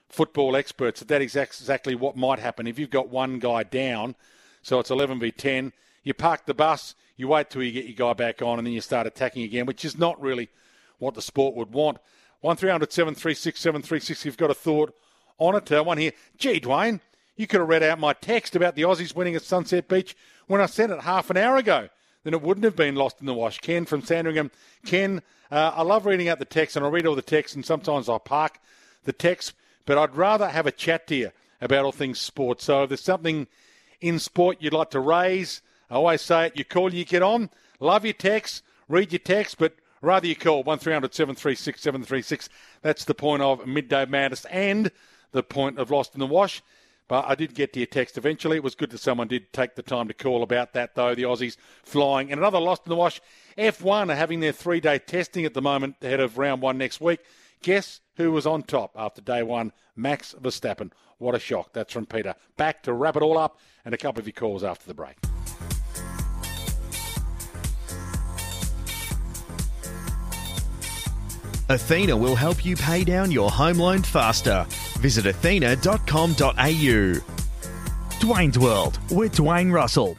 football 0.09 0.57
experts 0.57 1.01
that 1.01 1.09
that 1.09 1.21
is 1.21 1.37
exactly 1.37 1.95
what 1.95 2.17
might 2.17 2.39
happen. 2.39 2.67
If 2.67 2.79
you've 2.79 2.89
got 2.89 3.11
one 3.11 3.39
guy 3.39 3.65
down, 3.65 4.15
so 4.63 4.79
it's 4.79 4.91
11 4.91 5.21
v 5.21 5.31
10, 5.31 5.75
you 6.05 6.15
park 6.15 6.47
the 6.47 6.55
bus, 6.55 6.95
you 7.17 7.29
wait 7.29 7.51
till 7.51 7.63
you 7.63 7.73
get 7.73 7.87
your 7.87 7.97
guy 7.97 8.13
back 8.13 8.43
on, 8.43 8.59
and 8.59 8.67
then 8.67 8.75
you 8.75 8.81
start 8.81 9.07
attacking 9.07 9.43
again, 9.43 9.67
which 9.67 9.85
is 9.85 9.99
not 9.99 10.21
really 10.21 10.49
what 10.99 11.15
the 11.15 11.23
sport 11.23 11.55
would 11.57 11.73
want. 11.73 11.99
1300 12.43 12.93
736 12.93 13.59
736 13.59 14.25
you've 14.25 14.37
got 14.37 14.51
a 14.51 14.55
thought 14.55 14.95
on 15.39 15.57
it. 15.57 15.73
Uh, 15.73 15.83
one 15.83 15.99
here. 15.99 16.13
Gee, 16.37 16.61
Dwayne, 16.61 17.01
you 17.37 17.47
could 17.47 17.61
have 17.61 17.69
read 17.69 17.83
out 17.83 17.99
my 17.99 18.13
text 18.13 18.55
about 18.55 18.77
the 18.77 18.83
Aussies 18.83 19.15
winning 19.15 19.35
at 19.35 19.43
Sunset 19.43 19.89
Beach 19.89 20.17
when 20.47 20.61
I 20.61 20.67
sent 20.67 20.93
it 20.93 21.01
half 21.01 21.31
an 21.31 21.37
hour 21.37 21.57
ago. 21.57 21.89
Then 22.23 22.35
it 22.35 22.43
wouldn't 22.43 22.65
have 22.65 22.77
been 22.77 22.95
lost 22.95 23.21
in 23.21 23.27
the 23.27 23.35
wash. 23.35 23.59
Ken 23.59 23.85
from 23.85 24.03
Sandringham. 24.03 24.51
Ken, 24.85 25.23
uh, 25.51 25.73
I 25.75 25.83
love 25.83 26.07
reading 26.07 26.29
out 26.29 26.39
the 26.39 26.45
text, 26.45 26.77
and 26.77 26.85
I 26.85 26.89
read 26.89 27.07
all 27.07 27.15
the 27.15 27.23
text, 27.23 27.55
and 27.55 27.65
sometimes 27.65 28.09
I 28.09 28.19
park 28.19 28.59
the 29.05 29.13
text, 29.13 29.53
but 29.85 29.99
I'd 29.99 30.17
rather 30.17 30.49
have 30.49 30.67
a 30.67 30.73
chat 30.73 31.07
to 31.09 31.15
you 31.15 31.31
about 31.61 31.85
all 31.85 31.93
things 31.93 32.19
sport. 32.19 32.63
So 32.63 32.85
if 32.85 32.89
there's 32.91 33.03
something 33.03 33.47
in 34.01 34.19
sport 34.19 34.59
you'd 34.61 34.73
like 34.73 34.91
to 34.91 35.01
raise, 35.01 35.63
I 35.91 35.95
always 35.95 36.23
say 36.23 36.47
it, 36.47 36.57
you 36.57 36.65
call, 36.65 36.93
you 36.93 37.05
get 37.05 37.23
on. 37.23 37.51
Love 37.81 38.05
your 38.05 38.15
text, 38.15 38.63
read 38.89 39.13
your 39.13 39.19
text, 39.19 39.59
but 39.59 39.75
Rather 40.05 40.27
you 40.27 40.37
call 40.37 40.63
1300 40.63 41.15
736 41.15 41.81
736. 41.81 42.49
That's 42.83 43.07
the 43.07 43.15
point 43.15 43.43
of 43.43 43.67
Midday 43.67 44.05
Madness 44.05 44.45
and 44.47 44.93
the 45.33 45.43
point 45.43 45.79
of 45.79 45.91
Lost 45.91 46.15
in 46.15 46.21
the 46.21 46.27
Wash. 46.27 46.63
But 47.09 47.25
I 47.27 47.35
did 47.35 47.55
get 47.55 47.73
to 47.73 47.81
your 47.81 47.87
text 47.87 48.19
eventually. 48.19 48.59
It 48.59 48.63
was 48.63 48.75
good 48.75 48.91
that 48.91 49.01
someone 49.01 49.29
did 49.29 49.53
take 49.53 49.75
the 49.75 49.83
time 49.83 50.09
to 50.09 50.15
call 50.15 50.43
about 50.43 50.75
that, 50.75 50.95
though. 50.95 51.15
The 51.15 51.23
Aussies 51.23 51.57
flying. 51.83 52.31
And 52.31 52.39
another 52.39 52.61
Lost 52.61 52.83
in 52.85 52.91
the 52.91 52.97
Wash. 52.97 53.21
F1 53.57 54.11
are 54.11 54.15
having 54.15 54.41
their 54.41 54.53
three 54.53 54.81
day 54.81 54.99
testing 54.99 55.47
at 55.47 55.55
the 55.55 55.63
moment 55.63 55.97
ahead 56.03 56.21
of 56.21 56.37
round 56.37 56.61
one 56.61 56.77
next 56.77 57.01
week. 57.01 57.21
Guess 57.63 58.01
who 58.17 58.31
was 58.31 58.47
on 58.47 58.63
top 58.63 58.93
after 58.97 59.23
day 59.23 59.43
one? 59.43 59.73
Max 59.97 60.35
Verstappen. 60.39 60.93
What 61.17 61.35
a 61.35 61.39
shock. 61.39 61.73
That's 61.73 61.95
from 61.95 62.05
Peter. 62.05 62.35
Back 62.59 62.83
to 62.83 62.93
wrap 62.93 63.17
it 63.17 63.23
all 63.23 63.39
up 63.39 63.59
and 63.87 63.95
a 63.95 63.99
couple 63.99 64.21
of 64.21 64.27
your 64.27 64.33
calls 64.33 64.63
after 64.63 64.87
the 64.87 64.95
break. 64.95 65.17
Athena 71.69 72.17
will 72.17 72.35
help 72.35 72.65
you 72.65 72.77
pay 72.77 73.05
down 73.05 73.31
your 73.31 73.51
home 73.51 73.79
loan 73.79 74.03
faster. 74.03 74.67
Visit 74.99 75.27
athena.com.au. 75.27 77.21
Dwayne's 78.21 78.59
World 78.59 78.99
with 79.11 79.35
Dwayne 79.37 79.73
Russell. 79.73 80.17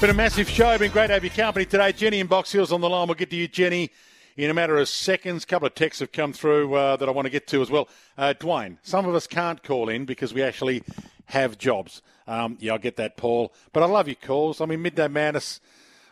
Been 0.00 0.10
a 0.10 0.14
massive 0.14 0.48
show. 0.48 0.76
Been 0.76 0.90
great 0.90 1.06
to 1.06 1.14
have 1.14 1.24
your 1.24 1.32
company 1.32 1.64
today. 1.64 1.92
Jenny 1.92 2.20
in 2.20 2.26
Box 2.26 2.52
Hills 2.52 2.70
on 2.70 2.80
the 2.80 2.88
line. 2.88 3.08
We'll 3.08 3.14
get 3.14 3.30
to 3.30 3.36
you, 3.36 3.48
Jenny, 3.48 3.90
in 4.36 4.50
a 4.50 4.54
matter 4.54 4.76
of 4.76 4.88
seconds. 4.88 5.44
A 5.44 5.46
couple 5.46 5.66
of 5.66 5.74
texts 5.74 6.00
have 6.00 6.12
come 6.12 6.32
through 6.32 6.74
uh, 6.74 6.96
that 6.96 7.08
I 7.08 7.12
want 7.12 7.26
to 7.26 7.30
get 7.30 7.46
to 7.48 7.62
as 7.62 7.70
well. 7.70 7.88
Uh, 8.18 8.34
Dwayne, 8.38 8.76
some 8.82 9.06
of 9.06 9.14
us 9.14 9.26
can't 9.26 9.62
call 9.62 9.88
in 9.88 10.04
because 10.04 10.34
we 10.34 10.42
actually 10.42 10.82
have 11.26 11.56
jobs. 11.56 12.02
Um, 12.28 12.58
yeah, 12.60 12.74
I 12.74 12.78
get 12.78 12.96
that, 12.96 13.16
Paul. 13.16 13.54
But 13.72 13.82
I 13.82 13.86
love 13.86 14.06
your 14.06 14.16
calls. 14.16 14.60
I 14.60 14.66
mean, 14.66 14.82
Midday 14.82 15.08
Madness 15.08 15.60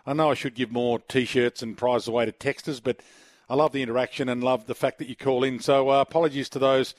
I 0.06 0.12
know 0.12 0.30
I 0.30 0.34
should 0.34 0.54
give 0.54 0.70
more 0.70 0.98
T-shirts 0.98 1.62
and 1.62 1.78
prizes 1.78 2.08
away 2.08 2.26
to 2.26 2.32
texters, 2.32 2.82
but 2.82 3.00
I 3.48 3.54
love 3.54 3.72
the 3.72 3.82
interaction 3.82 4.28
and 4.28 4.44
love 4.44 4.66
the 4.66 4.74
fact 4.74 4.98
that 4.98 5.08
you 5.08 5.16
call 5.16 5.44
in. 5.44 5.60
So 5.60 5.90
uh, 5.90 6.00
apologies 6.00 6.48
to 6.50 6.58
those 6.58 6.94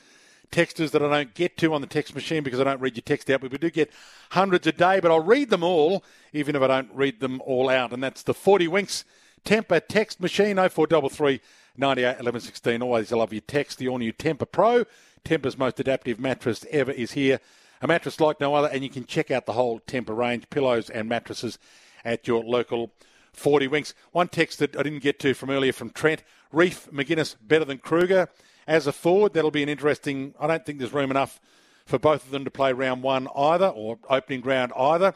texters 0.52 0.92
that 0.92 1.04
I 1.04 1.10
don't 1.10 1.34
get 1.34 1.58
to 1.58 1.74
on 1.74 1.82
the 1.82 1.88
text 1.88 2.16
machine 2.16 2.44
because 2.44 2.60
I 2.60 2.64
don't 2.64 2.82
read 2.82 2.96
your 2.96 3.04
text 3.04 3.30
out. 3.30 3.42
But 3.42 3.52
we 3.52 3.58
do 3.58 3.70
get 3.70 3.92
hundreds 4.32 4.66
a 4.66 4.72
day, 4.72 5.00
but 5.00 5.12
I'll 5.12 5.20
read 5.24 5.50
them 5.50 5.64
all, 5.64 6.04
even 6.34 6.56
if 6.56 6.62
I 6.62 6.68
don't 6.68 6.90
read 6.94 7.20
them 7.20 7.42
all 7.46 7.70
out. 7.70 7.94
And 7.94 8.04
that's 8.04 8.24
the 8.24 8.34
40 8.34 8.68
Winks 8.68 9.06
Tempur 9.44 9.82
text 9.88 10.20
machine, 10.20 10.56
0433 10.56 11.42
98 11.78 12.18
11 12.20 12.42
16. 12.42 12.82
Always 12.82 13.12
love 13.12 13.34
your 13.34 13.42
text. 13.42 13.78
The 13.78 13.88
all 13.88 14.00
new 14.00 14.14
Tempur 14.14 14.52
Pro, 14.52 14.86
Tempur's 15.24 15.58
most 15.58 15.80
adaptive 15.80 16.20
mattress 16.20 16.66
ever, 16.72 16.92
is 16.92 17.12
here. 17.12 17.40
A 17.82 17.88
mattress 17.88 18.20
like 18.20 18.40
no 18.40 18.56
other, 18.56 18.70
and 18.70 18.84
you 18.84 18.90
can 18.90 19.06
check 19.06 19.30
out 19.30 19.46
the 19.46 19.54
whole 19.54 19.80
Tempur 19.82 20.18
range, 20.18 20.50
pillows 20.50 20.90
and 20.90 21.08
mattresses 21.08 21.60
at 22.06 22.28
your 22.28 22.44
local 22.44 22.92
40 23.34 23.68
Winks. 23.68 23.94
One 24.12 24.30
text 24.30 24.60
that 24.60 24.78
I 24.78 24.84
didn't 24.84 25.04
get 25.04 25.20
to 25.20 25.34
from 25.34 25.50
earlier 25.50 25.74
from 25.74 25.90
Trent 25.90 26.24
Reef 26.52 26.88
McInnes 26.92 27.36
better 27.42 27.66
than 27.66 27.80
Kreuger 27.80 28.30
as 28.68 28.88
a 28.88 28.94
forward. 28.94 29.34
That'll 29.34 29.52
be 29.52 29.64
an 29.64 29.70
interesting. 29.70 30.34
I 30.40 30.48
don't 30.48 30.66
think 30.66 30.80
there's 30.80 30.94
room 30.94 31.12
enough 31.12 31.42
for 31.86 32.00
both 32.00 32.26
of 32.26 32.32
them 32.32 32.46
to 32.46 32.52
play 32.52 32.72
round 32.72 33.04
one 33.04 33.28
either 33.36 33.68
or 33.68 34.00
opening 34.10 34.42
round 34.42 34.72
either. 34.78 35.14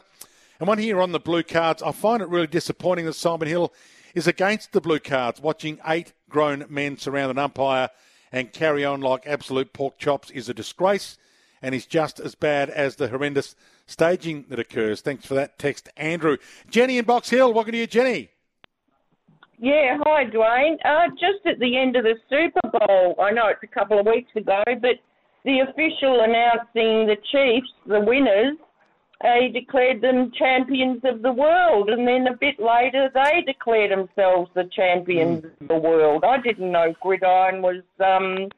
And 0.58 0.68
one 0.68 0.78
here 0.78 1.00
on 1.00 1.12
the 1.12 1.18
blue 1.18 1.42
cards, 1.42 1.82
I 1.82 1.92
find 1.92 2.20
it 2.20 2.28
really 2.28 2.46
disappointing 2.46 3.06
that 3.06 3.14
Simon 3.14 3.48
Hill 3.48 3.72
is 4.14 4.26
against 4.26 4.72
the 4.72 4.80
blue 4.80 4.98
cards. 4.98 5.40
Watching 5.40 5.78
eight 5.86 6.12
grown 6.28 6.66
men 6.68 6.98
surround 6.98 7.30
an 7.30 7.38
umpire 7.38 7.88
and 8.30 8.52
carry 8.52 8.84
on 8.84 9.00
like 9.00 9.26
absolute 9.26 9.72
pork 9.72 9.98
chops 9.98 10.30
is 10.30 10.48
a 10.48 10.54
disgrace 10.54 11.16
and 11.62 11.74
is 11.74 11.86
just 11.86 12.20
as 12.20 12.34
bad 12.34 12.70
as 12.70 12.96
the 12.96 13.08
horrendous 13.08 13.56
staging 13.90 14.44
that 14.48 14.58
occurs. 14.58 15.00
Thanks 15.00 15.26
for 15.26 15.34
that 15.34 15.58
text, 15.58 15.88
Andrew. 15.96 16.36
Jenny 16.70 16.98
in 16.98 17.04
Box 17.04 17.30
Hill, 17.30 17.52
welcome 17.52 17.72
to 17.72 17.78
you, 17.78 17.86
Jenny. 17.86 18.30
Yeah, 19.58 19.98
hi, 20.04 20.24
Dwayne. 20.24 20.78
Uh, 20.84 21.08
just 21.10 21.44
at 21.46 21.58
the 21.58 21.76
end 21.76 21.96
of 21.96 22.04
the 22.04 22.14
Super 22.30 22.78
Bowl, 22.78 23.14
I 23.20 23.30
know 23.30 23.48
it's 23.48 23.62
a 23.62 23.66
couple 23.66 23.98
of 23.98 24.06
weeks 24.06 24.30
ago, 24.34 24.62
but 24.66 24.96
the 25.44 25.60
official 25.60 26.20
announcing 26.20 27.06
the 27.06 27.16
Chiefs, 27.30 27.68
the 27.86 28.00
winners, 28.00 28.56
he 29.22 29.48
declared 29.48 30.00
them 30.00 30.32
champions 30.32 31.02
of 31.04 31.20
the 31.20 31.32
world, 31.32 31.90
and 31.90 32.08
then 32.08 32.26
a 32.26 32.36
bit 32.36 32.58
later 32.58 33.10
they 33.12 33.42
declared 33.46 33.90
themselves 33.90 34.50
the 34.54 34.64
champions 34.74 35.44
of 35.44 35.68
the 35.68 35.76
world. 35.76 36.24
I 36.24 36.38
didn't 36.38 36.72
know 36.72 36.94
gridiron 37.02 37.60
was. 37.60 37.82
Um, 37.98 38.48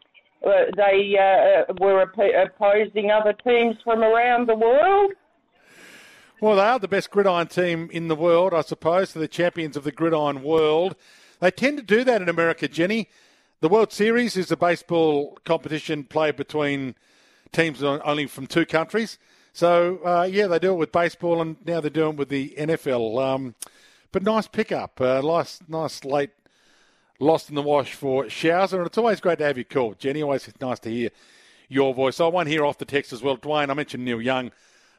uh, 0.44 0.64
they 0.76 1.16
uh, 1.16 1.72
were 1.80 2.02
op- 2.02 2.50
opposing 2.50 3.12
other 3.12 3.32
teams 3.32 3.76
from 3.84 4.02
around 4.02 4.48
the 4.48 4.56
world. 4.56 5.12
Well, 6.42 6.56
they 6.56 6.62
are 6.62 6.80
the 6.80 6.88
best 6.88 7.12
gridiron 7.12 7.46
team 7.46 7.88
in 7.92 8.08
the 8.08 8.16
world, 8.16 8.52
I 8.52 8.62
suppose. 8.62 9.12
They're 9.12 9.20
the 9.20 9.28
champions 9.28 9.76
of 9.76 9.84
the 9.84 9.92
gridiron 9.92 10.42
world. 10.42 10.96
They 11.38 11.52
tend 11.52 11.76
to 11.76 11.84
do 11.84 12.02
that 12.02 12.20
in 12.20 12.28
America, 12.28 12.66
Jenny. 12.66 13.08
The 13.60 13.68
World 13.68 13.92
Series 13.92 14.36
is 14.36 14.50
a 14.50 14.56
baseball 14.56 15.38
competition 15.44 16.02
played 16.02 16.34
between 16.34 16.96
teams 17.52 17.80
only 17.80 18.26
from 18.26 18.48
two 18.48 18.66
countries. 18.66 19.20
So, 19.52 20.00
uh, 20.04 20.24
yeah, 20.28 20.48
they 20.48 20.58
do 20.58 20.72
it 20.72 20.78
with 20.78 20.90
baseball, 20.90 21.40
and 21.40 21.64
now 21.64 21.80
they're 21.80 21.90
doing 21.90 22.14
it 22.14 22.16
with 22.16 22.28
the 22.28 22.56
NFL. 22.58 23.24
Um, 23.24 23.54
but 24.10 24.24
nice 24.24 24.48
pickup. 24.48 25.00
Uh, 25.00 25.20
nice, 25.20 25.60
nice 25.68 26.04
late 26.04 26.30
lost 27.20 27.50
in 27.50 27.54
the 27.54 27.62
wash 27.62 27.94
for 27.94 28.24
Showser, 28.24 28.78
and 28.78 28.86
it's 28.88 28.98
always 28.98 29.20
great 29.20 29.38
to 29.38 29.44
have 29.44 29.58
you 29.58 29.64
call, 29.64 29.94
Jenny. 29.94 30.22
Always 30.22 30.50
nice 30.60 30.80
to 30.80 30.90
hear 30.90 31.10
your 31.68 31.94
voice. 31.94 32.18
I 32.18 32.26
want 32.26 32.48
to 32.48 32.50
hear 32.50 32.64
off 32.64 32.78
the 32.78 32.84
text 32.84 33.12
as 33.12 33.22
well. 33.22 33.36
Dwayne, 33.36 33.70
I 33.70 33.74
mentioned 33.74 34.04
Neil 34.04 34.20
Young 34.20 34.50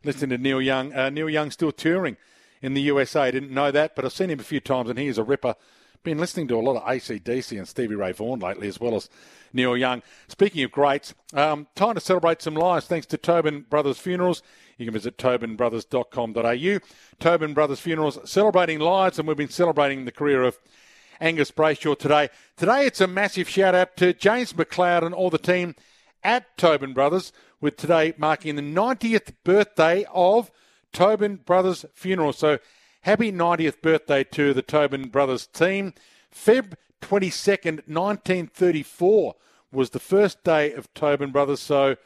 listening 0.03 0.29
to 0.31 0.37
Neil 0.37 0.61
Young. 0.61 0.93
Uh, 0.93 1.09
Neil 1.09 1.29
Young 1.29 1.51
still 1.51 1.71
touring 1.71 2.17
in 2.61 2.73
the 2.73 2.81
USA. 2.81 3.31
Didn't 3.31 3.51
know 3.51 3.71
that, 3.71 3.95
but 3.95 4.05
I've 4.05 4.13
seen 4.13 4.29
him 4.29 4.39
a 4.39 4.43
few 4.43 4.59
times, 4.59 4.89
and 4.89 4.99
he 4.99 5.07
is 5.07 5.17
a 5.17 5.23
ripper. 5.23 5.55
Been 6.03 6.17
listening 6.17 6.49
to 6.49 6.55
a 6.55 6.59
lot 6.59 6.75
of 6.75 6.83
ACDC 6.83 7.57
and 7.57 7.67
Stevie 7.67 7.95
Ray 7.95 8.11
Vaughan 8.11 8.39
lately, 8.39 8.67
as 8.67 8.79
well 8.79 8.95
as 8.95 9.09
Neil 9.53 9.77
Young. 9.77 10.01
Speaking 10.27 10.63
of 10.63 10.71
greats, 10.71 11.13
um, 11.33 11.67
time 11.75 11.95
to 11.95 12.01
celebrate 12.01 12.41
some 12.41 12.55
lives 12.55 12.87
thanks 12.87 13.07
to 13.07 13.17
Tobin 13.17 13.61
Brothers 13.69 13.99
Funerals. 13.99 14.43
You 14.77 14.85
can 14.85 14.93
visit 14.93 15.17
tobinbrothers.com.au. 15.17 16.79
Tobin 17.19 17.53
Brothers 17.53 17.79
Funerals 17.79 18.19
celebrating 18.29 18.79
lives, 18.79 19.17
and 19.17 19.27
we've 19.27 19.37
been 19.37 19.47
celebrating 19.47 20.03
the 20.03 20.11
career 20.11 20.43
of 20.43 20.59
Angus 21.21 21.51
Brayshaw 21.51 21.97
today. 21.97 22.29
Today 22.57 22.85
it's 22.85 22.99
a 22.99 23.07
massive 23.07 23.47
shout 23.47 23.75
out 23.75 23.95
to 23.97 24.13
James 24.13 24.51
McLeod 24.51 25.03
and 25.03 25.15
all 25.15 25.29
the 25.29 25.37
team 25.37 25.75
at 26.23 26.57
Tobin 26.57 26.93
Brothers 26.93 27.31
with 27.59 27.77
today 27.77 28.13
marking 28.17 28.55
the 28.55 28.61
90th 28.61 29.33
birthday 29.43 30.05
of 30.13 30.51
Tobin 30.91 31.37
Brothers 31.37 31.85
Funeral. 31.93 32.33
So 32.33 32.59
happy 33.01 33.31
90th 33.31 33.81
birthday 33.81 34.23
to 34.25 34.53
the 34.53 34.61
Tobin 34.61 35.09
Brothers 35.09 35.47
team. 35.47 35.93
Feb 36.33 36.73
22nd, 37.01 37.87
1934 37.87 39.35
was 39.71 39.89
the 39.89 39.99
first 39.99 40.43
day 40.43 40.73
of 40.73 40.93
Tobin 40.93 41.31
Brothers. 41.31 41.59
So 41.59 41.97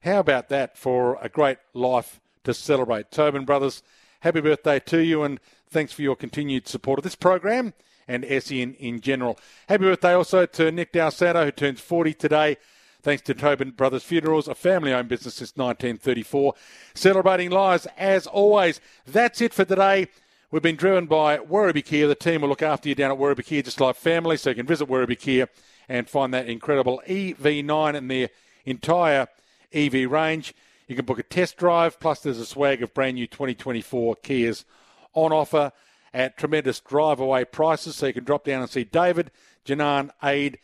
how 0.00 0.20
about 0.20 0.48
that 0.48 0.76
for 0.78 1.18
a 1.20 1.28
great 1.28 1.58
life 1.74 2.20
to 2.44 2.54
celebrate? 2.54 3.10
Tobin 3.10 3.44
Brothers, 3.44 3.82
happy 4.20 4.40
birthday 4.40 4.78
to 4.80 4.98
you 4.98 5.22
and 5.22 5.40
thanks 5.68 5.92
for 5.92 6.02
your 6.02 6.16
continued 6.16 6.68
support 6.68 6.98
of 6.98 7.02
this 7.02 7.14
program 7.14 7.74
and 8.06 8.24
SEN 8.24 8.74
in 8.74 9.00
general. 9.00 9.38
Happy 9.68 9.84
birthday 9.84 10.14
also 10.14 10.46
to 10.46 10.72
Nick 10.72 10.92
Dal 10.92 11.10
Santo, 11.10 11.44
who 11.44 11.50
turns 11.50 11.80
40 11.80 12.14
today 12.14 12.56
thanks 13.02 13.22
to 13.22 13.34
Tobin 13.34 13.70
Brothers 13.70 14.04
Funerals, 14.04 14.48
a 14.48 14.54
family 14.54 14.92
owned 14.92 15.08
business 15.08 15.36
since 15.36 15.56
1934. 15.56 16.54
Celebrating 16.94 17.50
lives 17.50 17.86
as 17.96 18.26
always. 18.26 18.80
That's 19.06 19.40
it 19.40 19.54
for 19.54 19.64
today. 19.64 20.08
We've 20.50 20.62
been 20.62 20.76
driven 20.76 21.06
by 21.06 21.38
Werribee 21.38 21.84
Kia. 21.84 22.06
The 22.06 22.14
team 22.14 22.40
will 22.40 22.48
look 22.48 22.62
after 22.62 22.88
you 22.88 22.94
down 22.94 23.10
at 23.10 23.18
Werribee 23.18 23.44
Kia 23.44 23.62
just 23.62 23.80
like 23.80 23.96
family, 23.96 24.36
so 24.36 24.50
you 24.50 24.56
can 24.56 24.66
visit 24.66 24.88
Werribee 24.88 25.18
Kia 25.18 25.48
and 25.88 26.08
find 26.08 26.32
that 26.34 26.48
incredible 26.48 27.02
EV9 27.06 27.94
and 27.94 28.10
their 28.10 28.30
entire 28.64 29.28
EV 29.72 30.10
range. 30.10 30.54
You 30.86 30.96
can 30.96 31.04
book 31.04 31.18
a 31.18 31.22
test 31.22 31.58
drive, 31.58 32.00
plus 32.00 32.20
there's 32.20 32.38
a 32.38 32.46
swag 32.46 32.82
of 32.82 32.94
brand 32.94 33.16
new 33.16 33.26
2024 33.26 34.16
Kias 34.16 34.64
on 35.12 35.32
offer 35.32 35.72
at 36.14 36.38
tremendous 36.38 36.80
drive 36.80 37.20
away 37.20 37.44
prices, 37.44 37.96
so 37.96 38.06
you 38.06 38.14
can 38.14 38.24
drop 38.24 38.44
down 38.44 38.62
and 38.62 38.70
see 38.70 38.84
David, 38.84 39.30
Janan, 39.66 40.10
Aid, 40.22 40.58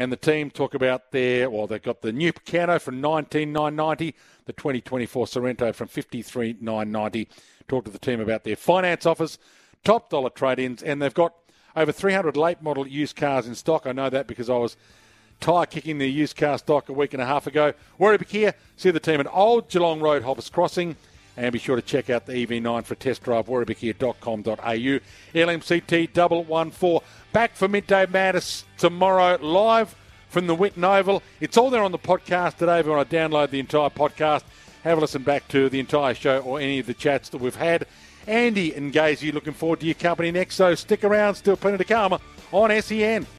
and 0.00 0.10
the 0.10 0.16
team 0.16 0.50
talk 0.50 0.72
about 0.72 1.12
their, 1.12 1.50
well, 1.50 1.66
they've 1.66 1.82
got 1.82 2.00
the 2.00 2.10
new 2.10 2.32
Picanto 2.32 2.80
from 2.80 3.02
19990, 3.02 4.14
the 4.46 4.52
2024 4.54 5.26
Sorento 5.26 5.74
from 5.74 5.88
53990. 5.88 7.28
Talk 7.68 7.84
to 7.84 7.90
the 7.90 7.98
team 7.98 8.18
about 8.18 8.44
their 8.44 8.56
finance 8.56 9.04
offers, 9.04 9.38
top 9.84 10.08
dollar 10.08 10.30
trade-ins, 10.30 10.82
and 10.82 11.02
they've 11.02 11.12
got 11.12 11.34
over 11.76 11.92
300 11.92 12.34
late 12.34 12.62
model 12.62 12.86
used 12.86 13.14
cars 13.14 13.46
in 13.46 13.54
stock. 13.54 13.86
I 13.86 13.92
know 13.92 14.08
that 14.08 14.26
because 14.26 14.48
I 14.48 14.56
was 14.56 14.78
tyre 15.38 15.66
kicking 15.66 15.98
the 15.98 16.10
used 16.10 16.34
car 16.34 16.56
stock 16.56 16.88
a 16.88 16.94
week 16.94 17.12
and 17.12 17.22
a 17.22 17.26
half 17.26 17.46
ago. 17.46 17.74
Werribee 17.98 18.26
Kia, 18.26 18.54
see 18.76 18.90
the 18.90 19.00
team 19.00 19.20
at 19.20 19.26
Old 19.30 19.68
Geelong 19.68 20.00
Road, 20.00 20.22
Hoppers 20.22 20.48
Crossing. 20.48 20.96
And 21.40 21.54
be 21.54 21.58
sure 21.58 21.76
to 21.76 21.80
check 21.80 22.10
out 22.10 22.26
the 22.26 22.34
EV9 22.34 22.84
for 22.84 22.94
test 22.96 23.22
drive, 23.22 23.46
werribeekia.com.au. 23.46 25.00
LMCT 25.34 26.46
114. 26.46 27.00
Back 27.32 27.56
for 27.56 27.66
Midday 27.66 28.04
Madness 28.04 28.66
tomorrow, 28.76 29.38
live 29.40 29.96
from 30.28 30.46
the 30.46 30.54
Whitten 30.54 30.84
Oval. 30.84 31.22
It's 31.40 31.56
all 31.56 31.70
there 31.70 31.82
on 31.82 31.92
the 31.92 31.98
podcast 31.98 32.58
today. 32.58 32.80
If 32.80 32.84
you 32.84 32.92
want 32.92 33.08
to 33.08 33.16
download 33.16 33.48
the 33.48 33.58
entire 33.58 33.88
podcast, 33.88 34.42
have 34.84 34.98
a 34.98 35.00
listen 35.00 35.22
back 35.22 35.48
to 35.48 35.70
the 35.70 35.80
entire 35.80 36.12
show 36.12 36.40
or 36.40 36.60
any 36.60 36.78
of 36.78 36.84
the 36.84 36.92
chats 36.92 37.30
that 37.30 37.40
we've 37.40 37.56
had. 37.56 37.86
Andy 38.26 38.74
and 38.74 38.92
Gazy 38.92 39.32
looking 39.32 39.54
forward 39.54 39.80
to 39.80 39.86
your 39.86 39.94
company 39.94 40.30
next, 40.30 40.56
so 40.56 40.74
stick 40.74 41.04
around. 41.04 41.36
Still 41.36 41.56
plenty 41.56 41.78
to 41.78 41.84
come 41.84 42.18
on 42.52 42.82
SEN. 42.82 43.26